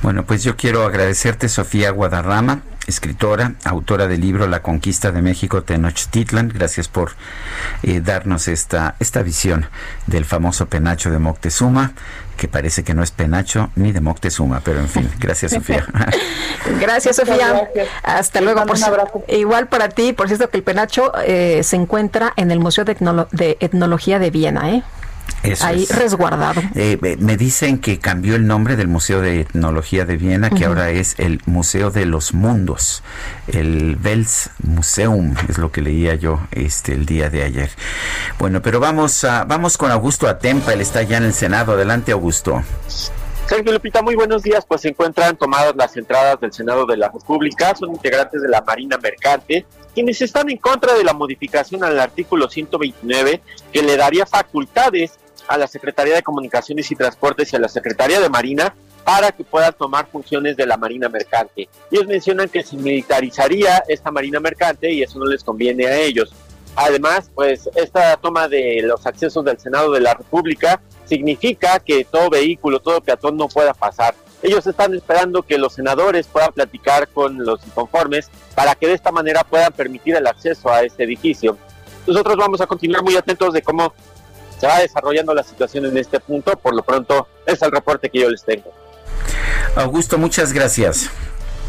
Bueno, 0.03 0.25
pues 0.25 0.43
yo 0.43 0.57
quiero 0.57 0.83
agradecerte, 0.85 1.47
Sofía 1.47 1.89
Guadarrama, 1.91 2.59
escritora, 2.87 3.53
autora 3.63 4.07
del 4.07 4.19
libro 4.19 4.47
La 4.47 4.61
conquista 4.61 5.11
de 5.13 5.21
México 5.21 5.63
Tenochtitlan. 5.63 6.49
Gracias 6.53 6.89
por 6.89 7.13
eh, 7.83 8.01
darnos 8.01 8.49
esta, 8.49 8.95
esta 8.99 9.23
visión 9.23 9.65
del 10.05 10.25
famoso 10.25 10.65
penacho 10.67 11.09
de 11.09 11.19
Moctezuma, 11.19 11.93
que 12.35 12.49
parece 12.49 12.83
que 12.83 12.93
no 12.93 13.01
es 13.01 13.11
penacho 13.11 13.71
ni 13.77 13.93
de 13.93 14.01
Moctezuma, 14.01 14.59
pero 14.59 14.81
en 14.81 14.89
fin, 14.89 15.09
gracias 15.19 15.53
Sofía. 15.53 15.85
Gracias, 16.79 17.17
Sofía. 17.17 17.69
Hasta 18.03 18.39
luego. 18.41 18.65
Por 18.65 18.77
igual 19.27 19.67
para 19.67 19.89
ti, 19.89 20.13
por 20.13 20.27
cierto, 20.27 20.49
que 20.49 20.57
el 20.57 20.63
penacho 20.63 21.11
eh, 21.25 21.61
se 21.63 21.75
encuentra 21.75 22.33
en 22.37 22.51
el 22.51 22.59
Museo 22.59 22.83
de, 22.85 22.97
Etnolo- 22.97 23.27
de 23.31 23.57
Etnología 23.59 24.17
de 24.19 24.31
Viena, 24.31 24.69
¿eh? 24.71 24.83
Eso 25.43 25.65
Ahí 25.65 25.83
es. 25.83 25.95
resguardado. 25.95 26.61
Eh, 26.73 27.17
me 27.19 27.35
dicen 27.35 27.79
que 27.79 27.99
cambió 27.99 28.35
el 28.35 28.47
nombre 28.47 28.77
del 28.77 28.87
Museo 28.87 29.19
de 29.21 29.41
Etnología 29.41 30.05
de 30.05 30.15
Viena, 30.15 30.49
que 30.49 30.65
ahora 30.65 30.89
es 30.91 31.15
el 31.19 31.41
Museo 31.45 31.91
de 31.91 32.05
los 32.05 32.33
Mundos, 32.33 33.03
el 33.47 33.97
Weltmuseum, 34.03 35.35
es 35.49 35.57
lo 35.57 35.71
que 35.71 35.81
leía 35.81 36.15
yo 36.15 36.39
este 36.51 36.93
el 36.93 37.05
día 37.05 37.29
de 37.29 37.43
ayer. 37.43 37.71
Bueno, 38.39 38.61
pero 38.61 38.79
vamos 38.79 39.23
a, 39.25 39.43
vamos 39.43 39.77
con 39.77 39.91
Augusto 39.91 40.27
Atempa, 40.29 40.71
él 40.73 40.81
está 40.81 41.03
ya 41.03 41.17
en 41.17 41.23
el 41.25 41.33
Senado. 41.33 41.73
Adelante, 41.73 42.13
Augusto. 42.13 42.63
Sergio 43.47 43.73
Lupita, 43.73 44.01
muy 44.01 44.15
buenos 44.15 44.43
días. 44.43 44.65
Pues 44.65 44.81
se 44.81 44.89
encuentran 44.89 45.35
tomadas 45.35 45.75
las 45.75 45.95
entradas 45.97 46.39
del 46.39 46.53
Senado 46.53 46.85
de 46.85 46.95
la 46.97 47.09
República. 47.09 47.75
Son 47.75 47.89
integrantes 47.91 48.41
de 48.41 48.47
la 48.47 48.61
Marina 48.61 48.97
Mercante, 48.97 49.65
quienes 49.93 50.21
están 50.21 50.49
en 50.49 50.57
contra 50.57 50.93
de 50.93 51.03
la 51.03 51.13
modificación 51.13 51.83
al 51.83 51.99
artículo 51.99 52.49
129 52.49 53.41
que 53.71 53.83
le 53.83 53.97
daría 53.97 54.25
facultades 54.25 55.13
a 55.47 55.57
la 55.57 55.67
Secretaría 55.67 56.15
de 56.15 56.23
Comunicaciones 56.23 56.89
y 56.91 56.95
Transportes 56.95 57.53
y 57.53 57.55
a 57.55 57.59
la 57.59 57.67
Secretaría 57.67 58.19
de 58.19 58.29
Marina 58.29 58.73
para 59.03 59.31
que 59.31 59.43
puedan 59.43 59.73
tomar 59.73 60.07
funciones 60.07 60.55
de 60.55 60.65
la 60.65 60.77
Marina 60.77 61.09
Mercante. 61.09 61.67
Ellos 61.91 62.07
mencionan 62.07 62.49
que 62.49 62.63
se 62.63 62.77
militarizaría 62.77 63.83
esta 63.87 64.11
Marina 64.11 64.39
Mercante 64.39 64.91
y 64.91 65.03
eso 65.03 65.19
no 65.19 65.25
les 65.25 65.43
conviene 65.43 65.87
a 65.87 65.97
ellos. 65.97 66.33
Además, 66.75 67.29
pues 67.35 67.69
esta 67.75 68.17
toma 68.17 68.47
de 68.47 68.81
los 68.83 69.05
accesos 69.05 69.45
del 69.45 69.59
Senado 69.59 69.91
de 69.91 69.99
la 69.99 70.13
República 70.13 70.81
significa 71.05 71.79
que 71.79 72.05
todo 72.05 72.29
vehículo, 72.29 72.79
todo 72.79 73.01
peatón 73.01 73.37
no 73.37 73.47
pueda 73.47 73.73
pasar. 73.73 74.15
Ellos 74.43 74.67
están 74.67 74.93
esperando 74.93 75.41
que 75.41 75.57
los 75.57 75.73
senadores 75.73 76.27
puedan 76.27 76.51
platicar 76.51 77.07
con 77.07 77.43
los 77.45 77.65
inconformes 77.65 78.29
para 78.53 78.75
que 78.75 78.87
de 78.87 78.93
esta 78.93 79.09
manera 79.09 79.45
puedan 79.45 79.71
permitir 79.71 80.17
el 80.17 80.27
acceso 80.27 80.69
a 80.69 80.83
este 80.83 81.05
edificio. 81.05 81.57
Nosotros 82.05 82.35
vamos 82.35 82.59
a 82.59 82.67
continuar 82.67 83.01
muy 83.03 83.15
atentos 83.15 83.53
de 83.53 83.61
cómo 83.61 83.93
se 84.59 84.67
va 84.67 84.79
desarrollando 84.79 85.33
la 85.33 85.43
situación 85.43 85.85
en 85.85 85.97
este 85.97 86.19
punto. 86.19 86.57
Por 86.57 86.75
lo 86.75 86.83
pronto, 86.83 87.25
es 87.45 87.61
el 87.61 87.71
reporte 87.71 88.09
que 88.09 88.19
yo 88.19 88.29
les 88.29 88.43
tengo. 88.43 88.69
Augusto, 89.77 90.17
muchas 90.17 90.51
gracias. 90.51 91.09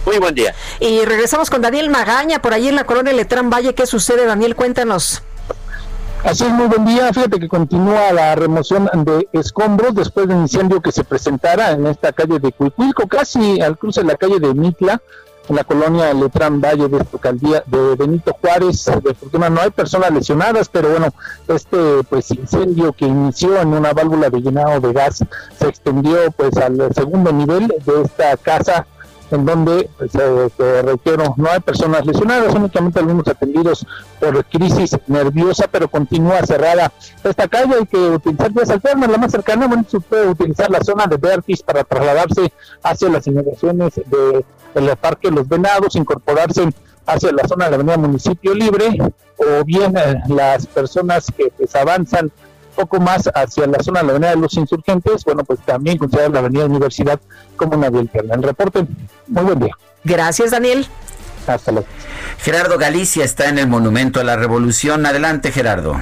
Muy 0.05 0.19
buen 0.19 0.35
día. 0.35 0.53
Y 0.81 1.05
regresamos 1.05 1.51
con 1.51 1.63
Daniel 1.63 1.91
Magaña, 1.91 2.43
por 2.43 2.53
ahí 2.53 2.67
en 2.67 2.75
la 2.75 2.85
colonia 2.85 3.13
Letrán 3.13 3.51
Valle. 3.51 3.75
¿Qué 3.75 3.87
sucede, 3.87 4.27
Daniel? 4.27 4.57
Cuéntanos. 4.57 5.23
Así 6.25 6.43
es, 6.45 6.53
muy 6.53 6.67
buen 6.69 6.87
día. 6.87 7.13
Fíjate 7.13 7.39
que 7.39 7.49
continúa 7.49 8.11
la 8.13 8.35
remoción 8.35 8.89
de 9.05 9.29
escombros 9.35 9.95
después 9.95 10.27
del 10.27 10.39
incendio 10.39 10.81
que 10.81 10.91
se 10.91 11.05
presentara 11.05 11.73
en 11.73 11.87
esta 11.87 12.13
calle 12.13 12.39
de 12.39 12.51
Cuicuilco, 12.51 13.07
casi 13.07 13.61
al 13.61 13.77
cruce 13.77 14.01
de 14.01 14.07
la 14.07 14.17
calle 14.17 14.41
de 14.41 14.55
Mitla, 14.55 15.03
en 15.51 15.57
la 15.57 15.65
colonia 15.65 16.15
Letrán 16.15 16.63
Valle 16.63 16.89
de 16.89 16.97
esta 16.97 17.33
de 17.67 17.95
Benito 17.97 18.35
Juárez. 18.41 18.87
De 19.03 19.13
fortuna 19.13 19.51
no 19.51 19.61
hay 19.61 19.71
personas 19.71 20.13
lesionadas, 20.13 20.71
pero 20.71 20.89
bueno, 20.89 21.09
este 21.47 22.03
pues 22.09 22.31
incendio 22.31 22.95
que 22.95 23.05
inició 23.05 23.61
en 23.61 23.69
una 23.69 23.93
válvula 23.93 24.31
de 24.31 24.41
llenado 24.41 24.81
de 24.81 24.95
gas 24.95 25.23
se 25.59 25.69
extendió 25.69 26.31
pues 26.31 26.57
al 26.57 26.95
segundo 26.95 27.33
nivel 27.33 27.69
de 27.69 28.03
esta 28.03 28.35
casa 28.39 28.87
en 29.35 29.45
donde, 29.45 29.91
pues, 29.99 30.15
eh, 30.15 30.49
te 30.57 30.83
reitero, 30.83 31.35
no 31.37 31.51
hay 31.51 31.61
personas 31.61 32.07
lesionadas, 32.07 32.55
únicamente 32.55 32.99
algunos 32.99 33.27
atendidos 33.29 33.87
por 34.21 34.45
crisis 34.47 34.97
nerviosa, 35.07 35.67
pero 35.71 35.89
continúa 35.89 36.45
cerrada 36.47 36.93
esta 37.23 37.49
calle. 37.49 37.75
Hay 37.81 37.87
que 37.87 37.99
utilizar 37.99 38.53
vías 38.53 38.71
alternas, 38.71 39.11
la 39.11 39.19
más 39.19 39.33
cercana, 39.33 39.67
bueno, 39.67 39.85
se 39.89 40.01
puede 40.01 40.29
utilizar 40.29 40.71
la 40.71 40.83
zona 40.83 41.07
de 41.07 41.17
Vertis 41.17 41.63
para 41.63 41.85
trasladarse 41.85 42.53
hacia 42.83 43.09
las 43.09 43.27
inmediaciones 43.27 43.95
de, 43.95 44.45
del 44.75 44.97
Parque 44.97 45.31
Los 45.31 45.49
Venados, 45.49 45.97
incorporarse 45.97 46.69
hacia 47.07 47.33
la 47.33 47.47
zona 47.47 47.67
de 47.67 47.71
la 47.73 47.75
Avenida 47.77 47.97
Municipio 47.99 48.55
Libre, 48.55 48.99
o 49.37 49.65
bien 49.65 49.97
eh, 49.97 50.23
las 50.29 50.67
personas 50.67 51.27
que 51.37 51.53
pues, 51.57 51.75
avanzan 51.75 52.31
poco 52.75 53.01
más 53.01 53.31
hacia 53.35 53.67
la 53.67 53.83
zona 53.83 54.01
de 54.01 54.07
la 54.07 54.13
Avenida 54.13 54.31
de 54.31 54.37
los 54.37 54.55
Insurgentes, 54.55 55.25
bueno, 55.25 55.45
pues 55.45 55.61
también 55.61 55.99
considerar 55.99 56.31
la 56.31 56.41
Avenida 56.41 56.67
Universidad 56.67 57.21
como 57.57 57.77
una 57.77 57.91
vía 57.91 58.01
alterna. 58.01 58.35
El 58.35 58.43
reporte, 58.43 58.87
muy 59.29 59.45
buen 59.45 59.61
día. 59.61 59.77
Gracias, 60.05 60.51
Daniel. 60.51 60.87
Hasta 61.47 61.73
luego. 61.73 61.87
Gerardo 62.39 62.79
Galicia 62.79 63.25
está 63.25 63.49
en 63.49 63.59
el 63.59 63.67
Monumento 63.67 64.21
a 64.21 64.25
la 64.25 64.37
Revolución. 64.37 65.07
Adelante, 65.07 65.53
Gerardo. 65.53 66.01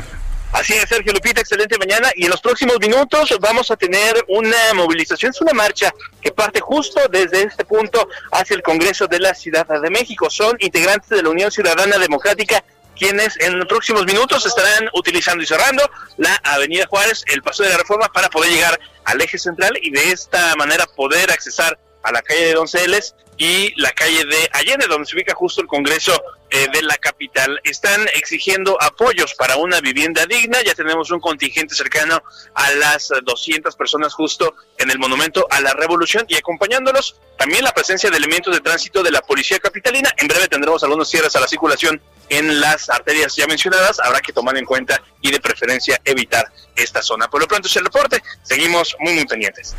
Así 0.53 0.75
es, 0.75 0.87
Sergio 0.87 1.13
Lupita, 1.15 1.41
excelente 1.41 1.79
mañana. 1.79 2.11
Y 2.15 2.25
en 2.25 2.31
los 2.31 2.41
próximos 2.41 2.79
minutos 2.79 3.35
vamos 3.41 3.71
a 3.71 3.77
tener 3.77 4.23
una 4.29 4.75
movilización, 4.75 5.31
es 5.31 5.41
una 5.41 5.55
marcha 5.55 5.93
que 6.21 6.31
parte 6.31 6.61
justo 6.61 7.01
desde 7.11 7.43
este 7.43 7.65
punto 7.65 8.07
hacia 8.31 8.55
el 8.55 8.63
Congreso 8.63 9.07
de 9.07 9.19
la 9.19 9.35
Ciudad 9.35 9.67
de 9.67 9.91
México. 9.91 10.29
Son 10.29 10.55
integrantes 10.61 11.09
de 11.09 11.23
la 11.23 11.31
Unión 11.31 11.51
Ciudadana 11.51 11.97
Democrática 11.97 12.63
quienes 12.97 13.39
en 13.41 13.59
los 13.59 13.67
próximos 13.67 14.05
minutos 14.05 14.45
estarán 14.47 14.89
utilizando 14.95 15.43
y 15.43 15.47
cerrando 15.47 15.89
la 16.17 16.35
Avenida 16.45 16.87
Juárez, 16.87 17.25
el 17.27 17.43
Paso 17.43 17.63
de 17.63 17.71
la 17.71 17.79
Reforma, 17.79 18.09
para 18.13 18.29
poder 18.29 18.51
llegar 18.53 18.79
al 19.05 19.21
eje 19.21 19.39
central 19.39 19.79
y 19.81 19.91
de 19.91 20.13
esta 20.13 20.55
manera 20.57 20.87
poder 20.87 21.31
accesar 21.31 21.79
a 22.03 22.13
la 22.13 22.23
calle 22.23 22.47
de 22.47 22.55
Donceles 22.55 23.15
y 23.39 23.73
la 23.81 23.91
calle 23.93 24.25
de 24.25 24.49
Allende, 24.53 24.87
donde 24.87 25.07
se 25.07 25.17
ubica 25.17 25.35
justo 25.35 25.63
el 25.63 25.67
Congreso 25.67 26.23
eh, 26.51 26.69
de 26.73 26.83
la 26.83 26.97
capital. 26.97 27.61
Están 27.65 28.07
exigiendo 28.15 28.81
apoyos 28.81 29.35
para 29.35 29.57
una 29.57 29.81
vivienda 29.81 30.27
digna. 30.27 30.59
Ya 30.63 30.75
tenemos 30.75 31.11
un 31.11 31.19
contingente 31.19 31.75
cercano 31.75 32.23
a 32.55 32.71
las 32.73 33.11
eh, 33.11 33.15
200 33.25 33.75
personas 33.75 34.13
justo 34.15 34.55
en 34.79 34.91
el 34.91 34.99
Monumento 34.99 35.47
a 35.51 35.61
la 35.61 35.73
Revolución 35.73 36.25
y 36.29 36.37
acompañándolos 36.37 37.17
también 37.39 37.65
la 37.65 37.73
presencia 37.73 38.11
de 38.11 38.17
elementos 38.17 38.55
de 38.55 38.61
tránsito 38.61 39.03
de 39.03 39.11
la 39.11 39.23
Policía 39.23 39.59
Capitalina. 39.59 40.13
En 40.19 40.29
breve 40.29 40.47
tendremos 40.49 40.83
algunos 40.85 41.09
cierres 41.09 41.35
a 41.35 41.41
la 41.41 41.49
circulación 41.49 42.01
en 42.33 42.61
las 42.61 42.89
arterias 42.89 43.37
ya 43.37 43.47
mencionadas. 43.47 44.01
Habrá 44.01 44.21
que 44.21 44.33
tomar 44.33 44.57
en 44.57 44.65
cuenta 44.65 45.01
y 45.21 45.31
de 45.31 45.39
preferencia 45.39 46.01
evitar 46.05 46.51
esta 46.75 47.03
zona. 47.03 47.29
Por 47.29 47.43
lo 47.43 47.47
pronto 47.47 47.69
es 47.69 47.77
el 47.77 47.85
reporte. 47.85 48.23
Seguimos 48.43 48.97
muy, 49.01 49.15
muy 49.15 49.27
pendientes. 49.27 49.75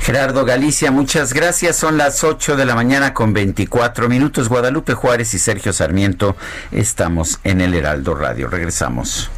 Gerardo 0.00 0.44
Galicia, 0.44 0.92
muchas 0.92 1.32
gracias. 1.32 1.76
Son 1.76 1.98
las 1.98 2.22
8 2.22 2.56
de 2.56 2.64
la 2.64 2.76
mañana 2.76 3.12
con 3.12 3.32
24 3.32 4.08
minutos. 4.08 4.48
Guadalupe 4.48 4.94
Juárez 4.94 5.34
y 5.34 5.40
Sergio 5.40 5.72
Sarmiento 5.72 6.36
estamos 6.70 7.40
en 7.42 7.60
el 7.60 7.74
Heraldo 7.74 8.14
Radio. 8.14 8.48
Regresamos. 8.48 9.30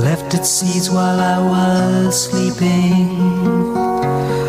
Left 0.00 0.34
its 0.34 0.48
seeds 0.48 0.90
while 0.90 1.20
I 1.20 1.38
was 1.38 2.30
sleeping, 2.30 3.76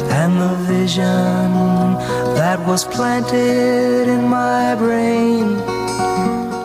and 0.09 0.39
the 0.39 0.55
vision 0.67 1.95
that 2.35 2.59
was 2.65 2.85
planted 2.85 4.07
in 4.07 4.27
my 4.27 4.75
brain 4.75 5.70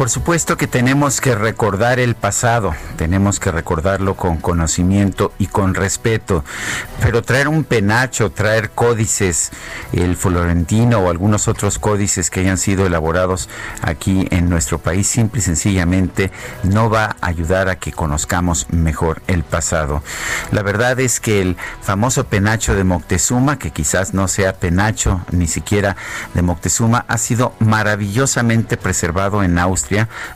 Por 0.00 0.08
supuesto 0.08 0.56
que 0.56 0.66
tenemos 0.66 1.20
que 1.20 1.34
recordar 1.34 2.00
el 2.00 2.14
pasado, 2.14 2.74
tenemos 2.96 3.38
que 3.38 3.50
recordarlo 3.50 4.14
con 4.14 4.38
conocimiento 4.38 5.34
y 5.38 5.48
con 5.48 5.74
respeto, 5.74 6.42
pero 7.02 7.20
traer 7.20 7.48
un 7.48 7.64
penacho, 7.64 8.30
traer 8.30 8.70
códices, 8.70 9.50
el 9.92 10.16
florentino 10.16 11.00
o 11.00 11.10
algunos 11.10 11.48
otros 11.48 11.78
códices 11.78 12.30
que 12.30 12.40
hayan 12.40 12.56
sido 12.56 12.86
elaborados 12.86 13.50
aquí 13.82 14.26
en 14.30 14.48
nuestro 14.48 14.78
país, 14.78 15.06
simple 15.06 15.40
y 15.40 15.42
sencillamente 15.42 16.32
no 16.62 16.88
va 16.88 17.16
a 17.20 17.26
ayudar 17.26 17.68
a 17.68 17.76
que 17.76 17.92
conozcamos 17.92 18.68
mejor 18.70 19.20
el 19.26 19.44
pasado. 19.44 20.02
La 20.50 20.62
verdad 20.62 20.98
es 20.98 21.20
que 21.20 21.42
el 21.42 21.58
famoso 21.82 22.24
penacho 22.24 22.74
de 22.74 22.84
Moctezuma, 22.84 23.58
que 23.58 23.70
quizás 23.70 24.14
no 24.14 24.28
sea 24.28 24.54
penacho 24.54 25.20
ni 25.30 25.46
siquiera 25.46 25.94
de 26.32 26.40
Moctezuma, 26.40 27.04
ha 27.06 27.18
sido 27.18 27.52
maravillosamente 27.58 28.78
preservado 28.78 29.42
en 29.42 29.58
Austria 29.58 29.89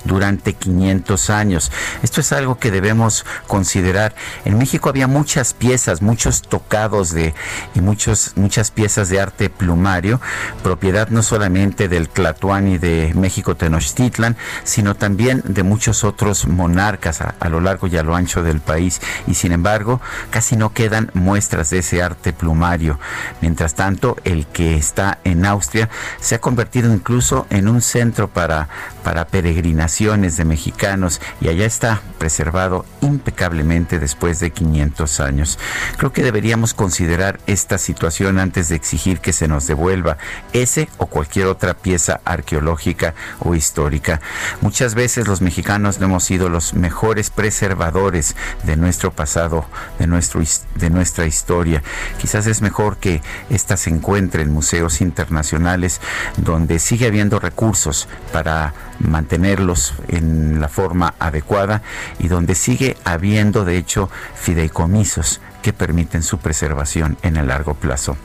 durante 0.05 0.55
500 0.55 1.31
años. 1.31 1.70
Esto 2.02 2.20
es 2.20 2.32
algo 2.32 2.59
que 2.59 2.70
debemos 2.70 3.24
considerar. 3.47 4.14
En 4.44 4.59
México 4.59 4.89
había 4.89 5.06
muchas 5.06 5.55
piezas, 5.55 6.02
muchos 6.02 6.43
tocados 6.43 7.12
de 7.12 7.35
y 7.74 7.81
muchos 7.81 8.32
muchas 8.36 8.70
piezas 8.70 9.09
de 9.09 9.20
arte 9.20 9.51
plumario, 9.51 10.20
propiedad 10.62 11.09
no 11.09 11.22
solamente 11.22 11.89
del 11.89 12.09
Tlatuani 12.09 12.78
de 12.78 13.12
México 13.14 13.56
Tenochtitlan, 13.56 14.36
sino 14.64 14.94
también 14.94 15.43
de 15.44 15.62
muchos 15.62 16.05
otros 16.05 16.47
monarcas 16.47 17.20
a, 17.20 17.48
lo 17.48 17.60
largo 17.60 17.86
y 17.86 17.97
a 17.97 18.02
lo 18.02 18.14
ancho 18.14 18.43
del 18.43 18.60
país 18.60 19.01
y 19.26 19.35
sin 19.35 19.52
embargo 19.52 20.01
casi 20.31 20.56
no 20.56 20.72
quedan 20.72 21.10
muestras 21.14 21.70
de 21.70 21.78
ese 21.78 22.02
arte 22.02 22.32
plumario. 22.32 22.98
Mientras 23.40 23.74
tanto, 23.74 24.16
el 24.24 24.47
que 24.47 24.76
está 24.76 25.18
en 25.24 25.47
Austria 25.47 25.89
se 26.20 26.35
ha 26.35 26.40
convertido 26.40 26.93
incluso 26.93 27.47
en 27.51 27.68
un 27.68 27.82
centro 27.82 28.28
para, 28.28 28.68
para 29.02 29.26
peregrinaciones 29.45 30.39
de 30.39 30.47
mexicanos 30.47 31.21
y 31.39 31.49
allá 31.49 31.66
está 31.66 32.01
preservado 32.16 32.87
impecablemente 33.03 33.99
después 33.99 34.41
de 34.41 34.53
500 34.53 35.21
años. 35.21 35.59
Creo 35.99 36.15
que 36.15 36.23
deberíamos 36.23 36.73
considerar 36.73 37.39
esta 37.47 37.77
situación 37.77 38.39
antes 38.39 38.71
de 38.71 38.77
exigir 38.77 39.21
que 39.21 39.35
se 39.35 39.47
nos 39.47 39.66
devuelva 39.66 40.16
ese 40.55 40.89
o 40.97 41.09
cualquier 41.09 41.49
otra 41.49 41.75
pieza 41.75 42.23
arqueológica 42.25 43.12
o 43.41 43.55
histórica. 43.55 44.23
Muchas 44.62 44.95
veces 44.95 45.29
los 45.29 45.43
mexicanos 45.43 46.01
no 46.01 46.07
hemos 46.07 46.25
sido 46.25 46.49
los 46.49 46.73
mejores 46.73 47.29
preservadores 47.29 48.37
de 48.62 48.79
nuestro 48.79 49.12
pasado, 49.12 49.66
de, 49.99 50.07
nuestro, 50.07 50.41
de 50.77 50.89
nuestra 50.89 51.27
historia. 51.27 51.83
Quizás 52.19 52.47
es 52.47 52.62
mejor 52.62 52.97
que 52.97 53.21
ésta 53.51 53.77
se 53.77 53.91
encuentre 53.91 54.41
en 54.41 54.55
museos 54.55 55.03
internacionales 55.03 56.01
donde 56.39 56.79
sigue 56.79 57.09
habiendo 57.09 57.41
recursos 57.41 58.09
para 58.33 58.73
mantenerlos 58.99 59.95
en 60.09 60.61
la 60.61 60.69
forma 60.69 61.15
adecuada 61.19 61.83
y 62.19 62.29
donde 62.29 62.55
sigue 62.55 62.97
habiendo 63.05 63.65
de 63.65 63.77
hecho 63.77 64.11
fideicomisos 64.35 65.41
que 65.62 65.73
permiten 65.73 66.23
su 66.23 66.39
preservación 66.39 67.16
en 67.23 67.37
el 67.37 67.49
largo 67.49 67.75
plazo. 67.75 68.16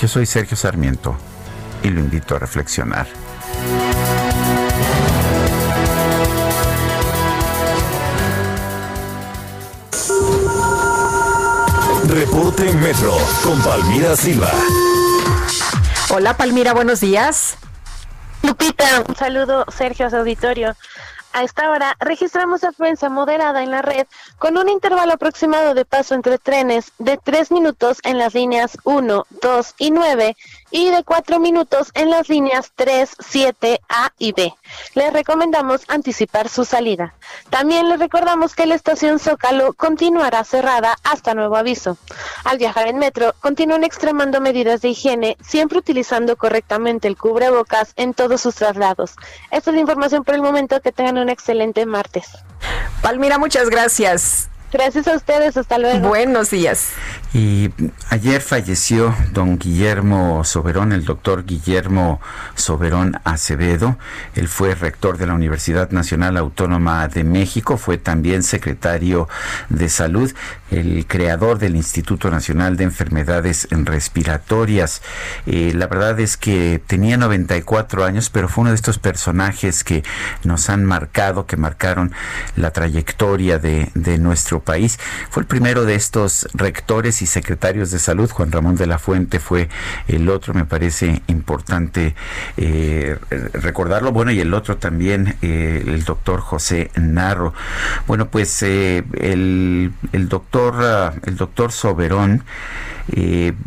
Yo 0.00 0.08
soy 0.08 0.26
Sergio 0.26 0.56
Sarmiento 0.56 1.16
y 1.82 1.90
lo 1.90 2.00
invito 2.00 2.36
a 2.36 2.38
reflexionar. 2.38 3.06
Reporte 12.08 12.70
en 12.70 12.80
Metro 12.80 13.16
con 13.42 13.60
Palmira 13.62 14.14
Silva. 14.16 14.50
Hola 16.10 16.36
Palmira, 16.36 16.72
buenos 16.72 17.00
días. 17.00 17.56
Lupita, 18.44 19.02
un 19.08 19.16
saludo, 19.16 19.64
Sergio, 19.68 20.06
auditorio. 20.06 20.76
A 21.32 21.42
esta 21.44 21.70
hora 21.70 21.96
registramos 21.98 22.62
afluencia 22.62 23.08
moderada 23.08 23.62
en 23.62 23.70
la 23.70 23.80
red 23.80 24.06
con 24.38 24.58
un 24.58 24.68
intervalo 24.68 25.14
aproximado 25.14 25.72
de 25.72 25.86
paso 25.86 26.14
entre 26.14 26.36
trenes 26.36 26.92
de 26.98 27.16
3 27.16 27.50
minutos 27.52 28.00
en 28.04 28.18
las 28.18 28.34
líneas 28.34 28.76
1, 28.84 29.26
2 29.40 29.74
y 29.78 29.90
9 29.92 30.36
y 30.74 30.90
de 30.90 31.04
4 31.04 31.38
minutos 31.38 31.92
en 31.94 32.10
las 32.10 32.28
líneas 32.28 32.72
3, 32.74 33.08
7, 33.20 33.80
A 33.88 34.10
y 34.18 34.32
B. 34.32 34.52
Les 34.94 35.12
recomendamos 35.12 35.82
anticipar 35.86 36.48
su 36.48 36.64
salida. 36.64 37.14
También 37.48 37.88
les 37.88 38.00
recordamos 38.00 38.56
que 38.56 38.66
la 38.66 38.74
estación 38.74 39.20
Zócalo 39.20 39.72
continuará 39.74 40.42
cerrada 40.42 40.96
hasta 41.04 41.32
nuevo 41.32 41.54
aviso. 41.54 41.96
Al 42.42 42.58
viajar 42.58 42.88
en 42.88 42.98
metro, 42.98 43.34
continúen 43.38 43.84
extremando 43.84 44.40
medidas 44.40 44.80
de 44.80 44.88
higiene, 44.88 45.36
siempre 45.40 45.78
utilizando 45.78 46.34
correctamente 46.34 47.06
el 47.06 47.16
cubrebocas 47.16 47.92
en 47.94 48.12
todos 48.12 48.40
sus 48.40 48.56
traslados. 48.56 49.14
Esta 49.52 49.70
es 49.70 49.74
la 49.76 49.80
información 49.80 50.24
por 50.24 50.34
el 50.34 50.42
momento. 50.42 50.80
Que 50.80 50.90
tengan 50.90 51.18
un 51.18 51.28
excelente 51.28 51.86
martes. 51.86 52.26
Palmira, 53.00 53.38
muchas 53.38 53.70
gracias. 53.70 54.48
Gracias 54.74 55.06
a 55.06 55.14
ustedes, 55.14 55.56
hasta 55.56 55.78
luego. 55.78 56.08
Buenos 56.08 56.50
días. 56.50 56.94
Y 57.32 57.70
ayer 58.10 58.40
falleció 58.40 59.14
don 59.32 59.56
Guillermo 59.56 60.42
Soberón, 60.42 60.90
el 60.90 61.04
doctor 61.04 61.44
Guillermo 61.44 62.20
Soberón 62.56 63.20
Acevedo. 63.22 63.96
Él 64.34 64.48
fue 64.48 64.74
rector 64.74 65.16
de 65.16 65.28
la 65.28 65.34
Universidad 65.34 65.90
Nacional 65.90 66.36
Autónoma 66.36 67.06
de 67.06 67.22
México, 67.22 67.76
fue 67.76 67.98
también 67.98 68.42
secretario 68.42 69.28
de 69.68 69.88
Salud, 69.88 70.32
el 70.72 71.06
creador 71.06 71.58
del 71.58 71.76
Instituto 71.76 72.30
Nacional 72.30 72.76
de 72.76 72.84
Enfermedades 72.84 73.68
Respiratorias. 73.70 75.02
Eh, 75.46 75.72
la 75.72 75.86
verdad 75.86 76.18
es 76.18 76.36
que 76.36 76.82
tenía 76.84 77.16
94 77.16 78.04
años, 78.04 78.28
pero 78.28 78.48
fue 78.48 78.62
uno 78.62 78.70
de 78.70 78.76
estos 78.76 78.98
personajes 78.98 79.84
que 79.84 80.02
nos 80.42 80.68
han 80.68 80.84
marcado, 80.84 81.46
que 81.46 81.56
marcaron 81.56 82.12
la 82.56 82.72
trayectoria 82.72 83.60
de, 83.60 83.90
de 83.94 84.18
nuestro 84.18 84.63
país. 84.64 84.98
Fue 85.30 85.42
el 85.42 85.46
primero 85.46 85.84
de 85.84 85.94
estos 85.94 86.48
rectores 86.54 87.22
y 87.22 87.26
secretarios 87.26 87.90
de 87.90 87.98
salud. 87.98 88.30
Juan 88.30 88.50
Ramón 88.50 88.76
de 88.76 88.86
la 88.86 88.98
Fuente 88.98 89.38
fue 89.38 89.68
el 90.08 90.28
otro, 90.28 90.54
me 90.54 90.64
parece 90.64 91.22
importante 91.28 92.14
eh, 92.56 93.16
recordarlo. 93.52 94.12
Bueno, 94.12 94.32
y 94.32 94.40
el 94.40 94.54
otro 94.54 94.76
también, 94.76 95.36
eh, 95.42 95.84
el 95.86 96.04
doctor 96.04 96.40
José 96.40 96.90
Narro. 96.96 97.54
Bueno, 98.06 98.28
pues 98.28 98.62
eh, 98.62 99.04
el, 99.20 99.92
el, 100.12 100.28
doctor, 100.28 100.74
uh, 100.74 101.28
el 101.28 101.36
doctor 101.36 101.72
Soberón 101.72 102.44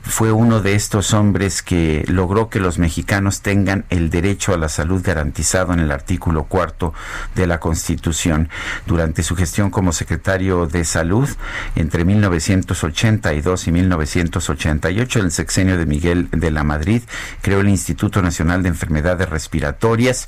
fue 0.01 0.31
uno 0.31 0.61
de 0.61 0.73
estos 0.73 1.13
hombres 1.13 1.61
que 1.61 2.03
logró 2.07 2.49
que 2.49 2.59
los 2.59 2.79
mexicanos 2.79 3.41
tengan 3.41 3.85
el 3.91 4.09
derecho 4.09 4.53
a 4.53 4.57
la 4.57 4.67
salud 4.67 5.01
garantizado 5.03 5.73
en 5.73 5.79
el 5.79 5.91
artículo 5.91 6.45
cuarto 6.45 6.93
de 7.35 7.45
la 7.45 7.59
Constitución. 7.59 8.49
Durante 8.87 9.21
su 9.21 9.35
gestión 9.35 9.69
como 9.69 9.91
secretario 9.91 10.65
de 10.65 10.83
Salud 10.87 11.29
entre 11.75 12.05
1982 12.05 13.67
y 13.67 13.71
1988, 13.71 15.19
en 15.19 15.25
el 15.25 15.31
sexenio 15.31 15.77
de 15.77 15.85
Miguel 15.85 16.29
de 16.31 16.49
la 16.49 16.63
Madrid, 16.63 17.03
creó 17.41 17.61
el 17.61 17.69
Instituto 17.69 18.21
Nacional 18.21 18.63
de 18.63 18.69
Enfermedades 18.69 19.29
Respiratorias 19.29 20.27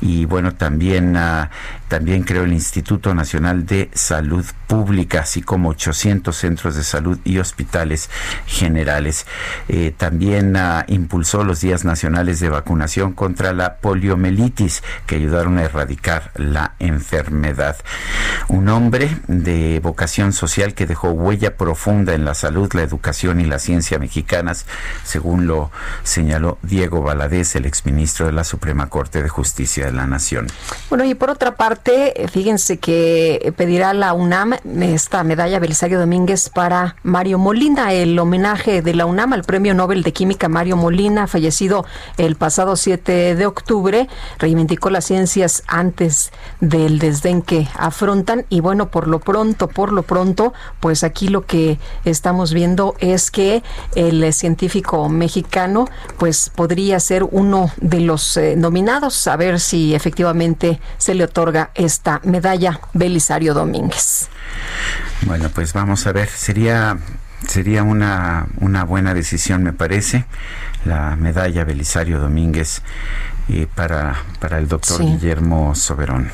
y 0.00 0.24
bueno, 0.26 0.54
también, 0.54 1.16
uh, 1.16 1.48
también 1.88 2.22
creó 2.24 2.44
el 2.44 2.52
Instituto 2.52 3.14
Nacional 3.14 3.66
de 3.66 3.90
Salud 3.94 4.44
Pública, 4.66 5.20
así 5.20 5.42
como 5.42 5.70
800 5.70 6.36
centros 6.36 6.74
de 6.74 6.82
salud 6.82 7.18
y 7.24 7.38
hospitales 7.38 8.10
generales. 8.46 9.26
Eh, 9.68 9.94
también 9.96 10.56
uh, 10.56 10.82
impulsó 10.88 11.44
los 11.44 11.60
días 11.60 11.84
nacionales 11.84 12.40
de 12.40 12.48
vacunación 12.48 13.12
contra 13.12 13.52
la 13.52 13.76
poliomielitis 13.76 14.82
que 15.06 15.16
ayudaron 15.16 15.58
a 15.58 15.64
erradicar 15.64 16.32
la 16.34 16.74
enfermedad. 16.78 17.76
Un 18.48 18.68
hombre 18.68 19.18
de 19.28 19.80
vocación 19.80 20.32
social 20.32 20.74
que 20.74 20.86
dejó 20.86 21.10
huella 21.10 21.56
profunda 21.56 22.14
en 22.14 22.24
la 22.24 22.34
salud, 22.34 22.72
la 22.74 22.82
educación 22.82 23.40
y 23.40 23.44
la 23.44 23.58
ciencia 23.58 23.98
mexicanas, 23.98 24.66
según 25.04 25.46
lo 25.46 25.70
señaló 26.02 26.58
Diego 26.62 27.02
Valadez, 27.02 27.56
el 27.56 27.66
exministro 27.66 28.26
de 28.26 28.32
la 28.32 28.44
Suprema 28.44 28.88
Corte 28.88 29.22
de 29.22 29.28
Justicia 29.28 29.86
de 29.86 29.92
la 29.92 30.06
Nación. 30.06 30.46
Bueno, 30.88 31.04
y 31.04 31.14
por 31.14 31.30
otra 31.30 31.54
parte, 31.54 31.75
fíjense 32.28 32.78
que 32.78 33.52
pedirá 33.56 33.94
la 33.94 34.12
UNAM 34.12 34.54
esta 34.80 35.24
medalla 35.24 35.58
Belisario 35.58 35.98
Domínguez 35.98 36.48
para 36.48 36.96
Mario 37.02 37.38
Molina, 37.38 37.92
el 37.92 38.18
homenaje 38.18 38.82
de 38.82 38.94
la 38.94 39.06
UNAM 39.06 39.32
al 39.32 39.44
Premio 39.44 39.74
Nobel 39.74 40.02
de 40.02 40.12
Química 40.12 40.48
Mario 40.48 40.76
Molina, 40.76 41.26
fallecido 41.26 41.84
el 42.18 42.36
pasado 42.36 42.76
7 42.76 43.34
de 43.34 43.46
octubre, 43.46 44.08
reivindicó 44.38 44.90
las 44.90 45.04
ciencias 45.04 45.62
antes 45.66 46.32
del 46.60 46.98
desdén 46.98 47.42
que 47.42 47.68
afrontan 47.76 48.46
y 48.48 48.60
bueno, 48.60 48.90
por 48.90 49.08
lo 49.08 49.20
pronto, 49.20 49.68
por 49.68 49.92
lo 49.92 50.02
pronto, 50.02 50.52
pues 50.80 51.04
aquí 51.04 51.28
lo 51.28 51.46
que 51.46 51.78
estamos 52.04 52.52
viendo 52.52 52.94
es 52.98 53.30
que 53.30 53.62
el 53.94 54.32
científico 54.32 55.08
mexicano 55.08 55.88
pues 56.18 56.50
podría 56.54 57.00
ser 57.00 57.24
uno 57.24 57.70
de 57.80 58.00
los 58.00 58.36
eh, 58.36 58.56
nominados 58.56 59.26
a 59.26 59.36
ver 59.36 59.60
si 59.60 59.94
efectivamente 59.94 60.80
se 60.98 61.14
le 61.14 61.24
otorga 61.24 61.65
esta 61.74 62.20
medalla 62.24 62.80
Belisario 62.92 63.54
Domínguez. 63.54 64.28
Bueno, 65.22 65.50
pues 65.54 65.72
vamos 65.72 66.06
a 66.06 66.12
ver, 66.12 66.28
sería 66.28 66.98
sería 67.46 67.82
una, 67.82 68.46
una 68.60 68.84
buena 68.84 69.14
decisión, 69.14 69.62
me 69.62 69.72
parece. 69.72 70.24
la 70.84 71.16
medalla 71.16 71.64
Belisario 71.64 72.20
Domínguez 72.20 72.82
eh, 73.48 73.68
para, 73.72 74.16
para 74.40 74.58
el 74.58 74.66
doctor 74.66 75.00
Guillermo 75.00 75.74
Soberón. 75.74 76.30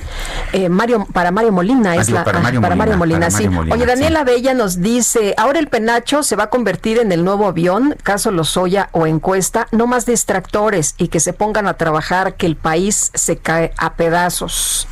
Eh, 0.53 0.69
Mario, 0.69 1.07
para 1.13 1.31
Mario 1.31 1.53
Molina 1.53 1.95
es 1.97 2.09
la 2.09 2.25
para 2.25 2.41
Mario 2.41 2.63
para 2.63 2.75
Molina, 2.75 2.97
Mario 2.97 2.99
Molina, 2.99 3.31
sí. 3.31 3.45
Mario 3.45 3.53
Molina, 3.53 3.75
Oye, 3.75 3.87
Daniela 3.87 4.25
Bella 4.25 4.55
nos 4.55 4.81
dice, 4.81 5.35
ahora 5.37 5.59
el 5.59 5.69
penacho 5.69 6.23
se 6.23 6.37
va 6.37 6.45
a 6.45 6.51
convertir 6.51 6.99
en 6.99 7.13
el 7.13 7.25
nuevo 7.25 7.47
avión, 7.47 7.97
caso 8.03 8.31
Lozoya 8.31 8.89
o 8.93 9.07
encuesta, 9.07 9.69
no 9.73 9.87
más 9.87 10.07
distractores 10.07 10.95
y 10.97 11.09
que 11.09 11.21
se 11.21 11.35
pongan 11.35 11.67
a 11.67 11.75
trabajar, 11.75 12.35
que 12.35 12.47
el 12.47 12.57
país 12.57 13.11
se 13.13 13.37
cae 13.37 13.73
a 13.77 13.93
pedazos. 13.95 14.89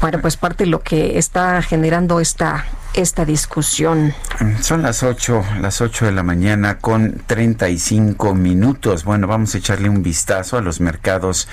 Bueno, 0.00 0.20
pues 0.20 0.36
parte 0.36 0.64
de 0.64 0.70
lo 0.70 0.80
que 0.80 1.18
está 1.18 1.60
generando 1.62 2.20
esta 2.20 2.66
esta 2.96 3.24
discusión. 3.24 4.14
Son 4.62 4.82
las 4.82 5.02
8, 5.02 5.44
las 5.60 5.80
8 5.80 6.06
de 6.06 6.12
la 6.12 6.22
mañana 6.22 6.78
con 6.78 7.22
35 7.26 8.34
minutos. 8.34 9.04
Bueno, 9.04 9.26
vamos 9.26 9.54
a 9.54 9.58
echarle 9.58 9.88
un 9.88 10.02
vistazo 10.02 10.56
a 10.56 10.62
los 10.62 10.80
mercados 10.80 11.46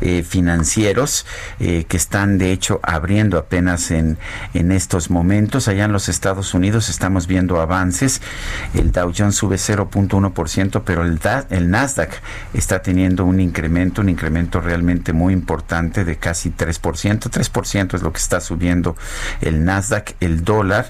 eh, 0.00 0.22
financieros 0.26 1.26
eh, 1.60 1.84
que 1.88 1.96
están 1.98 2.38
de 2.38 2.50
hecho 2.52 2.80
abriendo 2.82 3.38
apenas 3.38 3.90
en, 3.90 4.18
en 4.54 4.72
estos 4.72 5.10
momentos. 5.10 5.68
Allá 5.68 5.84
en 5.84 5.92
los 5.92 6.08
Estados 6.08 6.54
Unidos 6.54 6.88
estamos 6.88 7.26
viendo 7.26 7.60
avances. 7.60 8.22
El 8.74 8.90
Dow 8.90 9.12
Jones 9.16 9.34
sube 9.36 9.56
0.1%, 9.56 10.82
pero 10.84 11.02
el, 11.02 11.18
Da- 11.18 11.46
el 11.50 11.70
Nasdaq 11.70 12.10
está 12.54 12.80
teniendo 12.80 13.24
un 13.26 13.38
incremento, 13.40 14.00
un 14.00 14.08
incremento 14.08 14.60
realmente 14.60 15.12
muy 15.12 15.34
importante 15.34 16.04
de 16.04 16.16
casi 16.16 16.50
3%. 16.50 16.80
3% 17.30 17.94
es 17.94 18.02
lo 18.02 18.12
que 18.12 18.18
está 18.18 18.40
subiendo 18.40 18.96
el 19.42 19.64
Nasdaq. 19.64 20.14
El 20.20 20.42
dólar 20.44 20.85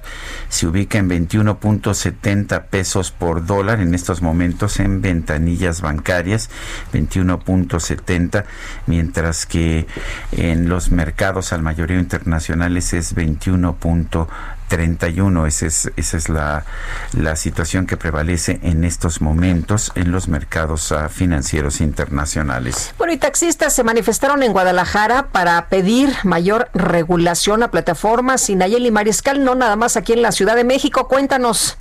se 0.48 0.66
ubica 0.66 0.98
en 0.98 1.08
21.70 1.08 2.64
pesos 2.66 3.10
por 3.10 3.46
dólar 3.46 3.80
en 3.80 3.94
estos 3.94 4.22
momentos 4.22 4.80
en 4.80 5.02
ventanillas 5.02 5.80
bancarias, 5.80 6.50
21.70, 6.92 8.44
mientras 8.86 9.46
que 9.46 9.86
en 10.32 10.68
los 10.68 10.90
mercados 10.90 11.52
al 11.52 11.62
mayoría 11.62 11.98
internacionales 11.98 12.92
es 12.92 13.14
21.31. 14.68 15.46
Esa 15.46 15.66
es, 15.66 15.90
esa 15.96 16.16
es 16.16 16.28
la, 16.28 16.64
la 17.12 17.36
situación 17.36 17.86
que 17.86 17.96
prevalece 17.96 18.60
en 18.62 18.84
estos 18.84 19.20
momentos 19.20 19.92
en 19.94 20.12
los 20.12 20.28
mercados 20.28 20.92
ah, 20.92 21.08
financieros 21.08 21.80
internacionales. 21.80 22.94
Bueno, 22.98 23.12
y 23.12 23.16
taxistas 23.16 23.74
se 23.74 23.84
manifestaron 23.84 24.42
en 24.42 24.52
Guadalajara 24.52 25.28
para 25.28 25.68
pedir 25.68 26.14
mayor 26.24 26.68
regulación 26.74 27.62
a 27.62 27.70
plataformas. 27.70 28.48
Y 28.50 28.56
Nayeli 28.56 28.90
Mariscal, 28.90 29.44
no 29.44 29.54
nada 29.54 29.76
más 29.76 29.96
aquí 29.96 30.12
en 30.12 30.22
la 30.22 30.32
Ciudad 30.32 30.56
de 30.56 30.64
México. 30.64 31.08
Cuéntanos. 31.08 31.76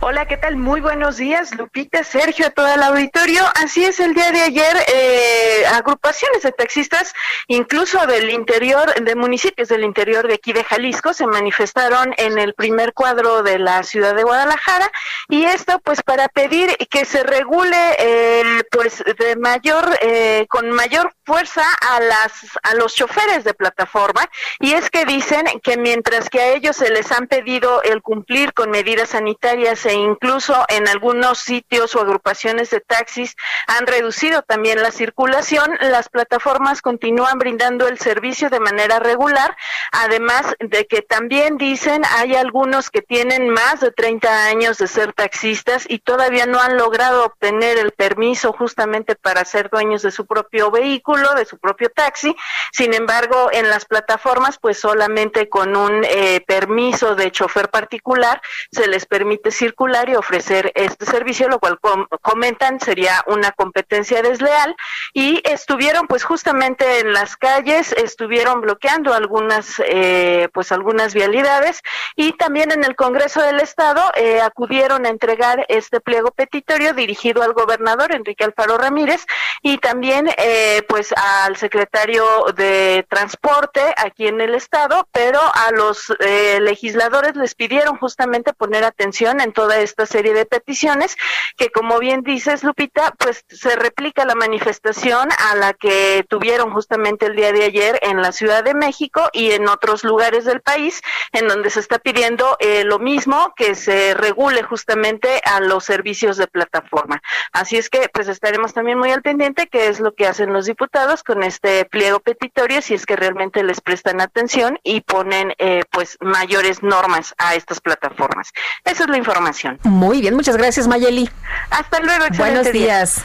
Hola, 0.00 0.26
¿qué 0.26 0.36
tal? 0.36 0.56
Muy 0.56 0.80
buenos 0.80 1.16
días, 1.16 1.54
Lupita, 1.56 2.04
Sergio, 2.04 2.46
a 2.46 2.50
todo 2.50 2.72
el 2.72 2.82
auditorio. 2.82 3.42
Así 3.56 3.84
es, 3.84 3.98
el 3.98 4.14
día 4.14 4.30
de 4.30 4.42
ayer, 4.42 4.76
eh, 4.94 5.66
agrupaciones 5.72 6.42
de 6.42 6.52
taxistas, 6.52 7.12
incluso 7.48 8.06
del 8.06 8.30
interior, 8.30 8.94
de 8.94 9.14
municipios 9.16 9.68
del 9.68 9.82
interior 9.82 10.28
de 10.28 10.34
aquí 10.34 10.52
de 10.52 10.62
Jalisco, 10.62 11.14
se 11.14 11.26
manifestaron 11.26 12.14
en 12.16 12.38
el 12.38 12.54
primer 12.54 12.92
cuadro 12.92 13.42
de 13.42 13.58
la 13.58 13.82
ciudad 13.82 14.14
de 14.14 14.22
Guadalajara 14.22 14.88
y 15.28 15.44
esto, 15.44 15.80
pues, 15.80 16.02
para 16.02 16.28
pedir 16.28 16.76
que 16.90 17.04
se 17.04 17.24
regule, 17.24 17.96
eh, 17.98 18.62
pues, 18.70 19.02
de 19.18 19.36
mayor, 19.36 19.98
eh, 20.00 20.46
con 20.48 20.70
mayor 20.70 21.12
fuerza 21.28 21.62
a 21.62 22.00
las, 22.00 22.32
a 22.62 22.74
los 22.74 22.94
choferes 22.94 23.44
de 23.44 23.52
plataforma. 23.52 24.22
Y 24.60 24.72
es 24.72 24.88
que 24.88 25.04
dicen 25.04 25.44
que 25.62 25.76
mientras 25.76 26.30
que 26.30 26.40
a 26.40 26.48
ellos 26.54 26.74
se 26.74 26.88
les 26.88 27.12
han 27.12 27.26
pedido 27.26 27.82
el 27.82 28.00
cumplir 28.00 28.54
con 28.54 28.70
medidas 28.70 29.10
sanitarias 29.10 29.84
e 29.84 29.92
incluso 29.92 30.64
en 30.68 30.88
algunos 30.88 31.38
sitios 31.40 31.94
o 31.94 32.00
agrupaciones 32.00 32.70
de 32.70 32.80
taxis 32.80 33.36
han 33.66 33.86
reducido 33.86 34.40
también 34.40 34.82
la 34.82 34.90
circulación, 34.90 35.76
las 35.80 36.08
plataformas 36.08 36.80
continúan 36.80 37.38
brindando 37.38 37.88
el 37.88 37.98
servicio 37.98 38.48
de 38.48 38.60
manera 38.60 38.98
regular, 38.98 39.54
además 39.92 40.54
de 40.60 40.86
que 40.86 41.02
también 41.02 41.58
dicen 41.58 42.02
hay 42.16 42.36
algunos 42.36 42.88
que 42.88 43.02
tienen 43.02 43.50
más 43.50 43.80
de 43.80 43.90
30 43.90 44.46
años 44.46 44.78
de 44.78 44.88
ser 44.88 45.12
taxistas 45.12 45.84
y 45.86 45.98
todavía 45.98 46.46
no 46.46 46.58
han 46.58 46.78
logrado 46.78 47.26
obtener 47.26 47.76
el 47.76 47.92
permiso 47.92 48.54
justamente 48.54 49.14
para 49.14 49.44
ser 49.44 49.68
dueños 49.68 50.00
de 50.00 50.10
su 50.10 50.24
propio 50.24 50.70
vehículo, 50.70 51.17
de 51.34 51.44
su 51.44 51.58
propio 51.58 51.90
taxi. 51.90 52.34
Sin 52.72 52.94
embargo, 52.94 53.50
en 53.52 53.68
las 53.68 53.84
plataformas, 53.84 54.58
pues 54.58 54.78
solamente 54.78 55.48
con 55.48 55.76
un 55.76 56.04
eh, 56.04 56.40
permiso 56.46 57.14
de 57.14 57.30
chofer 57.32 57.70
particular 57.70 58.40
se 58.70 58.86
les 58.86 59.06
permite 59.06 59.50
circular 59.50 60.08
y 60.08 60.14
ofrecer 60.14 60.72
este 60.74 61.06
servicio, 61.06 61.48
lo 61.48 61.58
cual 61.58 61.78
com- 61.80 62.06
comentan 62.22 62.80
sería 62.80 63.22
una 63.26 63.50
competencia 63.52 64.22
desleal 64.22 64.76
y 65.12 65.40
estuvieron 65.44 66.06
pues 66.06 66.24
justamente 66.24 67.00
en 67.00 67.12
las 67.12 67.36
calles, 67.36 67.92
estuvieron 67.92 68.60
bloqueando 68.60 69.12
algunas 69.14 69.82
eh, 69.86 70.48
pues 70.54 70.72
algunas 70.72 71.14
vialidades 71.14 71.82
y 72.16 72.32
también 72.32 72.70
en 72.72 72.84
el 72.84 72.94
Congreso 72.96 73.42
del 73.42 73.60
Estado 73.60 74.02
eh, 74.14 74.40
acudieron 74.40 75.06
a 75.06 75.08
entregar 75.08 75.64
este 75.68 76.00
pliego 76.00 76.30
petitorio 76.30 76.92
dirigido 76.94 77.42
al 77.42 77.52
gobernador 77.52 78.14
Enrique 78.14 78.44
Alfaro 78.44 78.78
Ramírez 78.78 79.24
y 79.62 79.78
también 79.78 80.28
eh, 80.36 80.82
pues 80.88 81.07
al 81.16 81.56
secretario 81.56 82.24
de 82.56 83.06
Transporte 83.08 83.80
aquí 83.96 84.26
en 84.26 84.40
el 84.40 84.54
Estado, 84.54 85.08
pero 85.12 85.40
a 85.40 85.70
los 85.72 86.12
eh, 86.20 86.58
legisladores 86.60 87.36
les 87.36 87.54
pidieron 87.54 87.96
justamente 87.98 88.52
poner 88.52 88.84
atención 88.84 89.40
en 89.40 89.52
toda 89.52 89.78
esta 89.78 90.06
serie 90.06 90.34
de 90.34 90.46
peticiones 90.46 91.16
que 91.56 91.70
como 91.70 91.98
bien 91.98 92.22
dices 92.22 92.64
Lupita, 92.64 93.14
pues 93.18 93.44
se 93.48 93.76
replica 93.76 94.24
la 94.24 94.34
manifestación 94.34 95.28
a 95.50 95.56
la 95.56 95.72
que 95.72 96.24
tuvieron 96.28 96.72
justamente 96.72 97.26
el 97.26 97.36
día 97.36 97.52
de 97.52 97.64
ayer 97.64 97.98
en 98.02 98.22
la 98.22 98.32
Ciudad 98.32 98.64
de 98.64 98.74
México 98.74 99.28
y 99.32 99.52
en 99.52 99.68
otros 99.68 100.04
lugares 100.04 100.44
del 100.44 100.60
país 100.60 101.00
en 101.32 101.48
donde 101.48 101.70
se 101.70 101.80
está 101.80 101.98
pidiendo 101.98 102.56
eh, 102.60 102.84
lo 102.84 102.98
mismo 102.98 103.52
que 103.56 103.74
se 103.74 104.14
regule 104.14 104.62
justamente 104.62 105.40
a 105.44 105.60
los 105.60 105.84
servicios 105.84 106.36
de 106.36 106.46
plataforma. 106.46 107.20
Así 107.52 107.76
es 107.76 107.88
que 107.88 108.08
pues 108.12 108.28
estaremos 108.28 108.72
también 108.72 108.98
muy 108.98 109.10
al 109.10 109.22
pendiente 109.22 109.68
qué 109.68 109.88
es 109.88 110.00
lo 110.00 110.14
que 110.14 110.26
hacen 110.26 110.52
los 110.52 110.66
diputados 110.66 110.97
con 111.24 111.44
este 111.44 111.84
pliego 111.84 112.18
petitorio 112.18 112.82
si 112.82 112.94
es 112.94 113.06
que 113.06 113.14
realmente 113.14 113.62
les 113.62 113.80
prestan 113.80 114.20
atención 114.20 114.80
y 114.82 115.00
ponen 115.02 115.54
eh, 115.58 115.84
pues 115.92 116.18
mayores 116.20 116.82
normas 116.82 117.34
a 117.38 117.54
estas 117.54 117.80
plataformas. 117.80 118.50
Esa 118.84 119.04
es 119.04 119.08
la 119.08 119.16
información. 119.16 119.78
Muy 119.84 120.20
bien, 120.20 120.34
muchas 120.34 120.56
gracias, 120.56 120.88
Mayeli. 120.88 121.30
Hasta 121.70 122.00
luego, 122.00 122.24
Buenos 122.36 122.64
día. 122.64 122.72
días. 122.72 123.22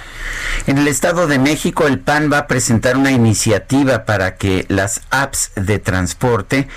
En 0.67 0.77
el 0.77 0.87
Estado 0.87 1.25
de 1.25 1.39
México, 1.39 1.87
el 1.87 1.99
PAN 1.99 2.29
va 2.31 2.39
a 2.39 2.47
presentar 2.47 2.95
una 2.95 3.11
iniciativa 3.11 4.05
para 4.05 4.35
que 4.35 4.65
las 4.69 5.01
apps 5.09 5.51
de 5.55 5.79
transporte 5.79 6.67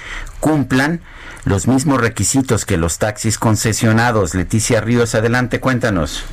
cumplan 0.41 1.03
los 1.45 1.69
mismos 1.69 2.01
requisitos 2.01 2.65
que 2.65 2.79
los 2.79 2.99
taxis 2.99 3.39
concesionados. 3.39 4.35
Leticia 4.35 4.81
Ríos, 4.81 5.15
adelante, 5.15 5.61
cuéntanos. 5.61 6.25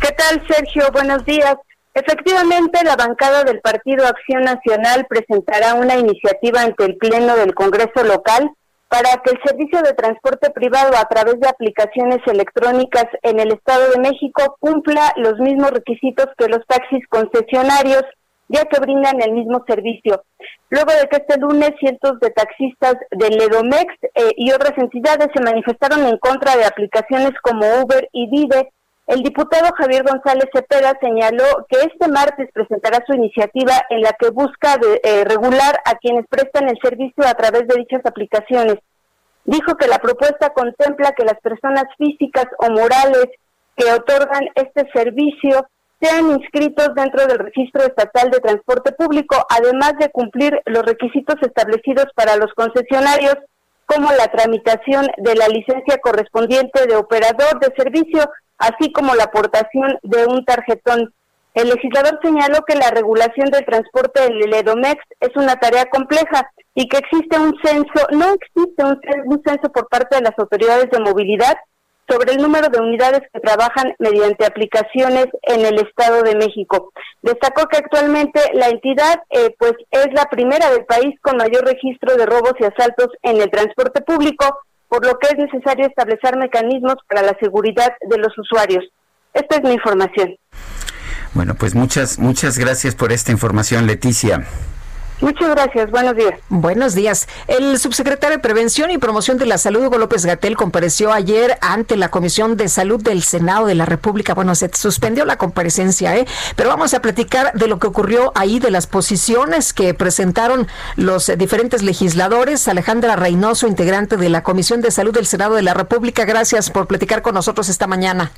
¿Qué 0.00 0.12
tal, 0.12 0.42
Sergio? 0.48 0.90
Buenos 0.92 1.24
días. 1.26 1.56
Efectivamente, 1.96 2.84
la 2.84 2.94
bancada 2.94 3.42
del 3.42 3.62
Partido 3.62 4.06
Acción 4.06 4.42
Nacional 4.42 5.06
presentará 5.08 5.72
una 5.72 5.96
iniciativa 5.96 6.60
ante 6.60 6.84
el 6.84 6.98
Pleno 6.98 7.34
del 7.36 7.54
Congreso 7.54 8.04
local 8.04 8.50
para 8.88 9.16
que 9.24 9.30
el 9.30 9.40
servicio 9.42 9.80
de 9.80 9.94
transporte 9.94 10.50
privado 10.50 10.94
a 10.94 11.06
través 11.08 11.40
de 11.40 11.48
aplicaciones 11.48 12.18
electrónicas 12.26 13.06
en 13.22 13.40
el 13.40 13.50
Estado 13.50 13.92
de 13.92 14.00
México 14.00 14.58
cumpla 14.60 15.14
los 15.16 15.38
mismos 15.38 15.70
requisitos 15.70 16.26
que 16.36 16.48
los 16.48 16.60
taxis 16.66 17.02
concesionarios, 17.08 18.04
ya 18.48 18.66
que 18.66 18.78
brindan 18.78 19.22
el 19.22 19.32
mismo 19.32 19.64
servicio. 19.66 20.22
Luego 20.68 20.92
de 20.92 21.08
que 21.08 21.16
este 21.16 21.40
lunes 21.40 21.70
cientos 21.80 22.20
de 22.20 22.28
taxistas 22.28 22.96
del 23.10 23.40
Edomex 23.40 23.86
eh, 24.02 24.32
y 24.36 24.52
otras 24.52 24.76
entidades 24.76 25.28
se 25.34 25.42
manifestaron 25.42 26.04
en 26.04 26.18
contra 26.18 26.56
de 26.56 26.66
aplicaciones 26.66 27.32
como 27.40 27.64
Uber 27.80 28.06
y 28.12 28.28
Vive, 28.28 28.68
el 29.06 29.22
diputado 29.22 29.70
Javier 29.76 30.02
González 30.02 30.46
Cepeda 30.52 30.98
señaló 31.00 31.44
que 31.68 31.78
este 31.78 32.08
martes 32.08 32.50
presentará 32.52 33.04
su 33.06 33.14
iniciativa 33.14 33.72
en 33.90 34.00
la 34.00 34.12
que 34.18 34.30
busca 34.30 34.74
eh, 35.02 35.24
regular 35.24 35.80
a 35.84 35.94
quienes 35.94 36.26
prestan 36.28 36.68
el 36.68 36.78
servicio 36.82 37.24
a 37.24 37.34
través 37.34 37.68
de 37.68 37.76
dichas 37.76 38.00
aplicaciones. 38.04 38.78
Dijo 39.44 39.76
que 39.76 39.86
la 39.86 39.98
propuesta 39.98 40.50
contempla 40.50 41.12
que 41.12 41.24
las 41.24 41.40
personas 41.40 41.84
físicas 41.96 42.46
o 42.58 42.70
morales 42.70 43.26
que 43.76 43.92
otorgan 43.92 44.48
este 44.56 44.90
servicio 44.92 45.68
sean 46.00 46.30
inscritos 46.32 46.88
dentro 46.96 47.26
del 47.26 47.38
registro 47.38 47.82
estatal 47.84 48.30
de 48.30 48.40
transporte 48.40 48.92
público, 48.92 49.36
además 49.48 49.94
de 50.00 50.10
cumplir 50.10 50.60
los 50.66 50.84
requisitos 50.84 51.36
establecidos 51.42 52.06
para 52.16 52.36
los 52.36 52.52
concesionarios, 52.54 53.36
como 53.86 54.10
la 54.12 54.26
tramitación 54.26 55.06
de 55.18 55.36
la 55.36 55.46
licencia 55.46 55.98
correspondiente 55.98 56.86
de 56.86 56.96
operador 56.96 57.60
de 57.60 57.72
servicio, 57.76 58.28
así 58.58 58.92
como 58.92 59.14
la 59.14 59.24
aportación 59.24 59.98
de 60.02 60.26
un 60.26 60.44
tarjetón. 60.44 61.12
El 61.54 61.70
legislador 61.70 62.18
señaló 62.22 62.58
que 62.66 62.76
la 62.76 62.90
regulación 62.90 63.50
del 63.50 63.64
transporte 63.64 64.20
del 64.22 64.52
Edomex 64.52 65.02
es 65.20 65.30
una 65.36 65.56
tarea 65.56 65.86
compleja 65.86 66.50
y 66.74 66.86
que 66.86 66.98
existe 66.98 67.38
un 67.38 67.54
censo, 67.64 68.06
no 68.10 68.34
existe 68.34 68.84
un, 68.84 69.00
cen- 69.00 69.22
un 69.24 69.42
censo 69.42 69.72
por 69.72 69.88
parte 69.88 70.16
de 70.16 70.22
las 70.22 70.38
autoridades 70.38 70.90
de 70.90 71.00
movilidad 71.00 71.56
sobre 72.08 72.32
el 72.34 72.42
número 72.42 72.68
de 72.68 72.78
unidades 72.78 73.22
que 73.32 73.40
trabajan 73.40 73.94
mediante 73.98 74.44
aplicaciones 74.44 75.26
en 75.42 75.64
el 75.64 75.80
Estado 75.80 76.22
de 76.22 76.36
México. 76.36 76.92
Destacó 77.22 77.66
que 77.66 77.78
actualmente 77.78 78.40
la 78.52 78.68
entidad 78.68 79.22
eh, 79.30 79.56
pues 79.58 79.72
es 79.90 80.08
la 80.12 80.26
primera 80.26 80.70
del 80.70 80.84
país 80.84 81.18
con 81.20 81.38
mayor 81.38 81.64
registro 81.64 82.14
de 82.16 82.26
robos 82.26 82.52
y 82.60 82.64
asaltos 82.64 83.08
en 83.22 83.40
el 83.40 83.50
transporte 83.50 84.02
público, 84.02 84.44
por 84.88 85.04
lo 85.04 85.18
que 85.18 85.28
es 85.28 85.36
necesario 85.36 85.86
establecer 85.86 86.36
mecanismos 86.36 86.96
para 87.08 87.22
la 87.22 87.36
seguridad 87.40 87.92
de 88.08 88.18
los 88.18 88.36
usuarios. 88.38 88.84
Esta 89.32 89.56
es 89.56 89.62
mi 89.62 89.72
información. 89.72 90.36
Bueno, 91.34 91.54
pues 91.54 91.74
muchas, 91.74 92.18
muchas 92.18 92.58
gracias 92.58 92.94
por 92.94 93.12
esta 93.12 93.32
información, 93.32 93.86
Leticia. 93.86 94.46
Muchas 95.20 95.48
gracias, 95.48 95.90
buenos 95.90 96.14
días. 96.14 96.38
Buenos 96.50 96.94
días. 96.94 97.26
El 97.48 97.78
subsecretario 97.78 98.36
de 98.36 98.42
Prevención 98.42 98.90
y 98.90 98.98
Promoción 98.98 99.38
de 99.38 99.46
la 99.46 99.56
Salud, 99.56 99.86
Hugo 99.86 99.96
López 99.96 100.26
Gatel, 100.26 100.56
compareció 100.56 101.10
ayer 101.10 101.56
ante 101.62 101.96
la 101.96 102.10
Comisión 102.10 102.58
de 102.58 102.68
Salud 102.68 103.02
del 103.02 103.22
Senado 103.22 103.66
de 103.66 103.74
la 103.74 103.86
República. 103.86 104.34
Bueno, 104.34 104.54
se 104.54 104.70
suspendió 104.74 105.24
la 105.24 105.38
comparecencia, 105.38 106.14
¿eh? 106.16 106.26
Pero 106.54 106.68
vamos 106.68 106.92
a 106.92 107.00
platicar 107.00 107.54
de 107.54 107.66
lo 107.66 107.78
que 107.78 107.86
ocurrió 107.86 108.30
ahí, 108.34 108.58
de 108.58 108.70
las 108.70 108.86
posiciones 108.86 109.72
que 109.72 109.94
presentaron 109.94 110.68
los 110.96 111.32
diferentes 111.38 111.82
legisladores. 111.82 112.68
Alejandra 112.68 113.16
Reynoso, 113.16 113.66
integrante 113.66 114.18
de 114.18 114.28
la 114.28 114.42
Comisión 114.42 114.82
de 114.82 114.90
Salud 114.90 115.14
del 115.14 115.26
Senado 115.26 115.54
de 115.54 115.62
la 115.62 115.72
República, 115.72 116.26
gracias 116.26 116.68
por 116.68 116.86
platicar 116.86 117.22
con 117.22 117.34
nosotros 117.34 117.70
esta 117.70 117.86
mañana. 117.86 118.32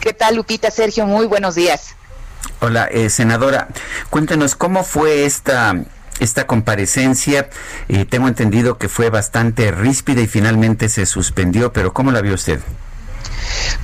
¿Qué 0.00 0.12
tal, 0.12 0.36
Lupita? 0.36 0.70
Sergio, 0.70 1.06
muy 1.06 1.26
buenos 1.26 1.54
días. 1.54 1.96
Hola, 2.60 2.86
eh, 2.86 3.10
senadora, 3.10 3.68
cuéntenos 4.10 4.54
cómo 4.54 4.82
fue 4.84 5.24
esta 5.24 5.74
esta 6.18 6.46
comparecencia. 6.46 7.50
Eh, 7.88 8.04
tengo 8.06 8.28
entendido 8.28 8.78
que 8.78 8.88
fue 8.88 9.10
bastante 9.10 9.70
ríspida 9.70 10.22
y 10.22 10.26
finalmente 10.26 10.88
se 10.88 11.06
suspendió, 11.06 11.72
pero 11.72 11.92
¿cómo 11.92 12.10
la 12.10 12.22
vio 12.22 12.34
usted? 12.34 12.60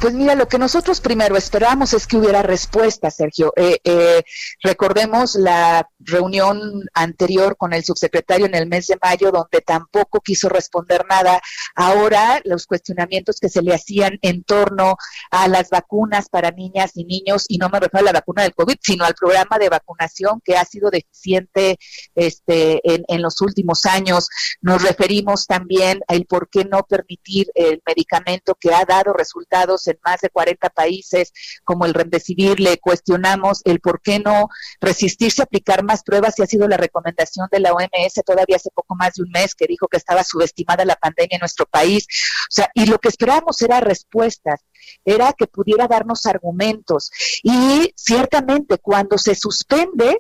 Pues 0.01 0.15
mira, 0.15 0.35
lo 0.35 0.49
que 0.49 0.59
nosotros 0.59 1.01
primero 1.01 1.37
esperamos 1.37 1.93
es 1.93 2.07
que 2.07 2.17
hubiera 2.17 2.43
respuesta, 2.43 3.11
Sergio. 3.11 3.53
Eh, 3.57 3.79
eh, 3.85 4.23
recordemos 4.63 5.35
la 5.37 5.89
reunión 6.01 6.83
anterior 6.95 7.57
con 7.57 7.73
el 7.73 7.85
subsecretario 7.85 8.47
en 8.47 8.55
el 8.55 8.67
mes 8.67 8.89
de 8.89 8.99
mayo, 9.01 9.31
donde 9.31 9.61
tampoco 9.61 10.21
quiso 10.21 10.49
responder 10.49 11.05
nada. 11.09 11.41
Ahora, 11.75 12.41
los 12.45 12.67
cuestionamientos 12.67 13.39
que 13.41 13.49
se 13.49 13.63
le 13.63 13.75
hacían 13.75 14.19
en 14.23 14.43
torno 14.43 14.97
a 15.31 15.47
las 15.49 15.71
vacunas 15.71 16.29
para 16.29 16.51
niñas 16.51 16.93
y 16.95 17.05
niños, 17.05 17.45
y 17.49 17.59
no 17.59 17.69
me 17.69 17.79
refiero 17.79 18.09
a 18.09 18.13
la 18.13 18.19
vacuna 18.19 18.43
del 18.43 18.55
COVID, 18.55 18.77
sino 18.81 19.05
al 19.05 19.15
programa 19.15 19.59
de 19.59 19.69
vacunación 19.69 20.41
que 20.45 20.57
ha 20.57 20.65
sido 20.65 20.91
deficiente 20.91 21.79
este, 22.15 22.81
en, 22.83 23.05
en 23.07 23.23
los 23.23 23.41
últimos 23.41 23.87
años. 23.87 24.29
Nos 24.61 24.83
referimos 24.83 25.47
también 25.47 26.01
al 26.09 26.25
por 26.25 26.49
qué 26.49 26.65
no 26.65 26.83
permitir 26.83 27.51
el 27.55 27.83
medicamento 27.87 28.57
que 28.59 28.75
ha 28.75 28.85
dado 28.85 29.13
resultados 29.13 29.42
en 29.87 29.99
más 30.05 30.21
de 30.21 30.31
40 30.31 30.71
países, 30.71 31.33
como 31.65 31.85
el 31.87 31.95
Remdesivir, 31.95 32.61
le 32.61 32.79
cuestionamos 32.79 33.61
el 33.65 33.81
por 33.81 34.01
qué 34.01 34.19
no 34.19 34.49
resistirse 34.81 35.43
a 35.43 35.45
aplicar 35.45 35.85
más 35.85 36.03
pruebas 36.03 36.39
y 36.39 36.43
ha 36.43 36.47
sido 36.47 36.69
la 36.69 36.77
recomendación 36.77 37.49
de 37.51 37.61
la 37.61 37.73
OMS 37.73 38.15
todavía 38.25 38.57
hace 38.57 38.71
poco 38.75 38.95
más 38.95 39.15
de 39.15 39.23
un 39.23 39.31
mes 39.31 39.55
que 39.55 39.67
dijo 39.67 39.89
que 39.89 39.97
estaba 39.97 40.25
subestimada 40.25 40.85
la 40.85 40.97
pandemia 40.97 41.37
en 41.37 41.41
nuestro 41.41 41.67
país. 41.67 42.07
O 42.51 42.53
sea, 42.53 42.71
y 42.75 42.87
lo 42.87 42.99
que 42.99 43.09
esperábamos 43.09 43.61
era 43.63 43.81
respuestas, 43.81 44.61
era 45.05 45.33
que 45.33 45.47
pudiera 45.47 45.87
darnos 45.87 46.27
argumentos. 46.27 47.11
Y 47.43 47.93
ciertamente 47.97 48.79
cuando 48.79 49.19
se 49.19 49.35
suspende, 49.35 50.19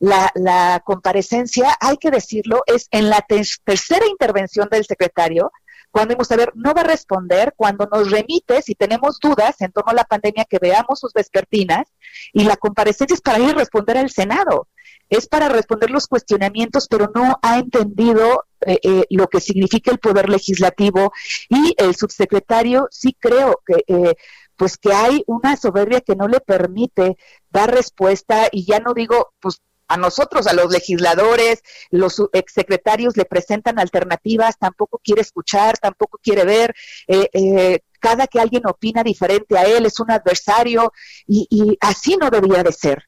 la, 0.00 0.30
la, 0.34 0.82
comparecencia, 0.84 1.76
hay 1.80 1.96
que 1.96 2.10
decirlo, 2.10 2.62
es 2.66 2.88
en 2.90 3.08
la 3.08 3.22
ter 3.22 3.46
tercera 3.64 4.06
intervención 4.06 4.68
del 4.70 4.84
secretario, 4.84 5.50
cuando 5.94 6.16
ver, 6.36 6.50
no 6.56 6.74
va 6.74 6.80
a 6.80 6.84
responder 6.84 7.54
cuando 7.56 7.86
nos 7.86 8.10
remite, 8.10 8.60
si 8.62 8.74
tenemos 8.74 9.20
dudas 9.20 9.60
en 9.60 9.70
torno 9.70 9.92
a 9.92 9.94
la 9.94 10.02
pandemia, 10.02 10.44
que 10.44 10.58
veamos 10.58 10.98
sus 10.98 11.12
vespertinas, 11.12 11.86
y 12.32 12.42
la 12.42 12.56
comparecencia 12.56 13.14
es 13.14 13.20
para 13.20 13.38
ir 13.38 13.50
a 13.50 13.58
responder 13.58 13.98
al 13.98 14.10
Senado, 14.10 14.66
es 15.08 15.28
para 15.28 15.48
responder 15.48 15.92
los 15.92 16.08
cuestionamientos, 16.08 16.88
pero 16.88 17.12
no 17.14 17.38
ha 17.42 17.60
entendido 17.60 18.44
eh, 18.66 18.80
eh, 18.82 19.04
lo 19.10 19.28
que 19.28 19.40
significa 19.40 19.92
el 19.92 20.00
poder 20.00 20.28
legislativo, 20.28 21.12
y 21.48 21.76
el 21.78 21.94
subsecretario 21.94 22.88
sí 22.90 23.16
creo 23.16 23.60
que... 23.64 23.84
Eh, 23.86 24.14
pues 24.56 24.76
que 24.76 24.92
hay 24.92 25.24
una 25.26 25.56
soberbia 25.56 26.00
que 26.00 26.14
no 26.14 26.28
le 26.28 26.38
permite 26.38 27.16
dar 27.50 27.74
respuesta 27.74 28.46
y 28.52 28.64
ya 28.64 28.78
no 28.78 28.94
digo, 28.94 29.32
pues 29.40 29.60
a 29.94 29.96
nosotros, 29.96 30.46
a 30.46 30.52
los 30.52 30.72
legisladores, 30.72 31.62
los 31.90 32.22
exsecretarios 32.32 33.16
le 33.16 33.24
presentan 33.24 33.78
alternativas, 33.78 34.58
tampoco 34.58 35.00
quiere 35.02 35.22
escuchar, 35.22 35.78
tampoco 35.78 36.18
quiere 36.22 36.44
ver. 36.44 36.74
Eh, 37.06 37.30
eh, 37.32 37.80
cada 38.00 38.26
que 38.26 38.40
alguien 38.40 38.66
opina 38.66 39.02
diferente 39.02 39.56
a 39.56 39.64
él 39.64 39.86
es 39.86 39.98
un 40.00 40.10
adversario 40.10 40.92
y, 41.26 41.46
y 41.48 41.78
así 41.80 42.16
no 42.16 42.28
debería 42.28 42.62
de 42.62 42.72
ser. 42.72 43.04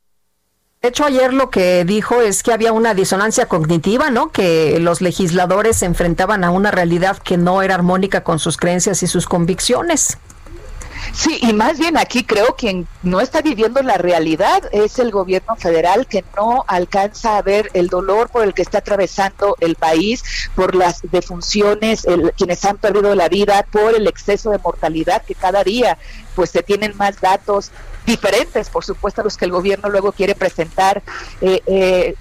De 0.80 0.90
hecho, 0.90 1.04
ayer 1.04 1.34
lo 1.34 1.50
que 1.50 1.84
dijo 1.84 2.22
es 2.22 2.42
que 2.42 2.52
había 2.52 2.72
una 2.72 2.94
disonancia 2.94 3.46
cognitiva, 3.46 4.10
¿no? 4.10 4.30
Que 4.30 4.78
los 4.78 5.00
legisladores 5.00 5.78
se 5.78 5.86
enfrentaban 5.86 6.44
a 6.44 6.50
una 6.50 6.70
realidad 6.70 7.18
que 7.18 7.36
no 7.36 7.62
era 7.62 7.74
armónica 7.74 8.22
con 8.22 8.38
sus 8.38 8.56
creencias 8.56 9.02
y 9.02 9.08
sus 9.08 9.26
convicciones. 9.26 10.18
Sí, 11.12 11.38
y 11.42 11.52
más 11.52 11.78
bien 11.78 11.96
aquí 11.96 12.24
creo 12.24 12.56
que 12.56 12.84
no 13.02 13.20
está 13.20 13.42
viviendo 13.42 13.82
la 13.82 13.98
realidad 13.98 14.62
es 14.72 14.98
el 14.98 15.10
gobierno 15.10 15.56
federal 15.56 16.06
que 16.06 16.24
no 16.36 16.64
alcanza 16.66 17.38
a 17.38 17.42
ver 17.42 17.70
el 17.74 17.88
dolor 17.88 18.28
por 18.28 18.44
el 18.44 18.54
que 18.54 18.62
está 18.62 18.78
atravesando 18.78 19.56
el 19.60 19.76
país, 19.76 20.22
por 20.54 20.74
las 20.74 21.00
defunciones, 21.02 22.04
el, 22.04 22.32
quienes 22.32 22.64
han 22.64 22.78
perdido 22.78 23.14
la 23.14 23.28
vida, 23.28 23.66
por 23.70 23.94
el 23.94 24.06
exceso 24.06 24.50
de 24.50 24.58
mortalidad 24.58 25.22
que 25.22 25.34
cada 25.34 25.64
día 25.64 25.98
pues 26.34 26.50
se 26.50 26.62
tienen 26.62 26.96
más 26.96 27.20
datos 27.20 27.70
diferentes, 28.04 28.68
por 28.68 28.84
supuesto, 28.84 29.20
a 29.20 29.24
los 29.24 29.36
que 29.36 29.46
el 29.46 29.50
gobierno 29.50 29.88
luego 29.88 30.12
quiere 30.12 30.34
presentar 30.34 31.02
eh, 31.40 31.62
eh, 31.66 32.14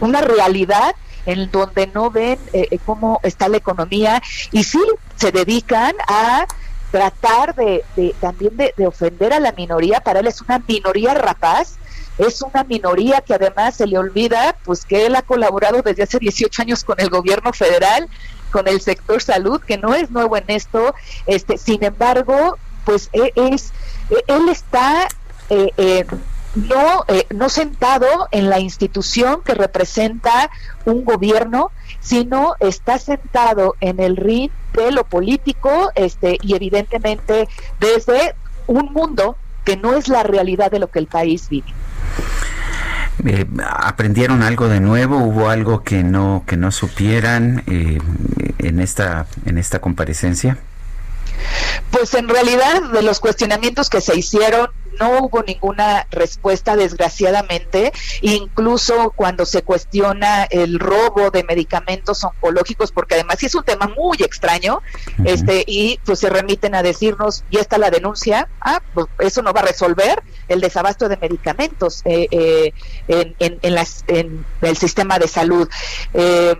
una 0.00 0.20
realidad 0.20 0.94
en 1.26 1.50
donde 1.50 1.86
no 1.88 2.10
ven 2.10 2.38
eh, 2.52 2.78
cómo 2.84 3.20
está 3.22 3.48
la 3.48 3.58
economía 3.58 4.22
y 4.52 4.64
sí 4.64 4.80
se 5.16 5.32
dedican 5.32 5.94
a 6.08 6.46
tratar 6.90 7.54
de, 7.54 7.84
de 7.96 8.14
también 8.20 8.56
de, 8.56 8.74
de, 8.76 8.86
ofender 8.86 9.32
a 9.32 9.40
la 9.40 9.52
minoría, 9.52 10.00
para 10.00 10.20
él 10.20 10.26
es 10.26 10.40
una 10.40 10.58
minoría 10.66 11.14
rapaz, 11.14 11.76
es 12.18 12.42
una 12.42 12.64
minoría 12.64 13.20
que 13.20 13.34
además 13.34 13.76
se 13.76 13.86
le 13.86 13.96
olvida 13.96 14.56
pues 14.64 14.84
que 14.84 15.06
él 15.06 15.16
ha 15.16 15.22
colaborado 15.22 15.82
desde 15.82 16.02
hace 16.02 16.18
18 16.18 16.62
años 16.62 16.84
con 16.84 17.00
el 17.00 17.08
gobierno 17.08 17.52
federal, 17.52 18.08
con 18.50 18.68
el 18.68 18.80
sector 18.80 19.22
salud, 19.22 19.60
que 19.60 19.78
no 19.78 19.94
es 19.94 20.10
nuevo 20.10 20.36
en 20.36 20.44
esto, 20.48 20.94
este, 21.26 21.56
sin 21.56 21.84
embargo, 21.84 22.58
pues 22.84 23.08
e, 23.12 23.32
es, 23.36 23.72
e, 24.10 24.22
él 24.26 24.48
está 24.48 25.08
eh, 25.48 25.70
eh, 25.76 26.06
no, 26.54 27.04
eh, 27.08 27.26
no 27.30 27.48
sentado 27.48 28.06
en 28.32 28.50
la 28.50 28.58
institución 28.58 29.42
que 29.44 29.54
representa 29.54 30.50
un 30.84 31.04
gobierno, 31.04 31.70
sino 32.00 32.54
está 32.60 32.98
sentado 32.98 33.76
en 33.80 34.00
el 34.00 34.16
ring 34.16 34.50
de 34.72 34.90
lo 34.92 35.04
político 35.04 35.90
este, 35.94 36.38
y 36.42 36.54
evidentemente 36.54 37.48
desde 37.78 38.34
un 38.66 38.92
mundo 38.92 39.36
que 39.64 39.76
no 39.76 39.94
es 39.94 40.08
la 40.08 40.22
realidad 40.22 40.70
de 40.70 40.78
lo 40.78 40.88
que 40.88 40.98
el 40.98 41.06
país 41.06 41.48
vive. 41.48 41.68
Eh, 43.24 43.46
aprendieron 43.68 44.42
algo 44.42 44.68
de 44.68 44.80
nuevo 44.80 45.18
hubo 45.18 45.50
algo 45.50 45.82
que 45.82 46.02
no 46.02 46.44
que 46.46 46.56
no 46.56 46.72
supieran 46.72 47.62
eh, 47.66 47.98
en 48.56 48.80
esta 48.80 49.26
en 49.44 49.58
esta 49.58 49.78
comparecencia 49.78 50.56
pues 51.90 52.14
en 52.14 52.28
realidad 52.28 52.82
de 52.92 53.02
los 53.02 53.20
cuestionamientos 53.20 53.90
que 53.90 54.00
se 54.00 54.16
hicieron 54.16 54.70
no 54.98 55.18
hubo 55.22 55.42
ninguna 55.42 56.06
respuesta, 56.10 56.76
desgraciadamente, 56.76 57.92
incluso 58.20 59.12
cuando 59.16 59.46
se 59.46 59.62
cuestiona 59.62 60.44
el 60.44 60.78
robo 60.78 61.30
de 61.30 61.42
medicamentos 61.44 62.22
oncológicos, 62.22 62.92
porque 62.92 63.14
además 63.14 63.42
es 63.42 63.54
un 63.54 63.64
tema 63.64 63.90
muy 63.96 64.18
extraño, 64.18 64.76
uh 64.76 65.22
-huh. 65.22 65.28
este, 65.28 65.64
y 65.66 65.98
pues 66.04 66.18
se 66.18 66.28
remiten 66.28 66.74
a 66.74 66.82
decirnos, 66.82 67.44
ya 67.50 67.60
está 67.60 67.78
la 67.78 67.90
denuncia, 67.90 68.48
ah, 68.60 68.82
pues 68.92 69.06
eso 69.20 69.42
no 69.42 69.52
va 69.52 69.60
a 69.60 69.66
resolver 69.66 70.22
el 70.48 70.60
desabasto 70.60 71.08
de 71.08 71.16
medicamentos 71.16 72.02
eh, 72.04 72.28
eh, 72.30 72.72
en, 73.08 73.34
en, 73.38 73.58
en, 73.62 73.74
las, 73.74 74.04
en, 74.06 74.44
el 74.60 74.76
sistema 74.76 75.18
de 75.18 75.28
salud. 75.28 75.68
Eh, 76.12 76.56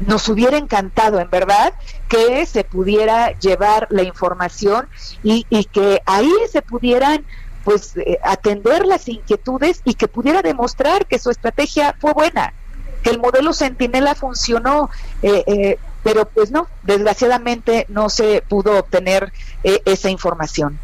nos 0.00 0.28
hubiera 0.28 0.56
encantado, 0.56 1.20
en 1.20 1.30
verdad, 1.30 1.74
que 2.08 2.44
se 2.46 2.64
pudiera 2.64 3.38
llevar 3.38 3.86
la 3.90 4.02
información 4.02 4.88
y, 5.22 5.46
y 5.50 5.64
que 5.64 6.02
ahí 6.06 6.32
se 6.50 6.62
pudieran 6.62 7.24
pues 7.64 7.96
eh, 7.96 8.18
atender 8.24 8.86
las 8.86 9.08
inquietudes 9.08 9.82
y 9.84 9.94
que 9.94 10.08
pudiera 10.08 10.42
demostrar 10.42 11.06
que 11.06 11.18
su 11.18 11.30
estrategia 11.30 11.94
fue 12.00 12.12
buena, 12.14 12.54
que 13.02 13.10
el 13.10 13.18
modelo 13.18 13.52
Centinela 13.52 14.14
funcionó, 14.14 14.90
eh, 15.22 15.44
eh, 15.46 15.78
pero 16.02 16.26
pues 16.26 16.50
no, 16.50 16.68
desgraciadamente 16.82 17.86
no 17.88 18.08
se 18.08 18.42
pudo 18.48 18.78
obtener 18.78 19.32
eh, 19.64 19.82
esa 19.84 20.10
información. 20.10 20.78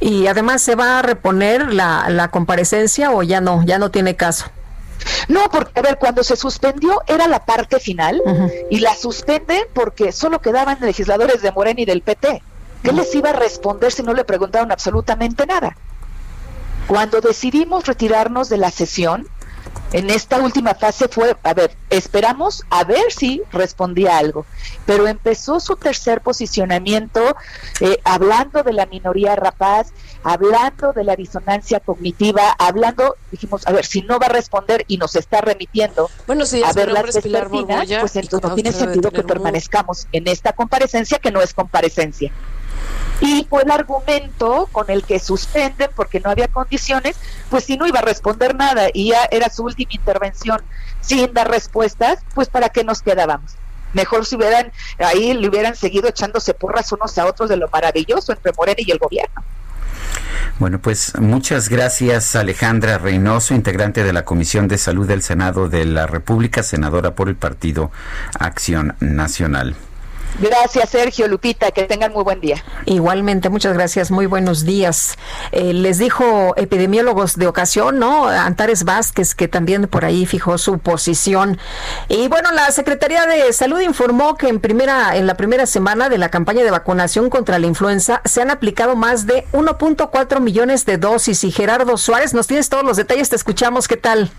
Y 0.00 0.26
además 0.26 0.60
se 0.60 0.74
va 0.74 0.98
a 0.98 1.02
reponer 1.02 1.72
la, 1.72 2.06
la 2.10 2.28
comparecencia 2.28 3.10
o 3.10 3.22
ya 3.22 3.40
no, 3.40 3.62
ya 3.64 3.78
no 3.78 3.90
tiene 3.90 4.16
caso. 4.16 4.46
No, 5.28 5.48
porque, 5.50 5.78
a 5.78 5.82
ver, 5.82 5.98
cuando 5.98 6.22
se 6.22 6.36
suspendió 6.36 7.00
era 7.06 7.26
la 7.26 7.44
parte 7.44 7.80
final 7.80 8.20
uh 8.24 8.30
-huh. 8.30 8.66
y 8.70 8.80
la 8.80 8.94
suspenden 8.94 9.62
porque 9.72 10.12
solo 10.12 10.40
quedaban 10.40 10.78
legisladores 10.80 11.42
de 11.42 11.52
Morena 11.52 11.80
y 11.80 11.84
del 11.84 12.02
PT. 12.02 12.42
¿Qué 12.82 12.92
les 12.92 13.14
iba 13.14 13.30
a 13.30 13.32
responder 13.32 13.92
si 13.92 14.02
no 14.02 14.12
le 14.12 14.24
preguntaron 14.24 14.72
absolutamente 14.72 15.46
nada? 15.46 15.76
Cuando 16.88 17.20
decidimos 17.20 17.86
retirarnos 17.86 18.48
de 18.48 18.56
la 18.58 18.70
sesión, 18.70 19.28
en 19.92 20.10
esta 20.10 20.38
última 20.38 20.74
fase 20.74 21.08
fue, 21.08 21.36
a 21.42 21.54
ver, 21.54 21.76
esperamos 21.90 22.64
a 22.70 22.84
ver 22.84 23.12
si 23.12 23.42
respondía 23.52 24.18
algo, 24.18 24.46
pero 24.86 25.06
empezó 25.06 25.60
su 25.60 25.76
tercer 25.76 26.20
posicionamiento 26.22 27.36
eh, 27.80 27.98
hablando 28.04 28.62
de 28.62 28.72
la 28.72 28.86
minoría 28.86 29.36
rapaz, 29.36 29.92
hablando 30.24 30.92
de 30.92 31.04
la 31.04 31.16
disonancia 31.16 31.80
cognitiva, 31.80 32.54
hablando, 32.58 33.16
dijimos, 33.30 33.66
a 33.66 33.72
ver, 33.72 33.84
si 33.84 34.02
no 34.02 34.18
va 34.18 34.26
a 34.26 34.30
responder 34.30 34.84
y 34.88 34.96
nos 34.96 35.16
está 35.16 35.40
remitiendo 35.40 36.10
Buenos 36.26 36.50
días, 36.50 36.70
a 36.70 36.72
ver 36.72 36.90
las 36.90 37.14
vespertinas, 37.14 37.88
pues 38.00 38.16
entonces 38.16 38.48
no 38.48 38.54
tiene 38.54 38.72
sentido 38.72 39.10
que 39.10 39.22
permanezcamos 39.22 40.06
en 40.12 40.28
esta 40.28 40.52
comparecencia 40.52 41.18
que 41.18 41.30
no 41.30 41.42
es 41.42 41.52
comparecencia. 41.52 42.32
Y 43.20 43.46
fue 43.48 43.62
el 43.62 43.70
argumento 43.70 44.68
con 44.72 44.90
el 44.90 45.04
que 45.04 45.20
suspenden 45.20 45.90
porque 45.94 46.18
no 46.20 46.30
había 46.30 46.48
condiciones, 46.48 47.16
pues 47.50 47.64
si 47.64 47.76
no 47.76 47.86
iba 47.86 48.00
a 48.00 48.02
responder 48.02 48.54
nada 48.56 48.88
y 48.92 49.10
ya 49.10 49.28
era 49.30 49.48
su 49.48 49.62
última 49.62 49.92
intervención 49.92 50.60
sin 51.00 51.32
dar 51.32 51.48
respuestas, 51.48 52.18
pues 52.34 52.48
para 52.48 52.68
qué 52.68 52.82
nos 52.82 53.02
quedábamos. 53.02 53.54
Mejor 53.92 54.26
si 54.26 54.36
hubieran 54.36 54.72
ahí 54.98 55.34
le 55.34 55.48
hubieran 55.48 55.76
seguido 55.76 56.08
echándose 56.08 56.54
porras 56.54 56.90
unos 56.92 57.16
a 57.18 57.26
otros 57.26 57.48
de 57.48 57.56
lo 57.56 57.68
maravilloso 57.68 58.32
entre 58.32 58.52
Morena 58.56 58.80
y 58.84 58.90
el 58.90 58.98
gobierno. 58.98 59.42
Bueno, 60.58 60.80
pues 60.80 61.18
muchas 61.18 61.68
gracias 61.68 62.36
Alejandra 62.36 62.98
Reynoso, 62.98 63.54
integrante 63.54 64.04
de 64.04 64.12
la 64.12 64.24
Comisión 64.24 64.68
de 64.68 64.78
Salud 64.78 65.06
del 65.06 65.22
Senado 65.22 65.68
de 65.68 65.84
la 65.84 66.06
República, 66.06 66.62
senadora 66.62 67.14
por 67.14 67.28
el 67.28 67.36
Partido 67.36 67.90
Acción 68.38 68.94
Nacional. 69.00 69.74
Gracias 70.40 70.90
Sergio, 70.90 71.28
Lupita, 71.28 71.70
que 71.70 71.84
tengan 71.84 72.12
muy 72.12 72.24
buen 72.24 72.40
día. 72.40 72.62
Igualmente, 72.86 73.48
muchas 73.48 73.74
gracias, 73.74 74.10
muy 74.10 74.26
buenos 74.26 74.64
días. 74.64 75.16
Eh, 75.52 75.72
les 75.72 75.98
dijo 75.98 76.54
epidemiólogos 76.56 77.36
de 77.36 77.46
ocasión, 77.46 77.98
¿no? 77.98 78.26
Antares 78.26 78.84
Vázquez, 78.84 79.34
que 79.34 79.48
también 79.48 79.86
por 79.88 80.04
ahí 80.04 80.26
fijó 80.26 80.58
su 80.58 80.78
posición. 80.78 81.58
Y 82.08 82.28
bueno, 82.28 82.50
la 82.52 82.70
Secretaría 82.70 83.26
de 83.26 83.52
Salud 83.52 83.80
informó 83.80 84.36
que 84.36 84.48
en 84.48 84.60
primera, 84.60 85.16
en 85.16 85.26
la 85.26 85.36
primera 85.36 85.66
semana 85.66 86.08
de 86.08 86.18
la 86.18 86.30
campaña 86.30 86.64
de 86.64 86.70
vacunación 86.70 87.30
contra 87.30 87.58
la 87.58 87.66
influenza 87.66 88.22
se 88.24 88.42
han 88.42 88.50
aplicado 88.50 88.96
más 88.96 89.26
de 89.26 89.46
1.4 89.52 90.40
millones 90.40 90.86
de 90.86 90.98
dosis. 90.98 91.44
Y 91.44 91.52
Gerardo 91.52 91.96
Suárez, 91.96 92.34
nos 92.34 92.46
tienes 92.46 92.68
todos 92.68 92.84
los 92.84 92.96
detalles, 92.96 93.28
te 93.28 93.36
escuchamos, 93.36 93.86
¿qué 93.86 93.96
tal? 93.96 94.30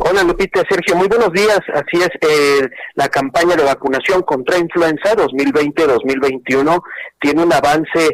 Hola 0.00 0.22
Lupita, 0.22 0.62
Sergio, 0.70 0.94
muy 0.94 1.08
buenos 1.08 1.32
días. 1.32 1.58
Así 1.74 2.00
es, 2.00 2.10
eh, 2.20 2.68
la 2.94 3.08
campaña 3.08 3.56
de 3.56 3.64
vacunación 3.64 4.22
contra 4.22 4.56
influenza 4.56 5.16
2020-2021 5.16 6.80
tiene 7.20 7.42
un 7.42 7.52
avance 7.52 8.08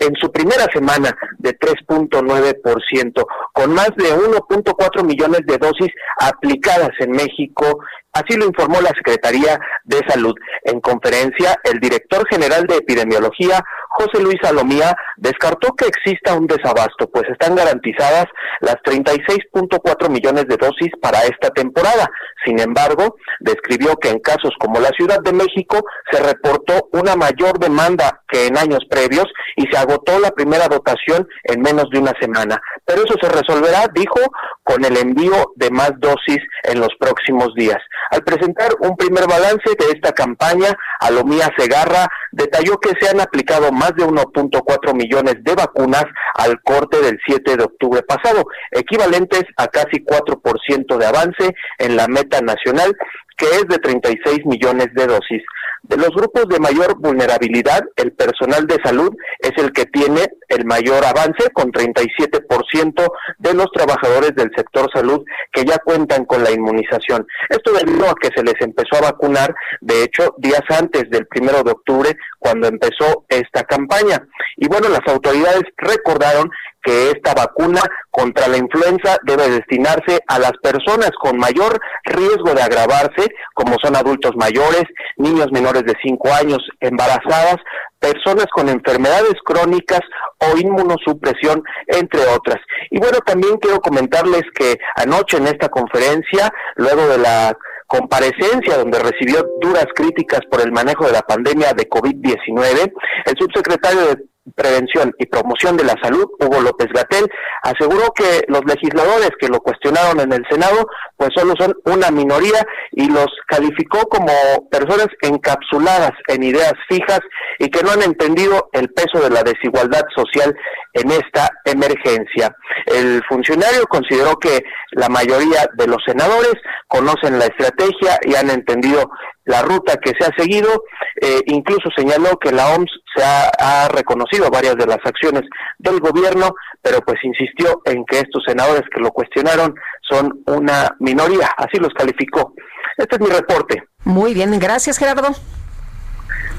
en 0.00 0.14
su 0.20 0.30
primera 0.30 0.66
semana 0.72 1.16
de 1.38 1.58
3.9%, 1.58 3.26
con 3.52 3.74
más 3.74 3.90
de 3.96 4.12
1.4 4.12 5.04
millones 5.04 5.40
de 5.46 5.58
dosis 5.58 5.90
aplicadas 6.20 6.90
en 7.00 7.12
México. 7.12 7.80
Así 8.12 8.36
lo 8.36 8.46
informó 8.46 8.80
la 8.80 8.88
Secretaría 8.96 9.60
de 9.84 10.00
Salud. 10.08 10.34
En 10.64 10.80
conferencia, 10.80 11.54
el 11.62 11.78
director 11.78 12.26
general 12.28 12.64
de 12.66 12.76
epidemiología, 12.76 13.62
José 13.90 14.20
Luis 14.20 14.38
Salomía, 14.42 14.96
descartó 15.16 15.74
que 15.74 15.86
exista 15.86 16.34
un 16.34 16.46
desabasto, 16.46 17.08
pues 17.12 17.28
están 17.28 17.54
garantizadas 17.54 18.26
las 18.60 18.76
36.4 18.76 20.08
millones 20.08 20.46
de 20.48 20.56
dosis 20.56 20.90
para 21.00 21.20
esta 21.24 21.50
temporada. 21.50 22.10
Sin 22.44 22.58
embargo, 22.58 23.16
describió 23.40 23.96
que 23.96 24.10
en 24.10 24.20
casos 24.20 24.52
como 24.58 24.80
la 24.80 24.90
Ciudad 24.96 25.20
de 25.20 25.32
México 25.32 25.78
se 26.10 26.20
reportó 26.20 26.88
una 26.92 27.14
mayor 27.14 27.58
demanda 27.58 28.22
que 28.28 28.47
en 28.48 28.58
años 28.58 28.80
previos 28.90 29.26
y 29.56 29.66
se 29.70 29.78
agotó 29.78 30.18
la 30.18 30.30
primera 30.30 30.68
dotación 30.68 31.28
en 31.44 31.60
menos 31.60 31.88
de 31.90 31.98
una 31.98 32.12
semana. 32.20 32.60
Pero 32.84 33.04
eso 33.04 33.14
se 33.20 33.28
resolverá, 33.28 33.86
dijo, 33.94 34.20
con 34.64 34.84
el 34.84 34.96
envío 34.96 35.52
de 35.56 35.70
más 35.70 35.92
dosis 35.98 36.38
en 36.64 36.80
los 36.80 36.90
próximos 36.98 37.54
días. 37.54 37.78
Al 38.10 38.22
presentar 38.22 38.70
un 38.80 38.96
primer 38.96 39.26
balance 39.26 39.70
de 39.78 39.86
esta 39.94 40.12
campaña, 40.12 40.76
Alomía 41.00 41.50
Segarra 41.56 42.08
detalló 42.32 42.78
que 42.78 42.92
se 43.00 43.08
han 43.08 43.20
aplicado 43.20 43.72
más 43.72 43.94
de 43.96 44.04
1.4 44.04 44.94
millones 44.94 45.36
de 45.42 45.54
vacunas 45.54 46.04
al 46.34 46.60
corte 46.62 47.00
del 47.00 47.18
7 47.26 47.56
de 47.56 47.64
octubre 47.64 48.02
pasado, 48.02 48.44
equivalentes 48.70 49.44
a 49.56 49.68
casi 49.68 50.04
4% 50.04 50.96
de 50.96 51.06
avance 51.06 51.54
en 51.78 51.96
la 51.96 52.08
meta 52.08 52.40
nacional, 52.40 52.94
que 53.36 53.46
es 53.46 53.64
de 53.68 53.78
36 53.78 54.44
millones 54.46 54.88
de 54.94 55.06
dosis. 55.06 55.42
De 55.82 55.96
los 55.96 56.10
grupos 56.10 56.46
de 56.48 56.58
mayor 56.58 56.98
vulnerabilidad, 56.98 57.80
el 57.96 58.12
personal 58.12 58.66
de 58.66 58.76
salud 58.84 59.10
es 59.38 59.52
el 59.56 59.72
que 59.72 59.86
tiene 59.86 60.26
el 60.48 60.64
mayor 60.66 61.04
avance, 61.04 61.50
con 61.54 61.70
37% 61.70 63.12
de 63.38 63.54
los 63.54 63.66
trabajadores 63.72 64.34
del 64.34 64.50
sector 64.56 64.90
salud 64.92 65.24
que 65.52 65.64
ya 65.64 65.78
cuentan 65.78 66.24
con 66.24 66.42
la 66.42 66.50
inmunización. 66.50 67.26
Esto 67.48 67.72
debido 67.72 68.10
a 68.10 68.14
que 68.20 68.28
se 68.34 68.42
les 68.42 68.60
empezó 68.60 68.96
a 68.96 69.12
vacunar, 69.12 69.54
de 69.80 70.02
hecho, 70.02 70.34
días 70.38 70.62
antes 70.68 71.08
del 71.10 71.26
primero 71.26 71.62
de 71.62 71.72
octubre, 71.72 72.17
cuando 72.38 72.68
empezó 72.68 73.24
esta 73.28 73.64
campaña. 73.64 74.26
Y 74.56 74.68
bueno, 74.68 74.88
las 74.88 75.06
autoridades 75.06 75.62
recordaron 75.76 76.50
que 76.82 77.10
esta 77.10 77.34
vacuna 77.34 77.82
contra 78.10 78.48
la 78.48 78.56
influenza 78.56 79.16
debe 79.24 79.50
destinarse 79.50 80.20
a 80.26 80.38
las 80.38 80.52
personas 80.62 81.10
con 81.20 81.36
mayor 81.36 81.78
riesgo 82.04 82.54
de 82.54 82.62
agravarse, 82.62 83.28
como 83.54 83.76
son 83.82 83.96
adultos 83.96 84.32
mayores, 84.36 84.84
niños 85.16 85.48
menores 85.52 85.84
de 85.84 85.94
5 86.02 86.32
años, 86.32 86.58
embarazadas, 86.80 87.56
personas 87.98 88.46
con 88.52 88.68
enfermedades 88.68 89.34
crónicas 89.44 90.00
o 90.38 90.56
inmunosupresión, 90.56 91.62
entre 91.88 92.20
otras. 92.26 92.58
Y 92.90 92.98
bueno, 92.98 93.18
también 93.26 93.56
quiero 93.58 93.80
comentarles 93.80 94.42
que 94.54 94.78
anoche 94.96 95.36
en 95.36 95.48
esta 95.48 95.68
conferencia, 95.68 96.52
luego 96.76 97.08
de 97.08 97.18
la 97.18 97.56
comparecencia 97.88 98.76
donde 98.76 98.98
recibió 98.98 99.44
duras 99.60 99.86
críticas 99.94 100.40
por 100.50 100.60
el 100.60 100.70
manejo 100.70 101.06
de 101.06 101.12
la 101.12 101.22
pandemia 101.22 101.72
de 101.72 101.88
COVID-19, 101.88 102.92
el 103.24 103.34
subsecretario 103.36 104.06
de 104.08 104.16
Prevención 104.54 105.12
y 105.18 105.26
Promoción 105.26 105.76
de 105.76 105.84
la 105.84 105.94
Salud, 106.02 106.26
Hugo 106.38 106.60
López 106.60 106.88
Gatel, 106.92 107.26
aseguró 107.62 108.12
que 108.14 108.44
los 108.48 108.62
legisladores 108.64 109.30
que 109.38 109.48
lo 109.48 109.60
cuestionaron 109.60 110.20
en 110.20 110.32
el 110.32 110.44
Senado, 110.50 110.86
pues 111.16 111.30
solo 111.34 111.54
son 111.58 111.74
una 111.84 112.10
minoría 112.10 112.66
y 112.92 113.10
los 113.10 113.26
calificó 113.46 114.06
como 114.08 114.32
personas 114.70 115.08
encapsuladas 115.22 116.12
en 116.28 116.42
ideas 116.42 116.74
fijas 116.88 117.20
y 117.58 117.68
que 117.68 117.82
no 117.82 117.90
han 117.90 118.02
entendido 118.02 118.68
el 118.72 118.90
peso 118.90 119.20
de 119.22 119.30
la 119.30 119.42
desigualdad 119.42 120.04
social 120.16 120.54
en 120.98 121.10
esta 121.10 121.48
emergencia. 121.64 122.54
El 122.86 123.22
funcionario 123.28 123.84
consideró 123.86 124.36
que 124.36 124.62
la 124.92 125.08
mayoría 125.08 125.68
de 125.74 125.86
los 125.86 126.02
senadores 126.06 126.54
conocen 126.86 127.38
la 127.38 127.46
estrategia 127.46 128.18
y 128.22 128.34
han 128.34 128.50
entendido 128.50 129.10
la 129.44 129.62
ruta 129.62 129.96
que 129.96 130.12
se 130.18 130.26
ha 130.26 130.36
seguido, 130.36 130.84
eh, 131.20 131.40
incluso 131.46 131.88
señaló 131.96 132.38
que 132.38 132.52
la 132.52 132.68
OMS 132.68 132.90
se 133.16 133.24
ha, 133.24 133.50
ha 133.58 133.88
reconocido 133.88 134.50
varias 134.50 134.76
de 134.76 134.86
las 134.86 134.98
acciones 135.04 135.42
del 135.78 136.00
gobierno, 136.00 136.54
pero 136.82 137.00
pues 137.00 137.18
insistió 137.22 137.80
en 137.86 138.04
que 138.04 138.18
estos 138.18 138.42
senadores 138.46 138.82
que 138.94 139.00
lo 139.00 139.10
cuestionaron 139.10 139.74
son 140.02 140.42
una 140.46 140.94
minoría, 141.00 141.48
así 141.56 141.78
los 141.78 141.94
calificó. 141.94 142.52
Este 142.98 143.16
es 143.16 143.20
mi 143.20 143.28
reporte. 143.28 143.82
Muy 144.04 144.34
bien, 144.34 144.58
gracias 144.58 144.98
Gerardo. 144.98 145.28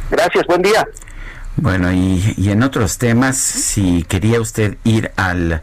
Gracias, 0.10 0.46
buen 0.48 0.64
día. 0.64 0.84
Bueno, 1.62 1.92
y, 1.92 2.36
y 2.38 2.52
en 2.52 2.64
otros 2.64 2.98
temas, 2.98 3.38
si 3.38 4.04
quería 4.04 4.40
usted 4.40 4.78
ir 4.86 5.12
al, 5.18 5.62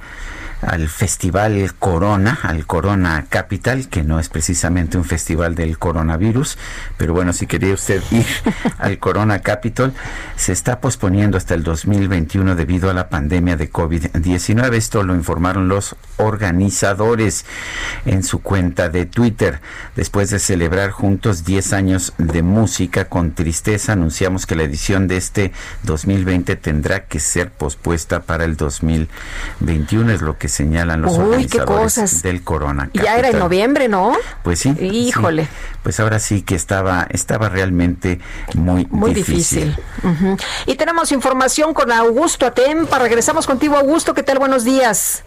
al 0.66 0.88
Festival 0.88 1.74
Corona, 1.78 2.38
al 2.42 2.66
Corona 2.66 3.26
Capital, 3.28 3.88
que 3.88 4.02
no 4.02 4.18
es 4.18 4.28
precisamente 4.28 4.98
un 4.98 5.04
festival 5.04 5.54
del 5.54 5.78
coronavirus, 5.78 6.58
pero 6.96 7.14
bueno, 7.14 7.32
si 7.32 7.46
quería 7.46 7.72
usted 7.72 8.02
ir 8.10 8.26
al 8.78 8.98
Corona 8.98 9.38
Capital, 9.38 9.94
se 10.34 10.52
está 10.52 10.80
posponiendo 10.80 11.36
hasta 11.36 11.54
el 11.54 11.62
2021 11.62 12.56
debido 12.56 12.90
a 12.90 12.94
la 12.94 13.08
pandemia 13.08 13.56
de 13.56 13.70
COVID-19. 13.70 14.74
Esto 14.74 15.02
lo 15.04 15.14
informaron 15.14 15.68
los 15.68 15.94
organizadores 16.16 17.44
en 18.04 18.24
su 18.24 18.42
cuenta 18.42 18.88
de 18.88 19.06
Twitter. 19.06 19.60
Después 19.94 20.30
de 20.30 20.40
celebrar 20.40 20.90
juntos 20.90 21.44
10 21.44 21.72
años 21.72 22.12
de 22.18 22.42
música 22.42 23.06
con 23.06 23.32
tristeza, 23.32 23.92
anunciamos 23.92 24.46
que 24.46 24.56
la 24.56 24.64
edición 24.64 25.06
de 25.06 25.16
este 25.16 25.52
2020 25.84 26.56
tendrá 26.56 27.04
que 27.04 27.20
ser 27.20 27.50
pospuesta 27.50 28.22
para 28.22 28.44
el 28.44 28.56
2021, 28.56 30.12
es 30.12 30.22
lo 30.22 30.38
que 30.38 30.48
señalan 30.56 31.02
los 31.02 31.12
Uy, 31.12 31.18
qué 31.46 31.60
organizadores 31.60 31.94
cosas. 31.94 32.22
del 32.22 32.42
Corona. 32.42 32.90
Ya 32.92 33.02
era 33.02 33.14
en 33.14 33.22
Capital. 33.22 33.40
noviembre, 33.40 33.88
¿no? 33.88 34.16
Pues 34.42 34.58
sí. 34.60 34.70
Híjole. 34.80 35.44
sí. 35.44 35.50
Pues 35.82 36.00
ahora 36.00 36.18
sí 36.18 36.42
que 36.42 36.54
estaba, 36.54 37.06
estaba 37.10 37.48
realmente 37.48 38.20
muy, 38.54 38.86
Muy 38.90 39.14
difícil. 39.14 39.76
Y 40.66 40.74
tenemos 40.74 41.12
información 41.12 41.74
con 41.74 41.92
Augusto 41.92 42.46
Atempa. 42.46 42.98
Regresamos 42.98 43.46
contigo, 43.46 43.76
Augusto. 43.76 44.14
¿Qué 44.14 44.22
tal? 44.22 44.38
Buenos 44.38 44.64
días. 44.64 45.22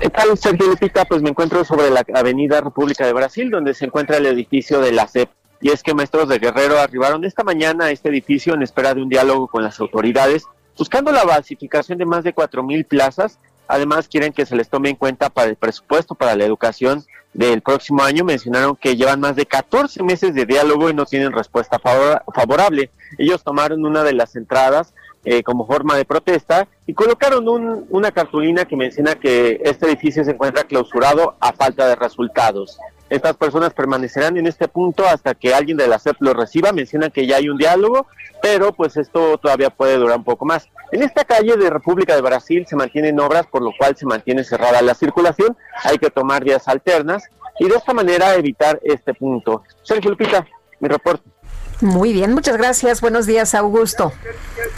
¿Qué 0.00 0.08
tal, 0.08 0.38
Sergio 0.38 0.66
Lupita? 0.68 1.04
Pues 1.04 1.22
me 1.22 1.30
encuentro 1.30 1.64
sobre 1.64 1.90
la 1.90 2.04
avenida 2.14 2.60
República 2.60 3.04
de 3.04 3.12
Brasil, 3.12 3.50
donde 3.50 3.74
se 3.74 3.84
encuentra 3.84 4.16
el 4.16 4.26
edificio 4.26 4.80
de 4.80 4.92
la 4.92 5.06
CEP 5.08 5.28
y 5.62 5.70
es 5.70 5.82
que 5.82 5.94
maestros 5.94 6.28
de 6.28 6.40
Guerrero 6.40 6.78
arribaron 6.80 7.24
esta 7.24 7.44
mañana 7.44 7.84
a 7.86 7.90
este 7.92 8.08
edificio 8.08 8.52
en 8.54 8.62
espera 8.62 8.94
de 8.94 9.02
un 9.02 9.08
diálogo 9.08 9.46
con 9.46 9.62
las 9.62 9.78
autoridades, 9.78 10.44
buscando 10.76 11.12
la 11.12 11.22
basificación 11.24 11.98
de 11.98 12.04
más 12.04 12.24
de 12.24 12.32
cuatro 12.32 12.64
mil 12.64 12.84
plazas. 12.84 13.38
Además, 13.68 14.08
quieren 14.08 14.32
que 14.32 14.46
se 14.46 14.56
les 14.56 14.68
tome 14.68 14.90
en 14.90 14.96
cuenta 14.96 15.30
para 15.30 15.48
el 15.48 15.56
presupuesto 15.56 16.14
para 16.14 16.36
la 16.36 16.44
educación 16.44 17.04
del 17.32 17.62
próximo 17.62 18.02
año. 18.02 18.24
Mencionaron 18.24 18.76
que 18.76 18.96
llevan 18.96 19.20
más 19.20 19.36
de 19.36 19.46
14 19.46 20.02
meses 20.02 20.34
de 20.34 20.44
diálogo 20.44 20.90
y 20.90 20.94
no 20.94 21.06
tienen 21.06 21.32
respuesta 21.32 21.78
favor- 21.78 22.22
favorable. 22.34 22.90
Ellos 23.18 23.42
tomaron 23.42 23.84
una 23.86 24.02
de 24.04 24.12
las 24.12 24.36
entradas 24.36 24.92
eh, 25.24 25.44
como 25.44 25.66
forma 25.68 25.96
de 25.96 26.04
protesta 26.04 26.66
y 26.84 26.94
colocaron 26.94 27.48
un- 27.48 27.86
una 27.90 28.10
cartulina 28.10 28.64
que 28.64 28.76
menciona 28.76 29.14
que 29.14 29.60
este 29.64 29.86
edificio 29.86 30.24
se 30.24 30.32
encuentra 30.32 30.64
clausurado 30.64 31.36
a 31.38 31.52
falta 31.52 31.86
de 31.86 31.94
resultados. 31.94 32.76
Estas 33.12 33.36
personas 33.36 33.74
permanecerán 33.74 34.38
en 34.38 34.46
este 34.46 34.68
punto 34.68 35.06
hasta 35.06 35.34
que 35.34 35.52
alguien 35.52 35.76
de 35.76 35.86
la 35.86 35.98
CEP 35.98 36.16
lo 36.20 36.32
reciba. 36.32 36.72
Mencionan 36.72 37.10
que 37.10 37.26
ya 37.26 37.36
hay 37.36 37.50
un 37.50 37.58
diálogo, 37.58 38.06
pero 38.40 38.72
pues 38.72 38.96
esto 38.96 39.36
todavía 39.36 39.68
puede 39.68 39.98
durar 39.98 40.16
un 40.16 40.24
poco 40.24 40.46
más. 40.46 40.66
En 40.92 41.02
esta 41.02 41.22
calle 41.22 41.58
de 41.58 41.68
República 41.68 42.14
de 42.14 42.22
Brasil 42.22 42.64
se 42.66 42.74
mantienen 42.74 43.20
obras, 43.20 43.46
por 43.46 43.60
lo 43.60 43.72
cual 43.76 43.94
se 43.98 44.06
mantiene 44.06 44.44
cerrada 44.44 44.80
la 44.80 44.94
circulación. 44.94 45.54
Hay 45.84 45.98
que 45.98 46.08
tomar 46.08 46.42
vías 46.42 46.66
alternas 46.68 47.24
y 47.58 47.68
de 47.68 47.76
esta 47.76 47.92
manera 47.92 48.34
evitar 48.34 48.80
este 48.82 49.12
punto. 49.12 49.62
Sergio 49.82 50.12
Lupita, 50.12 50.46
mi 50.80 50.88
reporte. 50.88 51.28
Muy 51.82 52.14
bien, 52.14 52.32
muchas 52.32 52.56
gracias. 52.56 53.02
Buenos 53.02 53.26
días, 53.26 53.54
Augusto. 53.54 54.10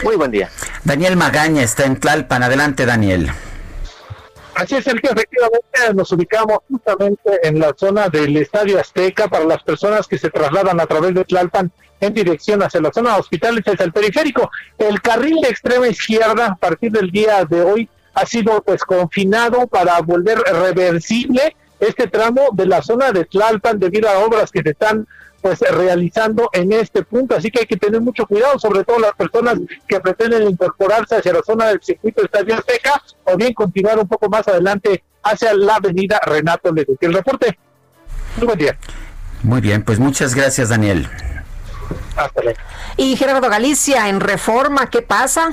Muy 0.03 0.17
buen 0.17 0.33
día. 0.33 0.51
Daniel 0.83 1.17
Magaña 1.17 1.63
está 1.63 1.85
en 1.85 2.01
Tlalpan. 2.01 2.43
Adelante, 2.43 2.85
Daniel. 2.85 3.31
Así 4.55 4.77
es, 4.77 4.85
Sergio, 4.85 5.11
efectivamente 5.11 5.95
nos 5.95 6.13
ubicamos 6.13 6.59
justamente 6.71 7.41
en 7.43 7.59
la 7.59 7.75
zona 7.77 8.09
del 8.09 8.37
Estadio 8.37 8.79
Azteca 8.79 9.29
para 9.29 9.45
las 9.45 9.63
personas 9.63 10.07
que 10.07 10.17
se 10.17 10.31
trasladan 10.31 10.81
a 10.81 10.87
través 10.87 11.13
de 11.15 11.25
Tlalpan 11.25 11.73
en 12.01 12.15
dirección 12.15 12.63
hacia 12.63 12.81
la 12.81 12.93
zona 12.93 13.15
de 13.15 13.21
hospitales, 13.21 13.65
hacia 13.67 13.85
el 13.85 13.93
periférico. 13.93 14.51
El 14.79 15.01
carril 15.01 15.41
de 15.43 15.49
extrema 15.49 15.89
izquierda 15.89 16.47
a 16.47 16.55
partir 16.55 16.93
del 16.93 17.11
día 17.11 17.45
de 17.45 17.63
hoy 17.63 17.89
ha 18.15 18.27
sido 18.27 18.63
pues 18.63 18.85
confinado 18.85 19.67
para 19.67 20.01
volver 20.01 20.39
reversible 20.39 21.57
este 21.81 22.07
tramo 22.07 22.49
de 22.53 22.67
la 22.67 22.81
zona 22.81 23.11
de 23.11 23.25
Tlalpan 23.25 23.81
debido 23.81 24.09
a 24.09 24.19
obras 24.21 24.53
que 24.53 24.63
se 24.63 24.71
están 24.71 25.07
pues 25.45 25.61
realizando 25.61 26.49
en 26.55 26.73
este 26.73 27.03
punto, 27.03 27.37
así 27.37 27.51
que 27.51 27.61
hay 27.61 27.67
que 27.67 27.77
tener 27.77 28.01
mucho 28.01 28.25
cuidado, 28.25 28.59
sobre 28.59 28.83
todo 28.83 28.99
las 28.99 29.13
personas 29.13 29.59
que 29.87 30.01
pretenden 30.01 30.49
incorporarse 30.49 31.17
hacia 31.17 31.35
la 31.35 31.43
zona 31.43 31.67
del 31.67 31.83
circuito 31.83 32.25
Estadio 32.25 32.55
Azteca 32.55 33.03
o 33.25 33.37
bien 33.37 33.53
continuar 33.53 33.99
un 33.99 34.09
poco 34.09 34.31
más 34.31 34.49
adelante 34.49 35.05
hacia 35.23 35.53
la 35.53 35.75
avenida 35.75 36.19
Renato 36.25 36.73
Leduc. 36.73 36.97
El 37.03 37.13
reporte. 37.13 37.59
Muy 38.39 38.47
buen 38.47 38.59
día. 38.59 38.79
Muy 39.43 39.61
bien, 39.61 39.83
pues 39.85 39.99
muchas 39.99 40.35
gracias, 40.35 40.71
Daniel. 40.71 41.11
Hasta 42.17 42.41
luego. 42.41 42.59
Y 42.97 43.15
Gerardo 43.15 43.51
Galicia, 43.51 44.09
en 44.09 44.21
reforma, 44.21 44.89
¿qué 44.89 45.03
pasa? 45.03 45.51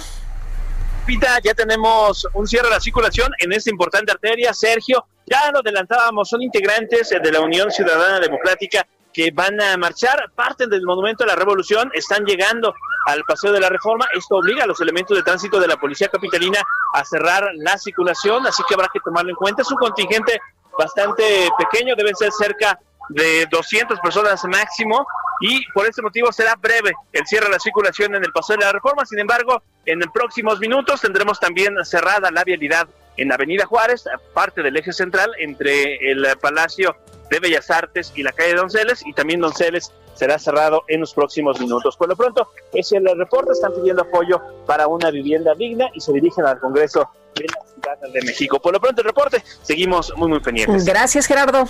Pita, 1.06 1.38
ya 1.44 1.54
tenemos 1.54 2.26
un 2.34 2.48
cierre 2.48 2.70
de 2.70 2.76
la 2.76 2.80
circulación 2.80 3.34
en 3.40 3.52
esta 3.52 3.70
importante 3.70 4.14
arteria. 4.14 4.54
Sergio, 4.54 5.06
ya 5.26 5.52
lo 5.52 5.60
adelantábamos, 5.60 6.30
son 6.30 6.42
integrantes 6.42 7.12
eh, 7.12 7.20
de 7.22 7.30
la 7.30 7.42
Unión 7.42 7.70
Ciudadana 7.70 8.22
Democrática 8.22 8.88
que 9.14 9.32
van 9.32 9.62
a 9.62 9.78
marchar, 9.78 10.32
parten 10.36 10.70
del 10.70 10.84
Monumento 10.84 11.24
de 11.24 11.30
la 11.30 11.36
Revolución, 11.36 11.92
están 11.94 12.26
llegando 12.26 12.74
al 13.08 13.24
Paseo 13.24 13.52
de 13.52 13.60
la 13.60 13.70
Reforma. 13.70 14.08
Esto 14.14 14.36
obliga 14.38 14.64
a 14.64 14.68
los 14.68 14.80
elementos 14.82 15.18
de 15.18 15.24
tránsito 15.24 15.60
de 15.60 15.68
la 15.68 15.78
Policía 15.78 16.08
Capitalina 16.08 16.62
a 16.94 17.04
cerrar 17.04 17.50
la 17.56 17.78
circulación, 17.78 18.46
así 18.48 18.64
que 18.68 18.74
habrá 18.74 18.90
que 18.92 19.00
tomarlo 19.00 19.30
en 19.32 19.36
cuenta. 19.36 19.62
Es 19.62 19.72
un 19.72 19.78
contingente 19.78 20.40
bastante 20.78 21.50
pequeño, 21.58 21.96
deben 21.96 22.16
ser 22.16 22.32
cerca 22.32 22.80
de 23.10 23.46
200 23.52 24.00
personas 24.00 24.44
máximo 24.46 25.06
y 25.42 25.66
por 25.74 25.86
este 25.86 26.02
motivo 26.02 26.32
será 26.32 26.56
breve 26.56 26.94
el 27.12 27.26
cierre 27.26 27.48
de 27.48 27.52
la 27.52 27.60
circulación 27.60 28.16
en 28.16 28.24
el 28.24 28.32
Paseo 28.32 28.58
de 28.58 28.66
la 28.66 28.72
Reforma. 28.72 29.06
Sin 29.06 29.20
embargo, 29.20 29.64
en 29.86 30.00
próximos 30.14 30.60
minutos 30.60 31.02
tendremos 31.02 31.40
también 31.40 31.76
cerrada 31.84 32.32
la 32.32 32.44
vialidad 32.44 32.88
en 33.18 33.32
Avenida 33.32 33.66
Juárez, 33.66 34.06
parte 34.34 34.64
del 34.64 34.78
eje 34.78 34.94
central 34.94 35.32
entre 35.40 36.12
el 36.12 36.26
Palacio 36.40 36.96
de 37.32 37.40
Bellas 37.40 37.72
Artes 37.72 38.12
y 38.16 38.22
la 38.22 38.32
calle 38.34 38.54
Donceles 38.54 39.02
y 39.06 39.14
también 39.14 39.40
Donceles 39.40 39.92
será 40.14 40.38
cerrado 40.38 40.84
en 40.88 41.00
los 41.00 41.14
próximos 41.14 41.60
minutos. 41.60 41.98
Por 41.98 42.10
lo 42.10 42.16
pronto, 42.16 42.50
es 42.74 42.92
el 42.92 43.06
reporte, 43.18 43.54
están 43.54 43.74
pidiendo 43.74 44.04
apoyo 44.04 44.40
para 44.68 44.86
una 44.88 45.10
vivienda 45.10 45.56
digna 45.56 45.90
y 45.94 46.02
se 46.02 46.12
dirigen 46.12 46.46
al 46.46 46.60
Congreso 46.60 47.10
de 47.34 47.46
la 47.46 47.98
Ciudad 47.98 48.14
de 48.14 48.22
México. 48.22 48.60
Por 48.62 48.74
lo 48.74 48.80
pronto 48.82 49.02
el 49.02 49.08
reporte, 49.08 49.42
seguimos 49.64 50.14
muy 50.18 50.28
muy 50.28 50.42
pendientes. 50.42 50.86
Gracias, 50.86 51.26
Gerardo. 51.26 51.66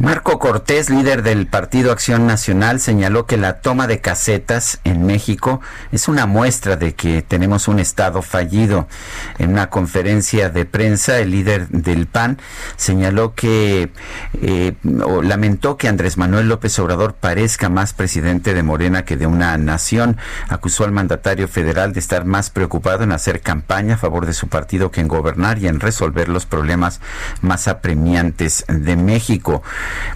Marco 0.00 0.38
Cortés, 0.38 0.90
líder 0.90 1.24
del 1.24 1.48
Partido 1.48 1.90
Acción 1.90 2.24
Nacional, 2.24 2.78
señaló 2.78 3.26
que 3.26 3.36
la 3.36 3.54
toma 3.54 3.88
de 3.88 4.00
casetas 4.00 4.78
en 4.84 5.04
México 5.04 5.60
es 5.90 6.06
una 6.06 6.24
muestra 6.24 6.76
de 6.76 6.94
que 6.94 7.20
tenemos 7.20 7.66
un 7.66 7.80
Estado 7.80 8.22
fallido. 8.22 8.86
En 9.38 9.50
una 9.50 9.70
conferencia 9.70 10.50
de 10.50 10.66
prensa, 10.66 11.18
el 11.18 11.32
líder 11.32 11.66
del 11.70 12.06
PAN 12.06 12.38
señaló 12.76 13.34
que 13.34 13.90
eh, 14.40 14.74
o 15.04 15.20
lamentó 15.20 15.76
que 15.76 15.88
Andrés 15.88 16.16
Manuel 16.16 16.48
López 16.48 16.78
Obrador 16.78 17.14
parezca 17.14 17.68
más 17.68 17.92
presidente 17.92 18.54
de 18.54 18.62
Morena 18.62 19.04
que 19.04 19.16
de 19.16 19.26
una 19.26 19.58
nación. 19.58 20.16
Acusó 20.48 20.84
al 20.84 20.92
mandatario 20.92 21.48
federal 21.48 21.92
de 21.92 21.98
estar 21.98 22.24
más 22.24 22.50
preocupado 22.50 23.02
en 23.02 23.10
hacer 23.10 23.40
campaña 23.40 23.94
a 23.94 23.98
favor 23.98 24.26
de 24.26 24.32
su 24.32 24.46
partido 24.46 24.92
que 24.92 25.00
en 25.00 25.08
gobernar 25.08 25.58
y 25.58 25.66
en 25.66 25.80
resolver 25.80 26.28
los 26.28 26.46
problemas 26.46 27.00
más 27.40 27.66
apremiantes 27.66 28.64
de 28.84 28.96
México. 28.96 29.62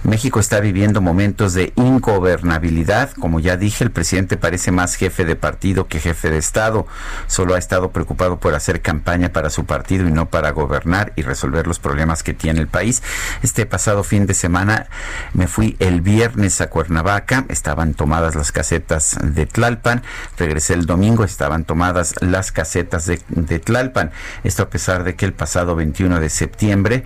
México 0.03 0.39
está 0.39 0.59
viviendo 0.59 1.01
momentos 1.01 1.53
de 1.53 1.73
ingobernabilidad. 1.75 3.11
Como 3.11 3.39
ya 3.39 3.57
dije, 3.57 3.83
el 3.83 3.91
presidente 3.91 4.37
parece 4.37 4.71
más 4.71 4.95
jefe 4.95 5.25
de 5.25 5.35
partido 5.35 5.87
que 5.87 5.99
jefe 5.99 6.29
de 6.29 6.37
Estado. 6.37 6.87
Solo 7.27 7.55
ha 7.55 7.57
estado 7.57 7.91
preocupado 7.91 8.39
por 8.39 8.55
hacer 8.55 8.81
campaña 8.81 9.33
para 9.33 9.49
su 9.49 9.65
partido 9.65 10.07
y 10.07 10.11
no 10.11 10.29
para 10.29 10.51
gobernar 10.51 11.13
y 11.15 11.21
resolver 11.21 11.67
los 11.67 11.79
problemas 11.79 12.23
que 12.23 12.33
tiene 12.33 12.59
el 12.59 12.67
país. 12.67 13.03
Este 13.41 13.65
pasado 13.65 14.03
fin 14.03 14.25
de 14.25 14.33
semana 14.33 14.87
me 15.33 15.47
fui 15.47 15.75
el 15.79 16.01
viernes 16.01 16.61
a 16.61 16.69
Cuernavaca. 16.69 17.45
Estaban 17.49 17.93
tomadas 17.93 18.35
las 18.35 18.51
casetas 18.51 19.17
de 19.21 19.45
Tlalpan. 19.45 20.03
Regresé 20.37 20.73
el 20.73 20.85
domingo. 20.85 21.23
Estaban 21.23 21.65
tomadas 21.65 22.15
las 22.21 22.51
casetas 22.51 23.05
de, 23.05 23.59
Tlalpan. 23.59 24.11
Esto 24.43 24.63
a 24.63 24.69
pesar 24.69 25.03
de 25.03 25.15
que 25.15 25.25
el 25.25 25.33
pasado 25.33 25.75
21 25.75 26.19
de 26.19 26.29
septiembre 26.29 27.03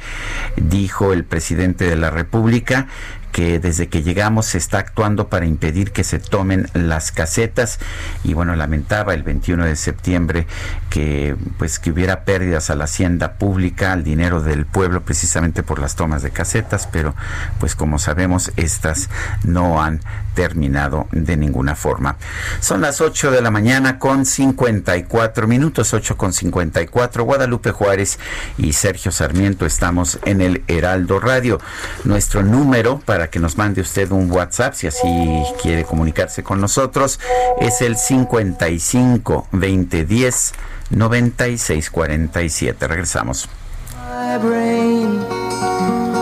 dijo 0.56 1.14
el 1.14 1.24
presidente 1.24 1.47
de 1.86 1.96
la 1.96 2.10
República 2.10 2.88
que 3.38 3.60
desde 3.60 3.88
que 3.88 4.02
llegamos 4.02 4.48
se 4.48 4.58
está 4.58 4.80
actuando 4.80 5.28
para 5.28 5.46
impedir 5.46 5.92
que 5.92 6.04
se 6.04 6.18
tomen 6.18 6.72
las 6.74 7.12
casetas. 7.12 7.78
Y 8.24 8.34
bueno 8.34 8.56
lamentaba 8.56 9.14
el 9.14 9.22
21 9.22 9.66
de 9.66 9.76
septiembre 9.76 10.48
que 10.90 11.36
pues 11.60 11.78
que 11.78 11.92
hubiera 11.92 12.26
pérdidas 12.26 12.72
a 12.72 12.76
la 12.76 12.86
hacienda 12.86 13.34
pública 13.34 13.94
al 13.94 14.04
dinero 14.04 14.42
del 14.42 14.66
pueblo 14.66 15.02
precisamente 15.02 15.62
por 15.62 15.78
las 15.78 15.96
tomas 15.96 16.24
de 16.24 16.32
casetas 16.32 16.90
pero 16.92 17.14
pues 17.60 17.76
como 17.76 18.00
sabemos 18.00 18.52
estas 18.56 19.08
no 19.44 19.84
han 19.84 20.00
terminado 20.34 21.08
de 21.12 21.38
ninguna 21.38 21.76
forma. 21.76 22.16
Son 22.60 22.82
las 22.82 23.02
8 23.02 23.30
de 23.30 23.44
la 23.44 23.52
mañana 23.52 24.00
con 24.00 24.26
54 24.26 25.48
minutos 25.48 25.94
8 25.94 26.18
con 26.18 26.34
54 26.34 27.24
Guadalupe 27.24 27.70
Juárez 27.70 28.18
y 28.58 28.74
Sergio 28.74 29.12
Sarmiento 29.12 29.68
estamos 29.68 30.18
en 30.26 30.42
el 30.42 30.64
Heraldo 30.68 31.20
Radio. 31.20 31.60
Nuestro 32.04 32.42
número 32.42 32.98
para 32.98 33.27
que 33.30 33.40
nos 33.40 33.58
mande 33.58 33.82
usted 33.82 34.12
un 34.12 34.32
WhatsApp 34.32 34.74
si 34.74 34.88
así 34.88 35.08
quiere 35.62 35.84
comunicarse 35.84 36.44
con 36.44 36.62
nosotros 36.62 37.20
es 37.60 37.82
el 37.82 37.98
55 37.98 39.48
2010 39.52 40.54
9647 40.90 42.88
regresamos 42.88 43.50
My 43.94 44.38
brain 44.38 45.22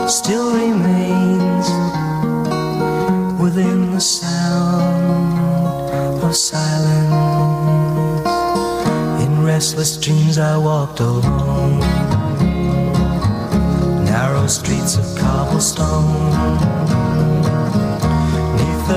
still 0.08 0.52
remains 0.52 1.68
within 3.40 3.92
the 3.92 4.00
sound 4.00 5.36
of 6.22 6.34
silence. 6.34 6.66
In 9.24 9.44
restless 9.44 9.96
dreams, 9.96 10.38
I 10.38 10.56
walked 10.56 11.00
alone, 11.00 11.80
narrow 14.04 14.46
streets 14.46 14.96
of 14.96 15.04
cobblestone. 15.18 16.35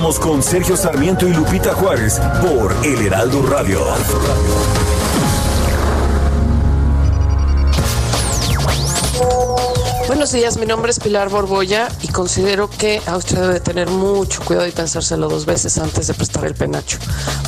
Continuamos 0.00 0.18
con 0.18 0.42
Sergio 0.42 0.78
Sarmiento 0.78 1.28
y 1.28 1.34
Lupita 1.34 1.74
Juárez 1.74 2.18
por 2.40 2.74
El 2.86 3.02
Heraldo 3.02 3.42
Radio. 3.42 3.84
Buenos 10.10 10.32
días, 10.32 10.56
mi 10.56 10.66
nombre 10.66 10.90
es 10.90 10.98
Pilar 10.98 11.28
Borboya 11.28 11.86
y 12.02 12.08
considero 12.08 12.68
que 12.68 13.00
Austria 13.06 13.42
debe 13.42 13.60
tener 13.60 13.88
mucho 13.90 14.42
cuidado 14.44 14.66
y 14.66 14.72
pensárselo 14.72 15.28
dos 15.28 15.46
veces 15.46 15.78
antes 15.78 16.08
de 16.08 16.14
prestar 16.14 16.46
el 16.46 16.56
penacho. 16.56 16.98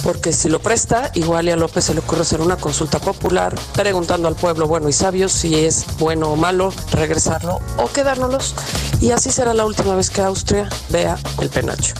Porque 0.05 0.33
si 0.33 0.49
lo 0.49 0.61
presta, 0.61 1.11
igual 1.15 1.49
y 1.49 1.51
a 1.51 1.57
López 1.57 1.87
se 1.87 1.93
le 1.93 1.99
ocurre 1.99 2.21
hacer 2.21 2.41
una 2.41 2.57
consulta 2.57 3.01
popular 3.01 3.53
preguntando 3.75 4.29
al 4.29 4.37
pueblo 4.37 4.69
bueno 4.69 4.89
y 4.89 4.93
sabio 4.93 5.29
si 5.29 5.57
es 5.57 5.85
bueno 5.99 6.29
o 6.29 6.37
malo 6.37 6.73
regresarlo 6.93 7.59
o 7.79 7.89
quedárnoslos. 7.89 8.55
Y 9.01 9.11
así 9.11 9.33
será 9.33 9.53
la 9.53 9.67
última 9.67 9.97
vez 9.97 10.11
que 10.11 10.21
Austria 10.21 10.69
vea 10.91 11.19
el 11.41 11.51
penacho. 11.51 11.95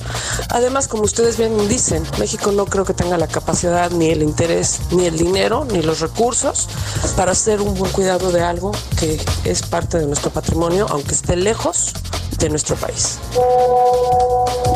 Además, 0.51 0.87
como 0.87 1.03
ustedes 1.03 1.37
bien 1.37 1.69
dicen, 1.69 2.05
México 2.21 2.53
no 2.53 2.67
creo 2.67 2.85
que 2.85 2.95
tenga 2.95 3.19
la 3.19 3.27
capacidad, 3.27 3.91
ni 3.91 4.11
el 4.11 4.23
interés, 4.23 4.79
ni 4.93 5.07
el 5.07 5.19
dinero, 5.19 5.65
ni 5.65 5.83
los 5.83 5.99
recursos 5.99 6.69
para 7.17 7.33
hacer 7.33 7.61
un 7.61 7.75
buen 7.75 7.91
cuidado 7.91 8.31
de 8.31 8.43
algo 8.43 8.71
que 9.01 9.21
es 9.43 9.63
parte 9.63 9.99
de 9.99 10.07
nuestro 10.07 10.31
patrimonio, 10.31 10.52
aunque 10.89 11.15
esté 11.15 11.35
lejos 11.35 11.95
de 12.39 12.51
nuestro 12.51 12.77
país. 12.77 13.19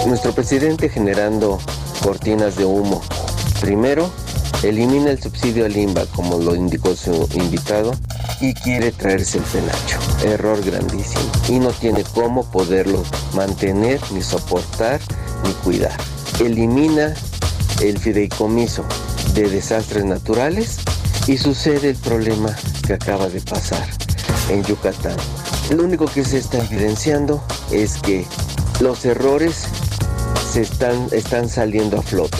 Nuestro 0.06 0.32
presidente 0.32 0.88
generando 0.88 1.58
cortinas 2.02 2.56
de 2.56 2.64
humo. 2.64 3.02
Primero, 3.60 4.10
elimina 4.62 5.10
el 5.10 5.22
subsidio 5.22 5.66
al 5.66 5.76
INBA, 5.76 6.06
como 6.06 6.38
lo 6.38 6.54
indicó 6.54 6.96
su 6.96 7.28
invitado, 7.34 7.92
y 8.40 8.54
quiere 8.54 8.90
traerse 8.90 9.38
el 9.38 9.44
penacho. 9.44 9.98
Error 10.24 10.64
grandísimo. 10.64 11.30
Y 11.48 11.58
no 11.58 11.70
tiene 11.72 12.04
cómo 12.14 12.50
poderlo 12.50 13.02
mantener, 13.34 14.00
ni 14.12 14.22
soportar, 14.22 15.00
ni 15.44 15.52
cuidar. 15.62 15.96
Elimina 16.40 17.14
el 17.82 17.98
fideicomiso 17.98 18.82
de 19.34 19.50
desastres 19.50 20.04
naturales 20.06 20.78
y 21.26 21.36
sucede 21.36 21.90
el 21.90 21.96
problema 21.96 22.56
que 22.86 22.94
acaba 22.94 23.28
de 23.28 23.40
pasar 23.42 23.86
en 24.48 24.64
Yucatán. 24.64 25.16
Lo 25.70 25.82
único 25.84 26.06
que 26.06 26.24
se 26.24 26.38
está 26.38 26.58
evidenciando 26.58 27.42
es 27.72 27.96
que 28.00 28.24
los 28.80 29.04
errores 29.04 29.66
se 30.52 30.62
están, 30.62 31.08
están 31.10 31.48
saliendo 31.48 31.98
a 31.98 32.02
flote. 32.02 32.38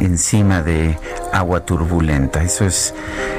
Encima 0.00 0.62
de 0.62 0.98
agua 1.32 1.64
turbulenta. 1.64 2.42
Eso 2.42 2.64
es, 2.64 2.94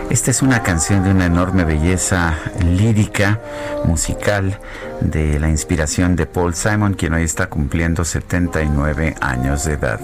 esta 0.09 0.31
es 0.31 0.41
una 0.41 0.63
canción 0.63 1.03
de 1.03 1.11
una 1.11 1.25
enorme 1.25 1.63
belleza 1.63 2.35
lírica, 2.63 3.39
musical, 3.85 4.59
de 5.01 5.39
la 5.39 5.49
inspiración 5.49 6.15
de 6.15 6.25
Paul 6.25 6.55
Simon, 6.55 6.93
quien 6.93 7.13
hoy 7.13 7.23
está 7.23 7.47
cumpliendo 7.47 8.05
79 8.05 9.15
años 9.21 9.65
de 9.65 9.73
edad. 9.73 9.99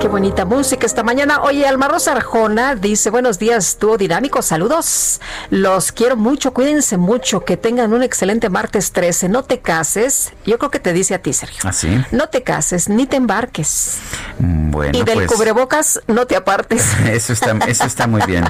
Qué 0.00 0.08
bonita 0.08 0.46
música 0.46 0.86
esta 0.86 1.02
mañana. 1.02 1.42
Oye, 1.42 1.66
Alma 1.66 1.86
Rosa 1.86 2.12
Arjona 2.12 2.74
dice, 2.74 3.10
buenos 3.10 3.38
días, 3.38 3.76
dúo 3.78 3.98
dinámico, 3.98 4.40
saludos. 4.40 5.20
Los 5.50 5.92
quiero 5.92 6.16
mucho, 6.16 6.54
cuídense 6.54 6.96
mucho, 6.96 7.44
que 7.44 7.58
tengan 7.58 7.92
un 7.92 8.02
excelente 8.02 8.48
martes 8.48 8.92
13. 8.92 9.28
No 9.28 9.42
te 9.42 9.60
cases, 9.60 10.32
yo 10.46 10.58
creo 10.58 10.70
que 10.70 10.80
te 10.80 10.94
dice 10.94 11.14
a 11.14 11.18
ti, 11.20 11.34
Sergio. 11.34 11.68
¿Así? 11.68 12.02
No 12.12 12.28
te 12.28 12.42
cases, 12.42 12.88
ni 12.88 13.06
te 13.06 13.16
embarques. 13.16 13.98
Bueno, 14.38 14.98
y 14.98 15.02
del 15.02 15.14
pues, 15.14 15.32
cubrebocas, 15.32 16.00
no 16.06 16.26
te 16.26 16.34
apartes. 16.34 16.82
Eso 17.06 17.34
está, 17.34 17.56
eso 17.66 17.84
está 17.84 18.06
muy 18.06 18.22
bien. 18.26 18.44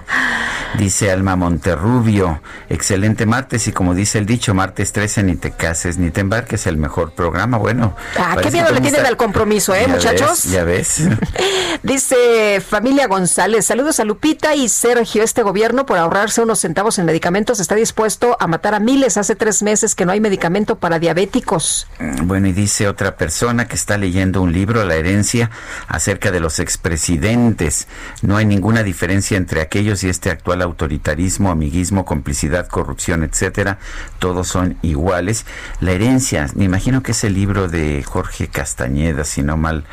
Dice 0.78 1.10
Alma 1.10 1.34
Monterrubio, 1.34 2.40
excelente 2.68 3.26
martes 3.26 3.66
y 3.66 3.72
como 3.72 3.94
dice 3.94 4.18
el 4.18 4.26
dicho, 4.26 4.54
martes 4.54 4.92
13 4.92 5.24
ni 5.24 5.34
te 5.34 5.50
cases 5.50 5.98
ni 5.98 6.10
te 6.10 6.20
embarques, 6.20 6.66
el 6.68 6.76
mejor 6.76 7.12
programa. 7.12 7.58
Bueno. 7.58 7.96
Ah, 8.16 8.36
qué 8.40 8.52
miedo 8.52 8.70
le 8.70 8.80
tienen 8.80 9.04
al 9.04 9.16
compromiso, 9.16 9.74
¿eh, 9.74 9.84
Ya 9.86 9.88
muchachos? 9.88 10.44
ves, 10.44 10.44
ya 10.44 10.64
ves. 10.64 11.02
Dice 11.82 12.60
familia 12.60 13.06
González, 13.06 13.64
saludos 13.66 14.00
a 14.00 14.04
Lupita 14.04 14.54
y 14.54 14.68
Sergio. 14.68 15.22
Este 15.22 15.42
gobierno, 15.42 15.86
por 15.86 15.98
ahorrarse 15.98 16.42
unos 16.42 16.60
centavos 16.60 16.98
en 16.98 17.06
medicamentos, 17.06 17.60
está 17.60 17.74
dispuesto 17.74 18.36
a 18.38 18.46
matar 18.46 18.74
a 18.74 18.80
miles. 18.80 19.16
Hace 19.16 19.34
tres 19.34 19.62
meses 19.62 19.94
que 19.94 20.04
no 20.04 20.12
hay 20.12 20.20
medicamento 20.20 20.78
para 20.78 20.98
diabéticos. 20.98 21.86
Bueno, 22.24 22.48
y 22.48 22.52
dice 22.52 22.88
otra 22.88 23.16
persona 23.16 23.66
que 23.66 23.76
está 23.76 23.96
leyendo 23.96 24.42
un 24.42 24.52
libro, 24.52 24.84
La 24.84 24.96
herencia, 24.96 25.50
acerca 25.88 26.30
de 26.30 26.40
los 26.40 26.58
expresidentes. 26.58 27.88
No 28.22 28.36
hay 28.36 28.44
ninguna 28.44 28.82
diferencia 28.82 29.36
entre 29.36 29.60
aquellos 29.60 30.04
y 30.04 30.08
este 30.08 30.30
actual 30.30 30.62
autoritarismo, 30.62 31.50
amiguismo, 31.50 32.04
complicidad, 32.04 32.68
corrupción, 32.68 33.24
etcétera. 33.24 33.78
Todos 34.18 34.48
son 34.48 34.76
iguales. 34.82 35.46
La 35.80 35.92
herencia, 35.92 36.46
me 36.54 36.64
imagino 36.64 37.02
que 37.02 37.12
es 37.12 37.24
el 37.24 37.34
libro 37.34 37.68
de 37.68 38.02
Jorge 38.02 38.48
Castañeda, 38.48 39.24
si 39.24 39.42
no 39.42 39.56
mal, 39.56 39.84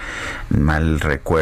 mal 0.49 0.99
recuerdo, 0.99 1.36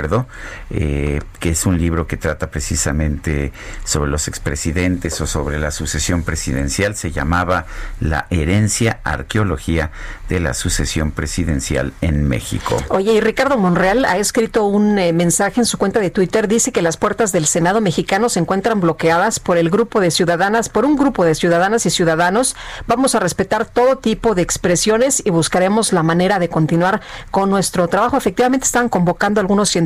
eh, 0.69 1.21
que 1.39 1.49
es 1.49 1.65
un 1.65 1.77
libro 1.77 2.07
que 2.07 2.17
trata 2.17 2.49
precisamente 2.51 3.53
sobre 3.83 4.09
los 4.09 4.27
expresidentes 4.27 5.19
o 5.21 5.27
sobre 5.27 5.59
la 5.59 5.71
sucesión 5.71 6.23
presidencial. 6.23 6.95
Se 6.95 7.11
llamaba 7.11 7.65
La 7.99 8.27
herencia, 8.29 8.99
arqueología 9.03 9.91
de 10.29 10.39
la 10.39 10.53
sucesión 10.53 11.11
presidencial 11.11 11.93
en 12.01 12.27
México. 12.27 12.77
Oye, 12.89 13.13
y 13.13 13.21
Ricardo 13.21 13.57
Monreal 13.57 14.05
ha 14.05 14.17
escrito 14.17 14.65
un 14.65 14.97
eh, 14.97 15.13
mensaje 15.13 15.61
en 15.61 15.65
su 15.65 15.77
cuenta 15.77 15.99
de 15.99 16.09
Twitter. 16.09 16.47
Dice 16.47 16.71
que 16.71 16.81
las 16.81 16.97
puertas 16.97 17.31
del 17.31 17.45
Senado 17.45 17.81
mexicano 17.81 18.29
se 18.29 18.39
encuentran 18.39 18.81
bloqueadas 18.81 19.39
por 19.39 19.57
el 19.57 19.69
grupo 19.69 19.99
de 19.99 20.11
ciudadanas, 20.11 20.69
por 20.69 20.85
un 20.85 20.95
grupo 20.95 21.25
de 21.25 21.35
ciudadanas 21.35 21.85
y 21.85 21.89
ciudadanos. 21.89 22.55
Vamos 22.87 23.15
a 23.15 23.19
respetar 23.19 23.65
todo 23.65 23.97
tipo 23.97 24.35
de 24.35 24.41
expresiones 24.41 25.21
y 25.25 25.29
buscaremos 25.29 25.93
la 25.93 26.03
manera 26.03 26.39
de 26.39 26.49
continuar 26.49 27.01
con 27.31 27.49
nuestro 27.49 27.87
trabajo. 27.87 28.17
Efectivamente, 28.17 28.65
están 28.65 28.89
convocando 28.89 29.39
algunos 29.39 29.69
científicos 29.69 29.84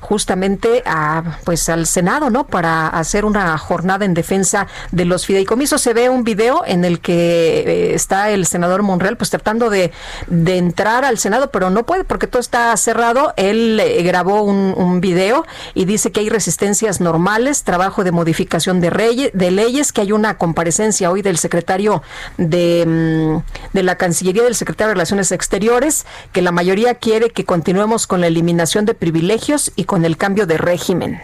justamente 0.00 0.82
a, 0.86 1.38
pues, 1.44 1.68
al 1.68 1.86
Senado, 1.86 2.30
¿no? 2.30 2.46
Para 2.46 2.88
hacer 2.88 3.24
una 3.24 3.56
jornada 3.58 4.04
en 4.04 4.14
defensa 4.14 4.66
de 4.92 5.04
los 5.04 5.26
fideicomisos. 5.26 5.80
Se 5.80 5.94
ve 5.94 6.08
un 6.08 6.24
video 6.24 6.62
en 6.66 6.84
el 6.84 7.00
que 7.00 7.60
eh, 7.60 7.94
está 7.94 8.30
el 8.30 8.46
senador 8.46 8.82
Monreal, 8.82 9.16
pues 9.16 9.30
tratando 9.30 9.70
de, 9.70 9.92
de 10.26 10.56
entrar 10.56 11.04
al 11.04 11.18
Senado, 11.18 11.50
pero 11.50 11.70
no 11.70 11.84
puede 11.84 12.04
porque 12.04 12.26
todo 12.26 12.40
está 12.40 12.76
cerrado. 12.76 13.32
Él 13.36 13.80
eh, 13.80 14.02
grabó 14.02 14.42
un, 14.42 14.74
un 14.76 15.00
video 15.00 15.46
y 15.74 15.84
dice 15.84 16.12
que 16.12 16.20
hay 16.20 16.28
resistencias 16.28 17.00
normales, 17.00 17.62
trabajo 17.62 18.04
de 18.04 18.12
modificación 18.12 18.80
de, 18.80 18.90
reyes, 18.90 19.30
de 19.32 19.50
leyes, 19.50 19.92
que 19.92 20.00
hay 20.00 20.12
una 20.12 20.38
comparecencia 20.38 21.10
hoy 21.10 21.22
del 21.22 21.38
secretario 21.38 22.02
de, 22.36 22.84
mm, 22.86 23.74
de 23.74 23.82
la 23.82 23.96
Cancillería, 23.96 24.42
del 24.42 24.54
secretario 24.54 24.88
de 24.88 24.94
Relaciones 24.94 25.32
Exteriores, 25.32 26.06
que 26.32 26.42
la 26.42 26.52
mayoría 26.52 26.94
quiere 26.94 27.30
que 27.30 27.44
continuemos 27.44 28.06
con 28.06 28.20
la 28.20 28.26
eliminación 28.26 28.84
de 28.84 28.94
privilegios 29.06 29.70
y 29.76 29.84
con 29.84 30.04
el 30.04 30.16
cambio 30.16 30.48
de 30.48 30.58
régimen. 30.58 31.20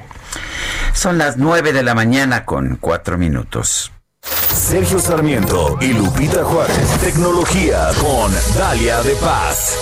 Son 0.95 1.19
las 1.19 1.37
9 1.37 1.73
de 1.73 1.83
la 1.83 1.97
mañana 1.97 2.45
con 2.45 2.77
cuatro 2.77 3.19
minutos. 3.19 3.91
Sergio 4.23 5.01
Sarmiento 5.01 5.79
y 5.81 5.89
Lupita 5.89 6.45
Juárez. 6.45 7.01
Tecnología 7.01 7.89
con 8.01 8.33
Dalia 8.57 9.03
de 9.03 9.17
Paz. 9.17 9.77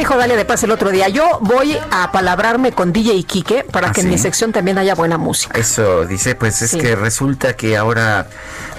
Dijo 0.00 0.16
Dalia 0.16 0.34
de 0.34 0.46
Paz 0.46 0.62
el 0.64 0.70
otro 0.70 0.90
día, 0.90 1.08
yo 1.08 1.38
voy 1.42 1.76
a 1.90 2.10
palabrarme 2.10 2.72
con 2.72 2.90
DJ 2.90 3.22
Quique 3.24 3.64
para 3.70 3.88
¿Ah, 3.88 3.92
que 3.92 4.00
en 4.00 4.08
mi 4.08 4.16
sección 4.16 4.50
también 4.50 4.78
haya 4.78 4.94
buena 4.94 5.18
música. 5.18 5.58
Eso 5.58 6.06
dice, 6.06 6.34
pues 6.34 6.62
es 6.62 6.70
Sí. 6.70 6.78
que 6.78 6.96
resulta 6.96 7.54
que 7.54 7.76
ahora, 7.76 8.26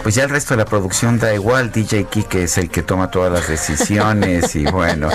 pues 0.01 0.15
ya 0.15 0.23
el 0.23 0.31
resto 0.31 0.55
de 0.55 0.57
la 0.57 0.65
producción 0.65 1.19
da 1.19 1.31
igual, 1.31 1.71
DJ 1.71 2.05
Kike 2.05 2.43
es 2.45 2.57
el 2.57 2.71
que 2.71 2.81
toma 2.81 3.11
todas 3.11 3.31
las 3.31 3.47
decisiones 3.47 4.55
y 4.55 4.65
bueno, 4.71 5.09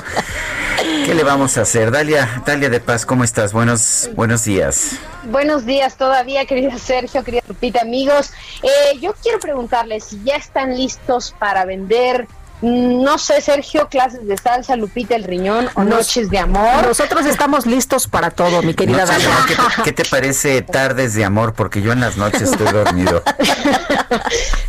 ¿qué 1.05 1.13
le 1.13 1.25
vamos 1.25 1.59
a 1.59 1.63
hacer? 1.63 1.91
Dalia, 1.91 2.41
Dalia 2.47 2.71
de 2.71 2.79
Paz, 2.79 3.05
¿cómo 3.05 3.25
estás? 3.25 3.53
Buenos, 3.53 4.09
buenos 4.15 4.45
días. 4.45 4.93
Buenos 5.25 5.67
días 5.67 5.97
todavía, 5.97 6.47
querido 6.47 6.79
Sergio, 6.79 7.25
querida 7.25 7.43
Lupita, 7.49 7.81
amigos. 7.81 8.31
Eh, 8.63 8.97
yo 9.01 9.13
quiero 9.21 9.41
preguntarles 9.41 10.05
si 10.05 10.23
ya 10.23 10.37
están 10.37 10.77
listos 10.77 11.35
para 11.37 11.65
vender, 11.65 12.29
no 12.63 13.19
sé, 13.19 13.41
Sergio, 13.41 13.89
clases 13.89 14.27
de 14.27 14.37
salsa, 14.39 14.77
Lupita 14.77 15.15
el 15.15 15.25
riñón 15.25 15.69
o 15.75 15.85
Nos- 15.85 15.99
noches 15.99 16.31
de 16.31 16.39
amor. 16.39 16.87
Nosotros 16.87 17.27
estamos 17.27 17.67
listos 17.67 18.07
para 18.09 18.31
todo, 18.31 18.63
mi 18.63 18.75
querida 18.75 19.05
Noches 19.05 19.19
de 19.19 19.23
Dalia. 19.25 19.37
amor, 19.37 19.47
¿qué, 19.49 19.55
te, 19.55 19.83
qué 19.85 19.93
te 19.93 20.05
parece 20.09 20.63
tardes 20.63 21.15
de 21.15 21.25
amor? 21.25 21.53
Porque 21.55 21.83
yo 21.83 21.93
en 21.93 22.01
las 22.01 22.17
noches 22.17 22.43
estoy 22.43 22.69
dormido. 22.73 23.23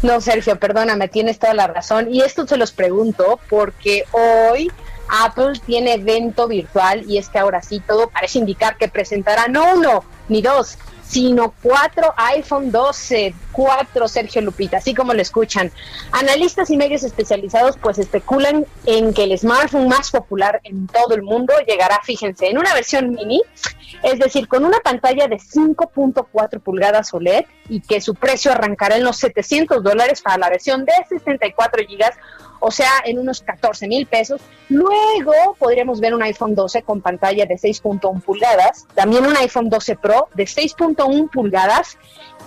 No, 0.04 0.22
Sergio, 0.22 0.58
perdóname, 0.60 1.08
tienes 1.08 1.40
toda 1.40 1.54
la 1.54 1.68
razón. 1.68 2.08
Y 2.14 2.22
esto 2.22 2.48
se 2.48 2.56
los 2.58 2.72
pregunto 2.72 3.40
porque 3.50 4.06
hoy 4.12 4.72
Apple 5.24 5.60
tiene 5.66 5.94
evento 5.96 6.48
virtual 6.48 7.04
y 7.08 7.18
es 7.18 7.30
que 7.30 7.40
ahora 7.40 7.62
sí 7.62 7.80
todo 7.86 8.10
parece 8.10 8.38
indicar 8.40 8.78
que 8.78 8.88
presentará 8.88 9.48
no 9.48 9.74
uno 9.74 10.04
ni 10.30 10.42
dos, 10.42 10.78
sino 11.08 11.54
cuatro 11.62 12.14
iPhone 12.18 12.72
12, 12.72 13.34
cuatro 13.52 14.08
Sergio 14.08 14.42
Lupita, 14.42 14.78
así 14.78 14.94
como 14.94 15.14
lo 15.14 15.22
escuchan. 15.22 15.72
Analistas 16.12 16.70
y 16.70 16.78
medios 16.78 17.04
especializados 17.04 17.78
pues 17.78 17.98
especulan 17.98 18.66
en 18.86 19.14
que 19.14 19.24
el 19.24 19.38
smartphone 19.38 19.88
más 19.88 20.12
popular 20.12 20.60
en 20.64 20.88
todo 20.88 21.16
el 21.16 21.24
mundo 21.24 21.54
llegará, 21.66 22.00
fíjense, 22.04 22.50
en 22.50 22.58
una 22.58 22.74
versión 22.74 23.12
mini, 23.12 23.42
es 24.04 24.20
decir, 24.20 24.48
con 24.48 24.66
una 24.66 24.80
pantalla 24.80 25.28
de 25.28 25.38
5.4 25.38 26.62
pulgadas 26.62 27.14
OLED 27.14 27.46
y 27.70 27.82
que 27.82 28.02
su 28.02 28.14
precio 28.14 28.52
arrancará 28.52 28.98
en 28.98 29.04
los 29.04 29.18
700 29.18 29.84
dólares 29.84 30.22
para 30.22 30.38
la 30.38 30.50
versión 30.50 30.86
de 30.86 30.94
64 31.08 31.86
gigas, 31.88 32.16
o 32.60 32.72
sea, 32.72 32.92
en 33.06 33.20
unos 33.20 33.42
14 33.42 33.88
mil 33.88 34.06
pesos. 34.06 34.42
Luego 34.70 35.56
podríamos 35.58 36.00
ver 36.00 36.14
un 36.14 36.24
iPhone 36.24 36.56
12 36.56 36.84
con 36.84 37.02
pantalla 37.02 37.46
de 37.46 37.56
6.1 37.56 38.22
pulgadas, 38.22 38.86
también 38.96 39.26
un 39.26 39.36
iPhone 39.38 39.70
12 39.70 39.96
Pro 39.96 40.28
de 40.36 40.44
6.1 40.44 41.30
pulgadas 41.32 41.98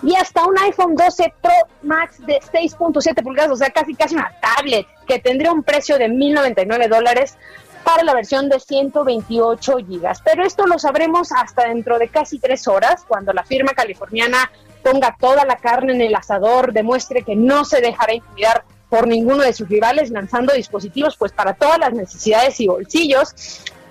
y 0.02 0.14
hasta 0.16 0.46
un 0.46 0.58
iPhone 0.58 0.94
12 0.94 1.34
Pro 1.40 1.52
Max 1.82 2.18
de 2.26 2.40
6.7 2.40 3.22
pulgadas, 3.22 3.52
o 3.52 3.56
sea, 3.56 3.70
casi 3.70 3.94
casi 3.94 4.14
una 4.14 4.32
tablet 4.40 4.86
que 5.06 5.18
tendría 5.18 5.52
un 5.52 5.62
precio 5.62 5.98
de 5.98 6.08
1.099 6.08 6.88
dólares 6.88 7.36
para 7.84 8.02
la 8.04 8.14
versión 8.14 8.48
de 8.48 8.60
128 8.60 9.78
gigas. 9.86 10.20
Pero 10.24 10.44
esto 10.44 10.66
lo 10.66 10.78
sabremos 10.78 11.32
hasta 11.32 11.68
dentro 11.68 11.98
de 11.98 12.08
casi 12.08 12.38
tres 12.38 12.68
horas, 12.68 13.04
cuando 13.06 13.32
la 13.32 13.44
firma 13.44 13.72
californiana 13.72 14.50
ponga 14.82 15.16
toda 15.18 15.44
la 15.44 15.56
carne 15.56 15.94
en 15.94 16.00
el 16.00 16.14
asador, 16.14 16.72
demuestre 16.72 17.22
que 17.22 17.36
no 17.36 17.64
se 17.64 17.80
dejará 17.80 18.14
intimidar 18.14 18.64
por 18.90 19.06
ninguno 19.06 19.42
de 19.42 19.52
sus 19.54 19.68
rivales, 19.68 20.10
lanzando 20.10 20.52
dispositivos 20.52 21.16
pues 21.16 21.32
para 21.32 21.54
todas 21.54 21.78
las 21.78 21.92
necesidades 21.94 22.60
y 22.60 22.66
bolsillos. 22.66 23.34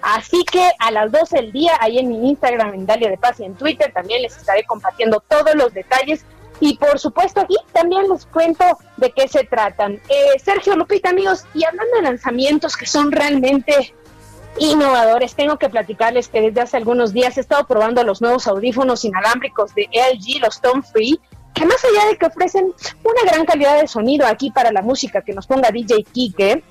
Así 0.02 0.44
que 0.50 0.70
a 0.80 0.92
las 0.92 1.12
12 1.12 1.38
del 1.38 1.52
día, 1.52 1.74
ahí 1.80 1.98
en 1.98 2.10
mi 2.10 2.30
Instagram, 2.30 2.74
en 2.74 2.86
Dalia 2.86 3.10
de 3.10 3.18
Paz 3.18 3.40
y 3.40 3.46
en 3.46 3.56
Twitter, 3.56 3.92
también 3.94 4.22
les 4.22 4.38
estaré 4.38 4.64
compartiendo 4.66 5.24
todos 5.28 5.56
los 5.56 5.74
detalles. 5.74 6.24
Y 6.62 6.78
por 6.78 7.00
supuesto 7.00 7.40
aquí 7.40 7.56
también 7.72 8.10
les 8.10 8.26
cuento 8.26 8.66
de 8.98 9.12
qué 9.12 9.28
se 9.28 9.46
tratan. 9.46 9.94
Eh, 10.10 10.40
Sergio 10.44 10.76
Lupita, 10.76 11.10
amigos, 11.10 11.46
y 11.54 11.64
hablando 11.64 11.96
de 11.96 12.02
lanzamientos 12.02 12.76
que 12.76 12.86
son 12.86 13.12
realmente 13.12 13.94
innovadores, 14.58 15.36
tengo 15.36 15.58
que 15.58 15.70
platicarles 15.70 16.28
que 16.28 16.42
desde 16.42 16.62
hace 16.62 16.78
algunos 16.78 17.14
días 17.14 17.38
he 17.38 17.42
estado 17.42 17.66
probando 17.66 18.04
los 18.04 18.22
nuevos 18.22 18.48
audífonos 18.48 19.06
inalámbricos 19.06 19.74
de 19.74 19.84
LG, 19.94 20.42
los 20.42 20.60
Tone 20.60 20.82
Free, 20.82 21.20
que 21.54 21.66
más 21.66 21.84
allá 21.84 22.10
de 22.10 22.18
que 22.18 22.26
ofrecen 22.26 22.74
una 23.04 23.32
gran 23.32 23.46
calidad 23.46 23.80
de 23.80 23.88
sonido 23.88 24.26
aquí 24.26 24.52
para 24.52 24.72
la 24.72 24.82
música 24.82 25.22
que 25.22 25.34
nos 25.34 25.48
ponga 25.48 25.72
DJ 25.72 26.04
Kike, 26.04 26.64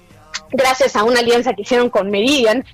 gracias 0.50 0.96
a 0.96 1.04
una 1.04 1.20
alianza 1.20 1.52
que 1.52 1.62
hicieron 1.62 1.90
con 1.90 2.10
Meridian, 2.10 2.64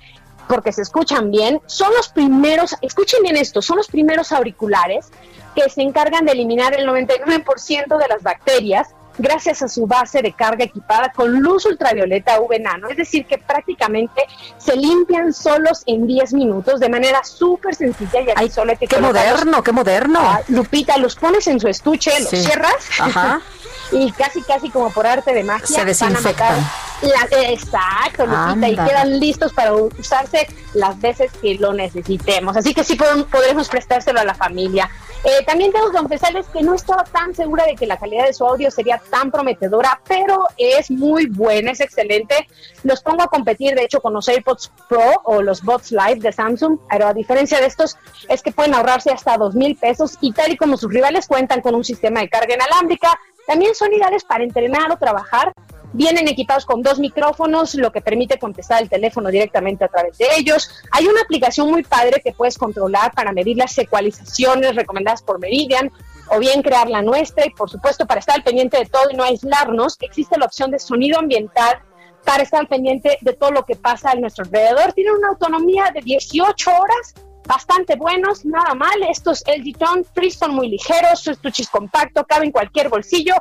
porque 0.47 0.71
se 0.71 0.81
escuchan 0.81 1.31
bien, 1.31 1.59
son 1.65 1.93
los 1.95 2.09
primeros, 2.09 2.75
escuchen 2.81 3.21
bien 3.23 3.35
esto, 3.35 3.61
son 3.61 3.77
los 3.77 3.87
primeros 3.87 4.31
auriculares 4.31 5.07
que 5.55 5.69
se 5.69 5.81
encargan 5.81 6.25
de 6.25 6.33
eliminar 6.33 6.77
el 6.77 6.87
99% 6.87 7.97
de 7.97 8.07
las 8.07 8.21
bacterias 8.21 8.89
gracias 9.17 9.61
a 9.61 9.67
su 9.67 9.85
base 9.87 10.21
de 10.21 10.33
carga 10.33 10.65
equipada 10.65 11.11
con 11.15 11.39
luz 11.39 11.65
ultravioleta 11.65 12.39
UV 12.41 12.59
nano, 12.59 12.87
es 12.89 12.97
decir, 12.97 13.25
que 13.25 13.37
prácticamente 13.37 14.21
se 14.57 14.75
limpian 14.75 15.33
solos 15.33 15.83
en 15.85 16.07
10 16.07 16.33
minutos 16.33 16.79
de 16.79 16.89
manera 16.89 17.23
súper 17.23 17.75
sencilla 17.75 18.21
y 18.21 18.29
aquí 18.29 18.49
solo 18.49 18.71
hay 18.71 18.77
que 18.77 18.87
qué 18.87 18.99
moderno, 18.99 19.63
qué 19.63 19.71
moderno. 19.71 20.19
Ah, 20.21 20.41
Lupita, 20.47 20.97
los 20.97 21.15
pones 21.15 21.47
en 21.47 21.59
su 21.59 21.67
estuche, 21.67 22.11
los 22.19 22.29
cierras 22.29 22.75
Ajá. 22.99 23.41
y 23.91 24.11
casi 24.11 24.41
casi 24.41 24.69
como 24.69 24.89
por 24.91 25.05
arte 25.07 25.33
de 25.33 25.43
magia 25.43 25.67
Se 25.67 25.73
van 25.75 25.83
a 25.83 25.85
desinfectan. 25.85 26.59
matar 26.59 26.84
la- 27.01 27.27
exacto, 27.51 28.25
Lupita, 28.25 28.67
y 28.69 28.75
quedan 28.87 29.19
listos 29.19 29.53
para 29.53 29.73
usarse 29.73 30.47
las 30.73 30.99
veces 30.99 31.31
que 31.41 31.55
lo 31.55 31.73
necesitemos. 31.73 32.55
Así 32.57 32.73
que 32.73 32.83
sí 32.83 32.95
podemos- 32.95 33.25
podremos 33.27 33.69
prestárselo 33.69 34.19
a 34.19 34.23
la 34.25 34.33
familia. 34.35 34.89
Eh, 35.23 35.43
también 35.45 35.71
tengo 35.71 35.89
que 35.91 35.97
confesarles 35.97 36.45
que 36.47 36.61
no 36.61 36.75
estaba 36.75 37.03
tan 37.03 37.33
segura 37.33 37.65
de 37.65 37.75
que 37.75 37.87
la 37.87 37.97
calidad 37.97 38.25
de 38.25 38.33
su 38.33 38.45
audio 38.45 38.69
sería 38.69 39.01
tan 39.09 39.31
prometedora, 39.31 39.99
pero 40.07 40.45
es 40.57 40.91
muy 40.91 41.25
buena, 41.25 41.71
es 41.71 41.79
excelente. 41.79 42.47
Los 42.83 43.01
pongo 43.01 43.23
a 43.23 43.27
competir, 43.27 43.73
de 43.75 43.83
hecho, 43.83 44.01
con 44.01 44.13
los 44.13 44.27
AirPods 44.27 44.71
Pro 44.87 45.21
o 45.23 45.41
los 45.41 45.63
Buds 45.63 45.91
Live 45.91 46.19
de 46.19 46.31
Samsung, 46.31 46.77
pero 46.89 47.07
a 47.07 47.13
diferencia 47.13 47.59
de 47.59 47.65
estos, 47.65 47.97
es 48.29 48.43
que 48.43 48.51
pueden 48.51 48.75
ahorrarse 48.75 49.09
hasta 49.11 49.35
dos 49.37 49.55
mil 49.55 49.75
pesos 49.75 50.17
y 50.21 50.31
tal 50.31 50.51
y 50.51 50.57
como 50.57 50.77
sus 50.77 50.93
rivales 50.93 51.25
cuentan 51.27 51.61
con 51.61 51.73
un 51.73 51.83
sistema 51.83 52.19
de 52.19 52.29
carga 52.29 52.53
inalámbrica, 52.53 53.17
también 53.47 53.73
son 53.73 53.93
ideales 53.93 54.23
para 54.23 54.43
entrenar 54.43 54.91
o 54.91 54.97
trabajar. 54.97 55.53
Vienen 55.97 56.27
equipados 56.27 56.65
con 56.65 56.81
dos 56.81 56.99
micrófonos, 56.99 57.73
lo 57.75 57.89
que 57.89 58.01
permite 58.01 58.37
contestar 58.37 58.81
el 58.81 58.89
teléfono 58.89 59.29
directamente 59.29 59.85
a 59.85 59.87
través 59.87 60.17
de 60.17 60.27
ellos. 60.37 60.69
Hay 60.91 61.07
una 61.07 61.21
aplicación 61.21 61.71
muy 61.71 61.83
padre 61.83 62.21
que 62.21 62.33
puedes 62.33 62.57
controlar 62.57 63.13
para 63.13 63.31
medir 63.31 63.55
las 63.55 63.77
ecualizaciones 63.77 64.75
recomendadas 64.75 65.21
por 65.21 65.39
Meridian 65.39 65.89
o 66.31 66.39
bien 66.39 66.61
crear 66.63 66.89
la 66.89 67.01
nuestra 67.01 67.45
y 67.45 67.51
por 67.51 67.69
supuesto 67.69 68.05
para 68.05 68.19
estar 68.19 68.35
al 68.35 68.43
pendiente 68.43 68.77
de 68.77 68.87
todo 68.87 69.09
y 69.09 69.15
no 69.15 69.23
aislarnos, 69.23 69.95
existe 70.01 70.37
la 70.37 70.47
opción 70.47 70.69
de 70.69 70.79
sonido 70.79 71.17
ambiental 71.17 71.79
para 72.25 72.43
estar 72.43 72.59
al 72.59 72.67
pendiente 72.67 73.17
de 73.21 73.31
todo 73.31 73.51
lo 73.51 73.63
que 73.63 73.77
pasa 73.77 74.11
a 74.11 74.15
nuestro 74.15 74.43
alrededor. 74.43 74.91
Tiene 74.91 75.13
una 75.13 75.29
autonomía 75.29 75.91
de 75.93 76.01
18 76.01 76.71
horas, 76.71 77.13
bastante 77.45 77.95
buenos, 77.95 78.45
nada 78.45 78.73
mal. 78.73 79.03
Estos 79.09 79.43
LG 79.47 79.77
Tone 79.77 80.03
Free 80.03 80.31
son 80.31 80.55
muy 80.55 80.69
ligeros, 80.69 81.19
su 81.19 81.31
estuche 81.31 81.63
es 81.63 81.69
compacto, 81.69 82.25
cabe 82.25 82.51
cualquier 82.51 82.89
bolsillo 82.89 83.35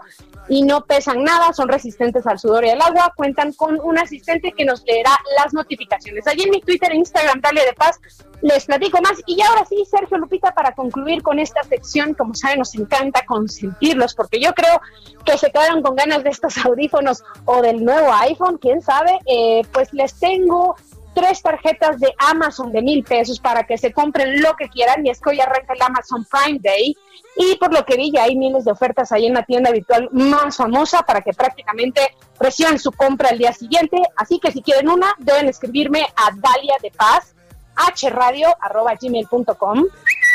y 0.48 0.62
no 0.62 0.85
pesan 0.85 1.24
nada, 1.24 1.52
son 1.52 1.68
resistentes 1.68 2.26
al 2.26 2.39
sudor 2.39 2.64
y 2.64 2.70
al 2.70 2.81
agua, 2.81 3.12
cuentan 3.16 3.52
con 3.52 3.81
un 3.81 3.98
asistente 3.98 4.52
que 4.52 4.64
nos 4.64 4.85
leerá 4.85 5.10
las 5.39 5.55
notificaciones. 5.55 6.26
Allí 6.26 6.43
en 6.43 6.51
mi 6.51 6.60
Twitter 6.60 6.93
e 6.93 6.97
Instagram, 6.97 7.40
Dalia 7.40 7.64
de 7.64 7.72
Paz, 7.72 7.98
les 8.43 8.66
platico 8.66 9.01
más. 9.01 9.22
Y 9.26 9.40
ahora 9.40 9.64
sí, 9.64 9.85
Sergio 9.90 10.18
Lupita, 10.18 10.52
para 10.52 10.72
concluir 10.72 11.22
con 11.22 11.39
esta 11.39 11.62
sección, 11.62 12.14
como 12.14 12.35
saben, 12.35 12.59
nos 12.59 12.74
encanta 12.74 13.24
consentirlos, 13.24 14.14
porque 14.14 14.39
yo 14.39 14.52
creo 14.52 14.81
que 15.24 15.39
se 15.39 15.51
quedaron 15.51 15.82
con 15.82 15.97
ganas 15.97 16.22
de 16.22 16.31
estos 16.31 16.59
audífonos 16.64 17.24
o 17.47 17.62
del 17.62 17.85
nuevo 17.85 18.12
iPhone, 18.12 18.59
quién 18.59 18.82
sabe, 18.82 19.18
Eh, 19.26 19.62
pues 19.72 19.93
les 19.93 20.14
tengo 20.14 20.76
tres 21.14 21.42
tarjetas 21.42 22.00
de 22.00 22.12
Amazon 22.18 22.72
de 22.72 22.82
mil 22.82 23.04
pesos 23.04 23.40
para 23.40 23.64
que 23.64 23.78
se 23.78 23.92
compren 23.92 24.42
lo 24.42 24.54
que 24.56 24.68
quieran 24.68 25.06
y 25.06 25.10
es 25.10 25.20
que 25.20 25.30
hoy 25.30 25.40
arranca 25.40 25.74
el 25.74 25.82
Amazon 25.82 26.26
Prime 26.26 26.58
Day 26.62 26.96
y 27.36 27.56
por 27.56 27.72
lo 27.72 27.84
que 27.84 27.96
vi 27.96 28.12
ya 28.12 28.24
hay 28.24 28.36
miles 28.36 28.64
de 28.64 28.72
ofertas 28.72 29.12
ahí 29.12 29.26
en 29.26 29.34
la 29.34 29.44
tienda 29.44 29.70
virtual 29.70 30.08
más 30.12 30.56
famosa 30.56 31.02
para 31.02 31.20
que 31.20 31.32
prácticamente 31.32 32.00
reciban 32.38 32.78
su 32.78 32.92
compra 32.92 33.30
el 33.30 33.38
día 33.38 33.52
siguiente, 33.52 34.00
así 34.16 34.38
que 34.38 34.52
si 34.52 34.62
quieren 34.62 34.88
una 34.88 35.14
deben 35.18 35.48
escribirme 35.48 36.06
a 36.16 36.30
Dalia 36.34 36.76
de 36.82 36.90
Paz 36.90 37.34
hradio.gmail.com 37.76 39.84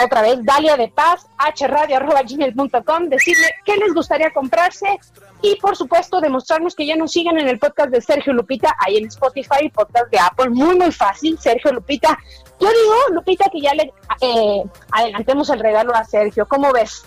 otra 0.03 0.22
vez, 0.22 0.43
Dalia 0.43 0.77
de 0.77 0.88
Paz, 0.88 1.27
hradio.gmail.com 1.38 3.10
decirle 3.10 3.56
qué 3.65 3.76
les 3.77 3.93
gustaría 3.93 4.31
comprarse 4.31 4.99
y 5.41 5.56
por 5.57 5.76
supuesto 5.76 6.20
demostrarnos 6.22 6.76
que 6.76 6.86
ya 6.86 6.95
nos 6.95 7.11
siguen 7.11 7.38
en 7.40 7.48
el 7.48 7.60
podcast 7.60 7.90
de 7.90 8.02
Sergio 8.02 8.34
Lupita, 8.34 8.76
ahí 8.80 8.98
en 8.98 9.06
Spotify, 9.07 9.70
podcast 9.74 10.11
de 10.11 10.20
Apple, 10.20 10.49
muy 10.49 10.76
muy 10.78 10.91
fácil, 10.91 11.38
Sergio 11.40 11.72
Lupita. 11.72 12.18
Yo 12.60 12.68
digo, 12.68 12.94
Lupita, 13.14 13.45
que 13.49 13.61
ya 13.61 13.74
le 13.74 13.94
eh, 14.20 14.64
adelantemos 14.91 15.49
el 15.49 15.60
regalo 15.60 15.95
a 15.95 16.03
Sergio, 16.03 16.45
¿cómo 16.45 16.74
ves? 16.74 17.03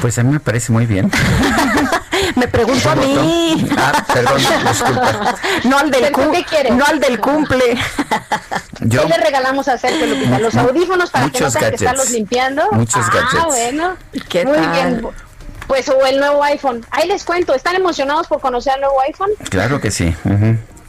Pues 0.00 0.18
a 0.18 0.22
mí 0.22 0.32
me 0.32 0.40
parece 0.40 0.70
muy 0.72 0.86
bien. 0.86 1.10
Me 2.36 2.46
pregunto 2.48 2.88
a 2.90 2.94
mí. 2.94 3.68
Ah, 3.76 4.04
perdón, 4.12 4.38
disculpa. 4.68 5.34
No 5.64 5.78
al 5.78 5.90
del, 5.90 6.04
Sergio, 6.04 6.24
cu- 6.26 6.32
¿qué 6.32 6.44
quieres? 6.44 6.72
no 6.74 6.84
al 6.84 7.00
del 7.00 7.20
cumple. 7.20 7.76
Yo, 8.80 9.02
¿Qué 9.02 9.08
le 9.08 9.16
regalamos 9.16 9.66
a 9.68 9.76
Sergio 9.78 10.06
Lupita? 10.06 10.38
Los 10.38 10.54
audífonos 10.56 11.10
para 11.10 11.28
que 11.30 11.40
no 11.40 11.46
Muchos 11.46 11.52
tengan 11.54 11.70
que 11.72 11.76
gadgets. 11.76 11.82
estarlos 11.82 12.10
limpiando. 12.10 12.62
Muchos 12.72 13.04
ah, 13.04 13.10
gadgets. 13.12 13.44
bueno. 13.46 13.96
¿Qué 14.28 14.44
Muy 14.44 14.56
tal? 14.56 14.72
bien. 14.72 15.08
Pues 15.66 15.88
o 15.88 16.04
el 16.06 16.18
nuevo 16.18 16.42
iPhone. 16.44 16.84
Ahí 16.90 17.08
les 17.08 17.24
cuento, 17.24 17.54
¿están 17.54 17.74
emocionados 17.76 18.26
por 18.26 18.40
conocer 18.40 18.74
el 18.76 18.80
nuevo 18.82 19.00
iPhone? 19.02 19.30
claro 19.48 19.80
que 19.80 19.90
sí. 19.90 20.14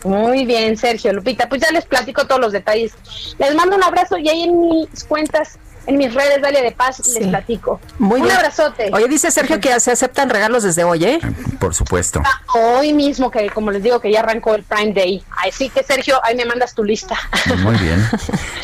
Muy 0.04 0.46
bien, 0.46 0.78
Sergio, 0.78 1.12
Lupita, 1.14 1.50
pues 1.50 1.62
ya 1.62 1.72
les 1.72 1.86
platico 1.86 2.28
todos 2.28 2.40
los 2.42 2.52
detalles. 2.52 2.94
Les 3.40 3.56
mando 3.56 3.76
un 3.76 3.84
abrazo 3.84 4.18
y 4.18 4.30
ahí 4.30 4.44
en 4.44 4.60
mis 4.62 5.04
cuentas, 5.08 5.58
en 5.88 5.98
mis 5.98 6.14
redes, 6.14 6.42
dale 6.44 6.62
de 6.62 6.72
paz, 6.72 7.02
les 7.18 7.28
platico. 7.28 7.80
Muy 7.98 8.20
un 8.22 8.28
bien. 8.28 8.38
abrazote. 8.38 8.92
Oye, 8.94 9.08
dice 9.08 9.32
Sergio 9.32 9.60
que 9.60 9.80
se 9.80 9.92
aceptan 9.92 10.30
regalos 10.30 10.62
desde 10.62 10.84
hoy, 10.84 11.06
¿eh? 11.06 11.20
Por 11.60 11.74
supuesto. 11.74 12.22
Hoy 12.54 12.94
mismo, 12.94 13.32
que 13.32 13.50
como 13.50 13.72
les 13.72 13.82
digo, 13.82 14.00
que 14.00 14.12
ya 14.12 14.20
arrancó 14.20 14.54
el 14.54 14.62
Prime 14.64 14.94
Day. 14.94 15.24
Así 15.48 15.70
que, 15.70 15.82
Sergio, 15.84 16.20
ahí 16.24 16.36
me 16.36 16.46
mandas 16.46 16.76
tu 16.76 16.84
lista. 16.84 17.18
Muy 17.64 17.76
bien. 17.78 18.08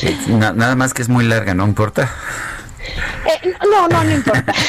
Eh, 0.04 0.18
na- 0.30 0.52
nada 0.54 0.76
más 0.76 0.96
que 0.96 1.04
es 1.04 1.10
muy 1.10 1.24
larga, 1.26 1.54
¿no 1.54 1.64
importa? 1.64 2.10
Eh, 3.26 3.54
no, 3.70 3.88
no, 3.88 4.04
no 4.04 4.12
importa. 4.12 4.54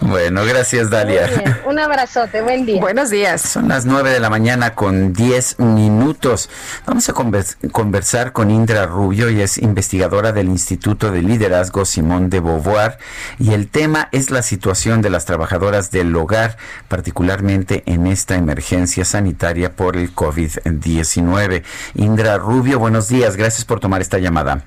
Bueno, 0.00 0.42
gracias, 0.46 0.88
Dalia. 0.88 1.28
Un 1.66 1.78
abrazote, 1.78 2.40
buen 2.40 2.64
día. 2.64 2.80
Buenos 2.80 3.10
días. 3.10 3.42
Son 3.42 3.68
las 3.68 3.84
9 3.84 4.10
de 4.10 4.20
la 4.20 4.30
mañana 4.30 4.74
con 4.74 5.12
10 5.12 5.58
minutos. 5.58 6.48
Vamos 6.86 7.08
a 7.10 7.12
convers- 7.14 7.56
conversar 7.72 8.32
con 8.32 8.50
Indra 8.50 8.86
Rubio, 8.86 9.28
y 9.28 9.42
es 9.42 9.58
investigadora 9.58 10.32
del 10.32 10.46
Instituto 10.48 11.10
de 11.10 11.20
Liderazgo 11.20 11.84
Simón 11.84 12.30
de 12.30 12.40
Beauvoir, 12.40 12.98
y 13.38 13.52
el 13.52 13.68
tema 13.68 14.08
es 14.12 14.30
la 14.30 14.40
situación 14.42 15.02
de 15.02 15.10
las 15.10 15.26
trabajadoras 15.26 15.90
del 15.90 16.16
hogar, 16.16 16.56
particularmente 16.88 17.82
en 17.84 18.06
esta 18.06 18.36
emergencia 18.36 19.04
sanitaria 19.04 19.72
por 19.76 19.96
el 19.98 20.14
COVID-19. 20.14 21.64
Indra 21.96 22.38
Rubio, 22.38 22.78
buenos 22.78 23.08
días, 23.08 23.36
gracias 23.36 23.66
por 23.66 23.78
tomar 23.80 24.00
esta 24.00 24.16
llamada. 24.18 24.62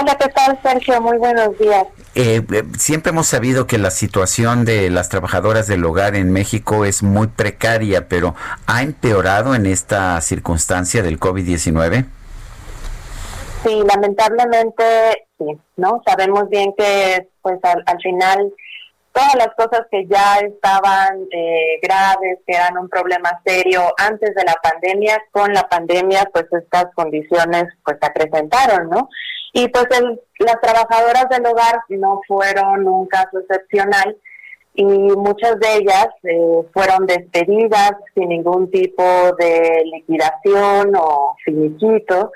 Hola, 0.00 0.16
¿qué 0.18 0.28
tal, 0.28 0.58
Sergio? 0.62 1.00
Muy 1.00 1.18
buenos 1.18 1.56
días. 1.56 1.86
Eh, 2.16 2.42
eh, 2.52 2.62
siempre 2.78 3.10
hemos 3.10 3.28
sabido 3.28 3.66
que 3.68 3.78
la 3.78 3.90
situación 3.90 4.64
de 4.64 4.90
las 4.90 5.08
trabajadoras 5.08 5.68
del 5.68 5.84
hogar 5.84 6.16
en 6.16 6.32
México 6.32 6.84
es 6.84 7.04
muy 7.04 7.28
precaria, 7.28 8.08
pero 8.08 8.34
¿ha 8.66 8.82
empeorado 8.82 9.54
en 9.54 9.66
esta 9.66 10.20
circunstancia 10.20 11.02
del 11.02 11.20
COVID-19? 11.20 12.06
Sí, 13.64 13.82
lamentablemente 13.88 14.84
sí, 15.38 15.58
¿no? 15.76 16.02
Sabemos 16.04 16.48
bien 16.50 16.74
que 16.76 17.28
pues 17.40 17.58
al, 17.62 17.82
al 17.86 18.00
final 18.02 18.52
todas 19.14 19.34
las 19.36 19.54
cosas 19.56 19.86
que 19.90 20.06
ya 20.06 20.40
estaban 20.40 21.20
eh, 21.30 21.78
graves, 21.80 22.40
que 22.46 22.56
eran 22.56 22.76
un 22.76 22.88
problema 22.88 23.40
serio 23.46 23.94
antes 23.96 24.34
de 24.34 24.44
la 24.44 24.56
pandemia, 24.60 25.22
con 25.30 25.52
la 25.54 25.68
pandemia 25.68 26.28
pues 26.32 26.46
estas 26.52 26.86
condiciones 26.94 27.66
pues 27.84 27.96
se 28.00 28.06
acrecentaron, 28.06 28.90
¿no? 28.90 29.08
Y 29.56 29.68
pues 29.68 29.86
el- 29.98 30.20
las 30.40 30.60
trabajadoras 30.60 31.28
del 31.30 31.46
hogar 31.46 31.80
no 31.88 32.20
fueron 32.26 32.86
un 32.88 33.06
caso 33.06 33.38
excepcional 33.38 34.16
y 34.74 34.84
muchas 34.84 35.60
de 35.60 35.76
ellas 35.76 36.08
eh, 36.24 36.62
fueron 36.72 37.06
despedidas 37.06 37.92
sin 38.14 38.28
ningún 38.30 38.68
tipo 38.72 39.04
de 39.38 39.84
liquidación 39.92 40.92
o 40.96 41.36
finiquito. 41.44 42.32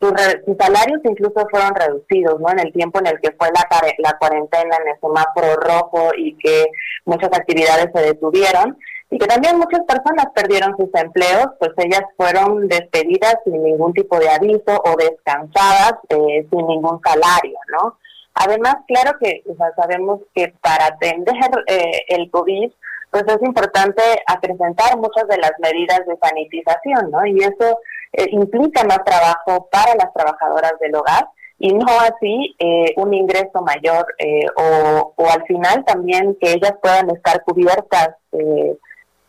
Sus, 0.00 0.12
sus 0.46 0.56
salarios 0.58 1.00
incluso 1.04 1.46
fueron 1.50 1.74
reducidos, 1.74 2.40
¿no? 2.40 2.50
En 2.50 2.60
el 2.60 2.72
tiempo 2.72 2.98
en 3.00 3.08
el 3.08 3.20
que 3.20 3.32
fue 3.38 3.48
la, 3.54 3.68
la 3.98 4.16
cuarentena 4.18 4.76
en 4.82 4.88
el 4.88 4.98
semáforo 4.98 5.54
rojo 5.56 6.08
y 6.16 6.36
que 6.38 6.64
muchas 7.04 7.30
actividades 7.34 7.88
se 7.94 8.00
detuvieron 8.02 8.78
y 9.12 9.18
que 9.18 9.26
también 9.26 9.58
muchas 9.58 9.82
personas 9.86 10.26
perdieron 10.34 10.74
sus 10.78 10.88
empleos, 10.94 11.48
pues 11.58 11.72
ellas 11.76 12.02
fueron 12.16 12.66
despedidas 12.66 13.36
sin 13.44 13.62
ningún 13.62 13.92
tipo 13.92 14.18
de 14.18 14.30
aviso 14.30 14.82
o 14.86 14.96
descansadas 14.96 15.92
eh, 16.08 16.46
sin 16.50 16.66
ningún 16.66 16.98
salario, 17.04 17.58
¿no? 17.70 17.98
Además, 18.32 18.76
claro 18.88 19.18
que 19.20 19.42
o 19.46 19.54
sabemos 19.76 20.20
que 20.34 20.54
para 20.62 20.86
atender 20.86 21.34
eh, 21.66 22.00
el 22.08 22.30
COVID, 22.30 22.72
pues 23.10 23.24
es 23.28 23.42
importante 23.42 24.02
acrecentar 24.26 24.96
muchas 24.96 25.28
de 25.28 25.36
las 25.36 25.52
medidas 25.58 26.06
de 26.06 26.16
sanitización, 26.16 27.10
¿no? 27.10 27.26
Y 27.26 27.36
eso 27.40 27.80
eh, 28.14 28.28
implica 28.30 28.82
más 28.84 29.04
trabajo 29.04 29.68
para 29.70 29.94
las 29.94 30.10
trabajadoras 30.14 30.72
del 30.80 30.94
hogar 30.94 31.28
y 31.58 31.74
no 31.74 31.86
así 32.00 32.56
eh, 32.58 32.94
un 32.96 33.12
ingreso 33.12 33.60
mayor 33.60 34.06
eh, 34.18 34.46
o, 34.56 35.12
o 35.14 35.30
al 35.30 35.44
final 35.44 35.84
también 35.84 36.34
que 36.40 36.52
ellas 36.52 36.72
puedan 36.80 37.10
estar 37.10 37.44
cubiertas 37.44 38.16
eh, 38.32 38.78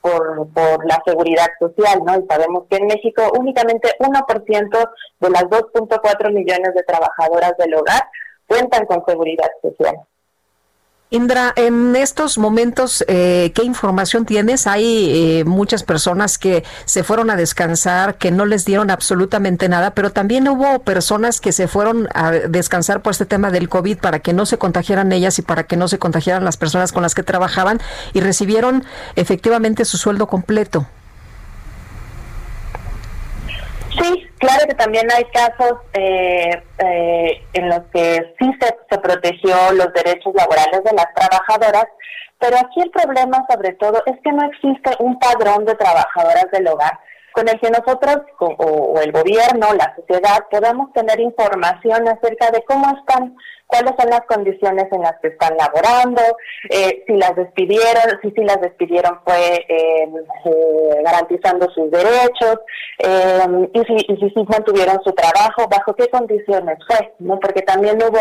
por, 0.03 0.51
por 0.53 0.85
la 0.85 1.01
seguridad 1.05 1.47
social, 1.57 2.01
¿no? 2.05 2.19
Y 2.19 2.27
sabemos 2.27 2.65
que 2.69 2.75
en 2.75 2.87
México 2.87 3.23
únicamente 3.39 3.89
1% 3.99 4.89
de 5.21 5.29
las 5.29 5.43
2.4 5.43 6.33
millones 6.33 6.73
de 6.75 6.83
trabajadoras 6.83 7.55
del 7.57 7.73
hogar 7.73 8.03
cuentan 8.45 8.85
con 8.85 9.05
seguridad 9.05 9.49
social. 9.61 9.95
Indra, 11.13 11.53
en 11.55 11.95
estos 11.95 12.39
momentos, 12.39 13.05
eh, 13.07 13.51
¿qué 13.53 13.63
información 13.63 14.25
tienes? 14.25 14.65
Hay 14.65 15.11
eh, 15.11 15.43
muchas 15.45 15.83
personas 15.83 16.39
que 16.39 16.63
se 16.85 17.03
fueron 17.03 17.29
a 17.29 17.35
descansar, 17.35 18.17
que 18.17 18.31
no 18.31 18.47
les 18.47 18.65
dieron 18.65 18.89
absolutamente 18.89 19.69
nada, 19.69 19.93
pero 19.93 20.11
también 20.11 20.47
hubo 20.47 20.79
personas 20.79 21.39
que 21.39 21.51
se 21.51 21.67
fueron 21.67 22.07
a 22.15 22.31
descansar 22.31 23.03
por 23.03 23.11
este 23.11 23.27
tema 23.27 23.51
del 23.51 23.69
COVID 23.69 23.99
para 23.99 24.21
que 24.21 24.33
no 24.33 24.47
se 24.47 24.57
contagiaran 24.57 25.11
ellas 25.11 25.37
y 25.37 25.43
para 25.43 25.65
que 25.65 25.77
no 25.77 25.87
se 25.87 25.99
contagiaran 25.99 26.43
las 26.43 26.57
personas 26.57 26.91
con 26.91 27.03
las 27.03 27.13
que 27.13 27.21
trabajaban 27.21 27.79
y 28.13 28.21
recibieron 28.21 28.83
efectivamente 29.15 29.85
su 29.85 29.97
sueldo 29.97 30.25
completo. 30.25 30.87
Sí, 34.01 34.27
claro 34.45 34.67
que 34.67 34.75
también 34.75 35.07
hay 35.11 35.25
casos 35.25 35.79
eh, 35.93 36.63
en 37.53 37.69
los 37.69 37.81
que 37.93 38.35
sí 38.39 38.51
se, 38.59 38.75
se 38.89 38.97
protegió 38.99 39.55
los 39.73 39.91
derechos 39.93 40.33
laborales 40.35 40.83
de 40.83 40.93
las 40.93 41.07
trabajadoras, 41.15 41.85
pero 42.39 42.57
aquí 42.57 42.81
el 42.81 42.91
problema 42.91 43.45
sobre 43.49 43.73
todo 43.73 44.03
es 44.05 44.15
que 44.23 44.31
no 44.31 44.45
existe 44.47 44.91
un 44.99 45.17
padrón 45.19 45.65
de 45.65 45.75
trabajadoras 45.75 46.45
del 46.51 46.67
hogar 46.67 46.99
con 47.33 47.49
el 47.49 47.59
que 47.59 47.69
nosotros 47.69 48.17
o, 48.39 48.99
el 49.01 49.11
gobierno, 49.11 49.73
la 49.73 49.95
sociedad, 49.95 50.45
podamos 50.49 50.93
tener 50.93 51.19
información 51.19 52.07
acerca 52.07 52.51
de 52.51 52.63
cómo 52.63 52.85
están, 52.97 53.35
cuáles 53.65 53.93
son 53.99 54.09
las 54.11 54.21
condiciones 54.21 54.85
en 54.91 55.01
las 55.01 55.15
que 55.19 55.29
están 55.29 55.57
laborando, 55.57 56.21
eh, 56.69 57.03
si 57.07 57.13
las 57.13 57.35
despidieron, 57.35 58.19
si 58.21 58.29
sí 58.31 58.43
las 58.43 58.61
despidieron 58.61 59.19
fue 59.25 59.65
eh, 59.67 60.07
eh, 60.45 61.01
garantizando 61.03 61.67
sus 61.71 61.89
derechos, 61.89 62.59
eh, 62.99 63.67
y, 63.73 63.79
si, 63.81 63.95
y 64.13 64.17
si 64.17 64.29
sí 64.29 64.45
mantuvieron 64.47 65.01
su 65.03 65.11
trabajo, 65.13 65.67
bajo 65.67 65.95
qué 65.95 66.07
condiciones 66.09 66.77
fue, 66.87 67.13
¿no? 67.17 67.39
Porque 67.39 67.63
también 67.63 67.97
hubo 67.97 68.19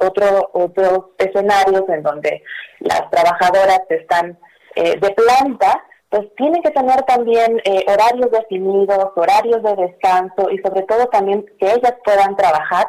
otro, 0.00 0.50
otros 0.52 1.06
escenarios 1.16 1.88
en 1.88 2.02
donde 2.02 2.42
las 2.80 3.08
trabajadoras 3.10 3.80
están 3.88 4.38
de 4.76 5.10
planta, 5.10 5.82
pues 6.10 6.26
tienen 6.36 6.62
que 6.62 6.70
tener 6.70 7.02
también 7.02 7.60
eh, 7.64 7.84
horarios 7.86 8.30
definidos, 8.32 9.12
horarios 9.14 9.62
de 9.62 9.76
descanso 9.76 10.50
y 10.50 10.58
sobre 10.58 10.82
todo 10.82 11.06
también 11.06 11.46
que 11.58 11.66
ellas 11.66 11.94
puedan 12.04 12.36
trabajar 12.36 12.86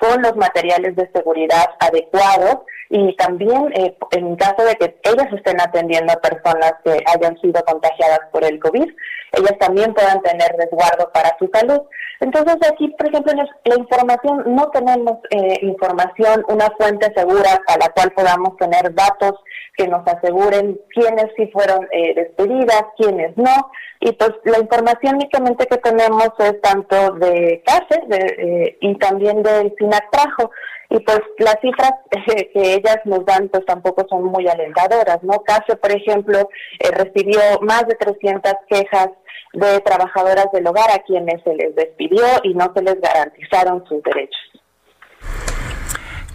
con 0.00 0.20
los 0.22 0.36
materiales 0.36 0.96
de 0.96 1.08
seguridad 1.14 1.66
adecuados 1.78 2.58
y 2.96 3.12
también 3.16 3.72
eh, 3.74 3.96
en 4.12 4.36
caso 4.36 4.64
de 4.64 4.76
que 4.76 4.96
ellas 5.02 5.26
estén 5.32 5.60
atendiendo 5.60 6.12
a 6.12 6.20
personas 6.20 6.74
que 6.84 6.96
hayan 7.12 7.36
sido 7.40 7.60
contagiadas 7.64 8.20
por 8.30 8.44
el 8.44 8.60
COVID, 8.60 8.88
ellas 9.32 9.58
también 9.58 9.92
puedan 9.94 10.22
tener 10.22 10.54
resguardo 10.56 11.10
para 11.12 11.36
su 11.40 11.50
salud. 11.52 11.80
Entonces 12.20 12.56
aquí, 12.70 12.94
por 12.96 13.08
ejemplo, 13.08 13.32
la 13.64 13.76
información, 13.76 14.44
no 14.46 14.70
tenemos 14.70 15.18
eh, 15.30 15.58
información, 15.62 16.44
una 16.48 16.70
fuente 16.78 17.12
segura 17.16 17.60
a 17.66 17.78
la 17.78 17.88
cual 17.88 18.12
podamos 18.12 18.56
tener 18.58 18.94
datos 18.94 19.40
que 19.76 19.88
nos 19.88 20.06
aseguren 20.06 20.78
quiénes 20.94 21.26
sí 21.36 21.50
fueron 21.52 21.88
eh, 21.90 22.14
despedidas, 22.14 22.84
quiénes 22.96 23.36
no. 23.36 23.72
Y 23.98 24.12
pues 24.12 24.30
la 24.44 24.60
información 24.60 25.16
únicamente 25.16 25.66
que 25.66 25.78
tenemos 25.78 26.28
es 26.38 26.60
tanto 26.60 27.14
de 27.14 27.60
CASE 27.66 28.02
de, 28.06 28.18
eh, 28.38 28.78
y 28.80 28.94
también 28.98 29.42
del 29.42 29.74
SINACTRAJO. 29.78 30.52
Y 30.94 31.00
pues 31.00 31.18
las 31.38 31.56
cifras 31.60 31.90
eh, 32.12 32.50
que 32.52 32.74
ellas 32.74 32.98
nos 33.04 33.26
dan 33.26 33.48
pues 33.48 33.66
tampoco 33.66 34.06
son 34.08 34.26
muy 34.26 34.46
alentadoras, 34.46 35.20
¿no? 35.24 35.42
CASE, 35.42 35.74
por 35.74 35.90
ejemplo, 35.90 36.48
eh, 36.78 36.90
recibió 36.92 37.40
más 37.62 37.84
de 37.88 37.96
300 37.96 38.52
quejas 38.68 39.08
de 39.54 39.80
trabajadoras 39.80 40.46
del 40.52 40.64
hogar 40.68 40.88
a 40.92 41.00
quienes 41.00 41.42
se 41.42 41.52
les 41.56 41.74
despidió 41.74 42.24
y 42.44 42.54
no 42.54 42.72
se 42.72 42.82
les 42.82 43.00
garantizaron 43.00 43.84
sus 43.88 44.04
derechos. 44.04 44.40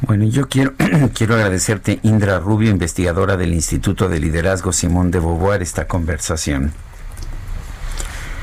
Bueno, 0.02 0.26
yo 0.26 0.50
quiero, 0.50 0.74
quiero 1.18 1.36
agradecerte, 1.36 2.00
Indra 2.04 2.40
Rubio, 2.40 2.70
investigadora 2.70 3.38
del 3.38 3.54
Instituto 3.54 4.10
de 4.10 4.20
Liderazgo 4.20 4.74
Simón 4.74 5.10
de 5.10 5.20
Beauvoir, 5.20 5.62
esta 5.62 5.88
conversación. 5.88 6.74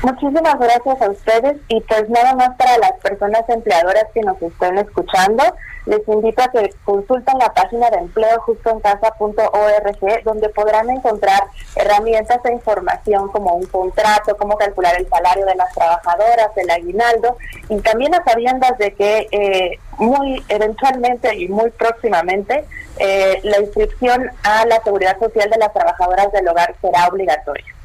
Muchísimas 0.03 0.59
gracias 0.59 1.01
a 1.01 1.09
ustedes 1.09 1.57
y 1.69 1.81
pues 1.81 2.07
nada 2.09 2.35
más 2.35 2.55
para 2.55 2.77
las 2.77 2.93
personas 3.01 3.41
empleadoras 3.49 4.05
que 4.13 4.21
nos 4.21 4.39
estén 4.41 4.77
escuchando, 4.77 5.43
les 5.87 6.07
invito 6.07 6.43
a 6.43 6.51
que 6.51 6.69
consulten 6.83 7.39
la 7.39 7.51
página 7.53 7.89
de 7.89 7.97
empleo 7.97 8.39
justoencasa.org 8.41 10.23
donde 10.23 10.49
podrán 10.49 10.89
encontrar 10.91 11.41
herramientas 11.75 12.39
e 12.45 12.53
información 12.53 13.29
como 13.29 13.55
un 13.55 13.65
contrato, 13.65 14.37
cómo 14.37 14.55
calcular 14.57 14.95
el 14.99 15.09
salario 15.09 15.45
de 15.45 15.55
las 15.55 15.73
trabajadoras, 15.73 16.51
el 16.57 16.69
aguinaldo 16.69 17.37
y 17.67 17.79
también 17.79 18.13
a 18.13 18.23
sabiendas 18.23 18.77
de 18.77 18.93
que 18.93 19.27
eh, 19.31 19.79
muy 19.97 20.43
eventualmente 20.49 21.35
y 21.35 21.47
muy 21.47 21.71
próximamente 21.71 22.65
eh, 22.99 23.39
la 23.43 23.61
inscripción 23.61 24.29
a 24.43 24.65
la 24.67 24.79
seguridad 24.83 25.17
social 25.19 25.49
de 25.49 25.57
las 25.57 25.73
trabajadoras 25.73 26.31
del 26.31 26.47
hogar 26.47 26.75
será 26.81 27.07
obligatoria. 27.07 27.76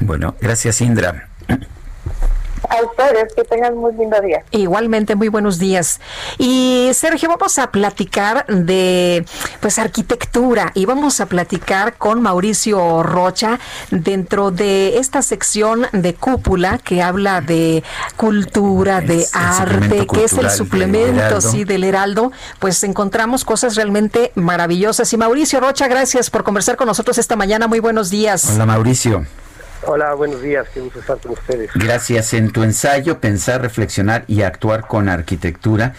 Bueno, 0.00 0.34
gracias, 0.40 0.80
Indra. 0.80 1.28
A 2.70 2.82
ustedes, 2.82 3.32
que 3.34 3.44
tengan 3.44 3.76
muy 3.76 3.94
lindo 3.94 4.20
día. 4.20 4.42
Igualmente, 4.50 5.14
muy 5.14 5.28
buenos 5.28 5.58
días. 5.58 6.00
Y 6.36 6.90
Sergio, 6.92 7.28
vamos 7.28 7.58
a 7.58 7.70
platicar 7.70 8.44
de 8.46 9.24
pues 9.60 9.78
arquitectura 9.78 10.72
y 10.74 10.84
vamos 10.84 11.20
a 11.20 11.26
platicar 11.26 11.96
con 11.96 12.20
Mauricio 12.20 13.02
Rocha 13.02 13.58
dentro 13.90 14.50
de 14.50 14.98
esta 14.98 15.22
sección 15.22 15.86
de 15.92 16.14
cúpula 16.14 16.78
que 16.78 17.00
habla 17.00 17.40
de 17.40 17.84
cultura, 18.16 19.00
de 19.00 19.24
arte, 19.32 20.06
que 20.06 20.24
es 20.24 20.32
el 20.34 20.40
del 20.40 20.50
suplemento 20.50 21.40
sí 21.40 21.64
del 21.64 21.84
Heraldo, 21.84 22.32
pues 22.58 22.84
encontramos 22.84 23.44
cosas 23.44 23.76
realmente 23.76 24.32
maravillosas. 24.34 25.10
Y 25.12 25.16
Mauricio 25.16 25.60
Rocha, 25.60 25.88
gracias 25.88 26.28
por 26.28 26.44
conversar 26.44 26.76
con 26.76 26.86
nosotros 26.86 27.16
esta 27.16 27.34
mañana. 27.34 27.66
Muy 27.66 27.80
buenos 27.80 28.10
días. 28.10 28.50
Hola 28.52 28.66
Mauricio. 28.66 29.24
Hola, 29.82 30.12
buenos 30.14 30.42
días, 30.42 30.66
qué 30.74 30.80
gusto 30.80 30.98
estar 30.98 31.18
con 31.18 31.32
ustedes. 31.32 31.70
Gracias. 31.74 32.34
En 32.34 32.50
tu 32.50 32.64
ensayo 32.64 33.20
Pensar, 33.20 33.62
Reflexionar 33.62 34.24
y 34.26 34.42
Actuar 34.42 34.88
con 34.88 35.08
Arquitectura, 35.08 35.94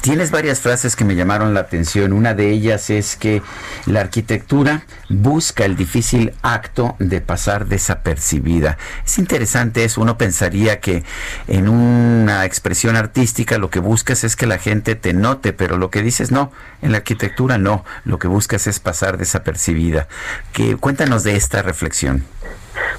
tienes 0.00 0.30
varias 0.30 0.60
frases 0.60 0.94
que 0.94 1.04
me 1.04 1.16
llamaron 1.16 1.52
la 1.52 1.60
atención. 1.60 2.12
Una 2.12 2.34
de 2.34 2.50
ellas 2.50 2.88
es 2.88 3.16
que 3.16 3.42
la 3.86 4.00
arquitectura 4.00 4.84
busca 5.08 5.64
el 5.64 5.76
difícil 5.76 6.34
acto 6.42 6.94
de 7.00 7.20
pasar 7.20 7.66
desapercibida. 7.66 8.78
Es 9.04 9.18
interesante 9.18 9.82
eso. 9.82 10.00
Uno 10.00 10.16
pensaría 10.16 10.78
que 10.78 11.02
en 11.48 11.68
una 11.68 12.44
expresión 12.44 12.94
artística 12.94 13.58
lo 13.58 13.70
que 13.70 13.80
buscas 13.80 14.22
es 14.22 14.36
que 14.36 14.46
la 14.46 14.58
gente 14.58 14.94
te 14.94 15.14
note, 15.14 15.52
pero 15.52 15.78
lo 15.78 15.90
que 15.90 16.02
dices 16.02 16.30
no. 16.30 16.52
En 16.80 16.92
la 16.92 16.98
arquitectura 16.98 17.58
no. 17.58 17.84
Lo 18.04 18.20
que 18.20 18.28
buscas 18.28 18.68
es 18.68 18.78
pasar 18.78 19.18
desapercibida. 19.18 20.06
Que, 20.52 20.76
cuéntanos 20.76 21.24
de 21.24 21.34
esta 21.34 21.62
reflexión. 21.62 22.24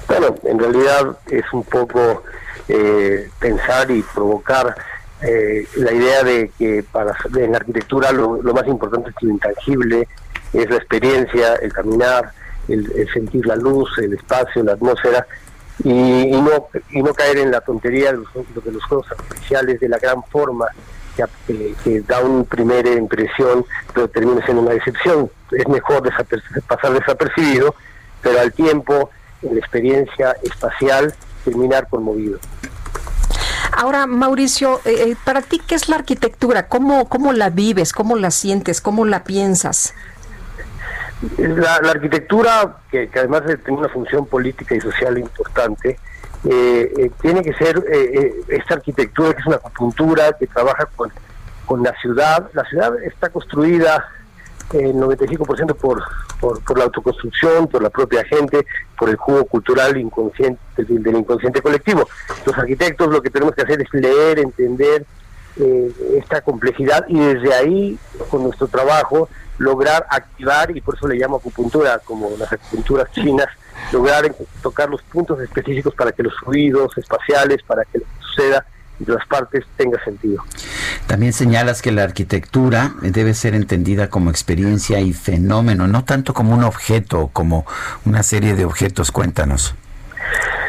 Bueno, 0.06 0.34
en 0.44 0.58
realidad 0.58 1.16
es 1.28 1.44
un 1.52 1.64
poco 1.64 2.22
eh, 2.68 3.30
pensar 3.38 3.90
y 3.90 4.02
provocar 4.02 4.74
eh, 5.22 5.66
la 5.76 5.92
idea 5.92 6.22
de 6.22 6.50
que 6.58 6.84
para 6.90 7.16
en 7.36 7.52
la 7.52 7.58
arquitectura 7.58 8.12
lo, 8.12 8.38
más 8.42 8.66
importante 8.66 9.10
es 9.10 9.16
lo 9.22 9.30
intangible, 9.30 10.08
es 10.52 10.68
la 10.68 10.76
experiencia, 10.76 11.54
el 11.56 11.72
caminar, 11.72 12.32
el, 12.68 13.08
sentir 13.12 13.46
la 13.46 13.56
luz, 13.56 13.90
el 13.98 14.14
espacio, 14.14 14.62
la 14.62 14.72
atmósfera, 14.72 15.26
y, 15.84 16.30
no 16.30 16.68
y 16.90 17.02
no 17.02 17.14
caer 17.14 17.38
en 17.38 17.50
la 17.50 17.60
tontería 17.60 18.12
de 18.12 18.18
los, 18.18 18.64
de 18.64 18.72
los 18.72 18.84
juegos 18.84 19.06
artificiales, 19.10 19.80
de 19.80 19.88
la 19.88 19.98
gran 19.98 20.22
forma 20.24 20.66
que, 21.46 21.74
que- 21.84 22.00
da 22.02 22.20
una 22.20 22.44
primera 22.44 22.90
impresión, 22.90 23.64
pero 23.92 24.08
termina 24.08 24.44
siendo 24.44 24.62
una 24.62 24.72
decepción. 24.72 25.30
Es 25.50 25.68
mejor 25.68 26.02
pasar 26.66 26.92
desapercibido, 26.92 27.74
pero 28.22 28.40
al 28.40 28.52
tiempo, 28.52 29.10
en 29.42 29.54
la 29.54 29.60
experiencia 29.60 30.36
espacial, 30.42 31.14
terminar 31.44 31.88
conmovido. 31.88 32.38
Ahora, 33.74 34.06
Mauricio, 34.06 34.80
eh, 34.84 35.10
eh, 35.10 35.16
para 35.24 35.40
ti, 35.40 35.60
¿qué 35.66 35.74
es 35.74 35.88
la 35.88 35.96
arquitectura? 35.96 36.68
¿Cómo, 36.68 37.08
¿Cómo 37.08 37.32
la 37.32 37.50
vives? 37.50 37.92
¿Cómo 37.92 38.16
la 38.16 38.30
sientes? 38.30 38.80
¿Cómo 38.80 39.04
la 39.06 39.24
piensas? 39.24 39.94
La, 41.38 41.80
la 41.80 41.92
arquitectura, 41.92 42.76
que, 42.90 43.08
que 43.08 43.18
además 43.18 43.44
de 43.46 43.56
tener 43.56 43.80
una 43.80 43.88
función 43.88 44.26
política 44.26 44.74
y 44.74 44.80
social 44.80 45.18
importante, 45.18 45.98
eh, 46.44 46.92
eh, 46.98 47.10
tiene 47.20 47.42
que 47.42 47.54
ser 47.54 47.82
esta 48.48 48.74
arquitectura 48.74 49.32
que 49.32 49.40
es 49.40 49.46
una 49.46 49.56
acupuntura 49.56 50.32
que 50.38 50.46
trabaja 50.48 50.86
con, 50.96 51.10
con 51.64 51.82
la 51.82 51.94
ciudad. 52.00 52.50
La 52.52 52.64
ciudad 52.64 52.92
está 53.02 53.30
construida 53.30 54.04
el 54.72 54.94
95% 54.94 55.76
por, 55.76 56.02
por, 56.40 56.62
por 56.62 56.78
la 56.78 56.84
autoconstrucción, 56.84 57.68
por 57.68 57.82
la 57.82 57.90
propia 57.90 58.24
gente, 58.24 58.66
por 58.96 59.10
el 59.10 59.16
jugo 59.16 59.44
cultural 59.44 59.96
inconsciente 59.96 60.60
del, 60.76 61.16
inconsciente 61.16 61.60
colectivo. 61.60 62.08
Los 62.46 62.56
arquitectos 62.56 63.08
lo 63.08 63.22
que 63.22 63.30
tenemos 63.30 63.54
que 63.54 63.62
hacer 63.62 63.80
es 63.82 63.92
leer, 63.92 64.38
entender 64.38 65.04
eh, 65.56 65.92
esta 66.16 66.40
complejidad 66.40 67.04
y 67.08 67.18
desde 67.18 67.54
ahí, 67.54 67.98
con 68.30 68.44
nuestro 68.44 68.68
trabajo, 68.68 69.28
lograr 69.58 70.06
activar, 70.10 70.76
y 70.76 70.80
por 70.80 70.96
eso 70.96 71.06
le 71.06 71.16
llamo 71.16 71.36
acupuntura, 71.36 71.98
como 71.98 72.30
las 72.38 72.52
acupunturas 72.52 73.10
chinas, 73.12 73.48
lograr 73.92 74.34
tocar 74.62 74.88
los 74.88 75.02
puntos 75.02 75.40
específicos 75.40 75.94
para 75.94 76.12
que 76.12 76.22
los 76.22 76.34
ruidos 76.40 76.96
espaciales, 76.96 77.62
para 77.62 77.84
que 77.84 78.00
suceda 78.20 78.64
las 78.98 79.26
partes 79.26 79.64
tenga 79.76 80.02
sentido. 80.04 80.42
También 81.06 81.32
señalas 81.32 81.82
que 81.82 81.92
la 81.92 82.04
arquitectura 82.04 82.92
debe 83.02 83.34
ser 83.34 83.54
entendida 83.54 84.08
como 84.08 84.30
experiencia 84.30 85.00
y 85.00 85.12
fenómeno, 85.12 85.88
no 85.88 86.04
tanto 86.04 86.34
como 86.34 86.54
un 86.54 86.64
objeto, 86.64 87.30
como 87.32 87.66
una 88.04 88.22
serie 88.22 88.54
de 88.54 88.64
objetos. 88.64 89.10
Cuéntanos. 89.10 89.74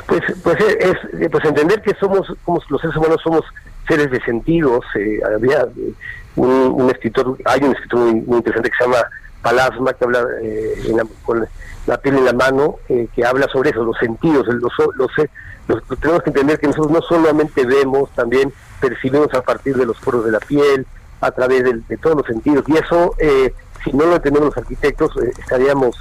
Pues, 0.07 0.21
pues 0.43 0.57
es, 0.59 0.97
es, 1.21 1.29
pues 1.29 1.45
entender 1.45 1.81
que 1.81 1.93
somos, 1.99 2.27
como 2.43 2.61
los 2.69 2.81
seres 2.81 2.95
humanos 2.97 3.21
somos 3.23 3.45
seres 3.87 4.11
de 4.11 4.19
sentidos. 4.21 4.83
eh, 4.95 5.19
había 5.35 5.61
eh, 5.61 5.93
un, 6.35 6.49
un 6.49 6.89
escritor, 6.89 7.37
hay 7.45 7.61
un 7.61 7.73
escritor 7.73 7.99
muy, 7.99 8.21
muy 8.21 8.37
interesante 8.37 8.69
que 8.69 8.77
se 8.77 8.83
llama 8.83 9.05
Palasma, 9.43 9.93
que 9.93 10.05
habla 10.05 10.25
eh, 10.41 10.73
la- 10.95 11.05
con 11.23 11.45
la 11.85 11.97
piel 11.97 12.17
en 12.17 12.25
la 12.25 12.33
mano, 12.33 12.77
eh, 12.89 13.07
que 13.13 13.23
habla 13.25 13.47
sobre 13.49 13.69
eso, 13.69 13.83
los 13.83 13.97
sentidos. 13.99 14.47
Los, 14.47 14.73
los, 14.95 15.11
eh, 15.19 15.29
los- 15.67 15.83
tenemos 15.99 16.23
que 16.23 16.29
entender 16.31 16.59
que 16.59 16.67
nosotros 16.67 16.91
no 16.91 17.01
solamente 17.01 17.65
vemos, 17.65 18.09
también 18.15 18.51
percibimos 18.81 19.31
a 19.35 19.41
partir 19.43 19.75
de 19.75 19.85
los 19.85 19.99
poros 19.99 20.25
de 20.25 20.31
la 20.31 20.39
piel, 20.39 20.87
a 21.21 21.29
través 21.31 21.63
de, 21.63 21.97
todos 21.97 22.15
los 22.17 22.25
sentidos. 22.25 22.63
Y 22.67 22.77
eso, 22.77 23.13
eh, 23.19 23.53
si 23.83 23.91
no 23.93 24.05
lo 24.05 24.15
entendemos 24.15 24.47
los 24.47 24.57
arquitectos, 24.57 25.11
eh, 25.21 25.31
estaríamos 25.37 25.95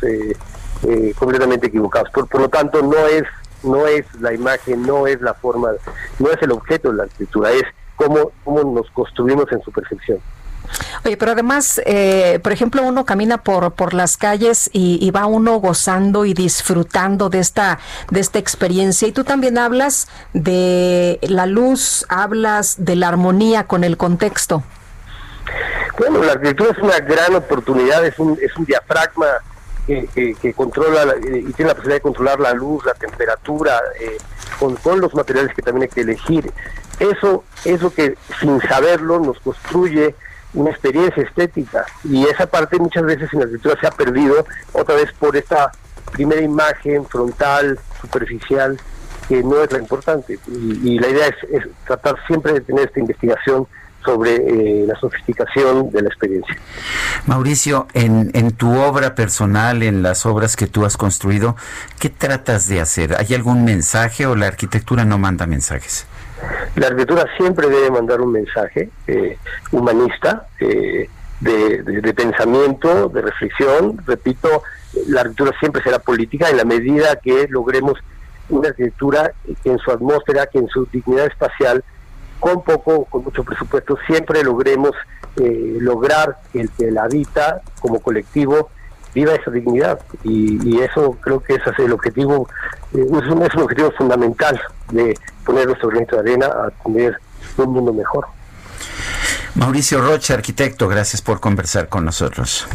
completamente 1.17 1.67
equivocados. 1.69 2.11
Por, 2.11 2.27
por 2.29 2.41
lo 2.41 2.49
tanto, 2.49 2.83
no 2.83 3.07
es 3.07 3.25
no 3.63 3.87
es 3.87 4.05
la 4.21 4.33
imagen, 4.33 4.83
no 4.85 5.07
es 5.07 5.21
la 5.21 5.35
forma, 5.35 5.71
no 6.19 6.31
es 6.31 6.43
el 6.43 6.51
objeto 6.51 6.91
de 6.91 6.97
la 6.97 7.03
arquitectura, 7.05 7.53
es 7.53 7.63
cómo, 7.95 8.33
cómo 8.43 8.65
nos 8.75 8.91
construimos 8.91 9.47
en 9.53 9.63
su 9.63 9.71
percepción. 9.71 10.19
Oye, 11.05 11.17
pero 11.17 11.33
además, 11.33 11.81
eh, 11.85 12.39
por 12.43 12.53
ejemplo, 12.53 12.83
uno 12.83 13.05
camina 13.05 13.39
por, 13.43 13.73
por 13.73 13.93
las 13.95 14.17
calles 14.17 14.71
y, 14.73 15.11
va 15.11 15.27
uno 15.27 15.57
gozando 15.57 16.25
y 16.25 16.33
disfrutando 16.35 17.29
de 17.29 17.41
esta, 17.41 17.79
de 18.11 18.21
esta 18.21 18.39
experiencia. 18.39 19.09
Y 19.09 19.13
tú 19.13 19.25
también 19.25 19.59
hablas 19.59 20.09
de 20.33 21.19
la 21.23 21.47
luz, 21.47 22.07
hablas 22.09 22.77
de 22.85 22.97
la 22.97 23.09
armonía 23.09 23.65
con 23.65 23.85
el 23.85 23.97
contexto. 23.97 24.63
Bueno, 25.99 26.23
la 26.23 26.33
arquitectura 26.33 26.71
es 26.71 26.79
una 26.79 26.99
gran 27.01 27.35
oportunidad, 27.35 28.05
es 28.07 28.19
un, 28.19 28.39
es 28.41 28.57
un 28.57 28.65
diafragma 28.65 29.27
que, 29.87 30.09
que- 30.15 30.35
que 30.41 30.55
controla 30.55 31.05
la- 31.05 31.13
eh, 31.15 31.45
y 31.49 31.53
tiene 31.53 31.71
la 31.71 31.75
posibilidad 31.75 31.97
de 31.97 32.01
controlar 32.01 32.41
la 32.41 32.53
luz, 32.55 32.85
la 32.87 32.95
temperatura, 32.95 33.81
eh, 34.01 34.17
con, 34.59 34.77
con 34.77 35.01
los 35.01 35.13
materiales 35.15 35.53
que 35.55 35.63
también 35.63 35.83
hay 35.85 35.89
que 35.95 36.01
elegir. 36.03 36.51
Eso 37.01 37.45
es 37.65 37.83
lo 37.83 37.93
que 37.93 38.17
sin 38.41 38.61
saberlo 38.63 39.19
nos 39.19 39.39
construye 39.41 40.15
una 40.55 40.71
experiencia 40.71 41.23
estética 41.23 41.85
y 42.05 42.25
esa 42.25 42.47
parte 42.47 42.79
muchas 42.79 43.05
veces 43.05 43.29
en 43.33 43.41
la 43.41 43.45
arquitectura 43.45 43.81
se 43.81 43.87
ha 43.87 43.91
perdido 43.91 44.45
otra 44.73 44.97
vez 44.97 45.13
por 45.19 45.37
esta 45.37 45.73
primera 46.13 46.43
imagen 46.43 47.07
frontal, 47.07 47.79
superficial, 48.01 48.79
que 49.29 49.43
no 49.43 49.63
es 49.63 49.73
la 49.73 49.79
importante. 49.79 50.39
Y, 50.49 50.99
la 50.99 51.09
idea 51.09 51.27
es, 51.29 51.51
es 51.51 51.65
tratar 51.87 52.17
siempre 52.27 52.53
de 52.53 52.61
tener 52.61 52.87
esta 52.87 53.01
investigación 53.01 53.67
sobre 54.05 54.35
eh, 54.35 54.85
la 54.87 54.99
sofisticación 54.99 55.91
de 55.91 56.03
la 56.03 56.09
experiencia. 56.09 56.57
Mauricio, 57.27 57.87
en, 57.95 58.31
en 58.35 58.53
tu 58.53 58.77
obra 58.77 59.15
personal, 59.15 59.83
en 59.83 60.03
las 60.03 60.27
obras 60.27 60.57
que 60.57 60.67
tú 60.67 60.85
has 60.85 60.97
construido, 60.97 61.57
¿qué 61.99 62.11
tratas 62.11 62.69
de 62.69 62.81
hacer? 62.81 63.15
¿Hay 63.17 63.35
algún 63.35 63.65
mensaje 63.65 64.27
o 64.27 64.35
la 64.35 64.49
arquitectura 64.49 65.05
no 65.05 65.19
manda 65.19 65.47
mensajes? 65.47 66.07
La 66.77 66.87
arquitectura 66.87 67.27
siempre 67.37 67.69
debe 67.69 67.91
mandar 67.91 68.21
un 68.21 68.33
mensaje 68.33 68.91
eh, 69.07 69.37
humanista, 69.71 70.47
eh, 70.61 71.09
de, 71.41 71.83
de- 71.83 72.15
pensamiento, 72.15 73.09
de 73.09 73.21
reflexión. 73.21 73.99
Repito, 74.07 74.63
la 75.09 75.23
arquitectura 75.23 75.59
siempre 75.59 75.83
será 75.83 75.99
política 75.99 76.49
en 76.49 76.57
la 76.57 76.65
medida 76.65 77.17
que 77.17 77.47
logremos 77.49 77.99
una 78.49 78.69
arquitectura 78.69 79.33
que 79.63 79.71
en 79.71 79.79
su 79.79 79.91
atmósfera, 79.91 80.47
que 80.47 80.59
en 80.59 80.69
su 80.69 80.87
dignidad 80.93 81.27
espacial, 81.27 81.83
con 82.39 82.63
poco, 82.63 83.05
con 83.07 83.25
mucho 83.25 83.45
presupuesto, 83.45 83.97
siempre 84.07 84.43
logremos 84.43 84.93
eh, 85.37 85.77
lograr 85.81 86.39
que 86.53 86.61
el 86.63 86.71
que 86.71 86.91
la 86.91 87.05
habita 87.05 87.61
como 87.81 88.01
colectivo 88.01 88.71
viva 89.15 89.35
esa 89.35 89.51
dignidad. 89.51 90.01
Y, 90.25 90.59
y 90.69 90.81
eso 90.81 91.17
creo 91.21 91.41
que 91.41 91.55
es 91.55 91.61
el 91.79 91.93
objetivo, 91.93 92.49
eh, 92.95 93.05
un, 93.09 93.23
es 93.23 93.55
un 93.55 93.63
objetivo 93.63 93.91
fundamental 93.93 94.61
de 94.91 95.17
poner 95.45 95.67
nuestro 95.67 95.89
granito 95.89 96.17
de 96.17 96.31
arena 96.31 96.47
a 96.47 96.71
tener 96.85 97.19
un 97.57 97.73
mundo 97.73 97.93
mejor. 97.93 98.27
Mauricio 99.55 100.01
Rocha, 100.01 100.35
arquitecto, 100.35 100.89
gracias 100.89 101.21
por 101.21 101.41
conversar 101.41 101.89
con 101.89 102.05
nosotros. 102.05 102.67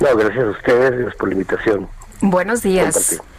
No, 0.00 0.16
gracias 0.16 0.44
a 0.44 0.50
ustedes, 0.50 0.90
gracias 0.92 1.16
por 1.16 1.28
la 1.28 1.34
invitación. 1.34 1.88
Buenos 2.20 2.62
días. 2.62 2.94
Compartir. 2.94 3.36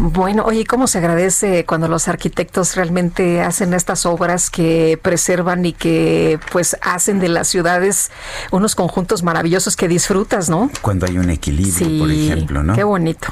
Bueno, 0.00 0.44
oye, 0.44 0.64
¿cómo 0.64 0.86
se 0.86 0.98
agradece 0.98 1.66
cuando 1.66 1.88
los 1.88 2.06
arquitectos 2.06 2.76
realmente 2.76 3.42
hacen 3.42 3.74
estas 3.74 4.06
obras 4.06 4.48
que 4.48 4.96
preservan 5.02 5.66
y 5.66 5.72
que 5.72 6.38
pues 6.52 6.76
hacen 6.82 7.18
de 7.18 7.28
las 7.28 7.48
ciudades 7.48 8.12
unos 8.52 8.76
conjuntos 8.76 9.24
maravillosos 9.24 9.74
que 9.74 9.88
disfrutas, 9.88 10.48
¿no? 10.48 10.70
Cuando 10.82 11.06
hay 11.06 11.18
un 11.18 11.30
equilibrio, 11.30 11.74
Sí, 11.74 11.98
por 11.98 12.12
ejemplo, 12.12 12.62
¿no? 12.62 12.76
Qué 12.76 12.84
bonito. 12.84 13.26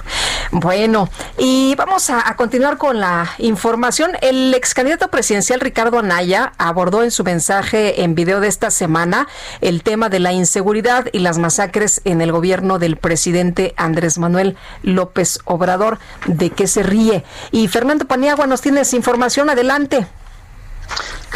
Bueno, 0.51 1.09
y 1.39 1.77
vamos 1.77 2.11
a, 2.11 2.29
a, 2.29 2.35
continuar 2.35 2.79
con 2.79 2.99
la 2.99 3.31
información. 3.39 4.11
El 4.21 4.53
ex 4.53 4.75
candidato 4.75 5.07
presidencial 5.09 5.61
Ricardo 5.61 6.01
Anaya 6.01 6.53
abordó 6.59 7.05
en 7.05 7.13
su 7.13 7.23
mensaje 7.23 8.03
en 8.03 8.17
video 8.17 8.41
de 8.41 8.49
esta 8.49 8.73
semana 8.73 9.29
el 9.61 9.85
tema 9.85 10.09
de 10.09 10.19
la 10.19 10.33
inseguridad 10.33 11.07
y 11.13 11.21
las 11.21 11.39
masacres 11.39 12.01
en 12.05 12.21
el 12.21 12.33
gobierno 12.33 12.81
del 12.81 12.97
presidente 12.97 13.73
Andrés 13.77 14.19
Manuel 14.19 14.57
López 14.83 15.39
Obrador. 15.45 16.01
¿De 16.27 16.56
qué 16.57 16.67
se 16.67 16.83
ríe? 16.83 17.25
Y 17.53 17.69
Fernando 17.69 18.07
Paniagua 18.07 18.49
nos 18.49 18.61
tiene 18.61 18.81
esa 18.81 18.97
información. 18.97 19.49
Adelante. 19.49 20.07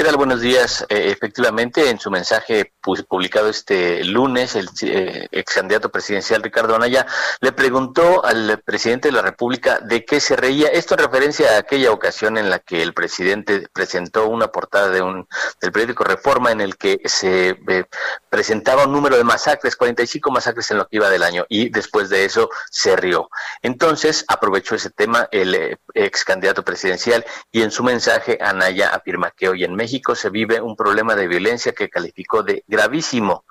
Buenos 0.00 0.40
días. 0.40 0.86
Eh, 0.88 1.10
efectivamente, 1.10 1.90
en 1.90 2.00
su 2.00 2.10
mensaje 2.10 2.72
publicado 2.80 3.48
este 3.50 4.02
lunes, 4.02 4.56
el 4.56 4.68
eh, 4.82 5.28
ex 5.30 5.54
candidato 5.54 5.90
presidencial 5.90 6.42
Ricardo 6.42 6.74
Anaya 6.74 7.06
le 7.40 7.52
preguntó 7.52 8.24
al 8.24 8.62
presidente 8.64 9.08
de 9.08 9.12
la 9.12 9.20
República 9.22 9.78
de 9.80 10.04
qué 10.06 10.20
se 10.20 10.36
reía. 10.36 10.68
Esto 10.68 10.94
en 10.94 11.00
referencia 11.00 11.54
a 11.54 11.58
aquella 11.58 11.92
ocasión 11.92 12.38
en 12.38 12.48
la 12.48 12.60
que 12.60 12.82
el 12.82 12.94
presidente 12.94 13.68
presentó 13.72 14.26
una 14.28 14.48
portada 14.48 14.88
de 14.88 15.02
un 15.02 15.28
del 15.60 15.72
periódico 15.72 16.04
Reforma 16.04 16.50
en 16.50 16.62
el 16.62 16.76
que 16.76 17.00
se 17.04 17.58
eh, 17.68 17.84
presentaba 18.30 18.86
un 18.86 18.92
número 18.92 19.18
de 19.18 19.24
masacres, 19.24 19.76
45 19.76 20.30
masacres 20.30 20.70
en 20.70 20.78
lo 20.78 20.88
que 20.88 20.96
iba 20.96 21.10
del 21.10 21.22
año, 21.22 21.44
y 21.48 21.68
después 21.68 22.08
de 22.08 22.24
eso 22.24 22.48
se 22.70 22.96
rió. 22.96 23.28
Entonces 23.60 24.24
aprovechó 24.28 24.74
ese 24.74 24.90
tema 24.90 25.28
el 25.30 25.54
eh, 25.54 25.76
ex 25.92 26.24
candidato 26.24 26.64
presidencial 26.64 27.24
y 27.52 27.62
en 27.62 27.70
su 27.70 27.84
mensaje 27.84 28.38
Anaya 28.40 28.90
afirma 28.90 29.30
que 29.30 29.48
hoy 29.48 29.64
en 29.64 29.74
México 29.74 29.89
se 30.14 30.30
vive 30.30 30.60
un 30.60 30.76
problema 30.76 31.14
de 31.14 31.26
violencia 31.26 31.72
que 31.72 31.88
calificó 31.88 32.42
de 32.42 32.64
gravísimo. 32.66 33.44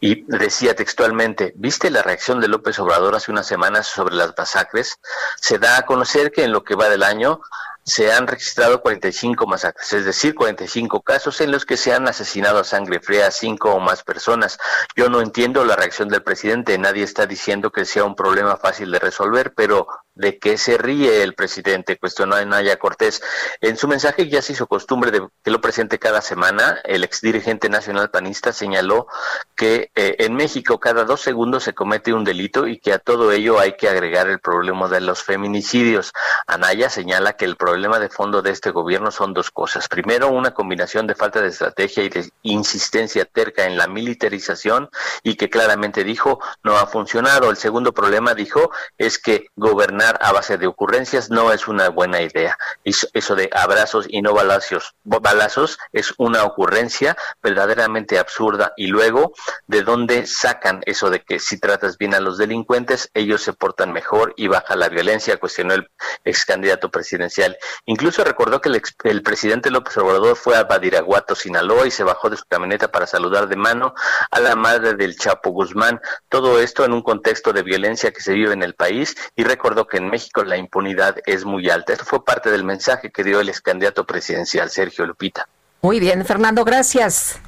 Y 0.00 0.24
decía 0.28 0.76
textualmente, 0.76 1.52
¿viste 1.56 1.90
la 1.90 2.02
reacción 2.02 2.40
de 2.40 2.46
López 2.46 2.78
Obrador 2.78 3.16
hace 3.16 3.32
unas 3.32 3.46
semanas 3.46 3.88
sobre 3.88 4.14
las 4.14 4.32
masacres? 4.36 5.00
Se 5.40 5.58
da 5.58 5.76
a 5.76 5.86
conocer 5.86 6.30
que 6.30 6.44
en 6.44 6.52
lo 6.52 6.62
que 6.62 6.76
va 6.76 6.88
del 6.88 7.02
año 7.02 7.40
se 7.88 8.12
han 8.12 8.26
registrado 8.26 8.82
45 8.82 9.46
masacres, 9.46 9.92
es 9.94 10.04
decir, 10.04 10.34
45 10.34 11.00
casos 11.00 11.40
en 11.40 11.50
los 11.50 11.64
que 11.64 11.78
se 11.78 11.94
han 11.94 12.06
asesinado 12.06 12.60
a 12.60 12.64
sangre 12.64 13.00
fría 13.00 13.28
a 13.28 13.30
cinco 13.30 13.72
o 13.72 13.80
más 13.80 14.02
personas. 14.02 14.58
Yo 14.94 15.08
no 15.08 15.20
entiendo 15.20 15.64
la 15.64 15.74
reacción 15.74 16.08
del 16.08 16.22
presidente, 16.22 16.76
nadie 16.76 17.02
está 17.02 17.26
diciendo 17.26 17.72
que 17.72 17.86
sea 17.86 18.04
un 18.04 18.14
problema 18.14 18.56
fácil 18.56 18.90
de 18.92 18.98
resolver, 18.98 19.54
pero 19.54 19.88
¿de 20.18 20.38
qué 20.38 20.58
se 20.58 20.76
ríe 20.76 21.22
el 21.22 21.34
presidente? 21.34 21.96
Cuestionó 21.96 22.34
a 22.34 22.44
Naya 22.44 22.76
Cortés. 22.76 23.22
En 23.60 23.76
su 23.76 23.86
mensaje 23.86 24.28
ya 24.28 24.42
se 24.42 24.52
hizo 24.52 24.66
costumbre 24.66 25.12
de 25.12 25.26
que 25.42 25.50
lo 25.50 25.60
presente 25.60 25.98
cada 25.98 26.20
semana. 26.20 26.80
El 26.84 27.04
ex 27.04 27.20
dirigente 27.20 27.68
nacional 27.68 28.10
panista 28.10 28.52
señaló 28.52 29.06
que 29.54 29.90
eh, 29.94 30.16
en 30.18 30.34
México 30.34 30.80
cada 30.80 31.04
dos 31.04 31.20
segundos 31.20 31.62
se 31.62 31.72
comete 31.72 32.12
un 32.12 32.24
delito 32.24 32.66
y 32.66 32.78
que 32.78 32.92
a 32.92 32.98
todo 32.98 33.30
ello 33.30 33.60
hay 33.60 33.76
que 33.76 33.88
agregar 33.88 34.28
el 34.28 34.40
problema 34.40 34.88
de 34.88 35.00
los 35.00 35.22
feminicidios. 35.22 36.12
Anaya 36.48 36.90
señala 36.90 37.34
que 37.34 37.44
el 37.44 37.56
problema 37.56 38.00
de 38.00 38.08
fondo 38.08 38.42
de 38.42 38.50
este 38.50 38.70
gobierno 38.70 39.12
son 39.12 39.34
dos 39.34 39.52
cosas. 39.52 39.88
Primero, 39.88 40.28
una 40.28 40.52
combinación 40.52 41.06
de 41.06 41.14
falta 41.14 41.40
de 41.40 41.48
estrategia 41.48 42.02
y 42.02 42.08
de 42.08 42.28
insistencia 42.42 43.24
terca 43.24 43.66
en 43.66 43.76
la 43.76 43.86
militarización 43.86 44.90
y 45.22 45.36
que 45.36 45.48
claramente 45.48 46.02
dijo 46.02 46.40
no 46.64 46.76
ha 46.76 46.86
funcionado. 46.86 47.50
El 47.50 47.56
segundo 47.56 47.92
problema, 47.92 48.34
dijo, 48.34 48.72
es 48.96 49.18
que 49.18 49.46
gobernar 49.54 50.07
a 50.20 50.32
base 50.32 50.58
de 50.58 50.66
ocurrencias 50.66 51.30
no 51.30 51.52
es 51.52 51.68
una 51.68 51.88
buena 51.88 52.22
idea. 52.22 52.56
Eso 52.84 53.34
de 53.34 53.50
abrazos 53.52 54.06
y 54.08 54.22
no 54.22 54.32
balazos, 54.32 54.94
balazos 55.04 55.78
es 55.92 56.14
una 56.18 56.44
ocurrencia 56.44 57.16
verdaderamente 57.42 58.18
absurda. 58.18 58.72
Y 58.76 58.86
luego, 58.86 59.32
¿de 59.66 59.82
dónde 59.82 60.26
sacan 60.26 60.80
eso 60.86 61.10
de 61.10 61.20
que 61.20 61.38
si 61.38 61.58
tratas 61.58 61.98
bien 61.98 62.14
a 62.14 62.20
los 62.20 62.38
delincuentes, 62.38 63.10
ellos 63.14 63.42
se 63.42 63.52
portan 63.52 63.92
mejor 63.92 64.34
y 64.36 64.48
baja 64.48 64.76
la 64.76 64.88
violencia? 64.88 65.38
Cuestionó 65.38 65.74
el 65.74 65.90
ex 66.24 66.44
candidato 66.44 66.90
presidencial. 66.90 67.56
Incluso 67.86 68.24
recordó 68.24 68.60
que 68.60 68.68
el, 68.68 68.76
ex, 68.76 68.94
el, 69.04 69.22
presidente 69.22 69.70
López 69.70 69.96
Obrador 69.98 70.36
fue 70.36 70.56
a 70.56 70.64
Badiraguato, 70.64 71.34
Sinaloa, 71.34 71.86
y 71.86 71.90
se 71.90 72.04
bajó 72.04 72.30
de 72.30 72.36
su 72.36 72.44
camioneta 72.46 72.90
para 72.90 73.06
saludar 73.06 73.48
de 73.48 73.56
mano 73.56 73.94
a 74.30 74.40
la 74.40 74.56
madre 74.56 74.94
del 74.94 75.16
Chapo 75.16 75.50
Guzmán. 75.50 76.00
Todo 76.28 76.60
esto 76.60 76.84
en 76.84 76.92
un 76.92 77.02
contexto 77.02 77.52
de 77.52 77.62
violencia 77.62 78.12
que 78.12 78.20
se 78.20 78.32
vive 78.32 78.52
en 78.52 78.62
el 78.62 78.74
país 78.74 79.16
y 79.36 79.44
recordó 79.44 79.86
que 79.86 79.97
en 79.98 80.08
México 80.08 80.42
la 80.44 80.56
impunidad 80.56 81.16
es 81.26 81.44
muy 81.44 81.68
alta. 81.68 81.92
Esto 81.92 82.04
fue 82.04 82.24
parte 82.24 82.50
del 82.50 82.64
mensaje 82.64 83.10
que 83.10 83.22
dio 83.22 83.40
el 83.40 83.48
ex 83.48 83.60
candidato 83.60 84.04
presidencial, 84.04 84.70
Sergio 84.70 85.06
Lupita. 85.06 85.46
Muy 85.82 86.00
bien, 86.00 86.24
Fernando, 86.24 86.64
gracias. 86.64 87.38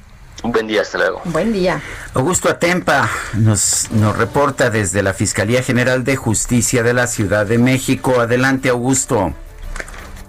Un 0.43 0.51
buen 0.51 0.67
día, 0.67 0.81
hasta 0.81 0.97
luego. 0.97 1.21
Buen 1.25 1.53
día. 1.53 1.81
Augusto 2.13 2.49
Atempa 2.49 3.09
nos, 3.33 3.91
nos 3.91 4.17
reporta 4.17 4.69
desde 4.69 5.03
la 5.03 5.13
Fiscalía 5.13 5.61
General 5.61 6.03
de 6.03 6.15
Justicia 6.15 6.81
de 6.83 6.93
la 6.93 7.07
Ciudad 7.07 7.45
de 7.45 7.57
México. 7.57 8.19
Adelante, 8.19 8.69
Augusto. 8.69 9.33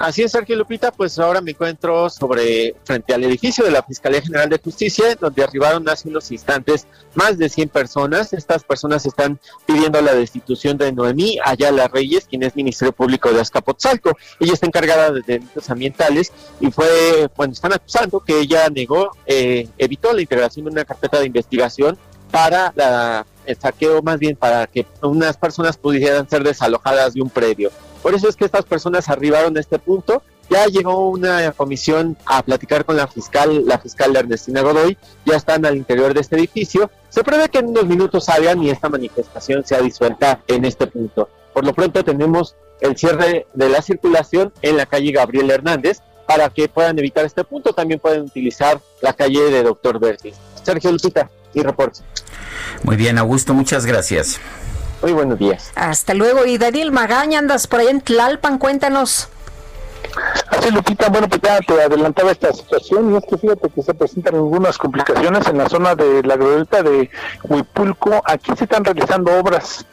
Así 0.02 0.20
es, 0.20 0.32
Sergio 0.32 0.56
Lupita, 0.56 0.90
pues 0.90 1.16
ahora 1.20 1.40
me 1.40 1.52
encuentro 1.52 2.10
sobre 2.10 2.74
frente 2.82 3.14
al 3.14 3.22
edificio 3.22 3.64
de 3.64 3.70
la 3.70 3.84
Fiscalía 3.84 4.20
General 4.20 4.48
de 4.48 4.58
Justicia, 4.58 5.14
donde 5.14 5.44
arribaron 5.44 5.88
hace 5.88 6.08
unos 6.08 6.28
instantes 6.32 6.88
más 7.14 7.38
de 7.38 7.48
100 7.48 7.68
personas. 7.68 8.32
Estas 8.32 8.64
personas 8.64 9.06
están 9.06 9.38
pidiendo 9.64 10.02
la 10.02 10.12
destitución 10.12 10.76
de 10.76 10.90
Noemí 10.90 11.38
Ayala 11.44 11.86
Reyes, 11.86 12.26
quien 12.28 12.42
es 12.42 12.56
Ministerio 12.56 12.90
Público 12.90 13.32
de 13.32 13.42
Azcapotzalco. 13.42 14.18
Ella 14.40 14.54
está 14.54 14.66
encargada 14.66 15.12
de 15.12 15.22
delitos 15.22 15.70
ambientales 15.70 16.32
y 16.58 16.72
fue, 16.72 17.30
bueno, 17.36 17.52
están 17.52 17.72
acusando 17.72 18.18
que 18.18 18.40
ella 18.40 18.68
negó, 18.70 19.12
eh, 19.24 19.68
evitó 19.78 20.12
la 20.12 20.22
integración 20.22 20.64
de 20.64 20.72
una 20.72 20.84
carpeta 20.84 21.20
de 21.20 21.26
investigación 21.26 21.96
para 22.32 22.72
la, 22.74 23.24
el 23.46 23.56
saqueo, 23.56 24.02
más 24.02 24.18
bien 24.18 24.34
para 24.34 24.66
que 24.66 24.84
unas 25.00 25.36
personas 25.36 25.76
pudieran 25.76 26.28
ser 26.28 26.42
desalojadas 26.42 27.14
de 27.14 27.22
un 27.22 27.30
predio. 27.30 27.70
Por 28.02 28.14
eso 28.14 28.28
es 28.28 28.36
que 28.36 28.44
estas 28.44 28.64
personas 28.64 29.08
arribaron 29.08 29.56
a 29.56 29.60
este 29.60 29.78
punto. 29.78 30.22
Ya 30.50 30.66
llegó 30.66 31.08
una 31.08 31.52
comisión 31.52 32.16
a 32.26 32.42
platicar 32.42 32.84
con 32.84 32.96
la 32.96 33.06
fiscal, 33.06 33.64
la 33.64 33.78
fiscal 33.78 34.14
Ernestina 34.14 34.60
Godoy, 34.60 34.98
ya 35.24 35.36
están 35.36 35.64
al 35.64 35.76
interior 35.76 36.12
de 36.12 36.20
este 36.20 36.36
edificio. 36.36 36.90
Se 37.08 37.22
prevé 37.22 37.48
que 37.48 37.58
en 37.58 37.68
unos 37.68 37.86
minutos 37.86 38.24
salgan 38.26 38.62
y 38.62 38.68
esta 38.68 38.88
manifestación 38.88 39.64
sea 39.64 39.80
disuelta 39.80 40.40
en 40.48 40.64
este 40.64 40.86
punto. 40.88 41.30
Por 41.54 41.64
lo 41.64 41.72
pronto 41.72 42.04
tenemos 42.04 42.56
el 42.80 42.96
cierre 42.98 43.46
de 43.54 43.68
la 43.68 43.80
circulación 43.80 44.52
en 44.60 44.76
la 44.76 44.86
calle 44.86 45.12
Gabriel 45.12 45.50
Hernández 45.50 46.00
para 46.26 46.50
que 46.50 46.68
puedan 46.68 46.98
evitar 46.98 47.24
este 47.24 47.44
punto. 47.44 47.72
También 47.72 48.00
pueden 48.00 48.22
utilizar 48.22 48.80
la 49.00 49.12
calle 49.12 49.42
de 49.44 49.62
Doctor 49.62 49.98
Berti. 50.00 50.32
Sergio 50.62 50.92
Lupita 50.92 51.30
y 51.54 51.62
reporte. 51.62 52.00
Muy 52.82 52.96
bien, 52.96 53.18
Augusto, 53.18 53.54
muchas 53.54 53.86
gracias. 53.86 54.40
Muy 55.02 55.12
buenos 55.12 55.38
días. 55.38 55.72
Hasta 55.74 56.14
luego. 56.14 56.46
Y 56.46 56.58
Daniel 56.58 56.92
Magaña, 56.92 57.40
andas 57.40 57.66
por 57.66 57.80
allá 57.80 57.90
en 57.90 58.00
Tlalpan, 58.00 58.58
cuéntanos. 58.58 59.28
Así, 60.48 60.70
Lupita, 60.70 61.08
bueno, 61.08 61.28
pues 61.28 61.40
ya 61.42 61.58
te 61.60 61.80
adelantaba 61.80 62.30
esta 62.30 62.52
situación 62.52 63.12
y 63.12 63.16
es 63.16 63.24
que 63.28 63.38
fíjate 63.38 63.70
que 63.70 63.82
se 63.82 63.94
presentan 63.94 64.34
algunas 64.34 64.78
complicaciones 64.78 65.46
en 65.48 65.58
la 65.58 65.68
zona 65.68 65.94
de 65.94 66.22
la 66.22 66.36
glorieta 66.36 66.82
de 66.82 67.10
Huipulco. 67.44 68.22
Aquí 68.24 68.52
se 68.56 68.64
están 68.64 68.84
realizando 68.84 69.32
obras 69.38 69.86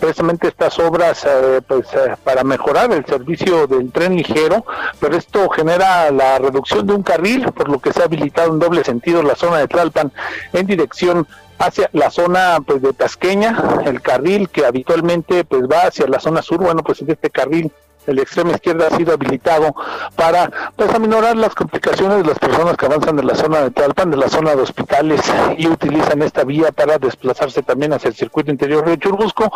precisamente 0.00 0.48
estas 0.48 0.78
obras 0.78 1.24
eh, 1.24 1.60
pues 1.66 1.86
eh, 1.94 2.16
para 2.24 2.44
mejorar 2.44 2.92
el 2.92 3.04
servicio 3.04 3.66
del 3.66 3.92
tren 3.92 4.16
ligero, 4.16 4.64
pero 5.00 5.16
esto 5.16 5.48
genera 5.50 6.10
la 6.10 6.38
reducción 6.38 6.86
de 6.86 6.94
un 6.94 7.02
carril, 7.02 7.52
por 7.52 7.68
lo 7.68 7.78
que 7.78 7.92
se 7.92 8.00
ha 8.00 8.06
habilitado 8.06 8.52
en 8.52 8.58
doble 8.58 8.84
sentido 8.84 9.22
la 9.22 9.36
zona 9.36 9.58
de 9.58 9.68
Tlalpan 9.68 10.12
en 10.52 10.66
dirección 10.66 11.26
hacia 11.58 11.88
la 11.92 12.10
zona 12.10 12.58
pues 12.66 12.82
de 12.82 12.92
Tasqueña, 12.92 13.56
el 13.84 14.00
carril 14.00 14.48
que 14.48 14.66
habitualmente 14.66 15.44
pues 15.44 15.62
va 15.62 15.88
hacia 15.88 16.06
la 16.06 16.20
zona 16.20 16.42
sur, 16.42 16.58
bueno 16.58 16.82
pues 16.82 17.02
este 17.02 17.30
carril 17.30 17.72
el 18.06 18.18
extremo 18.18 18.52
izquierda 18.52 18.88
ha 18.88 18.96
sido 18.96 19.12
habilitado 19.12 19.74
para 20.14 20.50
pues 20.76 20.92
aminorar 20.94 21.36
las 21.36 21.54
complicaciones 21.54 22.18
de 22.18 22.24
las 22.24 22.38
personas 22.38 22.76
que 22.76 22.86
avanzan 22.86 23.16
de 23.16 23.24
la 23.24 23.34
zona 23.34 23.60
de 23.60 23.70
Talpan, 23.70 24.10
de 24.10 24.16
la 24.16 24.28
zona 24.28 24.54
de 24.54 24.62
hospitales 24.62 25.20
y 25.58 25.66
utilizan 25.66 26.22
esta 26.22 26.44
vía 26.44 26.72
para 26.72 26.98
desplazarse 26.98 27.62
también 27.62 27.92
hacia 27.92 28.08
el 28.08 28.14
circuito 28.14 28.50
interior 28.50 28.84
de 28.84 28.98
Churubusco. 28.98 29.50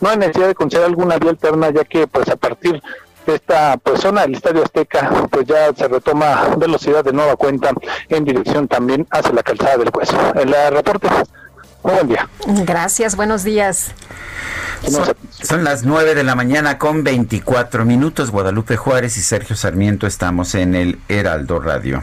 No 0.00 0.10
hay 0.10 0.18
necesidad 0.18 0.48
de 0.48 0.54
considerar 0.54 0.90
alguna 0.90 1.18
vía 1.18 1.30
alterna 1.30 1.70
ya 1.70 1.84
que 1.84 2.06
pues 2.06 2.28
a 2.28 2.36
partir 2.36 2.82
de 3.26 3.34
esta 3.36 3.78
pues, 3.78 4.00
zona 4.00 4.22
del 4.22 4.34
Estadio 4.34 4.62
Azteca 4.62 5.10
pues 5.30 5.46
ya 5.46 5.72
se 5.74 5.88
retoma 5.88 6.54
velocidad 6.58 7.02
de 7.02 7.12
nueva 7.12 7.36
cuenta 7.36 7.70
en 8.10 8.24
dirección 8.24 8.68
también 8.68 9.06
hacia 9.10 9.32
la 9.32 9.42
calzada 9.42 9.78
del 9.78 9.90
Hueso. 9.92 10.16
El 10.34 10.52
reporte 10.74 11.08
buen 11.92 12.08
día. 12.08 12.28
Gracias, 12.46 13.16
buenos 13.16 13.44
días. 13.44 13.92
Son, 14.88 15.14
son, 15.42 15.64
las 15.64 15.84
9 15.84 16.14
de 16.14 16.24
la 16.24 16.34
mañana 16.34 16.78
con 16.78 17.04
24 17.04 17.84
minutos. 17.84 18.30
Guadalupe 18.30 18.76
Juárez 18.76 19.16
y 19.16 19.22
Sergio 19.22 19.56
Sarmiento 19.56 20.06
estamos 20.06 20.54
en 20.54 20.74
el 20.74 20.98
Heraldo 21.08 21.58
Radio. 21.58 22.02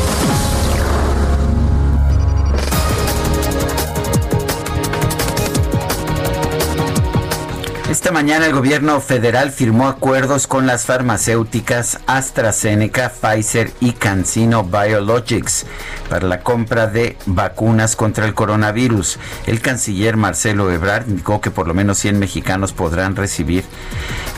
Esta 7.91 8.13
mañana 8.13 8.45
el 8.45 8.53
gobierno 8.53 9.01
federal 9.01 9.51
firmó 9.51 9.89
acuerdos 9.89 10.47
con 10.47 10.65
las 10.65 10.85
farmacéuticas 10.85 11.99
AstraZeneca, 12.07 13.09
Pfizer 13.09 13.69
y 13.81 13.91
CanSino 13.91 14.63
Biologics 14.63 15.65
para 16.09 16.25
la 16.25 16.39
compra 16.39 16.87
de 16.87 17.17
vacunas 17.25 17.97
contra 17.97 18.25
el 18.25 18.33
coronavirus. 18.33 19.19
El 19.45 19.59
canciller 19.59 20.15
Marcelo 20.15 20.71
Ebrard 20.71 21.09
indicó 21.09 21.41
que 21.41 21.51
por 21.51 21.67
lo 21.67 21.73
menos 21.73 21.97
100 21.97 22.17
mexicanos 22.17 22.71
podrán 22.71 23.17
recibir 23.17 23.65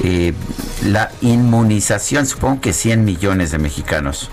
eh, 0.03 0.33
la 0.83 1.11
inmunización, 1.21 2.25
supongo 2.25 2.59
que 2.59 2.73
100 2.73 3.05
millones 3.05 3.51
de 3.51 3.59
mexicanos. 3.59 4.31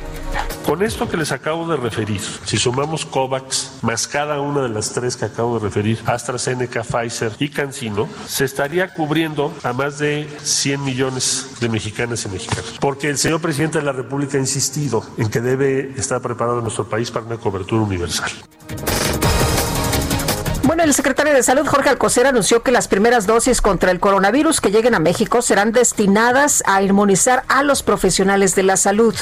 Con 0.65 0.83
esto 0.83 1.09
que 1.09 1.17
les 1.17 1.33
acabo 1.33 1.67
de 1.67 1.77
referir, 1.77 2.21
si 2.45 2.57
sumamos 2.57 3.05
COVAX 3.05 3.79
más 3.83 4.07
cada 4.07 4.41
una 4.41 4.63
de 4.63 4.69
las 4.69 4.93
tres 4.93 5.17
que 5.17 5.25
acabo 5.25 5.59
de 5.59 5.65
referir, 5.65 6.01
AstraZeneca, 6.07 6.85
Pfizer 6.85 7.33
y 7.39 7.49
CanSino, 7.49 8.09
se 8.27 8.45
estaría 8.45 8.95
cubriendo 8.95 9.53
a 9.65 9.73
más 9.73 9.99
de 9.99 10.29
100 10.43 10.85
millones 10.85 11.47
de 11.61 11.69
mexicanas 11.69 12.25
y 12.25 12.29
mexicanos. 12.29 12.77
Porque 12.81 13.09
el 13.09 13.19
señor 13.19 13.41
presidente 13.41 13.79
de 13.79 13.85
la 13.85 13.93
República 13.93 14.37
ha 14.37 14.41
insistido 14.41 15.05
en 15.17 15.29
que 15.29 15.41
debe 15.41 15.93
estar 15.97 16.21
preparado 16.21 16.61
nuestro 16.61 16.89
país 16.89 17.11
para 17.11 17.27
una 17.27 17.39
cobertura 17.39 17.83
universal. 17.83 18.31
Bueno, 20.63 20.85
el 20.85 20.95
secretario 20.95 21.35
de 21.35 21.43
Salud, 21.43 21.67
Jorge 21.67 21.89
Alcocer, 21.89 22.29
anunció 22.29 22.63
que 22.63 22.71
las 22.71 22.87
primeras 22.87 23.27
dosis 23.27 23.61
contra 23.61 23.91
el 23.91 23.99
coronavirus 23.99 24.61
que 24.61 24.71
lleguen 24.71 24.95
a 24.95 25.01
México 25.01 25.43
serán 25.43 25.73
destinadas 25.73 26.63
a 26.65 26.81
inmunizar 26.81 27.43
a 27.49 27.65
los 27.65 27.83
profesionales 27.83 28.55
de 28.55 28.63
la 28.63 28.77
salud. 28.77 29.17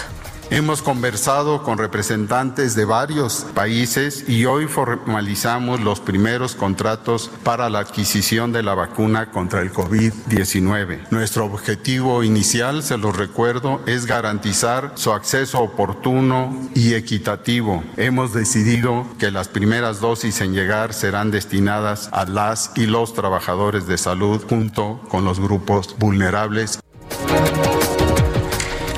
Hemos 0.51 0.81
conversado 0.81 1.63
con 1.63 1.77
representantes 1.77 2.75
de 2.75 2.87
varios 2.87 3.45
países 3.55 4.27
y 4.27 4.47
hoy 4.47 4.67
formalizamos 4.67 5.81
los 5.81 6.01
primeros 6.01 6.55
contratos 6.55 7.31
para 7.43 7.69
la 7.69 7.81
adquisición 7.81 8.51
de 8.51 8.63
la 8.63 8.75
vacuna 8.75 9.31
contra 9.31 9.61
el 9.61 9.71
COVID-19. 9.75 11.11
Nuestro 11.11 11.45
objetivo 11.45 12.25
inicial, 12.25 12.83
se 12.83 12.97
los 12.97 13.15
recuerdo, 13.15 13.83
es 13.85 14.07
garantizar 14.07 14.93
su 14.95 15.13
acceso 15.13 15.61
oportuno 15.61 16.71
y 16.75 16.95
equitativo. 16.95 17.85
Hemos 17.99 18.33
decidido 18.33 19.07
que 19.19 19.31
las 19.31 19.49
primeras 19.49 20.01
dosis 20.01 20.41
en 20.41 20.55
llegar 20.55 20.95
serán 20.95 21.31
destinadas 21.31 22.09
a 22.11 22.25
las 22.25 22.73
y 22.75 22.87
los 22.87 23.13
trabajadores 23.13 23.87
de 23.87 23.99
salud 23.99 24.43
junto 24.49 24.99
con 25.11 25.27
los 25.27 25.41
grupos 25.41 25.95
vulnerables. 25.99 26.81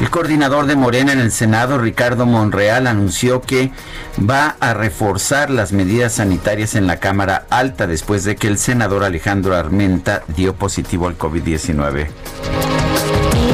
El 0.00 0.08
coordinador 0.08 0.64
de 0.64 0.76
Morena 0.76 1.12
en 1.12 1.20
el 1.20 1.30
Senado, 1.30 1.76
Ricardo 1.76 2.24
Monreal, 2.24 2.86
anunció 2.86 3.42
que 3.42 3.70
va 4.18 4.56
a 4.58 4.72
reforzar 4.72 5.50
las 5.50 5.72
medidas 5.72 6.14
sanitarias 6.14 6.74
en 6.74 6.86
la 6.86 6.96
Cámara 6.96 7.44
Alta 7.50 7.86
después 7.86 8.24
de 8.24 8.34
que 8.34 8.48
el 8.48 8.56
senador 8.56 9.04
Alejandro 9.04 9.54
Armenta 9.54 10.22
dio 10.28 10.54
positivo 10.54 11.06
al 11.06 11.18
COVID-19. 11.18 12.08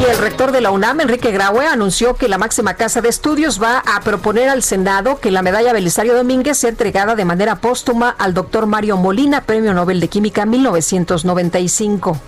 Y 0.01 0.05
el 0.05 0.19
rector 0.19 0.53
de 0.53 0.61
la 0.61 0.71
UNAM, 0.71 1.01
Enrique 1.01 1.33
Graue, 1.33 1.67
anunció 1.67 2.15
que 2.15 2.29
la 2.29 2.39
máxima 2.39 2.75
casa 2.75 3.01
de 3.01 3.09
estudios 3.09 3.61
va 3.61 3.79
a 3.81 4.01
proponer 4.03 4.49
al 4.49 4.63
Senado 4.63 5.19
que 5.19 5.33
la 5.33 5.43
medalla 5.43 5.73
Belisario 5.73 6.15
Domínguez 6.15 6.59
sea 6.59 6.71
entregada 6.71 7.17
de 7.17 7.25
manera 7.25 7.57
póstuma 7.57 8.11
al 8.11 8.35
doctor 8.35 8.67
Mario 8.67 8.97
Molina, 8.97 9.41
Premio 9.41 9.75
Nobel 9.75 9.99
de 9.99 10.07
Química 10.07 10.47
1995. 10.47 12.21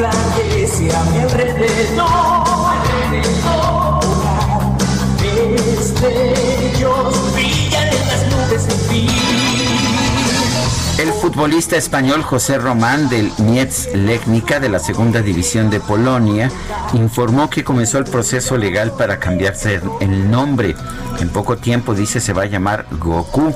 Las 0.00 0.16
nubes 8.30 8.66
fin. 8.88 9.08
El 10.98 11.12
futbolista 11.12 11.76
español 11.76 12.22
José 12.22 12.56
Román 12.56 13.10
del 13.10 13.30
Mietz 13.38 13.94
Legnica 13.94 14.58
de 14.58 14.70
la 14.70 14.78
Segunda 14.78 15.20
División 15.20 15.68
de 15.68 15.80
Polonia 15.80 16.50
informó 16.94 17.50
que 17.50 17.62
comenzó 17.62 17.98
el 17.98 18.04
proceso 18.04 18.56
legal 18.56 18.92
para 18.96 19.18
cambiarse 19.18 19.80
el 20.00 20.30
nombre. 20.30 20.74
En 21.20 21.28
poco 21.28 21.58
tiempo 21.58 21.94
dice 21.94 22.20
se 22.20 22.32
va 22.32 22.42
a 22.42 22.46
llamar 22.46 22.86
Goku, 22.92 23.54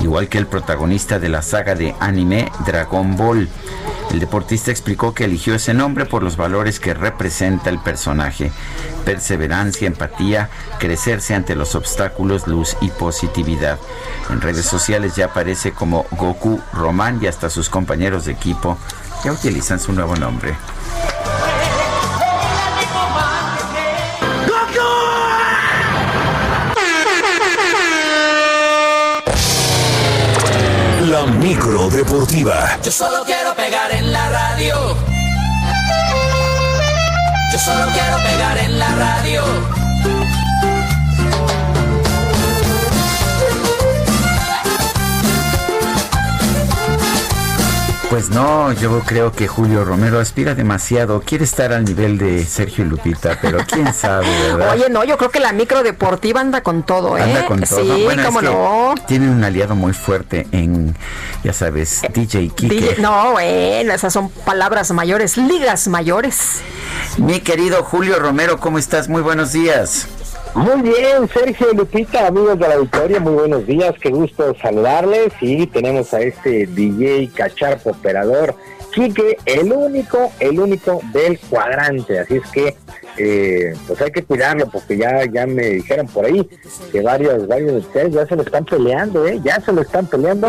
igual 0.00 0.28
que 0.28 0.38
el 0.38 0.46
protagonista 0.46 1.18
de 1.18 1.28
la 1.28 1.42
saga 1.42 1.74
de 1.74 1.94
anime 2.00 2.50
Dragon 2.66 3.16
Ball. 3.16 3.48
El 4.10 4.18
deportista 4.18 4.70
explicó 4.70 5.14
que 5.14 5.24
eligió 5.24 5.54
ese 5.54 5.72
nombre 5.72 6.04
por 6.04 6.22
los 6.22 6.36
valores 6.36 6.80
que 6.80 6.94
representa 6.94 7.70
el 7.70 7.78
personaje. 7.78 8.50
Perseverancia, 9.04 9.86
empatía, 9.86 10.50
crecerse 10.78 11.34
ante 11.34 11.54
los 11.54 11.74
obstáculos, 11.76 12.48
luz 12.48 12.76
y 12.80 12.88
positividad. 12.88 13.78
En 14.28 14.40
redes 14.40 14.66
sociales 14.66 15.14
ya 15.14 15.26
aparece 15.26 15.72
como 15.72 16.06
Goku 16.10 16.60
Román 16.72 17.20
y 17.22 17.28
hasta 17.28 17.50
sus 17.50 17.68
compañeros 17.68 18.24
de 18.24 18.32
equipo 18.32 18.78
ya 19.24 19.32
utilizan 19.32 19.78
su 19.78 19.92
nuevo 19.92 20.16
nombre. 20.16 20.56
Micro 31.40 31.88
deportiva. 31.88 32.78
Yo 32.84 32.90
solo 32.90 33.24
quiero 33.24 33.54
pegar 33.54 33.90
en 33.92 34.12
la 34.12 34.28
radio. 34.28 34.96
Yo 37.52 37.58
solo 37.58 37.86
quiero 37.92 38.16
pegar 38.18 38.58
en 38.58 38.78
la 38.78 38.88
radio. 38.94 39.79
Pues 48.10 48.28
no, 48.30 48.72
yo 48.72 48.98
creo 49.06 49.30
que 49.30 49.46
Julio 49.46 49.84
Romero 49.84 50.18
aspira 50.18 50.56
demasiado, 50.56 51.20
quiere 51.20 51.44
estar 51.44 51.72
al 51.72 51.84
nivel 51.84 52.18
de 52.18 52.44
Sergio 52.44 52.84
Lupita, 52.84 53.38
pero 53.40 53.58
quién 53.64 53.94
sabe, 53.94 54.26
¿verdad? 54.48 54.72
Oye, 54.72 54.90
no, 54.90 55.04
yo 55.04 55.16
creo 55.16 55.30
que 55.30 55.38
la 55.38 55.52
micro 55.52 55.84
deportiva 55.84 56.40
anda 56.40 56.60
con 56.60 56.82
todo, 56.82 57.16
¿eh? 57.16 57.22
Anda 57.22 57.46
con 57.46 57.60
todo. 57.60 57.80
Sí, 57.80 58.02
Bueno, 58.02 58.22
es 58.22 58.26
cómo 58.26 58.40
que 58.40 58.46
no. 58.46 58.94
Tienen 59.06 59.28
un 59.28 59.44
aliado 59.44 59.76
muy 59.76 59.92
fuerte 59.92 60.48
en, 60.50 60.96
ya 61.44 61.52
sabes, 61.52 62.02
DJ 62.12 62.48
Kike. 62.48 62.74
DJ 62.74 62.96
no, 63.00 63.30
bueno, 63.30 63.92
esas 63.94 64.12
son 64.12 64.28
palabras 64.28 64.90
mayores, 64.90 65.36
ligas 65.36 65.86
mayores. 65.86 66.62
Mi 67.16 67.38
querido 67.38 67.84
Julio 67.84 68.18
Romero, 68.18 68.58
¿cómo 68.58 68.78
estás? 68.80 69.08
Muy 69.08 69.22
buenos 69.22 69.52
días. 69.52 70.08
Muy 70.54 70.82
bien, 70.82 71.28
Sergio 71.32 71.72
Lupita, 71.72 72.26
amigos 72.26 72.58
de 72.58 72.68
la 72.68 72.76
Victoria, 72.76 73.20
muy 73.20 73.34
buenos 73.34 73.66
días, 73.66 73.94
qué 74.00 74.10
gusto 74.10 74.54
saludarles. 74.60 75.32
Y 75.40 75.66
tenemos 75.68 76.12
a 76.12 76.20
este 76.20 76.66
DJ 76.66 77.30
cacharpo 77.32 77.90
operador, 77.90 78.56
Quique, 78.92 79.36
el 79.46 79.72
único, 79.72 80.32
el 80.40 80.58
único 80.58 81.00
del 81.12 81.38
cuadrante, 81.38 82.18
así 82.20 82.36
es 82.36 82.50
que 82.50 82.76
eh, 83.16 83.74
pues 83.86 84.00
hay 84.00 84.10
que 84.10 84.22
cuidarlo 84.24 84.68
porque 84.70 84.96
ya, 84.96 85.24
ya 85.30 85.46
me 85.46 85.64
dijeron 85.66 86.06
por 86.06 86.24
ahí 86.24 86.48
que 86.90 87.00
varios, 87.02 87.46
varios 87.46 87.72
de 87.72 87.78
ustedes 87.78 88.14
ya 88.14 88.26
se 88.26 88.36
lo 88.36 88.42
están 88.42 88.64
peleando, 88.64 89.26
eh, 89.26 89.40
ya 89.44 89.60
se 89.60 89.72
lo 89.72 89.82
están 89.82 90.06
peleando, 90.06 90.48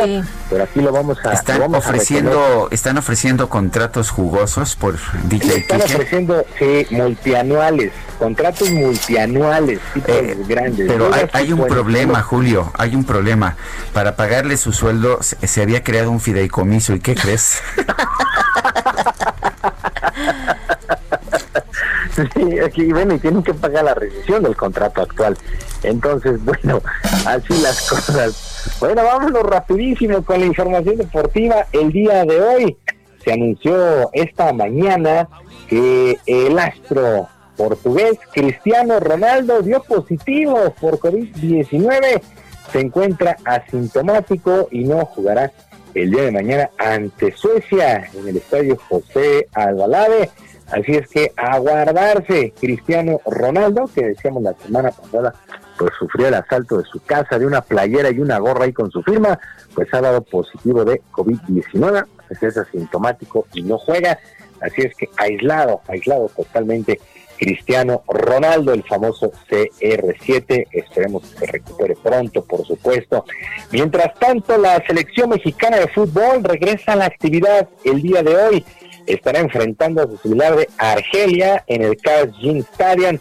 pero 0.49 0.63
aquí 0.63 0.79
lo 0.81 0.91
vamos 0.91 1.17
a, 1.25 1.33
Están 1.33 1.59
vamos 1.59 1.85
a 1.85 1.91
retener. 1.91 1.95
ofreciendo, 1.95 2.67
están 2.71 2.97
ofreciendo 2.97 3.49
contratos 3.49 4.09
jugosos 4.09 4.75
por 4.75 4.95
DJ 5.25 5.57
Están 5.57 5.81
Kike. 5.81 5.93
ofreciendo 5.95 6.45
sí, 6.57 6.87
multianuales, 6.91 7.91
contratos 8.19 8.69
multianuales, 8.71 9.79
tipos 9.93 10.47
grandes. 10.47 10.79
Eh, 10.79 10.85
Pero 10.87 11.11
hay, 11.33 11.51
un 11.53 11.65
problema, 11.67 12.21
Julio, 12.21 12.71
hay 12.77 12.95
un 12.95 13.03
problema. 13.03 13.55
Para 13.93 14.15
pagarle 14.15 14.57
su 14.57 14.71
sueldo 14.71 15.21
se, 15.21 15.47
se 15.47 15.61
había 15.61 15.83
creado 15.83 16.11
un 16.11 16.19
fideicomiso, 16.19 16.93
¿y 16.93 16.99
qué 16.99 17.15
crees? 17.15 17.61
Sí, 22.75 22.91
bueno, 22.91 23.15
y 23.15 23.19
tienen 23.19 23.43
que 23.43 23.53
pagar 23.53 23.85
la 23.85 23.93
rescisión 23.93 24.43
del 24.43 24.55
contrato 24.55 25.01
actual. 25.01 25.37
Entonces, 25.83 26.43
bueno, 26.45 26.81
así 27.25 27.53
las 27.61 27.89
cosas. 27.89 28.77
Bueno, 28.79 29.03
vámonos 29.03 29.43
rapidísimo 29.43 30.23
con 30.23 30.39
la 30.39 30.45
información 30.45 30.97
deportiva. 30.97 31.65
El 31.71 31.91
día 31.91 32.25
de 32.25 32.41
hoy 32.41 32.77
se 33.23 33.33
anunció 33.33 34.09
esta 34.13 34.51
mañana 34.53 35.27
que 35.67 36.19
el 36.25 36.59
astro 36.59 37.27
portugués 37.55 38.17
Cristiano 38.33 38.99
Ronaldo 38.99 39.61
dio 39.61 39.81
positivo 39.83 40.73
por 40.79 40.99
COVID-19. 40.99 42.21
se 42.71 42.79
encuentra 42.79 43.37
asintomático 43.45 44.67
y 44.71 44.85
no 44.85 45.05
jugará 45.05 45.51
el 45.93 46.11
día 46.11 46.23
de 46.23 46.31
mañana 46.31 46.69
ante 46.77 47.31
Suecia 47.31 48.09
en 48.13 48.27
el 48.27 48.37
estadio 48.37 48.77
José 48.89 49.47
Albalade. 49.53 50.29
Así 50.71 50.93
es 50.93 51.07
que 51.09 51.33
aguardarse 51.35 52.53
Cristiano 52.59 53.19
Ronaldo, 53.25 53.89
que 53.93 54.05
decíamos 54.05 54.43
la 54.43 54.53
semana 54.53 54.91
pasada, 54.91 55.33
pues 55.77 55.91
sufrió 55.99 56.27
el 56.27 56.35
asalto 56.35 56.77
de 56.77 56.85
su 56.85 57.01
casa 57.03 57.37
de 57.37 57.45
una 57.45 57.61
playera 57.61 58.09
y 58.11 58.19
una 58.19 58.39
gorra 58.39 58.65
ahí 58.65 58.73
con 58.73 58.89
su 58.89 59.03
firma, 59.03 59.37
pues 59.75 59.93
ha 59.93 59.99
dado 59.99 60.21
positivo 60.21 60.85
de 60.85 61.01
COVID-19, 61.11 62.05
pues 62.27 62.43
es 62.43 62.57
asintomático 62.57 63.47
y 63.53 63.63
no 63.63 63.77
juega. 63.77 64.17
Así 64.61 64.81
es 64.81 64.95
que 64.95 65.09
aislado, 65.17 65.81
aislado 65.87 66.29
totalmente 66.29 67.01
Cristiano 67.41 68.03
Ronaldo, 68.07 68.71
el 68.71 68.83
famoso 68.83 69.31
CR7. 69.49 70.67
Esperemos 70.71 71.23
que 71.23 71.39
se 71.39 71.51
recupere 71.51 71.95
pronto, 71.95 72.43
por 72.43 72.63
supuesto. 72.67 73.25
Mientras 73.71 74.13
tanto, 74.19 74.59
la 74.59 74.79
selección 74.85 75.31
mexicana 75.31 75.77
de 75.77 75.87
fútbol 75.87 76.43
regresa 76.43 76.93
a 76.93 76.97
la 76.97 77.05
actividad 77.05 77.67
el 77.83 78.03
día 78.03 78.21
de 78.21 78.35
hoy. 78.35 78.65
Estará 79.07 79.39
enfrentando 79.39 80.03
a 80.03 80.05
su 80.05 80.17
similar 80.17 80.55
de 80.55 80.69
Argelia 80.77 81.63
en 81.65 81.81
el 81.81 81.97
Carlsjin 81.97 82.59
Stadium 82.59 83.17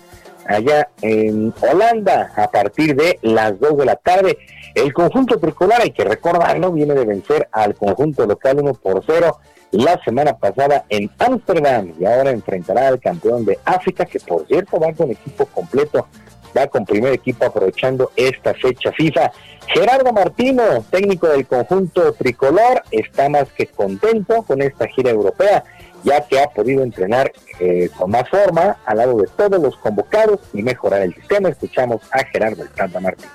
allá 0.47 0.90
en 1.01 1.55
Holanda 1.59 2.30
a 2.36 2.51
partir 2.51 2.94
de 2.94 3.18
las 3.22 3.59
2 3.59 3.78
de 3.78 3.84
la 3.86 3.97
tarde. 3.97 4.36
El 4.74 4.92
conjunto 4.92 5.38
tricolor, 5.38 5.80
hay 5.80 5.92
que 5.92 6.05
recordarlo, 6.05 6.72
viene 6.72 6.92
de 6.92 7.06
vencer 7.06 7.48
al 7.52 7.74
conjunto 7.74 8.26
local 8.26 8.59
1 8.60 8.74
por 8.74 9.02
0 9.06 9.38
la 9.72 10.01
semana 10.02 10.36
pasada 10.36 10.84
en 10.88 11.10
Ámsterdam 11.18 11.94
y 11.98 12.05
ahora 12.05 12.30
enfrentará 12.30 12.88
al 12.88 13.01
campeón 13.01 13.44
de 13.44 13.59
África, 13.64 14.05
que 14.05 14.18
por 14.20 14.47
cierto 14.47 14.78
va 14.80 14.92
con 14.92 15.10
equipo 15.10 15.47
completo, 15.47 16.09
va 16.56 16.66
con 16.66 16.84
primer 16.84 17.12
equipo 17.12 17.44
aprovechando 17.44 18.10
esta 18.16 18.55
fecha 18.55 18.92
FIFA. 18.92 19.30
Gerardo 19.68 20.12
Martino, 20.12 20.62
técnico 20.90 21.28
del 21.28 21.47
conjunto 21.47 22.12
tricolor, 22.14 22.82
está 22.90 23.28
más 23.28 23.48
que 23.52 23.66
contento 23.66 24.42
con 24.42 24.60
esta 24.62 24.88
gira 24.88 25.10
europea, 25.10 25.62
ya 26.02 26.26
que 26.26 26.40
ha 26.40 26.48
podido 26.48 26.82
entrenar 26.82 27.30
eh, 27.60 27.88
con 27.97 28.10
más 28.10 28.28
forma 28.28 28.78
al 28.84 28.97
lado 28.97 29.18
de 29.18 29.28
todos 29.28 29.62
los 29.62 29.76
convocados 29.76 30.40
y 30.52 30.62
mejorar 30.62 31.02
el 31.02 31.14
sistema. 31.14 31.51
Escuchamos 31.51 32.01
a 32.10 32.24
Gerardo 32.24 32.64
Santa 32.76 32.98
Martín. 32.98 33.28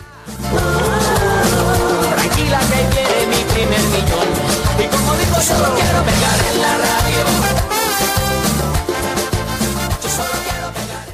Tranquila 2.09 2.59
mi 3.29 3.53
primer 3.53 3.79
millón. 3.79 4.64
Y 4.77 4.87
como 4.87 5.13
dijo, 5.13 5.39
solo 5.39 5.73
quiero 5.75 6.03
pegar 6.03 6.39
en 6.51 6.61
la 6.61 6.77
radio. 6.77 7.65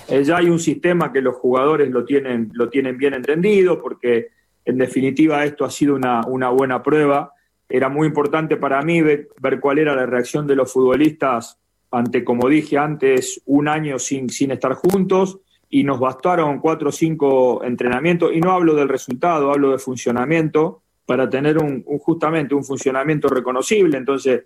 Eh, 0.09 0.23
ya 0.23 0.37
hay 0.37 0.49
un 0.49 0.59
sistema 0.59 1.13
que 1.13 1.21
los 1.21 1.35
jugadores 1.35 1.89
lo 1.89 2.03
tienen, 2.03 2.49
lo 2.53 2.69
tienen 2.69 2.97
bien 2.97 3.13
entendido, 3.13 3.81
porque 3.81 4.29
en 4.65 4.77
definitiva 4.77 5.45
esto 5.45 5.63
ha 5.63 5.69
sido 5.69 5.95
una, 5.95 6.25
una 6.25 6.49
buena 6.49 6.81
prueba. 6.83 7.33
Era 7.69 7.87
muy 7.87 8.07
importante 8.07 8.57
para 8.57 8.81
mí 8.81 9.01
ver, 9.01 9.29
ver, 9.39 9.59
cuál 9.59 9.79
era 9.79 9.95
la 9.95 10.05
reacción 10.05 10.47
de 10.47 10.55
los 10.55 10.73
futbolistas 10.73 11.57
ante, 11.91 12.23
como 12.23 12.49
dije 12.49 12.77
antes, 12.77 13.41
un 13.45 13.67
año 13.67 13.99
sin, 13.99 14.29
sin 14.29 14.51
estar 14.51 14.73
juntos 14.73 15.39
y 15.69 15.83
nos 15.83 15.99
bastaron 15.99 16.59
cuatro 16.59 16.89
o 16.89 16.91
cinco 16.91 17.63
entrenamientos. 17.63 18.31
Y 18.33 18.41
no 18.41 18.51
hablo 18.51 18.75
del 18.75 18.89
resultado, 18.89 19.51
hablo 19.51 19.71
de 19.71 19.77
funcionamiento 19.77 20.81
para 21.05 21.29
tener 21.29 21.57
un, 21.57 21.83
justamente 21.83 22.55
un 22.55 22.63
funcionamiento 22.63 23.27
reconocible. 23.27 23.97
Entonces, 23.97 24.43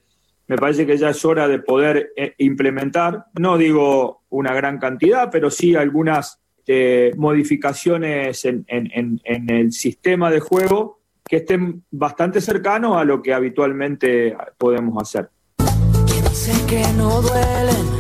me 0.48 0.58
parece 0.58 0.86
que 0.86 0.98
ya 0.98 1.10
es 1.10 1.26
hora 1.26 1.48
de 1.48 1.60
poder 1.60 2.12
eh, 2.16 2.36
implementar, 2.38 3.26
no 3.40 3.58
digo 3.58 4.24
una 4.30 4.54
gran 4.54 4.78
cantidad, 4.78 5.30
pero 5.32 5.50
sí 5.50 5.76
algunas 5.76 6.40
eh, 6.68 7.12
modificaciones 7.18 8.44
en, 8.46 8.66
en, 8.68 9.22
en, 9.24 9.50
el 9.50 9.72
sistema 9.72 10.32
de 10.32 10.40
juego 10.40 11.00
que 11.24 11.38
estén 11.38 11.84
bastante 11.92 12.42
cercanos 12.42 12.98
a 12.98 13.04
lo 13.04 13.22
que 13.22 13.34
habitualmente 13.34 14.36
podemos 14.58 15.02
hacer. 15.02 15.30
Que 16.68 16.82
no 16.98 17.22
duelen 17.22 17.95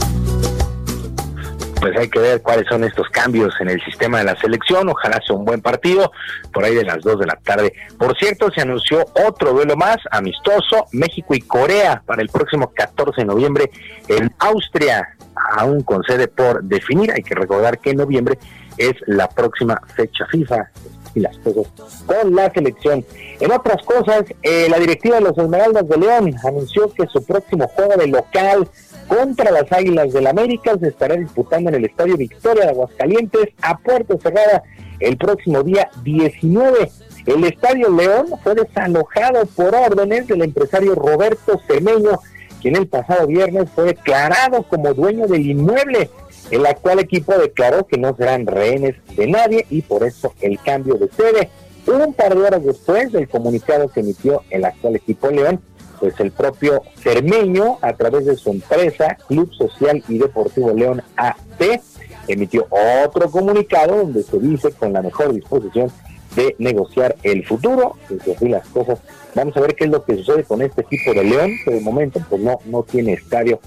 pues 1.86 2.00
hay 2.00 2.10
que 2.10 2.18
ver 2.18 2.42
cuáles 2.42 2.66
son 2.68 2.84
estos 2.84 3.08
cambios 3.10 3.54
en 3.60 3.70
el 3.70 3.80
sistema 3.84 4.18
de 4.18 4.24
la 4.24 4.36
selección. 4.38 4.90
Ojalá 4.90 5.22
sea 5.24 5.36
un 5.36 5.46
buen 5.46 5.62
partido 5.62 6.12
por 6.52 6.64
ahí 6.64 6.74
de 6.74 6.84
las 6.84 7.04
2 7.04 7.20
de 7.20 7.28
la 7.28 7.36
tarde. 7.36 7.74
Por 8.00 8.18
cierto, 8.18 8.50
se 8.50 8.62
anunció 8.62 9.06
otro 9.28 9.54
duelo 9.54 9.76
más 9.76 9.98
amistoso, 10.10 10.88
México 10.94 11.36
y 11.36 11.42
Corea, 11.42 12.02
para 12.04 12.24
el 12.24 12.30
próximo 12.30 12.72
14 12.74 13.22
de 13.22 13.26
noviembre 13.26 13.70
en 14.08 14.34
Austria, 14.40 15.16
aún 15.58 15.84
con 15.84 16.02
sede 16.02 16.28
por 16.28 16.64
definir. 16.64 17.12
Hay 17.12 17.22
que 17.22 17.36
recordar 17.36 17.78
que 17.78 17.94
noviembre 17.94 18.40
es 18.80 18.94
la 19.06 19.30
próxima 19.30 19.80
fecha 19.96 20.26
FIFA 20.32 20.68
y 21.14 21.20
las 21.20 21.38
cosas 21.38 21.72
con 22.08 22.36
la 22.36 22.52
selección. 22.52 23.06
En 23.40 23.52
otras 23.52 23.84
cosas, 23.86 24.24
eh, 24.42 24.68
la 24.72 24.80
directiva 24.80 25.18
de 25.18 25.22
los 25.22 25.38
Esmeraldas 25.38 25.88
de 25.88 25.98
León 25.98 26.36
anunció 26.44 26.92
que 26.92 27.06
su 27.14 27.24
próximo 27.24 27.68
juego 27.68 27.96
de 27.96 28.08
local 28.08 28.68
contra 29.08 29.52
las 29.52 29.72
Águilas 29.72 30.14
del 30.14 30.28
América 30.28 30.78
se 30.80 30.90
estará 30.90 31.16
disputando 31.16 31.70
en 31.70 31.76
el 31.76 31.86
Estadio 31.86 32.18
Victoria 32.18 32.66
de 32.66 32.72
Aguascalientes 32.72 33.50
a 33.62 33.78
puerta 33.78 34.16
cerrada 34.22 34.64
el 35.00 35.18
próximo 35.18 35.64
día 35.64 35.90
19. 36.04 36.90
El 37.26 37.44
Estadio 37.44 37.90
León 37.90 38.28
fue 38.44 38.56
desalojado 38.56 39.46
por 39.48 39.76
órdenes 39.76 40.28
del 40.28 40.44
empresario 40.44 40.96
Roberto 40.96 41.60
Semeño, 41.68 42.20
quien 42.62 42.76
el 42.76 42.88
pasado 42.88 43.28
viernes 43.28 43.70
fue 43.74 43.86
declarado 43.86 44.64
como 44.64 44.94
dueño 44.94 45.28
del 45.28 45.46
inmueble. 45.46 46.10
El 46.52 46.66
actual 46.66 47.00
equipo 47.00 47.34
declaró 47.38 47.88
que 47.88 47.98
no 47.98 48.16
serán 48.16 48.46
rehenes 48.46 48.96
de 49.16 49.28
nadie 49.28 49.66
y 49.70 49.82
por 49.82 50.04
eso 50.04 50.34
el 50.42 50.60
cambio 50.60 50.96
de 50.96 51.10
sede. 51.10 51.50
Un 51.88 52.14
par 52.14 52.36
de 52.36 52.42
horas 52.42 52.64
después 52.64 53.12
del 53.12 53.28
comunicado 53.28 53.90
que 53.90 54.00
emitió 54.00 54.44
el 54.50 54.66
actual 54.66 54.96
equipo 54.96 55.30
León, 55.30 55.62
pues 56.06 56.20
el 56.20 56.32
propio 56.32 56.84
Cermeño, 57.02 57.80
a 57.82 57.94
través 57.94 58.26
de 58.26 58.36
su 58.36 58.52
empresa, 58.52 59.18
Club 59.28 59.52
Social 59.56 60.04
y 60.08 60.20
Deportivo 60.20 60.72
León 60.72 61.02
AC, 61.16 61.82
emitió 62.28 62.68
otro 62.70 63.32
comunicado 63.32 63.98
donde 63.98 64.22
se 64.22 64.38
dice 64.38 64.72
con 64.72 64.94
la 64.94 65.02
mejor 65.02 65.34
disposición 65.34 65.92
de 66.36 66.56
negociar 66.60 67.16
el 67.24 67.44
futuro, 67.44 67.96
desde 68.08 68.34
así 68.34 68.50
las 68.50 68.68
cosas. 68.68 69.00
Vamos 69.34 69.58
a 69.58 69.62
ver 69.62 69.74
qué 69.74 69.86
es 69.86 69.90
lo 69.90 70.04
que 70.04 70.16
sucede 70.18 70.44
con 70.44 70.62
este 70.62 70.82
equipo 70.82 71.12
de 71.14 71.24
León, 71.24 71.52
que 71.66 71.72
de 71.72 71.82
momento 71.82 72.20
pues 72.30 72.40
no, 72.40 72.60
no 72.66 72.84
tiene 72.84 73.14
estadio. 73.14 73.60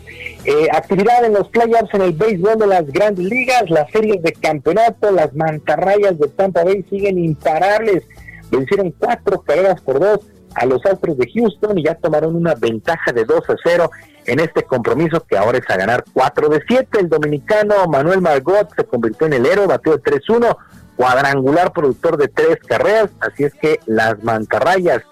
Eh, 0.44 0.68
actividad 0.70 1.24
en 1.24 1.32
los 1.32 1.48
playoffs 1.48 1.92
en 1.92 2.02
el 2.02 2.12
béisbol 2.12 2.56
de 2.56 2.66
las 2.68 2.86
grandes 2.86 3.24
ligas, 3.24 3.68
las 3.68 3.90
series 3.90 4.22
de 4.22 4.32
campeonato, 4.32 5.10
las 5.10 5.34
mantarrayas 5.34 6.16
de 6.20 6.28
Tampa 6.28 6.62
Bay 6.62 6.84
siguen 6.88 7.18
imparables. 7.18 8.04
Vencieron 8.48 8.94
cuatro 8.96 9.42
carreras 9.42 9.80
por 9.80 9.98
dos 9.98 10.20
a 10.54 10.66
los 10.66 10.84
Astros 10.86 11.16
de 11.18 11.30
Houston 11.32 11.78
y 11.78 11.84
ya 11.84 11.94
tomaron 11.94 12.34
una 12.34 12.54
ventaja 12.54 13.12
de 13.12 13.24
2 13.24 13.50
a 13.50 13.54
0 13.62 13.90
en 14.26 14.40
este 14.40 14.62
compromiso 14.62 15.24
que 15.28 15.36
ahora 15.36 15.58
es 15.58 15.68
a 15.70 15.76
ganar 15.76 16.04
4 16.12 16.48
de 16.48 16.62
7. 16.66 17.00
El 17.00 17.08
dominicano 17.08 17.86
Manuel 17.86 18.20
Margot 18.20 18.68
se 18.76 18.84
convirtió 18.84 19.26
en 19.26 19.34
el 19.34 19.46
héroe, 19.46 19.66
batió 19.66 19.96
de 19.96 20.02
3-1, 20.02 20.56
cuadrangular 20.96 21.72
productor 21.72 22.16
de 22.16 22.28
tres 22.28 22.58
carreras, 22.66 23.10
así 23.20 23.44
es 23.44 23.54
que 23.54 23.78
las 23.86 24.22
mantarrayas 24.22 25.02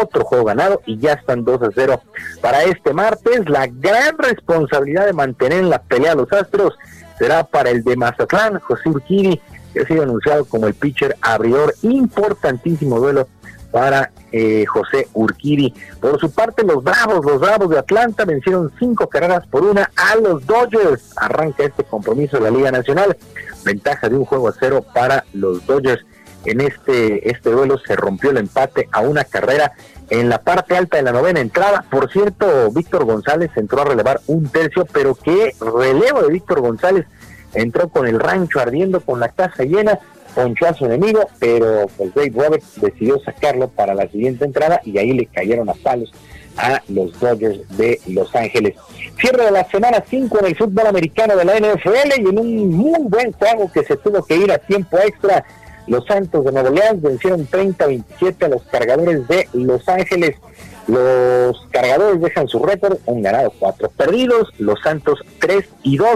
otro 0.00 0.24
juego 0.24 0.44
ganado 0.44 0.80
y 0.86 0.98
ya 0.98 1.14
están 1.14 1.44
2 1.44 1.62
a 1.62 1.68
0 1.74 2.00
para 2.40 2.62
este 2.62 2.92
martes. 2.92 3.48
La 3.48 3.66
gran 3.66 4.16
responsabilidad 4.18 5.06
de 5.06 5.12
mantener 5.12 5.58
en 5.58 5.70
la 5.70 5.82
pelea 5.82 6.12
a 6.12 6.16
los 6.16 6.32
Astros 6.32 6.74
será 7.18 7.44
para 7.44 7.70
el 7.70 7.82
de 7.82 7.96
Mazatlán, 7.96 8.60
José 8.60 8.88
Urquiri, 8.88 9.40
que 9.72 9.80
ha 9.80 9.86
sido 9.86 10.02
anunciado 10.02 10.44
como 10.44 10.66
el 10.66 10.74
pitcher 10.74 11.16
abridor, 11.20 11.74
importantísimo 11.82 12.98
duelo 13.00 13.28
para 13.72 14.12
eh, 14.30 14.64
José 14.66 15.08
Urquiri. 15.14 15.74
Por 16.00 16.20
su 16.20 16.30
parte, 16.30 16.62
los 16.62 16.84
Bravos, 16.84 17.24
los 17.24 17.40
Bravos 17.40 17.70
de 17.70 17.78
Atlanta 17.78 18.24
vencieron 18.24 18.70
cinco 18.78 19.08
carreras 19.08 19.46
por 19.48 19.64
una 19.64 19.90
a 19.96 20.14
los 20.16 20.46
Dodgers. 20.46 21.14
Arranca 21.16 21.64
este 21.64 21.82
compromiso 21.82 22.36
de 22.36 22.44
la 22.44 22.56
Liga 22.56 22.70
Nacional. 22.70 23.16
Ventaja 23.64 24.08
de 24.08 24.16
un 24.16 24.24
juego 24.24 24.48
a 24.48 24.54
cero 24.58 24.84
para 24.94 25.24
los 25.32 25.66
Dodgers. 25.66 26.04
En 26.44 26.60
este, 26.60 27.30
este 27.30 27.50
duelo 27.50 27.78
se 27.78 27.96
rompió 27.96 28.30
el 28.30 28.36
empate 28.36 28.88
a 28.92 29.00
una 29.00 29.24
carrera 29.24 29.72
en 30.10 30.28
la 30.28 30.42
parte 30.42 30.76
alta 30.76 30.98
de 30.98 31.04
la 31.04 31.12
novena 31.12 31.40
entrada. 31.40 31.84
Por 31.90 32.10
cierto, 32.10 32.70
Víctor 32.72 33.04
González 33.04 33.50
entró 33.56 33.82
a 33.82 33.86
relevar 33.86 34.20
un 34.26 34.48
tercio, 34.48 34.86
pero 34.92 35.14
qué 35.14 35.54
relevo 35.60 36.22
de 36.22 36.32
Víctor 36.32 36.60
González 36.60 37.06
entró 37.54 37.88
con 37.88 38.06
el 38.06 38.18
rancho 38.18 38.60
ardiendo, 38.60 39.00
con 39.00 39.20
la 39.20 39.28
casa 39.28 39.62
llena 39.64 39.98
ponchó 40.34 40.66
a 40.66 40.74
su 40.74 40.86
enemigo, 40.86 41.20
pero 41.38 41.86
pues 41.96 42.14
Dave 42.14 42.32
Roberts 42.34 42.80
decidió 42.80 43.18
sacarlo 43.20 43.68
para 43.68 43.94
la 43.94 44.08
siguiente 44.08 44.44
entrada 44.44 44.80
y 44.84 44.98
ahí 44.98 45.12
le 45.12 45.26
cayeron 45.26 45.68
a 45.68 45.74
palos 45.74 46.12
a 46.56 46.82
los 46.88 47.18
Dodgers 47.18 47.60
de 47.76 48.00
Los 48.08 48.34
Ángeles. 48.34 48.74
Cierre 49.20 49.44
de 49.44 49.50
la 49.50 49.64
semana 49.64 50.02
5 50.08 50.38
en 50.40 50.46
el 50.46 50.56
fútbol 50.56 50.86
americano 50.86 51.36
de 51.36 51.44
la 51.44 51.58
NFL 51.58 52.20
y 52.20 52.28
en 52.28 52.38
un 52.38 52.68
muy 52.70 53.00
buen 53.04 53.32
juego 53.32 53.70
que 53.72 53.84
se 53.84 53.96
tuvo 53.96 54.22
que 54.24 54.36
ir 54.36 54.50
a 54.52 54.58
tiempo 54.58 54.98
extra. 54.98 55.44
Los 55.86 56.06
Santos 56.06 56.44
de 56.44 56.52
Nueva 56.52 56.70
Orleans 56.70 57.02
vencieron 57.02 57.46
30-27 57.48 58.44
a 58.44 58.48
los 58.48 58.62
cargadores 58.62 59.26
de 59.28 59.48
Los 59.52 59.88
Ángeles. 59.88 60.36
Los 60.86 61.66
cargadores 61.70 62.20
dejan 62.20 62.48
su 62.48 62.58
récord, 62.64 62.98
un 63.06 63.22
ganado, 63.22 63.52
cuatro 63.58 63.88
perdidos. 63.90 64.48
Los 64.58 64.80
Santos 64.82 65.20
3 65.40 65.64
y 65.82 65.96
2. 65.96 66.08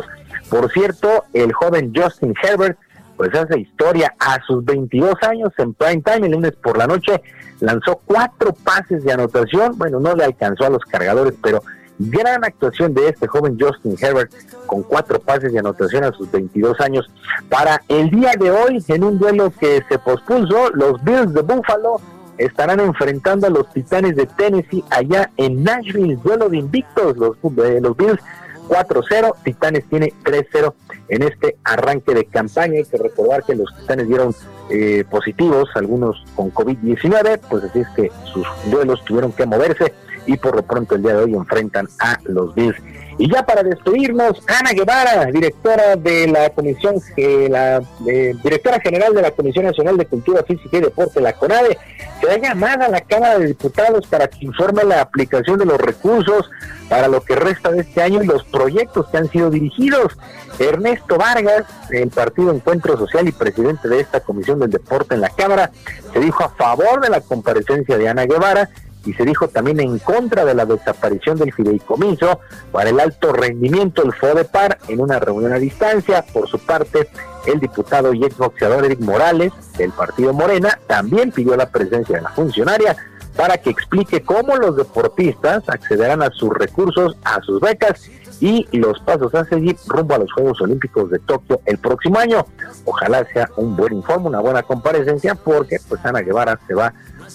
Por 0.50 0.70
cierto, 0.72 1.24
el 1.32 1.52
joven 1.52 1.92
Justin 1.94 2.34
Herbert 2.42 2.78
pues 3.16 3.34
hace 3.34 3.60
historia. 3.60 4.14
A 4.18 4.40
sus 4.46 4.64
22 4.64 5.14
años 5.22 5.52
en 5.58 5.74
prime 5.74 6.02
time, 6.02 6.26
el 6.26 6.32
lunes 6.32 6.52
por 6.62 6.76
la 6.76 6.86
noche, 6.86 7.22
lanzó 7.60 8.00
cuatro 8.04 8.52
pases 8.52 9.04
de 9.04 9.12
anotación. 9.12 9.76
Bueno, 9.76 10.00
no 10.00 10.14
le 10.14 10.24
alcanzó 10.24 10.66
a 10.66 10.70
los 10.70 10.82
cargadores, 10.84 11.34
pero 11.42 11.62
gran 11.98 12.44
actuación 12.44 12.92
de 12.94 13.08
este 13.08 13.26
joven 13.26 13.56
Justin 13.58 13.96
Herbert 13.98 14.30
con 14.66 14.82
cuatro 14.82 15.18
pases 15.18 15.52
de 15.52 15.58
anotación 15.58 16.04
a 16.04 16.12
sus 16.12 16.30
22 16.30 16.80
años. 16.80 17.10
Para 17.48 17.82
el 17.88 18.10
día 18.10 18.32
de 18.38 18.50
hoy, 18.50 18.84
en 18.88 19.04
un 19.04 19.18
duelo 19.18 19.52
que 19.58 19.82
se 19.88 19.98
pospuso, 19.98 20.70
los 20.74 21.02
Bills 21.02 21.32
de 21.32 21.42
Buffalo 21.42 22.00
estarán 22.38 22.80
enfrentando 22.80 23.46
a 23.46 23.50
los 23.50 23.70
Titanes 23.72 24.14
de 24.16 24.26
Tennessee 24.26 24.84
allá 24.90 25.30
en 25.36 25.64
Nashville, 25.64 26.18
duelo 26.22 26.48
de 26.48 26.58
invictos, 26.58 27.16
los, 27.16 27.36
eh, 27.64 27.80
los 27.80 27.96
Bills 27.96 28.20
4-0, 28.68 29.34
Titanes 29.44 29.84
tiene 29.88 30.12
3-0 30.24 30.74
en 31.08 31.22
este 31.22 31.56
arranque 31.64 32.14
de 32.14 32.24
campaña. 32.26 32.74
Hay 32.78 32.84
que 32.84 32.96
recordar 32.96 33.44
que 33.44 33.54
los 33.54 33.74
Titanes 33.76 34.08
dieron 34.08 34.34
eh, 34.70 35.04
positivos, 35.08 35.68
algunos 35.74 36.24
con 36.34 36.52
COVID-19, 36.52 37.40
pues 37.48 37.64
así 37.64 37.80
es 37.80 37.88
que 37.90 38.10
sus 38.24 38.46
duelos 38.70 39.04
tuvieron 39.04 39.32
que 39.32 39.46
moverse 39.46 39.92
y 40.26 40.36
por 40.36 40.56
lo 40.56 40.62
pronto 40.62 40.96
el 40.96 41.02
día 41.02 41.14
de 41.14 41.24
hoy 41.24 41.34
enfrentan 41.34 41.88
a 42.00 42.18
los 42.24 42.54
Bills. 42.54 42.76
Y 43.18 43.32
ya 43.32 43.44
para 43.44 43.62
despedirnos, 43.62 44.42
Ana 44.46 44.72
Guevara, 44.72 45.24
directora 45.26 45.96
de 45.96 46.28
la 46.28 46.50
Comisión, 46.50 46.96
eh, 47.16 47.48
la 47.50 47.82
eh, 48.06 48.34
directora 48.42 48.78
general 48.80 49.14
de 49.14 49.22
la 49.22 49.30
Comisión 49.30 49.64
Nacional 49.64 49.96
de 49.96 50.04
Cultura 50.04 50.42
Física 50.42 50.76
y 50.76 50.80
Deporte, 50.82 51.20
la 51.20 51.32
CONADE, 51.32 51.78
se 52.20 52.26
da 52.26 52.36
llamada 52.36 52.86
a 52.86 52.90
la 52.90 53.00
Cámara 53.00 53.38
de 53.38 53.46
Diputados 53.46 54.06
para 54.06 54.28
que 54.28 54.44
informe 54.44 54.84
la 54.84 55.00
aplicación 55.00 55.58
de 55.58 55.64
los 55.64 55.78
recursos 55.78 56.50
para 56.90 57.08
lo 57.08 57.22
que 57.22 57.34
resta 57.34 57.70
de 57.70 57.80
este 57.80 58.02
año 58.02 58.22
y 58.22 58.26
los 58.26 58.44
proyectos 58.44 59.06
que 59.08 59.16
han 59.16 59.30
sido 59.30 59.50
dirigidos. 59.50 60.16
Ernesto 60.58 61.16
Vargas, 61.16 61.64
el 61.90 62.08
Partido 62.08 62.52
Encuentro 62.52 62.96
Social 62.96 63.28
y 63.28 63.32
presidente 63.32 63.88
de 63.88 64.00
esta 64.00 64.20
Comisión 64.20 64.58
del 64.58 64.70
Deporte 64.70 65.14
en 65.14 65.22
la 65.22 65.30
Cámara, 65.30 65.70
se 66.12 66.20
dijo 66.20 66.44
a 66.44 66.50
favor 66.50 67.00
de 67.00 67.10
la 67.10 67.20
comparecencia 67.20 67.96
de 67.96 68.08
Ana 68.08 68.26
Guevara 68.26 68.68
y 69.06 69.12
se 69.14 69.24
dijo 69.24 69.48
también 69.48 69.80
en 69.80 69.98
contra 69.98 70.44
de 70.44 70.54
la 70.54 70.66
desaparición 70.66 71.38
del 71.38 71.52
fideicomiso 71.52 72.40
para 72.72 72.90
el 72.90 73.00
alto 73.00 73.32
rendimiento, 73.32 74.02
el 74.02 74.12
FODEPAR, 74.12 74.78
en 74.88 75.00
una 75.00 75.18
reunión 75.18 75.52
a 75.52 75.58
distancia. 75.58 76.22
Por 76.22 76.48
su 76.48 76.58
parte, 76.58 77.08
el 77.46 77.60
diputado 77.60 78.12
y 78.12 78.24
exboxeador 78.24 78.84
Eric 78.84 79.00
Morales, 79.00 79.52
del 79.78 79.92
partido 79.92 80.32
Morena, 80.32 80.78
también 80.86 81.30
pidió 81.30 81.56
la 81.56 81.70
presencia 81.70 82.16
de 82.16 82.22
la 82.22 82.30
funcionaria 82.30 82.96
para 83.36 83.58
que 83.58 83.70
explique 83.70 84.22
cómo 84.22 84.56
los 84.56 84.76
deportistas 84.76 85.68
accederán 85.68 86.22
a 86.22 86.30
sus 86.30 86.50
recursos, 86.50 87.16
a 87.24 87.40
sus 87.42 87.60
becas 87.60 88.10
y 88.40 88.66
los 88.76 89.00
pasos 89.00 89.34
a 89.34 89.44
seguir 89.44 89.76
rumbo 89.86 90.14
a 90.14 90.18
los 90.18 90.32
Juegos 90.32 90.60
Olímpicos 90.60 91.10
de 91.10 91.18
Tokio 91.20 91.60
el 91.64 91.78
próximo 91.78 92.18
año. 92.18 92.44
Ojalá 92.84 93.26
sea 93.32 93.48
un 93.56 93.76
buen 93.76 93.94
informe, 93.94 94.28
una 94.28 94.40
buena 94.40 94.62
comparecencia, 94.62 95.34
porque 95.34 95.78
pues 95.88 96.04
Ana 96.04 96.20
Guevara 96.20 96.58
se 96.66 96.74
va 96.74 96.86
a 96.86 96.94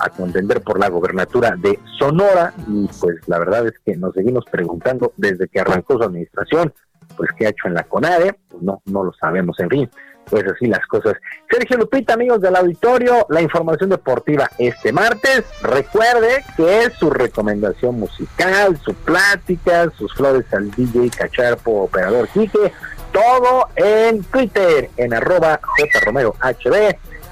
contender 0.10 0.62
por 0.62 0.80
la 0.80 0.90
gobernatura 0.90 1.56
de 1.58 1.80
Sonora 1.98 2.54
y 2.68 2.88
pues 3.00 3.28
la 3.28 3.40
verdad 3.40 3.68
es 3.68 3.74
que 3.86 3.96
nos 3.96 4.14
seguimos 4.14 4.46
preguntando 4.52 5.14
desde 5.18 5.48
que 5.48 5.60
arrancó 5.60 5.98
su 5.98 6.04
administración, 6.04 6.74
pues 7.16 7.30
qué 7.38 7.48
ha 7.48 7.50
hecho 7.50 7.68
en 7.68 7.74
la 7.74 7.84
CONADE, 7.84 8.36
pues 8.50 8.64
no, 8.64 8.82
no 8.86 9.04
lo 9.04 9.14
sabemos, 9.14 9.60
en 9.60 9.70
fin, 9.70 9.90
pues 10.30 10.46
así 10.46 10.68
las 10.68 10.86
cosas. 10.88 11.14
Sergio 11.50 11.78
Lupita, 11.78 12.14
amigos 12.14 12.42
del 12.42 12.56
auditorio, 12.56 13.26
la 13.30 13.42
información 13.42 13.90
deportiva 13.90 14.50
este 14.58 14.92
martes. 14.94 15.44
Recuerde 15.62 16.44
que 16.56 16.84
es 16.84 16.94
su 16.94 17.10
recomendación 17.10 18.00
musical, 18.00 18.78
su 18.78 18.94
plática, 18.94 19.90
sus 19.98 20.14
flores 20.14 20.46
al 20.54 20.72
DJ 20.72 21.10
Cacharpo, 21.10 21.84
operador 21.84 22.28
Quique, 22.30 22.72
todo 23.12 23.68
en 23.76 24.24
Twitter, 24.24 24.90
en 24.98 25.14
arroba 25.14 25.60
jromerohb 25.94 26.36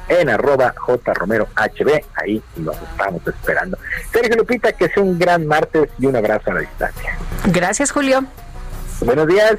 en 0.09 0.29
arroba 0.29 0.73
jromerohb. 0.75 1.47
Ahí 2.15 2.41
los 2.57 2.75
estamos 2.75 3.25
esperando. 3.25 3.77
Sergio 4.11 4.35
Lupita, 4.35 4.73
que 4.73 4.89
sea 4.89 5.03
un 5.03 5.17
gran 5.17 5.47
martes 5.47 5.89
y 5.99 6.07
un 6.07 6.15
abrazo 6.15 6.51
a 6.51 6.55
la 6.55 6.59
distancia. 6.61 7.17
Gracias, 7.45 7.91
Julio. 7.91 8.25
Buenos 9.01 9.27
días. 9.27 9.55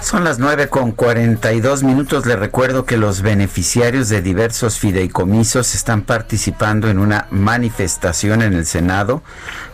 Son 0.00 0.22
las 0.22 0.38
nueve 0.38 0.68
con 0.68 0.92
42 0.92 1.82
minutos. 1.82 2.26
Le 2.26 2.36
recuerdo 2.36 2.84
que 2.84 2.98
los 2.98 3.22
beneficiarios 3.22 4.10
de 4.10 4.20
diversos 4.20 4.78
fideicomisos 4.78 5.74
están 5.74 6.02
participando 6.02 6.88
en 6.88 6.98
una 6.98 7.26
manifestación 7.30 8.42
en 8.42 8.52
el 8.52 8.66
Senado 8.66 9.22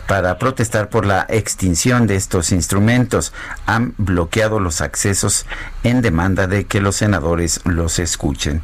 para 0.07 0.37
protestar 0.37 0.89
por 0.89 1.05
la 1.05 1.25
extinción 1.27 2.07
de 2.07 2.15
estos 2.15 2.53
instrumentos. 2.53 3.33
Han 3.65 3.93
bloqueado 3.97 4.61
los 4.61 4.79
accesos 4.79 5.45
en 5.83 6.01
demanda 6.01 6.47
de 6.47 6.65
que 6.65 6.79
los 6.79 6.95
senadores 6.95 7.59
los 7.65 7.99
escuchen. 7.99 8.61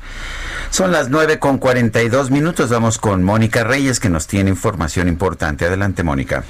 Son 0.69 0.93
las 0.93 1.09
nueve 1.09 1.37
con 1.37 1.57
42 1.57 2.31
minutos. 2.31 2.69
Vamos 2.69 2.97
con 2.97 3.23
Mónica 3.23 3.65
Reyes 3.65 3.99
que 3.99 4.09
nos 4.09 4.25
tiene 4.27 4.49
información 4.49 5.09
importante. 5.09 5.65
Adelante, 5.65 6.03
Mónica. 6.03 6.45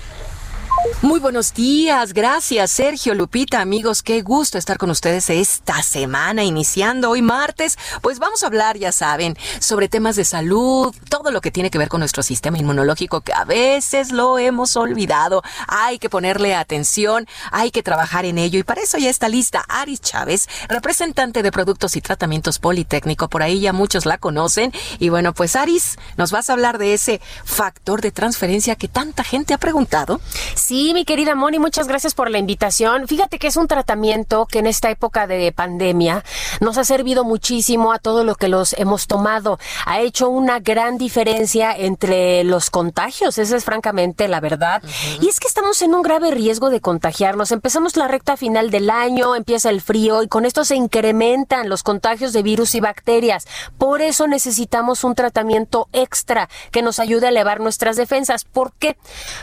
Muy 1.01 1.19
buenos 1.19 1.53
días, 1.53 2.13
gracias 2.13 2.71
Sergio 2.71 3.13
Lupita, 3.13 3.61
amigos, 3.61 4.01
qué 4.01 4.21
gusto 4.21 4.57
estar 4.57 4.77
con 4.77 4.89
ustedes 4.89 5.29
esta 5.29 5.83
semana, 5.83 6.43
iniciando 6.43 7.11
hoy 7.11 7.21
martes. 7.21 7.77
Pues 8.01 8.19
vamos 8.19 8.43
a 8.43 8.47
hablar, 8.47 8.77
ya 8.77 8.91
saben, 8.91 9.37
sobre 9.59 9.89
temas 9.89 10.15
de 10.15 10.25
salud, 10.25 10.95
todo 11.09 11.31
lo 11.31 11.39
que 11.41 11.51
tiene 11.51 11.69
que 11.69 11.77
ver 11.77 11.87
con 11.87 11.99
nuestro 11.99 12.23
sistema 12.23 12.57
inmunológico 12.57 13.21
que 13.21 13.33
a 13.33 13.45
veces 13.45 14.11
lo 14.11 14.39
hemos 14.39 14.75
olvidado. 14.75 15.43
Hay 15.67 15.99
que 15.99 16.09
ponerle 16.09 16.55
atención, 16.55 17.27
hay 17.51 17.71
que 17.71 17.83
trabajar 17.83 18.25
en 18.25 18.37
ello 18.37 18.59
y 18.59 18.63
para 18.63 18.81
eso 18.81 18.97
ya 18.97 19.09
está 19.09 19.29
lista 19.29 19.63
Aris 19.69 20.01
Chávez, 20.01 20.47
representante 20.67 21.43
de 21.43 21.51
Productos 21.51 21.95
y 21.95 22.01
Tratamientos 22.01 22.59
Politécnico, 22.59 23.29
por 23.29 23.43
ahí 23.43 23.59
ya 23.59 23.73
muchos 23.73 24.05
la 24.05 24.17
conocen. 24.17 24.73
Y 24.99 25.09
bueno, 25.09 25.33
pues 25.33 25.55
Aris, 25.55 25.97
nos 26.17 26.31
vas 26.31 26.49
a 26.49 26.53
hablar 26.53 26.77
de 26.77 26.93
ese 26.93 27.21
factor 27.45 28.01
de 28.01 28.11
transferencia 28.11 28.75
que 28.75 28.87
tanta 28.87 29.23
gente 29.23 29.53
ha 29.53 29.57
preguntado. 29.57 30.19
Sí, 30.55 30.76
mi 30.77 31.05
querida 31.05 31.33
Moni, 31.33 31.57
muchas 31.57 31.87
gracias 31.87 32.13
por 32.13 32.29
la 32.29 32.37
invitación. 32.37 33.07
Fíjate 33.07 33.39
que 33.39 33.47
es 33.47 33.57
un 33.57 33.67
tratamiento 33.67 34.45
que 34.45 34.59
en 34.59 34.67
esta 34.67 34.91
época 34.91 35.25
de 35.25 35.51
pandemia 35.51 36.23
nos 36.59 36.77
ha 36.77 36.83
servido 36.83 37.23
muchísimo 37.23 37.93
a 37.93 37.99
todo 37.99 38.23
lo 38.23 38.35
que 38.35 38.47
los 38.47 38.73
hemos 38.73 39.07
tomado. 39.07 39.57
Ha 39.87 40.01
hecho 40.01 40.29
una 40.29 40.59
gran 40.59 40.99
diferencia 40.99 41.75
entre 41.75 42.43
los 42.43 42.69
contagios, 42.69 43.39
esa 43.39 43.57
es 43.57 43.65
francamente 43.65 44.27
la 44.27 44.39
verdad. 44.39 44.83
Y 45.19 45.29
es 45.29 45.39
que 45.39 45.47
estamos 45.47 45.81
en 45.81 45.95
un 45.95 46.03
grave 46.03 46.29
riesgo 46.29 46.69
de 46.69 46.79
contagiarnos. 46.79 47.51
Empezamos 47.51 47.97
la 47.97 48.07
recta 48.07 48.37
final 48.37 48.69
del 48.69 48.91
año, 48.91 49.35
empieza 49.35 49.71
el 49.71 49.81
frío 49.81 50.21
y 50.21 50.27
con 50.27 50.45
esto 50.45 50.63
se 50.63 50.75
incrementan 50.75 51.69
los 51.69 51.81
contagios 51.81 52.33
de 52.33 52.43
virus 52.43 52.75
y 52.75 52.81
bacterias. 52.81 53.47
Por 53.79 54.03
eso 54.03 54.27
necesitamos 54.27 55.03
un 55.03 55.15
tratamiento 55.15 55.89
extra 55.91 56.49
que 56.71 56.83
nos 56.83 56.99
ayude 56.99 57.25
a 57.25 57.29
elevar 57.29 57.61
nuestras 57.61 57.95
defensas. 57.95 58.43
¿Por 58.43 58.73
qué? 58.73 58.95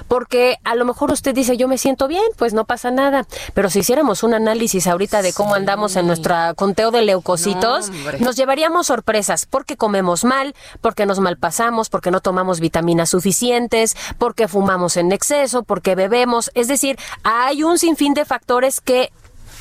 Porque 0.06 0.58
a 0.62 0.76
lo 0.76 0.84
mejor 0.84 1.10
usted 1.15 1.34
dice, 1.34 1.57
yo 1.57 1.67
me 1.68 1.78
siento 1.78 2.07
bien, 2.07 2.23
pues 2.36 2.52
no 2.52 2.65
pasa 2.65 2.91
nada. 2.91 3.26
Pero 3.55 3.70
si 3.70 3.81
hiciéramos 3.81 4.23
un 4.23 4.34
análisis 4.34 4.86
ahorita 4.86 5.23
de 5.23 5.33
cómo 5.33 5.55
andamos 5.55 5.97
en 5.97 6.07
nuestro 6.07 6.34
conteo 6.57 6.91
de 6.91 7.02
leucocitos, 7.02 7.91
nos 8.20 8.36
llevaríamos 8.36 8.89
sorpresas, 8.89 9.47
porque 9.47 9.76
comemos 9.76 10.25
mal, 10.25 10.55
porque 10.81 11.07
nos 11.07 11.20
malpasamos, 11.20 11.89
porque 11.89 12.10
no 12.10 12.20
tomamos 12.20 12.60
vitaminas 12.60 13.10
suficientes, 13.10 13.97
porque 14.18 14.49
fumamos 14.49 14.97
en 14.97 15.12
exceso, 15.12 15.62
porque 15.62 15.94
bebemos. 15.94 16.51
Es 16.55 16.68
decir, 16.68 16.99
hay 17.23 17.62
un 17.62 17.78
sinfín 17.78 18.15
de 18.15 18.25
factores 18.25 18.81
que 18.81 19.10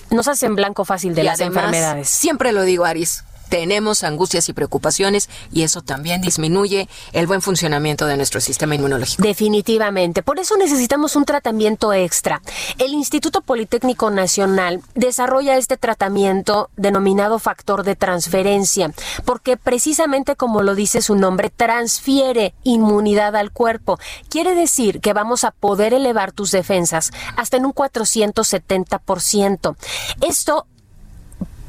nos 0.10 0.28
hacen 0.28 0.56
blanco 0.56 0.86
fácil 0.86 1.16
de 1.16 1.22
Y 1.22 1.26
las 1.26 1.40
además, 1.40 1.64
enfermedades. 1.64 2.10
Siempre 2.10 2.52
lo 2.52 2.64
digo, 2.64 2.86
Aris. 2.86 3.24
Tenemos 3.54 4.04
angustias 4.04 4.50
y 4.50 4.54
preocupaciones 4.54 5.30
y 5.52 5.62
eso 5.62 5.84
también 5.84 6.22
disminuye 6.22 6.90
el 7.12 7.28
buen 7.28 7.44
funcionamiento 7.44 8.08
de 8.08 8.18
nuestro 8.18 8.42
sistema 8.42 8.74
inmunológico. 8.74 9.22
Definitivamente. 9.22 10.24
Por 10.24 10.40
eso 10.40 10.58
necesitamos 10.58 11.16
un 11.16 11.24
tratamiento 11.24 11.94
extra. 11.94 12.42
El 12.80 12.96
Instituto 12.96 13.42
Politécnico 13.42 14.10
Nacional 14.10 14.82
desarrolla 14.96 15.56
este 15.56 15.78
tratamiento 15.78 16.72
denominado 16.78 17.38
factor 17.38 17.84
de 17.84 17.96
transferencia, 17.96 18.92
porque 19.24 19.56
precisamente 19.56 20.36
como 20.36 20.64
lo 20.64 20.74
dice 20.74 21.04
su 21.04 21.14
nombre, 21.14 21.52
transfiere 21.56 22.56
inmunidad 22.64 23.36
al 23.36 23.52
cuerpo. 23.52 24.00
Quiere 24.30 24.56
decir 24.56 25.00
que 25.00 25.14
vamos 25.14 25.44
a 25.44 25.52
poder 25.52 25.94
elevar 25.94 26.32
tus 26.32 26.50
defensas 26.50 27.12
hasta 27.38 27.58
en 27.58 27.68
un 27.68 27.74
470%. 27.76 29.76
Esto 30.22 30.66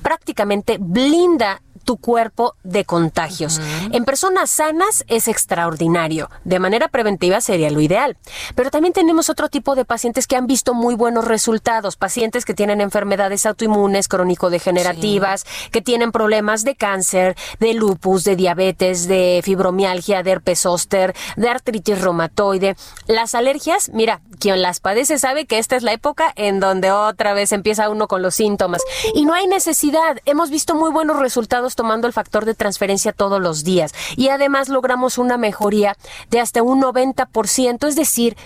prácticamente 0.00 0.78
blinda 0.78 1.60
tu 1.84 1.96
cuerpo 1.98 2.56
de 2.64 2.84
contagios. 2.84 3.60
En 3.92 4.04
personas 4.04 4.50
sanas 4.50 5.04
es 5.08 5.28
extraordinario. 5.28 6.30
De 6.44 6.58
manera 6.58 6.88
preventiva 6.88 7.40
sería 7.40 7.70
lo 7.70 7.80
ideal. 7.80 8.16
Pero 8.54 8.70
también 8.70 8.92
tenemos 8.92 9.30
otro 9.30 9.48
tipo 9.48 9.74
de 9.74 9.84
pacientes 9.84 10.26
que 10.26 10.36
han 10.36 10.46
visto 10.46 10.74
muy 10.74 10.94
buenos 10.94 11.24
resultados. 11.24 11.96
Pacientes 11.96 12.44
que 12.44 12.54
tienen 12.54 12.80
enfermedades 12.80 13.46
autoinmunes, 13.46 14.08
crónico-degenerativas, 14.08 15.44
que 15.70 15.82
tienen 15.82 16.12
problemas 16.12 16.64
de 16.64 16.74
cáncer, 16.74 17.36
de 17.60 17.74
lupus, 17.74 18.24
de 18.24 18.36
diabetes, 18.36 19.06
de 19.06 19.40
fibromialgia, 19.44 20.22
de 20.22 20.30
herpes 20.32 20.60
zóster, 20.60 21.14
de 21.36 21.48
artritis 21.48 22.00
reumatoide. 22.00 22.76
Las 23.06 23.34
alergias, 23.34 23.90
mira, 23.92 24.20
quien 24.38 24.62
las 24.62 24.80
padece 24.80 25.18
sabe 25.18 25.46
que 25.46 25.58
esta 25.58 25.76
es 25.76 25.82
la 25.82 25.92
época 25.92 26.32
en 26.36 26.60
donde 26.60 26.90
otra 26.90 27.34
vez 27.34 27.52
empieza 27.52 27.88
uno 27.88 28.08
con 28.08 28.22
los 28.22 28.34
síntomas. 28.34 28.82
Y 29.14 29.24
no 29.24 29.34
hay 29.34 29.46
necesidad. 29.46 30.20
Hemos 30.24 30.50
visto 30.50 30.74
muy 30.74 30.90
buenos 30.90 31.18
resultados 31.18 31.73
tomando 31.74 32.06
el 32.06 32.12
factor 32.12 32.44
de 32.44 32.54
transferencia 32.54 33.12
todos 33.12 33.40
los 33.40 33.64
días. 33.64 33.92
Y 34.16 34.28
además 34.28 34.68
logramos 34.68 35.18
una 35.18 35.36
mejoría 35.36 35.96
de 36.30 36.40
hasta 36.40 36.62
un 36.62 36.82
90%, 36.82 37.86
es 37.86 37.96
decir, 37.96 38.36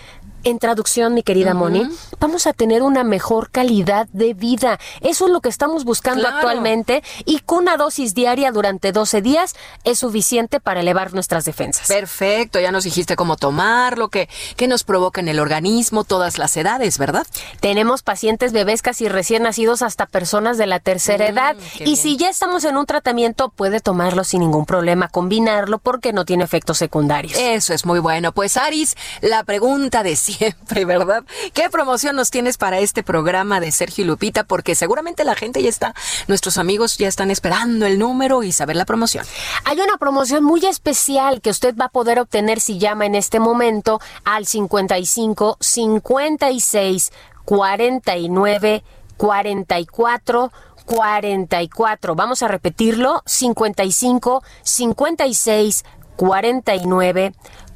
en 0.44 0.58
traducción, 0.58 1.14
mi 1.14 1.22
querida 1.22 1.54
Moni, 1.54 1.88
vamos 2.20 2.46
a 2.46 2.52
tener 2.52 2.82
una 2.82 3.04
mejor 3.04 3.50
calidad 3.50 4.06
de 4.12 4.34
vida. 4.34 4.78
Eso 5.00 5.26
es 5.26 5.32
lo 5.32 5.40
que 5.40 5.48
estamos 5.48 5.84
buscando 5.84 6.22
Claro. 6.22 6.36
actualmente 6.36 7.02
y 7.24 7.40
con 7.40 7.58
una 7.58 7.76
dosis 7.76 8.14
diaria 8.14 8.52
durante 8.52 8.92
12 8.92 9.20
días 9.20 9.54
es 9.84 9.98
suficiente 9.98 10.60
para 10.60 10.80
elevar 10.80 11.12
nuestras 11.12 11.44
defensas. 11.44 11.88
Perfecto, 11.88 12.60
ya 12.60 12.70
nos 12.72 12.84
dijiste 12.84 13.16
cómo 13.16 13.36
tomarlo, 13.36 14.08
qué, 14.08 14.28
qué 14.56 14.68
nos 14.68 14.84
provoca 14.84 15.20
en 15.20 15.28
el 15.28 15.40
organismo, 15.40 16.04
todas 16.04 16.38
las 16.38 16.56
edades, 16.56 16.98
¿verdad? 16.98 17.26
Tenemos 17.60 18.02
pacientes 18.02 18.52
bebés 18.52 18.80
casi 18.82 19.08
recién 19.08 19.42
nacidos 19.42 19.82
hasta 19.82 20.06
personas 20.06 20.56
de 20.56 20.66
la 20.66 20.78
tercera 20.80 21.26
Mm, 21.26 21.28
edad. 21.32 21.56
Y 21.80 21.84
bien. 21.84 21.96
si 21.96 22.16
ya 22.16 22.28
estamos 22.28 22.64
en 22.64 22.76
un 22.76 22.86
tratamiento, 22.86 23.48
puede 23.50 23.80
tomarlo 23.80 24.22
sin 24.24 24.40
ningún 24.40 24.66
problema, 24.66 25.08
combinarlo 25.08 25.78
porque 25.78 26.12
no 26.12 26.24
tiene 26.24 26.44
efectos 26.44 26.78
secundarios. 26.78 27.36
Eso 27.38 27.74
es 27.74 27.84
muy 27.84 27.98
bueno. 27.98 28.32
Pues 28.32 28.56
Aris, 28.56 28.96
la 29.20 29.42
pregunta 29.44 30.02
de 30.02 30.14
siempre, 30.32 30.84
¿verdad? 30.84 31.24
¿Qué 31.54 31.70
promoción 31.70 32.16
nos 32.16 32.30
tienes 32.30 32.58
para 32.58 32.78
este 32.78 33.02
programa 33.02 33.60
de 33.60 33.72
Sergio 33.72 34.04
y 34.04 34.06
Lupita? 34.06 34.44
Porque 34.44 34.74
seguramente 34.74 35.24
la 35.24 35.34
gente 35.34 35.62
ya 35.62 35.68
está, 35.68 35.94
nuestros 36.26 36.58
amigos 36.58 36.98
ya 36.98 37.08
están 37.08 37.30
esperando 37.30 37.86
el 37.86 37.98
número 37.98 38.42
y 38.42 38.52
saber 38.52 38.76
la 38.76 38.84
promoción. 38.84 39.24
Hay 39.64 39.80
una 39.80 39.96
promoción 39.96 40.44
muy 40.44 40.64
especial 40.66 41.40
que 41.40 41.50
usted 41.50 41.74
va 41.76 41.86
a 41.86 41.88
poder 41.90 42.18
obtener 42.18 42.60
si 42.60 42.78
llama 42.78 43.06
en 43.06 43.14
este 43.14 43.40
momento 43.40 44.00
al 44.24 44.46
55 44.46 45.56
56 45.60 47.12
49 47.44 48.84
44 49.16 50.52
44. 50.84 52.14
Vamos 52.14 52.42
a 52.42 52.48
repetirlo. 52.48 53.22
55 53.26 54.42
56 54.62 55.84
49 56.16 57.32
44 57.32 57.67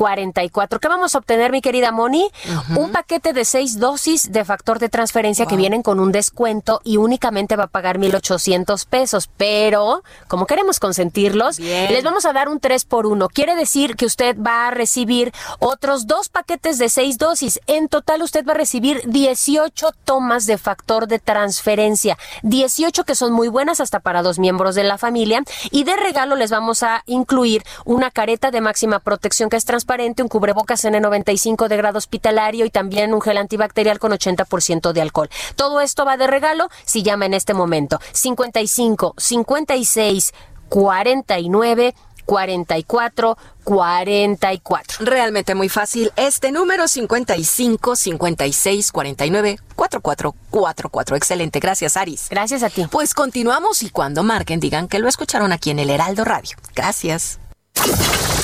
44. 0.00 0.80
¿Qué 0.80 0.88
vamos 0.88 1.14
a 1.14 1.18
obtener, 1.18 1.52
mi 1.52 1.60
querida 1.60 1.92
Moni? 1.92 2.28
Un 2.74 2.90
paquete 2.90 3.32
de 3.34 3.44
seis 3.44 3.78
dosis 3.78 4.32
de 4.32 4.44
factor 4.46 4.78
de 4.78 4.88
transferencia 4.88 5.44
que 5.44 5.56
vienen 5.56 5.82
con 5.82 6.00
un 6.00 6.10
descuento 6.10 6.80
y 6.82 6.96
únicamente 6.96 7.54
va 7.54 7.64
a 7.64 7.68
pagar 7.68 7.98
1,800 7.98 8.86
pesos. 8.86 9.28
Pero, 9.36 10.02
como 10.26 10.46
queremos 10.46 10.80
consentirlos, 10.80 11.58
Bien. 11.58 11.92
les 11.92 12.02
vamos 12.02 12.24
a 12.24 12.32
dar 12.32 12.48
un 12.48 12.60
3 12.60 12.86
por 12.86 13.06
1. 13.06 13.28
Quiere 13.28 13.54
decir 13.54 13.94
que 13.94 14.06
usted 14.06 14.36
va 14.36 14.68
a 14.68 14.70
recibir 14.70 15.32
otros 15.58 16.06
dos 16.06 16.30
paquetes 16.30 16.78
de 16.78 16.88
seis 16.88 17.18
dosis. 17.18 17.60
En 17.66 17.88
total, 17.88 18.22
usted 18.22 18.44
va 18.44 18.52
a 18.52 18.56
recibir 18.56 19.02
18 19.04 19.90
tomas 20.04 20.46
de 20.46 20.56
factor 20.56 21.06
de 21.08 21.18
transferencia. 21.18 22.16
18 22.42 23.04
que 23.04 23.14
son 23.14 23.32
muy 23.32 23.48
buenas 23.48 23.80
hasta 23.80 24.00
para 24.00 24.22
dos 24.22 24.38
miembros 24.38 24.74
de 24.74 24.84
la 24.84 24.96
familia. 24.96 25.42
Y 25.70 25.84
de 25.84 25.94
regalo 25.96 26.36
les 26.36 26.50
vamos 26.50 26.82
a 26.82 27.02
incluir 27.06 27.62
una 27.84 28.10
careta 28.10 28.39
de 28.50 28.62
máxima 28.62 29.00
protección 29.00 29.50
que 29.50 29.56
es 29.56 29.66
transparente, 29.66 30.22
un 30.22 30.30
cubrebocas 30.30 30.84
N95 30.84 31.68
de 31.68 31.76
grado 31.76 31.98
hospitalario 31.98 32.64
y 32.64 32.70
también 32.70 33.12
un 33.12 33.20
gel 33.20 33.36
antibacterial 33.36 33.98
con 33.98 34.12
80% 34.12 34.92
de 34.92 35.02
alcohol. 35.02 35.28
Todo 35.56 35.82
esto 35.82 36.06
va 36.06 36.16
de 36.16 36.26
regalo 36.26 36.70
si 36.86 37.02
llama 37.02 37.26
en 37.26 37.34
este 37.34 37.52
momento. 37.52 38.00
55 38.12 39.14
56 39.18 40.32
49 40.70 41.94
44 42.24 43.36
44. 43.64 45.04
Realmente 45.04 45.54
muy 45.54 45.68
fácil. 45.68 46.12
Este 46.16 46.52
número 46.52 46.86
55 46.86 47.96
56 47.96 48.92
49 48.92 49.58
44 49.74 50.34
44. 50.50 51.16
Excelente. 51.16 51.58
Gracias, 51.58 51.96
Aris. 51.96 52.28
Gracias 52.30 52.62
a 52.62 52.70
ti. 52.70 52.86
Pues 52.90 53.14
continuamos 53.14 53.82
y 53.82 53.90
cuando 53.90 54.22
marquen 54.22 54.60
digan 54.60 54.86
que 54.86 55.00
lo 55.00 55.08
escucharon 55.08 55.52
aquí 55.52 55.70
en 55.70 55.80
el 55.80 55.90
Heraldo 55.90 56.24
Radio. 56.24 56.56
Gracias. 56.74 57.40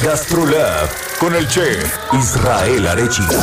GastroLab 0.03 0.89
con 1.19 1.35
el 1.35 1.49
chef 1.49 1.97
Israel 2.13 2.87
Arechiga. 2.87 3.41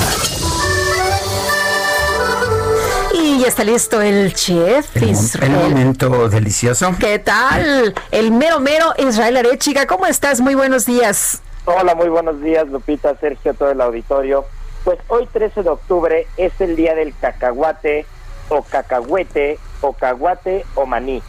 Y 3.14 3.40
ya 3.40 3.48
está 3.48 3.64
listo 3.64 4.01
el 4.01 4.33
chef 4.33 4.95
El 4.98 5.09
Israel. 5.09 5.51
momento 5.51 6.30
delicioso. 6.30 6.93
¿Qué 6.99 7.19
tal? 7.19 7.93
El 8.11 8.32
mero 8.32 8.59
mero 8.59 8.93
Israel 8.98 9.38
Arechiga. 9.38 9.88
¿Cómo 9.88 10.06
estás? 10.06 10.41
Muy 10.41 10.53
buenos 10.56 10.85
días. 10.85 11.41
Hola, 11.65 11.95
muy 11.95 12.09
buenos 12.09 12.40
días, 12.41 12.67
Lupita, 12.67 13.15
Sergio, 13.19 13.53
todo 13.53 13.72
el 13.72 13.82
auditorio. 13.82 14.45
Pues 14.83 14.99
hoy 15.07 15.27
13 15.32 15.64
de 15.64 15.69
octubre 15.69 16.27
es 16.38 16.53
el 16.59 16.75
día 16.75 16.93
del 16.93 17.15
cacahuate 17.19 18.06
o 18.49 18.61
cacahuete 18.64 19.57
o 19.82 19.93
caguate 19.93 20.65
o 20.75 20.85
maní. 20.85 21.23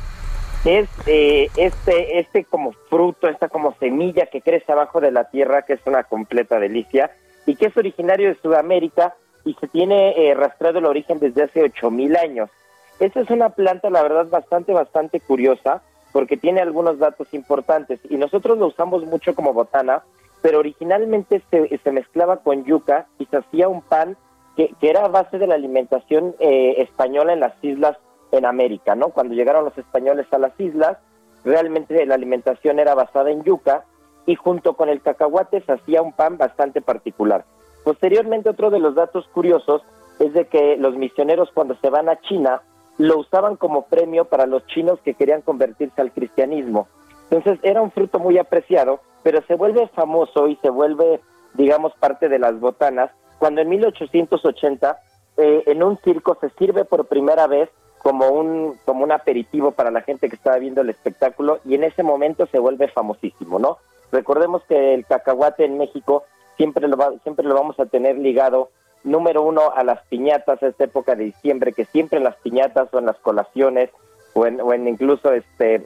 Es 0.64 0.88
eh, 1.06 1.50
este, 1.56 2.20
este 2.20 2.44
como 2.44 2.72
fruto, 2.88 3.28
esta 3.28 3.50
como 3.50 3.74
semilla 3.74 4.26
que 4.26 4.40
crece 4.40 4.72
abajo 4.72 4.98
de 5.00 5.10
la 5.10 5.28
tierra, 5.28 5.62
que 5.62 5.74
es 5.74 5.80
una 5.84 6.04
completa 6.04 6.58
delicia 6.58 7.10
y 7.44 7.56
que 7.56 7.66
es 7.66 7.76
originario 7.76 8.28
de 8.28 8.40
Sudamérica 8.40 9.14
y 9.44 9.52
se 9.60 9.68
tiene 9.68 10.14
eh, 10.16 10.34
rastreado 10.34 10.78
el 10.78 10.86
origen 10.86 11.18
desde 11.18 11.42
hace 11.42 11.62
8000 11.62 12.16
años. 12.16 12.50
Esta 12.98 13.20
es 13.20 13.28
una 13.28 13.50
planta, 13.50 13.90
la 13.90 14.02
verdad, 14.02 14.26
bastante, 14.30 14.72
bastante 14.72 15.20
curiosa 15.20 15.82
porque 16.12 16.38
tiene 16.38 16.62
algunos 16.62 16.98
datos 16.98 17.28
importantes 17.34 18.00
y 18.08 18.16
nosotros 18.16 18.56
lo 18.56 18.68
usamos 18.68 19.04
mucho 19.04 19.34
como 19.34 19.52
botana, 19.52 20.02
pero 20.40 20.60
originalmente 20.60 21.42
se, 21.50 21.76
se 21.76 21.92
mezclaba 21.92 22.38
con 22.38 22.64
yuca 22.64 23.06
y 23.18 23.26
se 23.26 23.36
hacía 23.36 23.68
un 23.68 23.82
pan 23.82 24.16
que, 24.56 24.70
que 24.80 24.88
era 24.88 25.04
a 25.04 25.08
base 25.08 25.38
de 25.38 25.46
la 25.46 25.56
alimentación 25.56 26.34
eh, 26.38 26.76
española 26.78 27.34
en 27.34 27.40
las 27.40 27.52
islas 27.62 27.98
en 28.36 28.46
América, 28.46 28.94
¿no? 28.94 29.10
Cuando 29.10 29.34
llegaron 29.34 29.64
los 29.64 29.76
españoles 29.78 30.26
a 30.32 30.38
las 30.38 30.58
islas, 30.58 30.98
realmente 31.44 32.04
la 32.06 32.14
alimentación 32.14 32.78
era 32.78 32.94
basada 32.94 33.30
en 33.30 33.42
yuca 33.44 33.84
y 34.26 34.34
junto 34.34 34.74
con 34.74 34.88
el 34.88 35.02
cacahuate 35.02 35.60
se 35.62 35.72
hacía 35.72 36.02
un 36.02 36.12
pan 36.12 36.38
bastante 36.38 36.80
particular. 36.80 37.44
Posteriormente, 37.84 38.48
otro 38.48 38.70
de 38.70 38.78
los 38.78 38.94
datos 38.94 39.26
curiosos 39.28 39.82
es 40.18 40.32
de 40.32 40.46
que 40.46 40.76
los 40.76 40.96
misioneros 40.96 41.50
cuando 41.52 41.76
se 41.76 41.90
van 41.90 42.08
a 42.08 42.20
China 42.20 42.62
lo 42.96 43.18
usaban 43.18 43.56
como 43.56 43.86
premio 43.86 44.24
para 44.26 44.46
los 44.46 44.66
chinos 44.66 45.00
que 45.04 45.14
querían 45.14 45.42
convertirse 45.42 46.00
al 46.00 46.12
cristianismo. 46.12 46.88
Entonces 47.30 47.58
era 47.62 47.82
un 47.82 47.90
fruto 47.90 48.18
muy 48.18 48.38
apreciado, 48.38 49.00
pero 49.22 49.42
se 49.46 49.56
vuelve 49.56 49.88
famoso 49.88 50.46
y 50.46 50.56
se 50.56 50.70
vuelve, 50.70 51.20
digamos, 51.54 51.92
parte 51.94 52.28
de 52.28 52.38
las 52.38 52.58
botanas 52.60 53.10
cuando 53.38 53.60
en 53.60 53.68
1880 53.68 54.96
eh, 55.36 55.64
en 55.66 55.82
un 55.82 55.98
circo 55.98 56.38
se 56.40 56.50
sirve 56.50 56.84
por 56.84 57.06
primera 57.06 57.46
vez 57.46 57.68
como 58.04 58.28
un 58.28 58.78
como 58.84 59.02
un 59.02 59.10
aperitivo 59.10 59.72
para 59.72 59.90
la 59.90 60.02
gente 60.02 60.28
que 60.28 60.36
estaba 60.36 60.58
viendo 60.58 60.82
el 60.82 60.90
espectáculo 60.90 61.58
y 61.64 61.74
en 61.74 61.82
ese 61.82 62.02
momento 62.04 62.46
se 62.46 62.60
vuelve 62.60 62.86
famosísimo, 62.88 63.58
¿no? 63.58 63.78
Recordemos 64.12 64.62
que 64.68 64.94
el 64.94 65.04
cacahuate 65.06 65.64
en 65.64 65.78
México 65.78 66.22
siempre 66.56 66.86
lo 66.86 66.96
va- 66.96 67.14
siempre 67.24 67.44
lo 67.46 67.54
vamos 67.54 67.80
a 67.80 67.86
tener 67.86 68.16
ligado 68.18 68.70
número 69.02 69.42
uno 69.42 69.72
a 69.74 69.82
las 69.82 70.00
piñatas 70.06 70.62
a 70.62 70.68
esta 70.68 70.84
época 70.84 71.14
de 71.16 71.24
diciembre 71.24 71.72
que 71.72 71.86
siempre 71.86 72.18
en 72.18 72.24
las 72.24 72.36
piñatas 72.36 72.88
o 72.92 72.98
en 73.00 73.06
las 73.06 73.16
colaciones 73.16 73.90
o 74.34 74.46
en, 74.46 74.60
o 74.60 74.72
en 74.72 74.86
incluso 74.86 75.32
este 75.32 75.84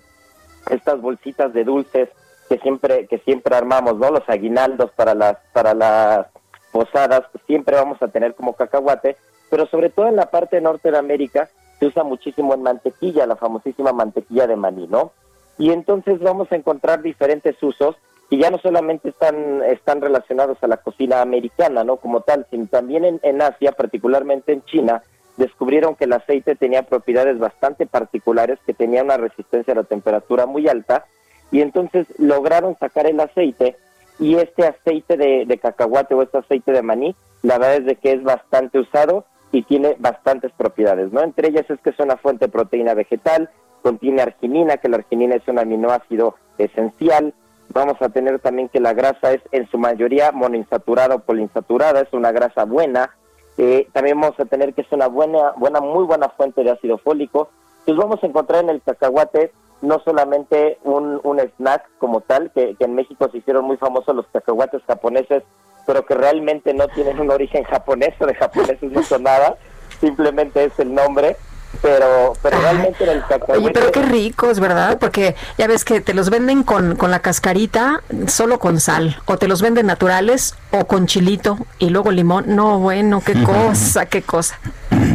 estas 0.70 1.00
bolsitas 1.00 1.52
de 1.55 1.64
dulces 1.64 2.08
que 2.48 2.58
siempre 2.58 3.06
que 3.06 3.18
siempre 3.20 3.55
armamos, 3.56 3.97
¿no? 3.97 4.10
Los 4.10 4.28
aguinaldos 4.28 4.90
para 4.92 5.14
las 5.14 5.36
para 5.52 5.72
las 5.72 6.26
posadas, 6.72 7.22
siempre 7.47 7.76
vamos 7.76 8.02
a 8.02 8.08
tener 8.08 8.34
como 8.34 8.52
cacahuate, 8.55 9.16
pero 9.50 9.66
sobre 9.66 9.88
todo 9.88 10.06
en 10.08 10.16
la 10.16 10.26
parte 10.30 10.60
norte 10.60 10.90
de 10.90 10.98
América 10.98 11.48
se 11.78 11.86
usa 11.86 12.05
muchísimo 12.05 12.55
en 12.55 12.62
mantequilla, 12.62 13.26
la 13.26 13.36
famosísima 13.36 13.92
mantequilla 13.92 14.47
de 14.47 14.57
maní, 14.57 14.86
¿no? 14.86 15.12
Y 15.58 15.70
entonces 15.70 16.20
vamos 16.20 16.50
a 16.52 16.57
encontrar 16.57 17.02
diferentes 17.02 17.60
usos 17.62 17.97
que 18.31 18.36
ya 18.36 18.50
no 18.50 18.58
solamente 18.58 19.08
están 19.08 19.62
están 19.62 20.00
relacionados 20.00 20.58
a 20.62 20.68
la 20.68 20.76
cocina 20.78 21.23
americana, 21.23 21.84
¿no? 21.84 21.97
Como 21.97 22.20
tal, 22.20 22.47
sino 22.50 22.66
también 22.66 23.18
en, 23.23 23.42
Asia, 23.42 23.73
particularmente 23.73 24.52
en 24.52 24.62
China, 24.65 25.02
descubrieron 25.36 25.94
que 25.94 26.05
el 26.05 26.12
aceite 26.12 26.55
tenía 26.55 26.82
propiedades 26.82 27.39
bastante 27.39 27.86
particulares, 27.86 28.58
que 28.66 28.74
tenía 28.74 29.02
una 29.02 29.16
resistencia 29.16 29.73
a 29.73 29.76
la 29.76 29.84
temperatura 29.84 30.47
muy 30.47 30.68
alta, 30.68 31.07
y 31.50 31.62
entonces 31.62 32.07
lograron 32.18 32.76
sacar 32.78 33.07
el 33.07 33.18
aceite, 33.20 33.76
y 34.18 34.34
este 34.34 34.66
aceite 34.66 35.16
de, 35.16 35.44
de 35.47 35.58
cacahuate 35.58 36.15
o 36.15 36.23
este 36.23 36.39
aceite 36.39 36.73
de 36.73 36.82
maní, 36.82 37.15
la 37.42 37.57
verdad 37.57 37.76
es 37.76 37.86
de 37.86 37.97
que 37.97 38.12
es 38.12 38.23
bastante 38.23 38.78
usado 38.78 39.24
y 39.52 39.62
tiene 39.62 39.97
bastantes 39.99 40.52
propiedades, 40.52 41.12
¿no? 41.12 41.23
Entre 41.23 41.49
ellas 41.49 41.68
es 41.68 41.81
que 41.81 41.91
es 41.91 41.99
una 41.99 42.17
fuente 42.17 42.47
de 42.47 42.52
proteína 42.52 42.94
vegetal, 42.94 43.51
contiene 43.83 44.23
arginina, 44.23 44.77
que 44.77 44.89
la 44.89 44.99
arginina 44.99 45.36
es 45.36 45.47
un 45.49 45.59
aminoácido 45.59 46.36
esencial, 46.59 47.33
vamos 47.70 47.97
a 48.01 48.09
tener 48.09 48.41
también 48.41 48.68
que 48.68 48.81
la 48.81 48.93
grasa 48.93 49.33
es 49.33 49.41
en 49.52 49.68
su 49.70 49.78
mayoría 49.78 50.33
monoinsaturada 50.33 51.17
o 51.17 51.20
poliinsaturada, 51.20 52.01
es 52.01 52.12
una 52.12 52.33
grasa 52.33 52.65
buena, 52.65 53.10
eh, 53.57 53.89
también 53.93 54.20
vamos 54.20 54.39
a 54.39 54.44
tener 54.44 54.75
que 54.75 54.83
es 54.83 54.93
una 54.93 55.09
buena, 55.09 55.52
buena, 55.57 55.81
muy 55.81 56.05
buena 56.05 56.28
fuente 56.31 56.62
de 56.62 56.70
ácido 56.70 56.99
fólico. 56.99 57.51
Entonces 57.81 58.05
vamos 58.05 58.23
a 58.23 58.27
encontrar 58.27 58.62
en 58.62 58.70
el 58.70 58.83
cacahuate 58.83 59.52
no 59.81 60.01
solamente 60.05 60.78
un, 60.85 61.20
snack 61.57 61.89
como 61.99 62.20
tal, 62.20 62.51
que, 62.52 62.75
que 62.77 62.85
en 62.85 62.94
México 62.94 63.28
se 63.31 63.39
hicieron 63.39 63.65
muy 63.65 63.77
famosos 63.77 64.15
los 64.15 64.27
cacahuates 64.28 64.83
japoneses, 64.86 65.43
pero 65.89 66.05
que 66.05 66.15
realmente 66.15 66.75
no 66.75 66.86
tienen 66.89 67.18
un 67.18 67.31
origen 67.31 67.65
japonés 67.65 68.12
o 68.20 68.26
de 68.26 68.34
japoneses 68.34 68.92
no 68.92 69.02
son 69.02 69.23
nada, 69.23 69.57
simplemente 70.02 70.62
es 70.67 70.78
el 70.78 70.92
nombre, 70.92 71.34
pero, 71.81 72.34
pero 72.42 72.60
realmente 72.60 73.05
en 73.05 73.10
el 73.10 73.20
cacahuete... 73.23 73.52
Oye, 73.55 73.70
pero 73.73 73.91
qué 73.91 74.02
ricos, 74.02 74.60
¿verdad? 74.60 74.99
Porque 74.99 75.34
ya 75.57 75.67
ves 75.67 75.86
que 75.86 76.02
te 76.02 76.12
los 76.12 76.28
venden 76.28 76.62
con, 76.62 76.94
con 76.97 77.10
la 77.10 77.20
cascarita, 77.20 78.02
solo 78.26 78.58
con 78.58 78.81
sal, 78.81 79.17
o 79.25 79.39
te 79.39 79.49
los 79.49 79.62
venden 79.62 79.86
naturales 79.86 80.55
o 80.73 80.84
con 80.86 81.07
chilito 81.07 81.57
y 81.78 81.89
luego 81.89 82.10
limón. 82.10 82.55
No, 82.55 82.78
bueno, 82.78 83.23
qué 83.25 83.33
cosa, 83.42 84.05
qué 84.05 84.20
cosa. 84.20 84.60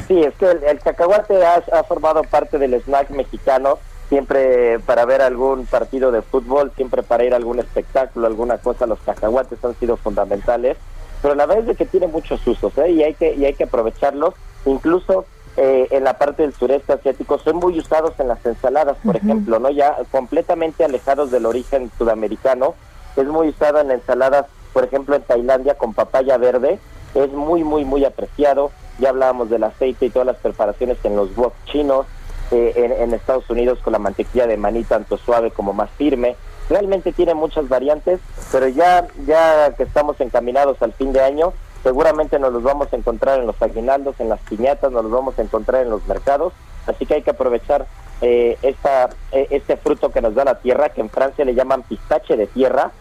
Sí, 0.08 0.24
es 0.24 0.34
que 0.40 0.50
el, 0.50 0.64
el 0.64 0.80
cacahuate 0.80 1.46
ha, 1.46 1.62
ha 1.72 1.84
formado 1.84 2.24
parte 2.24 2.58
del 2.58 2.74
snack 2.82 3.12
mexicano, 3.12 3.78
siempre 4.14 4.78
para 4.78 5.06
ver 5.06 5.24
algún 5.24 5.66
partido 5.66 6.12
de 6.12 6.22
fútbol, 6.22 6.72
siempre 6.76 7.02
para 7.02 7.24
ir 7.24 7.34
a 7.34 7.38
algún 7.38 7.58
espectáculo, 7.58 8.28
alguna 8.28 8.60
cosa, 8.60 8.86
los 8.86 9.00
cacahuates 9.00 9.66
han 9.66 9.74
sido 9.80 9.98
fundamentales, 9.98 10.78
pero 11.24 11.34
la 11.34 11.48
verdad 11.48 11.68
es 11.72 11.78
que 11.78 11.88
tiene 11.88 12.06
muchos 12.06 12.46
usos 12.46 12.78
¿eh? 12.78 12.92
y, 12.92 13.02
hay 13.02 13.16
que, 13.16 13.34
y 13.34 13.44
hay 13.46 13.56
que 13.56 13.64
aprovecharlos, 13.64 14.36
incluso 14.68 15.26
eh, 15.58 15.88
en 15.90 16.04
la 16.04 16.20
parte 16.20 16.44
del 16.44 16.54
sureste 16.54 16.94
asiático 16.94 17.40
son 17.40 17.56
muy 17.56 17.80
usados 17.80 18.14
en 18.20 18.28
las 18.28 18.46
ensaladas, 18.46 18.98
por 19.04 19.16
ejemplo, 19.16 19.58
no 19.58 19.72
ya 19.72 19.98
completamente 20.12 20.86
alejados 20.86 21.32
del 21.32 21.48
origen 21.48 21.90
sudamericano, 21.98 22.76
es 23.16 23.26
muy 23.26 23.50
usado 23.50 23.80
en 23.80 23.90
ensaladas, 23.90 24.46
por 24.74 24.84
ejemplo, 24.84 25.16
en 25.16 25.24
Tailandia 25.24 25.74
con 25.74 25.96
papaya 25.96 26.38
verde, 26.38 26.78
es 27.16 27.32
muy, 27.32 27.64
muy, 27.64 27.84
muy 27.84 28.06
apreciado. 28.06 28.72
Ya 29.00 29.10
hablábamos 29.10 29.50
del 29.50 29.64
aceite 29.64 30.06
y 30.06 30.10
todas 30.12 30.28
las 30.28 30.38
preparaciones 30.38 30.98
en 31.04 31.16
los 31.16 31.36
wok 31.36 31.54
chinos, 31.66 32.06
eh, 32.52 32.98
en, 33.00 33.14
Estados 33.14 33.50
Unidos 33.50 33.80
con 33.84 33.94
la 33.94 34.00
mantequilla 34.00 34.48
de 34.48 34.58
maní 34.58 34.84
tanto 34.84 35.18
suave 35.18 35.52
como 35.52 35.74
más 35.74 35.90
firme. 35.92 36.36
Realmente 36.70 37.12
tiene 37.12 37.34
muchas 37.34 37.68
variantes, 37.68 38.20
pero 38.52 38.68
ya, 38.68 39.08
ya 39.26 39.74
que 39.76 39.84
estamos 39.84 40.20
encaminados 40.22 40.82
al 40.82 40.94
fin 40.94 41.12
de 41.14 41.22
año, 41.22 41.54
seguramente 41.84 42.40
nos 42.40 42.54
los 42.54 42.64
vamos 42.64 42.88
a 42.92 42.96
encontrar 42.96 43.40
en 43.40 43.48
los 43.48 43.62
aguinaldos, 43.62 44.20
en 44.20 44.30
las 44.30 44.40
piñatas, 44.42 44.92
nos 44.92 45.04
los 45.04 45.12
vamos 45.12 45.38
a 45.38 45.42
encontrar 45.42 45.84
en 45.84 45.90
los 45.90 46.06
mercados, 46.08 46.54
así 46.88 47.06
que 47.06 47.16
hay 47.16 47.22
que 47.22 47.32
aprovechar 47.32 47.86
eh, 48.22 48.58
esta, 48.62 49.10
eh, 49.32 49.48
este 49.50 49.76
fruto 49.76 50.12
que 50.12 50.22
nos 50.22 50.34
da 50.34 50.46
la 50.46 50.60
tierra, 50.60 50.90
que 50.90 51.02
en 51.02 51.10
Francia 51.10 51.44
le 51.44 51.56
llaman 51.56 51.84
pistache 51.84 52.38
de 52.38 52.48
tierra, 52.48 52.92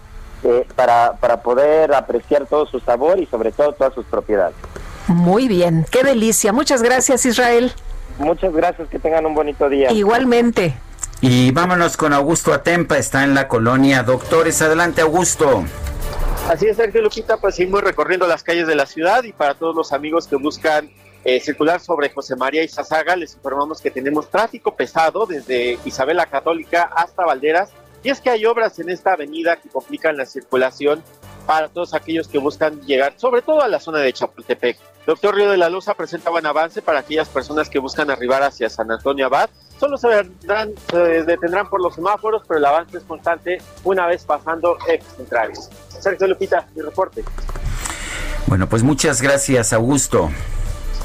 eh, 0.45 0.67
para, 0.75 1.13
para 1.21 1.41
poder 1.41 1.95
apreciar 1.95 2.47
todo 2.47 2.67
su 2.67 2.81
sabor 2.81 3.21
y 3.21 3.27
sobre 3.27 3.53
todo 3.53 3.73
todas 3.75 3.95
sus 3.95 4.05
propiedades. 4.07 4.57
Muy 5.07 5.47
bien, 5.47 5.87
qué 5.89 6.03
delicia. 6.03 6.53
Muchas 6.53 6.83
gracias, 6.83 7.25
Israel. 7.25 7.73
Muchas 8.19 8.53
gracias, 8.53 8.89
que 8.89 8.99
tengan 8.99 9.27
un 9.27 9.35
bonito 9.35 9.69
día. 9.69 9.91
Igualmente. 9.93 10.75
Y 11.21 11.51
vámonos 11.53 11.97
con 11.97 12.13
Augusto 12.13 12.53
Atempa, 12.53 12.99
está 12.99 13.23
en 13.25 13.35
la 13.35 13.47
colonia 13.49 14.03
Doctores. 14.03 14.61
Adelante, 14.61 15.03
Augusto. 15.03 15.65
Así 16.49 16.67
es, 16.67 16.77
Sergio 16.77 17.01
Lupita, 17.01 17.37
pues 17.37 17.55
seguimos 17.55 17.83
recorriendo 17.83 18.27
las 18.27 18.43
calles 18.43 18.67
de 18.67 18.75
la 18.75 18.87
ciudad 18.87 19.23
y 19.23 19.33
para 19.33 19.55
todos 19.55 19.77
los 19.77 19.93
amigos 19.93 20.27
que 20.27 20.37
buscan 20.37 20.91
eh, 21.25 21.39
circular 21.39 21.81
sobre 21.81 22.11
José 22.11 22.35
María 22.35 22.65
Izazaga, 22.65 23.15
les 23.15 23.35
informamos 23.35 23.81
que 23.81 23.93
tenemos 23.93 24.29
tráfico 24.29 24.75
pesado 24.75 25.25
desde 25.25 25.79
Isabel 25.85 26.17
la 26.17 26.27
Católica 26.27 26.91
hasta 26.97 27.25
Valderas 27.25 27.71
y 28.03 28.11
es 28.11 28.21
que 28.21 28.31
hay 28.31 28.45
obras 28.45 28.79
en 28.81 28.91
esta 28.91 29.13
avenida 29.13 29.57
que 29.57 29.69
complican 29.69 30.17
la 30.17 30.27
circulación 30.27 31.01
para 31.47 31.69
todos 31.69 31.95
aquellos 31.95 32.29
que 32.29 32.39
buscan 32.39 32.81
llegar, 32.83 33.15
sobre 33.17 33.43
todo 33.43 33.63
a 33.63 33.69
la 33.69 33.81
zona 33.81 33.99
de 33.99 34.13
Chapultepec. 34.13 34.79
Doctor 35.07 35.35
Río 35.35 35.51
de 35.51 35.57
la 35.57 35.69
Loza 35.69 35.95
presenta 35.95 36.31
buen 36.31 36.47
avance 36.47 36.81
para 36.81 37.01
aquellas 37.01 37.29
personas 37.29 37.69
que 37.69 37.79
buscan 37.79 38.11
arribar 38.11 38.43
hacia 38.43 38.71
San 38.71 38.91
Antonio 38.91 39.27
Abad. 39.27 39.51
Solo 39.81 39.97
se, 39.97 40.07
vendrán, 40.07 40.73
se 40.89 41.25
detendrán 41.25 41.69
por 41.69 41.83
los 41.83 41.95
semáforos, 41.97 42.43
pero 42.47 42.59
el 42.59 42.65
avance 42.65 42.99
es 42.99 43.03
constante 43.03 43.61
una 43.83 44.07
vez 44.07 44.25
pasando 44.25 44.77
ejes 44.87 45.05
centrales. 45.17 45.71
Sergio 45.89 46.29
Lupita, 46.29 46.67
mi 46.75 46.83
reporte. 46.83 47.25
Bueno, 48.47 48.69
pues 48.69 48.83
muchas 48.83 49.21
gracias, 49.21 49.73
Augusto. 49.73 50.31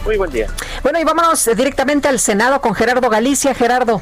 Muy 0.05 0.17
buen 0.17 0.31
día. 0.31 0.47
Bueno, 0.83 0.99
y 0.99 1.03
vámonos 1.03 1.49
directamente 1.55 2.07
al 2.07 2.19
Senado 2.19 2.61
con 2.61 2.75
Gerardo 2.75 3.09
Galicia. 3.09 3.55
Gerardo. 3.55 4.01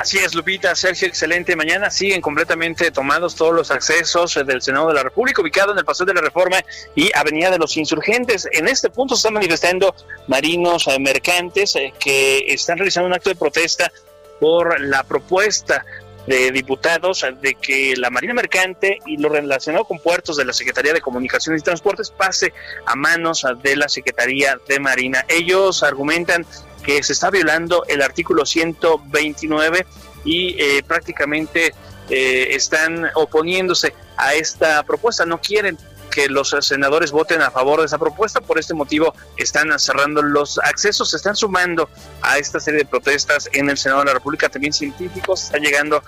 Así 0.00 0.16
es, 0.16 0.34
Lupita, 0.34 0.74
Sergio, 0.74 1.08
excelente. 1.08 1.54
Mañana 1.56 1.90
siguen 1.90 2.22
completamente 2.22 2.90
tomados 2.90 3.34
todos 3.34 3.52
los 3.52 3.70
accesos 3.70 4.34
del 4.46 4.62
Senado 4.62 4.88
de 4.88 4.94
la 4.94 5.02
República, 5.02 5.42
ubicado 5.42 5.72
en 5.72 5.78
el 5.78 5.84
Paseo 5.84 6.06
de 6.06 6.14
la 6.14 6.22
Reforma 6.22 6.56
y 6.94 7.10
Avenida 7.14 7.50
de 7.50 7.58
los 7.58 7.76
Insurgentes. 7.76 8.48
En 8.50 8.66
este 8.66 8.88
punto 8.88 9.14
se 9.14 9.18
están 9.18 9.34
manifestando 9.34 9.94
marinos 10.26 10.86
eh, 10.86 10.98
mercantes 10.98 11.76
eh, 11.76 11.92
que 12.00 12.46
están 12.48 12.78
realizando 12.78 13.08
un 13.08 13.12
acto 13.12 13.28
de 13.28 13.36
protesta 13.36 13.92
por 14.40 14.80
la 14.80 15.04
propuesta 15.04 15.84
de 16.26 16.50
diputados 16.50 17.26
de 17.42 17.54
que 17.56 17.94
la 17.98 18.08
Marina 18.08 18.32
Mercante 18.32 19.00
y 19.04 19.18
lo 19.18 19.28
relacionado 19.28 19.84
con 19.84 19.98
puertos 19.98 20.38
de 20.38 20.46
la 20.46 20.54
Secretaría 20.54 20.94
de 20.94 21.02
Comunicaciones 21.02 21.60
y 21.60 21.64
Transportes 21.64 22.10
pase 22.10 22.54
a 22.86 22.96
manos 22.96 23.46
de 23.62 23.76
la 23.76 23.88
Secretaría 23.90 24.58
de 24.66 24.80
Marina. 24.80 25.26
Ellos 25.28 25.82
argumentan 25.82 26.46
que 26.82 27.02
se 27.02 27.12
está 27.12 27.30
violando 27.30 27.84
el 27.88 28.02
artículo 28.02 28.46
129 28.46 29.86
y 30.24 30.56
eh, 30.60 30.82
prácticamente 30.86 31.74
eh, 32.08 32.48
están 32.50 33.10
oponiéndose 33.14 33.94
a 34.16 34.34
esta 34.34 34.82
propuesta, 34.82 35.24
no 35.24 35.40
quieren 35.40 35.78
que 36.10 36.28
los 36.28 36.54
senadores 36.60 37.12
voten 37.12 37.40
a 37.40 37.50
favor 37.50 37.80
de 37.80 37.86
esa 37.86 37.98
propuesta. 37.98 38.40
Por 38.40 38.58
este 38.58 38.74
motivo 38.74 39.14
están 39.36 39.78
cerrando 39.78 40.20
los 40.22 40.58
accesos, 40.58 41.10
se 41.10 41.16
están 41.16 41.36
sumando 41.36 41.88
a 42.20 42.36
esta 42.38 42.60
serie 42.60 42.80
de 42.80 42.86
protestas 42.86 43.48
en 43.52 43.70
el 43.70 43.78
Senado 43.78 44.00
de 44.00 44.06
la 44.06 44.14
República. 44.14 44.48
También 44.48 44.72
científicos 44.72 45.44
están 45.44 45.62
llegando 45.62 46.02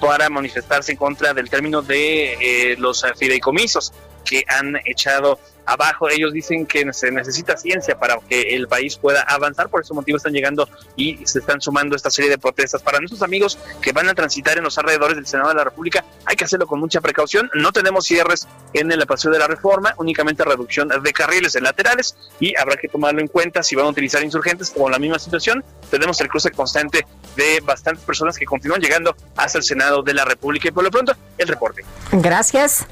para 0.00 0.30
manifestarse 0.30 0.92
en 0.92 0.98
contra 0.98 1.34
del 1.34 1.50
término 1.50 1.82
de 1.82 2.34
eh, 2.34 2.76
los 2.78 3.04
fideicomisos 3.18 3.92
que 4.24 4.44
han 4.46 4.76
echado 4.84 5.40
abajo. 5.68 6.08
Ellos 6.08 6.32
dicen 6.32 6.66
que 6.66 6.92
se 6.92 7.10
necesita 7.10 7.56
ciencia 7.56 7.98
para 7.98 8.18
que 8.28 8.54
el 8.54 8.66
país 8.66 8.96
pueda 8.96 9.22
avanzar. 9.22 9.68
Por 9.68 9.82
ese 9.82 9.94
motivo 9.94 10.16
están 10.16 10.32
llegando 10.32 10.68
y 10.96 11.24
se 11.26 11.40
están 11.40 11.60
sumando 11.60 11.94
esta 11.94 12.10
serie 12.10 12.30
de 12.30 12.38
protestas. 12.38 12.82
Para 12.82 12.98
nuestros 12.98 13.22
amigos 13.22 13.58
que 13.80 13.92
van 13.92 14.08
a 14.08 14.14
transitar 14.14 14.56
en 14.58 14.64
los 14.64 14.78
alrededores 14.78 15.16
del 15.16 15.26
Senado 15.26 15.50
de 15.50 15.56
la 15.56 15.64
República, 15.64 16.04
hay 16.24 16.36
que 16.36 16.44
hacerlo 16.44 16.66
con 16.66 16.80
mucha 16.80 17.00
precaución. 17.00 17.50
No 17.54 17.72
tenemos 17.72 18.06
cierres 18.06 18.48
en 18.72 18.90
el 18.90 19.06
paseo 19.06 19.30
de 19.30 19.38
la 19.38 19.46
reforma, 19.46 19.94
únicamente 19.98 20.44
reducción 20.44 20.88
de 20.88 21.12
carriles 21.12 21.54
en 21.54 21.64
laterales 21.64 22.16
y 22.40 22.56
habrá 22.58 22.76
que 22.76 22.88
tomarlo 22.88 23.20
en 23.20 23.28
cuenta 23.28 23.62
si 23.62 23.76
van 23.76 23.86
a 23.86 23.88
utilizar 23.90 24.22
insurgentes 24.22 24.70
con 24.70 24.90
la 24.90 24.98
misma 24.98 25.18
situación. 25.18 25.64
Tenemos 25.90 26.20
el 26.20 26.28
cruce 26.28 26.50
constante 26.50 27.06
de 27.36 27.60
bastantes 27.60 28.04
personas 28.04 28.36
que 28.38 28.46
continúan 28.46 28.80
llegando 28.80 29.14
hasta 29.36 29.58
el 29.58 29.64
Senado 29.64 30.02
de 30.02 30.14
la 30.14 30.24
República. 30.24 30.68
Y 30.68 30.70
por 30.70 30.84
lo 30.84 30.90
pronto, 30.90 31.14
el 31.36 31.48
reporte. 31.48 31.84
Gracias. 32.12 32.86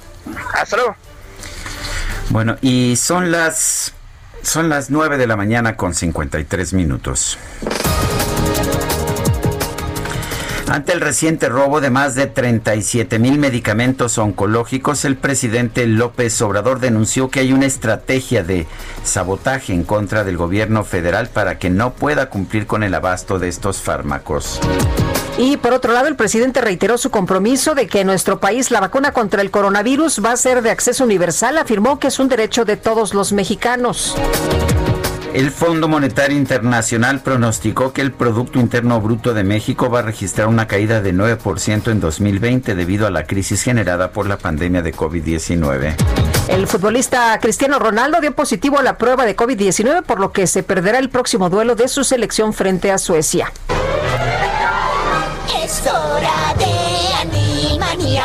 Hasta 0.54 0.76
luego. 0.76 0.96
Bueno, 2.30 2.56
y 2.60 2.96
son 2.96 3.30
las 3.30 3.92
son 4.42 4.68
las 4.68 4.90
9 4.90 5.18
de 5.18 5.26
la 5.26 5.36
mañana 5.36 5.76
con 5.76 5.94
53 5.94 6.72
minutos. 6.74 7.38
Ante 10.68 10.92
el 10.92 11.00
reciente 11.00 11.48
robo 11.48 11.80
de 11.80 11.90
más 11.90 12.16
de 12.16 12.26
37 12.26 13.20
mil 13.20 13.38
medicamentos 13.38 14.18
oncológicos, 14.18 15.04
el 15.04 15.16
presidente 15.16 15.86
López 15.86 16.42
Obrador 16.42 16.80
denunció 16.80 17.30
que 17.30 17.38
hay 17.38 17.52
una 17.52 17.66
estrategia 17.66 18.42
de 18.42 18.66
sabotaje 19.04 19.72
en 19.72 19.84
contra 19.84 20.24
del 20.24 20.36
gobierno 20.36 20.82
federal 20.82 21.28
para 21.28 21.58
que 21.58 21.70
no 21.70 21.92
pueda 21.94 22.30
cumplir 22.30 22.66
con 22.66 22.82
el 22.82 22.94
abasto 22.94 23.38
de 23.38 23.46
estos 23.46 23.80
fármacos. 23.80 24.60
Y 25.38 25.56
por 25.56 25.72
otro 25.72 25.92
lado, 25.92 26.08
el 26.08 26.16
presidente 26.16 26.60
reiteró 26.60 26.98
su 26.98 27.10
compromiso 27.10 27.76
de 27.76 27.86
que 27.86 28.00
en 28.00 28.08
nuestro 28.08 28.40
país 28.40 28.72
la 28.72 28.80
vacuna 28.80 29.12
contra 29.12 29.42
el 29.42 29.52
coronavirus 29.52 30.24
va 30.24 30.32
a 30.32 30.36
ser 30.36 30.62
de 30.62 30.70
acceso 30.70 31.04
universal. 31.04 31.58
Afirmó 31.58 32.00
que 32.00 32.08
es 32.08 32.18
un 32.18 32.28
derecho 32.28 32.64
de 32.64 32.76
todos 32.76 33.14
los 33.14 33.32
mexicanos. 33.32 34.16
El 35.34 35.50
Fondo 35.50 35.88
Monetario 35.88 36.36
Internacional 36.36 37.20
pronosticó 37.20 37.92
que 37.92 38.00
el 38.00 38.12
Producto 38.12 38.58
Interno 38.58 39.00
Bruto 39.00 39.34
de 39.34 39.44
México 39.44 39.90
va 39.90 39.98
a 39.98 40.02
registrar 40.02 40.48
una 40.48 40.66
caída 40.66 41.02
de 41.02 41.12
9% 41.12 41.90
en 41.90 42.00
2020 42.00 42.74
debido 42.74 43.06
a 43.06 43.10
la 43.10 43.24
crisis 43.24 43.62
generada 43.62 44.10
por 44.12 44.26
la 44.26 44.38
pandemia 44.38 44.82
de 44.82 44.94
COVID-19. 44.94 45.94
El 46.48 46.66
futbolista 46.66 47.38
Cristiano 47.40 47.78
Ronaldo 47.78 48.20
dio 48.20 48.34
positivo 48.34 48.78
a 48.78 48.82
la 48.82 48.96
prueba 48.96 49.26
de 49.26 49.36
COVID-19, 49.36 50.02
por 50.04 50.20
lo 50.20 50.32
que 50.32 50.46
se 50.46 50.62
perderá 50.62 50.98
el 50.98 51.10
próximo 51.10 51.50
duelo 51.50 51.74
de 51.74 51.88
su 51.88 52.04
selección 52.04 52.52
frente 52.52 52.90
a 52.90 52.98
Suecia. 52.98 53.52
Es 55.62 55.82
hora 55.86 56.54
de 56.56 57.14
Animanía. 57.20 58.24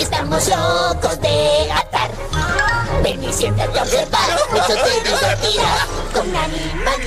Estamos 0.00 0.48
locos 0.48 1.20
de 1.20 1.68
gatar. 1.68 2.10
Ven 3.04 3.22
y 3.22 3.32
siéntate 3.32 3.78
a 3.78 3.84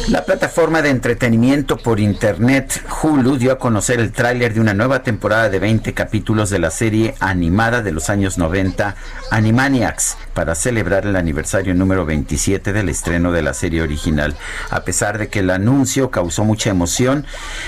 La 0.10 0.24
plataforma 0.26 0.82
de 0.82 0.90
entretenimiento 0.90 1.78
por 1.78 2.00
internet 2.00 2.84
Hulu 3.02 3.38
dio 3.38 3.52
a 3.52 3.58
conocer 3.58 4.00
el 4.00 4.12
tráiler 4.12 4.54
de 4.54 4.60
una 4.60 4.74
nueva 4.74 5.04
temporada 5.04 5.50
de 5.50 5.60
20 5.60 5.94
capítulos 5.94 6.50
de 6.50 6.60
la 6.60 6.72
serie 6.72 7.16
animada 7.20 7.82
de 7.82 7.92
los 7.92 8.10
años 8.10 8.38
90 8.38 8.96
Animaniacs 9.32 10.18
para 10.34 10.54
celebrar 10.56 11.06
el 11.06 11.16
aniversario 11.16 11.74
número 11.74 12.06
27 12.06 12.74
del 12.74 12.90
estreno 12.90 13.32
de 13.32 13.42
la 13.42 13.54
serie 13.54 13.82
original. 13.82 14.36
A 14.70 14.82
pesar 14.82 15.18
de 15.18 15.30
que 15.30 15.40
el 15.40 15.50
anuncio 15.50 16.12
causó 16.12 16.44
mucha 16.44 16.70
emoción 16.70 17.26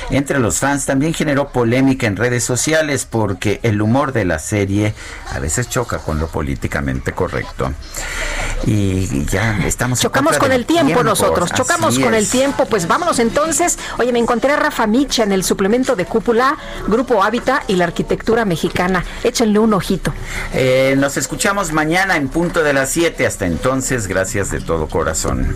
entre 0.09 0.39
los 0.39 0.59
fans, 0.59 0.85
también 0.85 1.13
generó 1.13 1.49
polémica 1.49 2.07
en 2.07 2.17
redes 2.17 2.43
sociales 2.43 3.07
porque 3.09 3.59
el 3.63 3.81
humor 3.81 4.11
de 4.11 4.25
la 4.25 4.39
serie 4.39 4.93
a 5.31 5.39
veces 5.39 5.69
choca 5.69 5.99
con 5.99 6.19
lo 6.19 6.27
políticamente 6.27 7.13
correcto. 7.13 7.71
y 8.65 9.25
ya 9.25 9.57
estamos. 9.77 9.99
Chocamos 9.99 10.37
con 10.39 10.51
el 10.51 10.65
tiempo, 10.65 11.03
nosotros, 11.03 11.51
chocamos 11.53 11.99
con 11.99 12.13
el 12.13 12.27
tiempo. 12.27 12.65
Pues 12.65 12.87
vámonos 12.87 13.19
entonces. 13.19 13.77
Oye, 13.99 14.11
me 14.11 14.19
encontré 14.19 14.51
a 14.51 14.55
Rafa 14.55 14.87
Micha 14.87 15.23
en 15.23 15.31
el 15.31 15.43
suplemento 15.43 15.95
de 15.95 16.05
Cúpula, 16.05 16.57
Grupo 16.87 17.23
Hábitat 17.23 17.69
y 17.69 17.75
la 17.75 17.85
Arquitectura 17.85 18.43
Mexicana. 18.43 19.05
Échenle 19.23 19.59
un 19.59 19.73
ojito. 19.73 20.13
Eh, 20.53 20.95
nos 20.97 21.17
escuchamos 21.17 21.71
mañana 21.71 22.17
en 22.17 22.27
punto 22.27 22.63
de 22.63 22.73
las 22.73 22.89
7. 22.89 23.27
Hasta 23.27 23.45
entonces, 23.45 24.07
gracias 24.07 24.49
de 24.49 24.61
todo 24.61 24.87
corazón. 24.87 25.55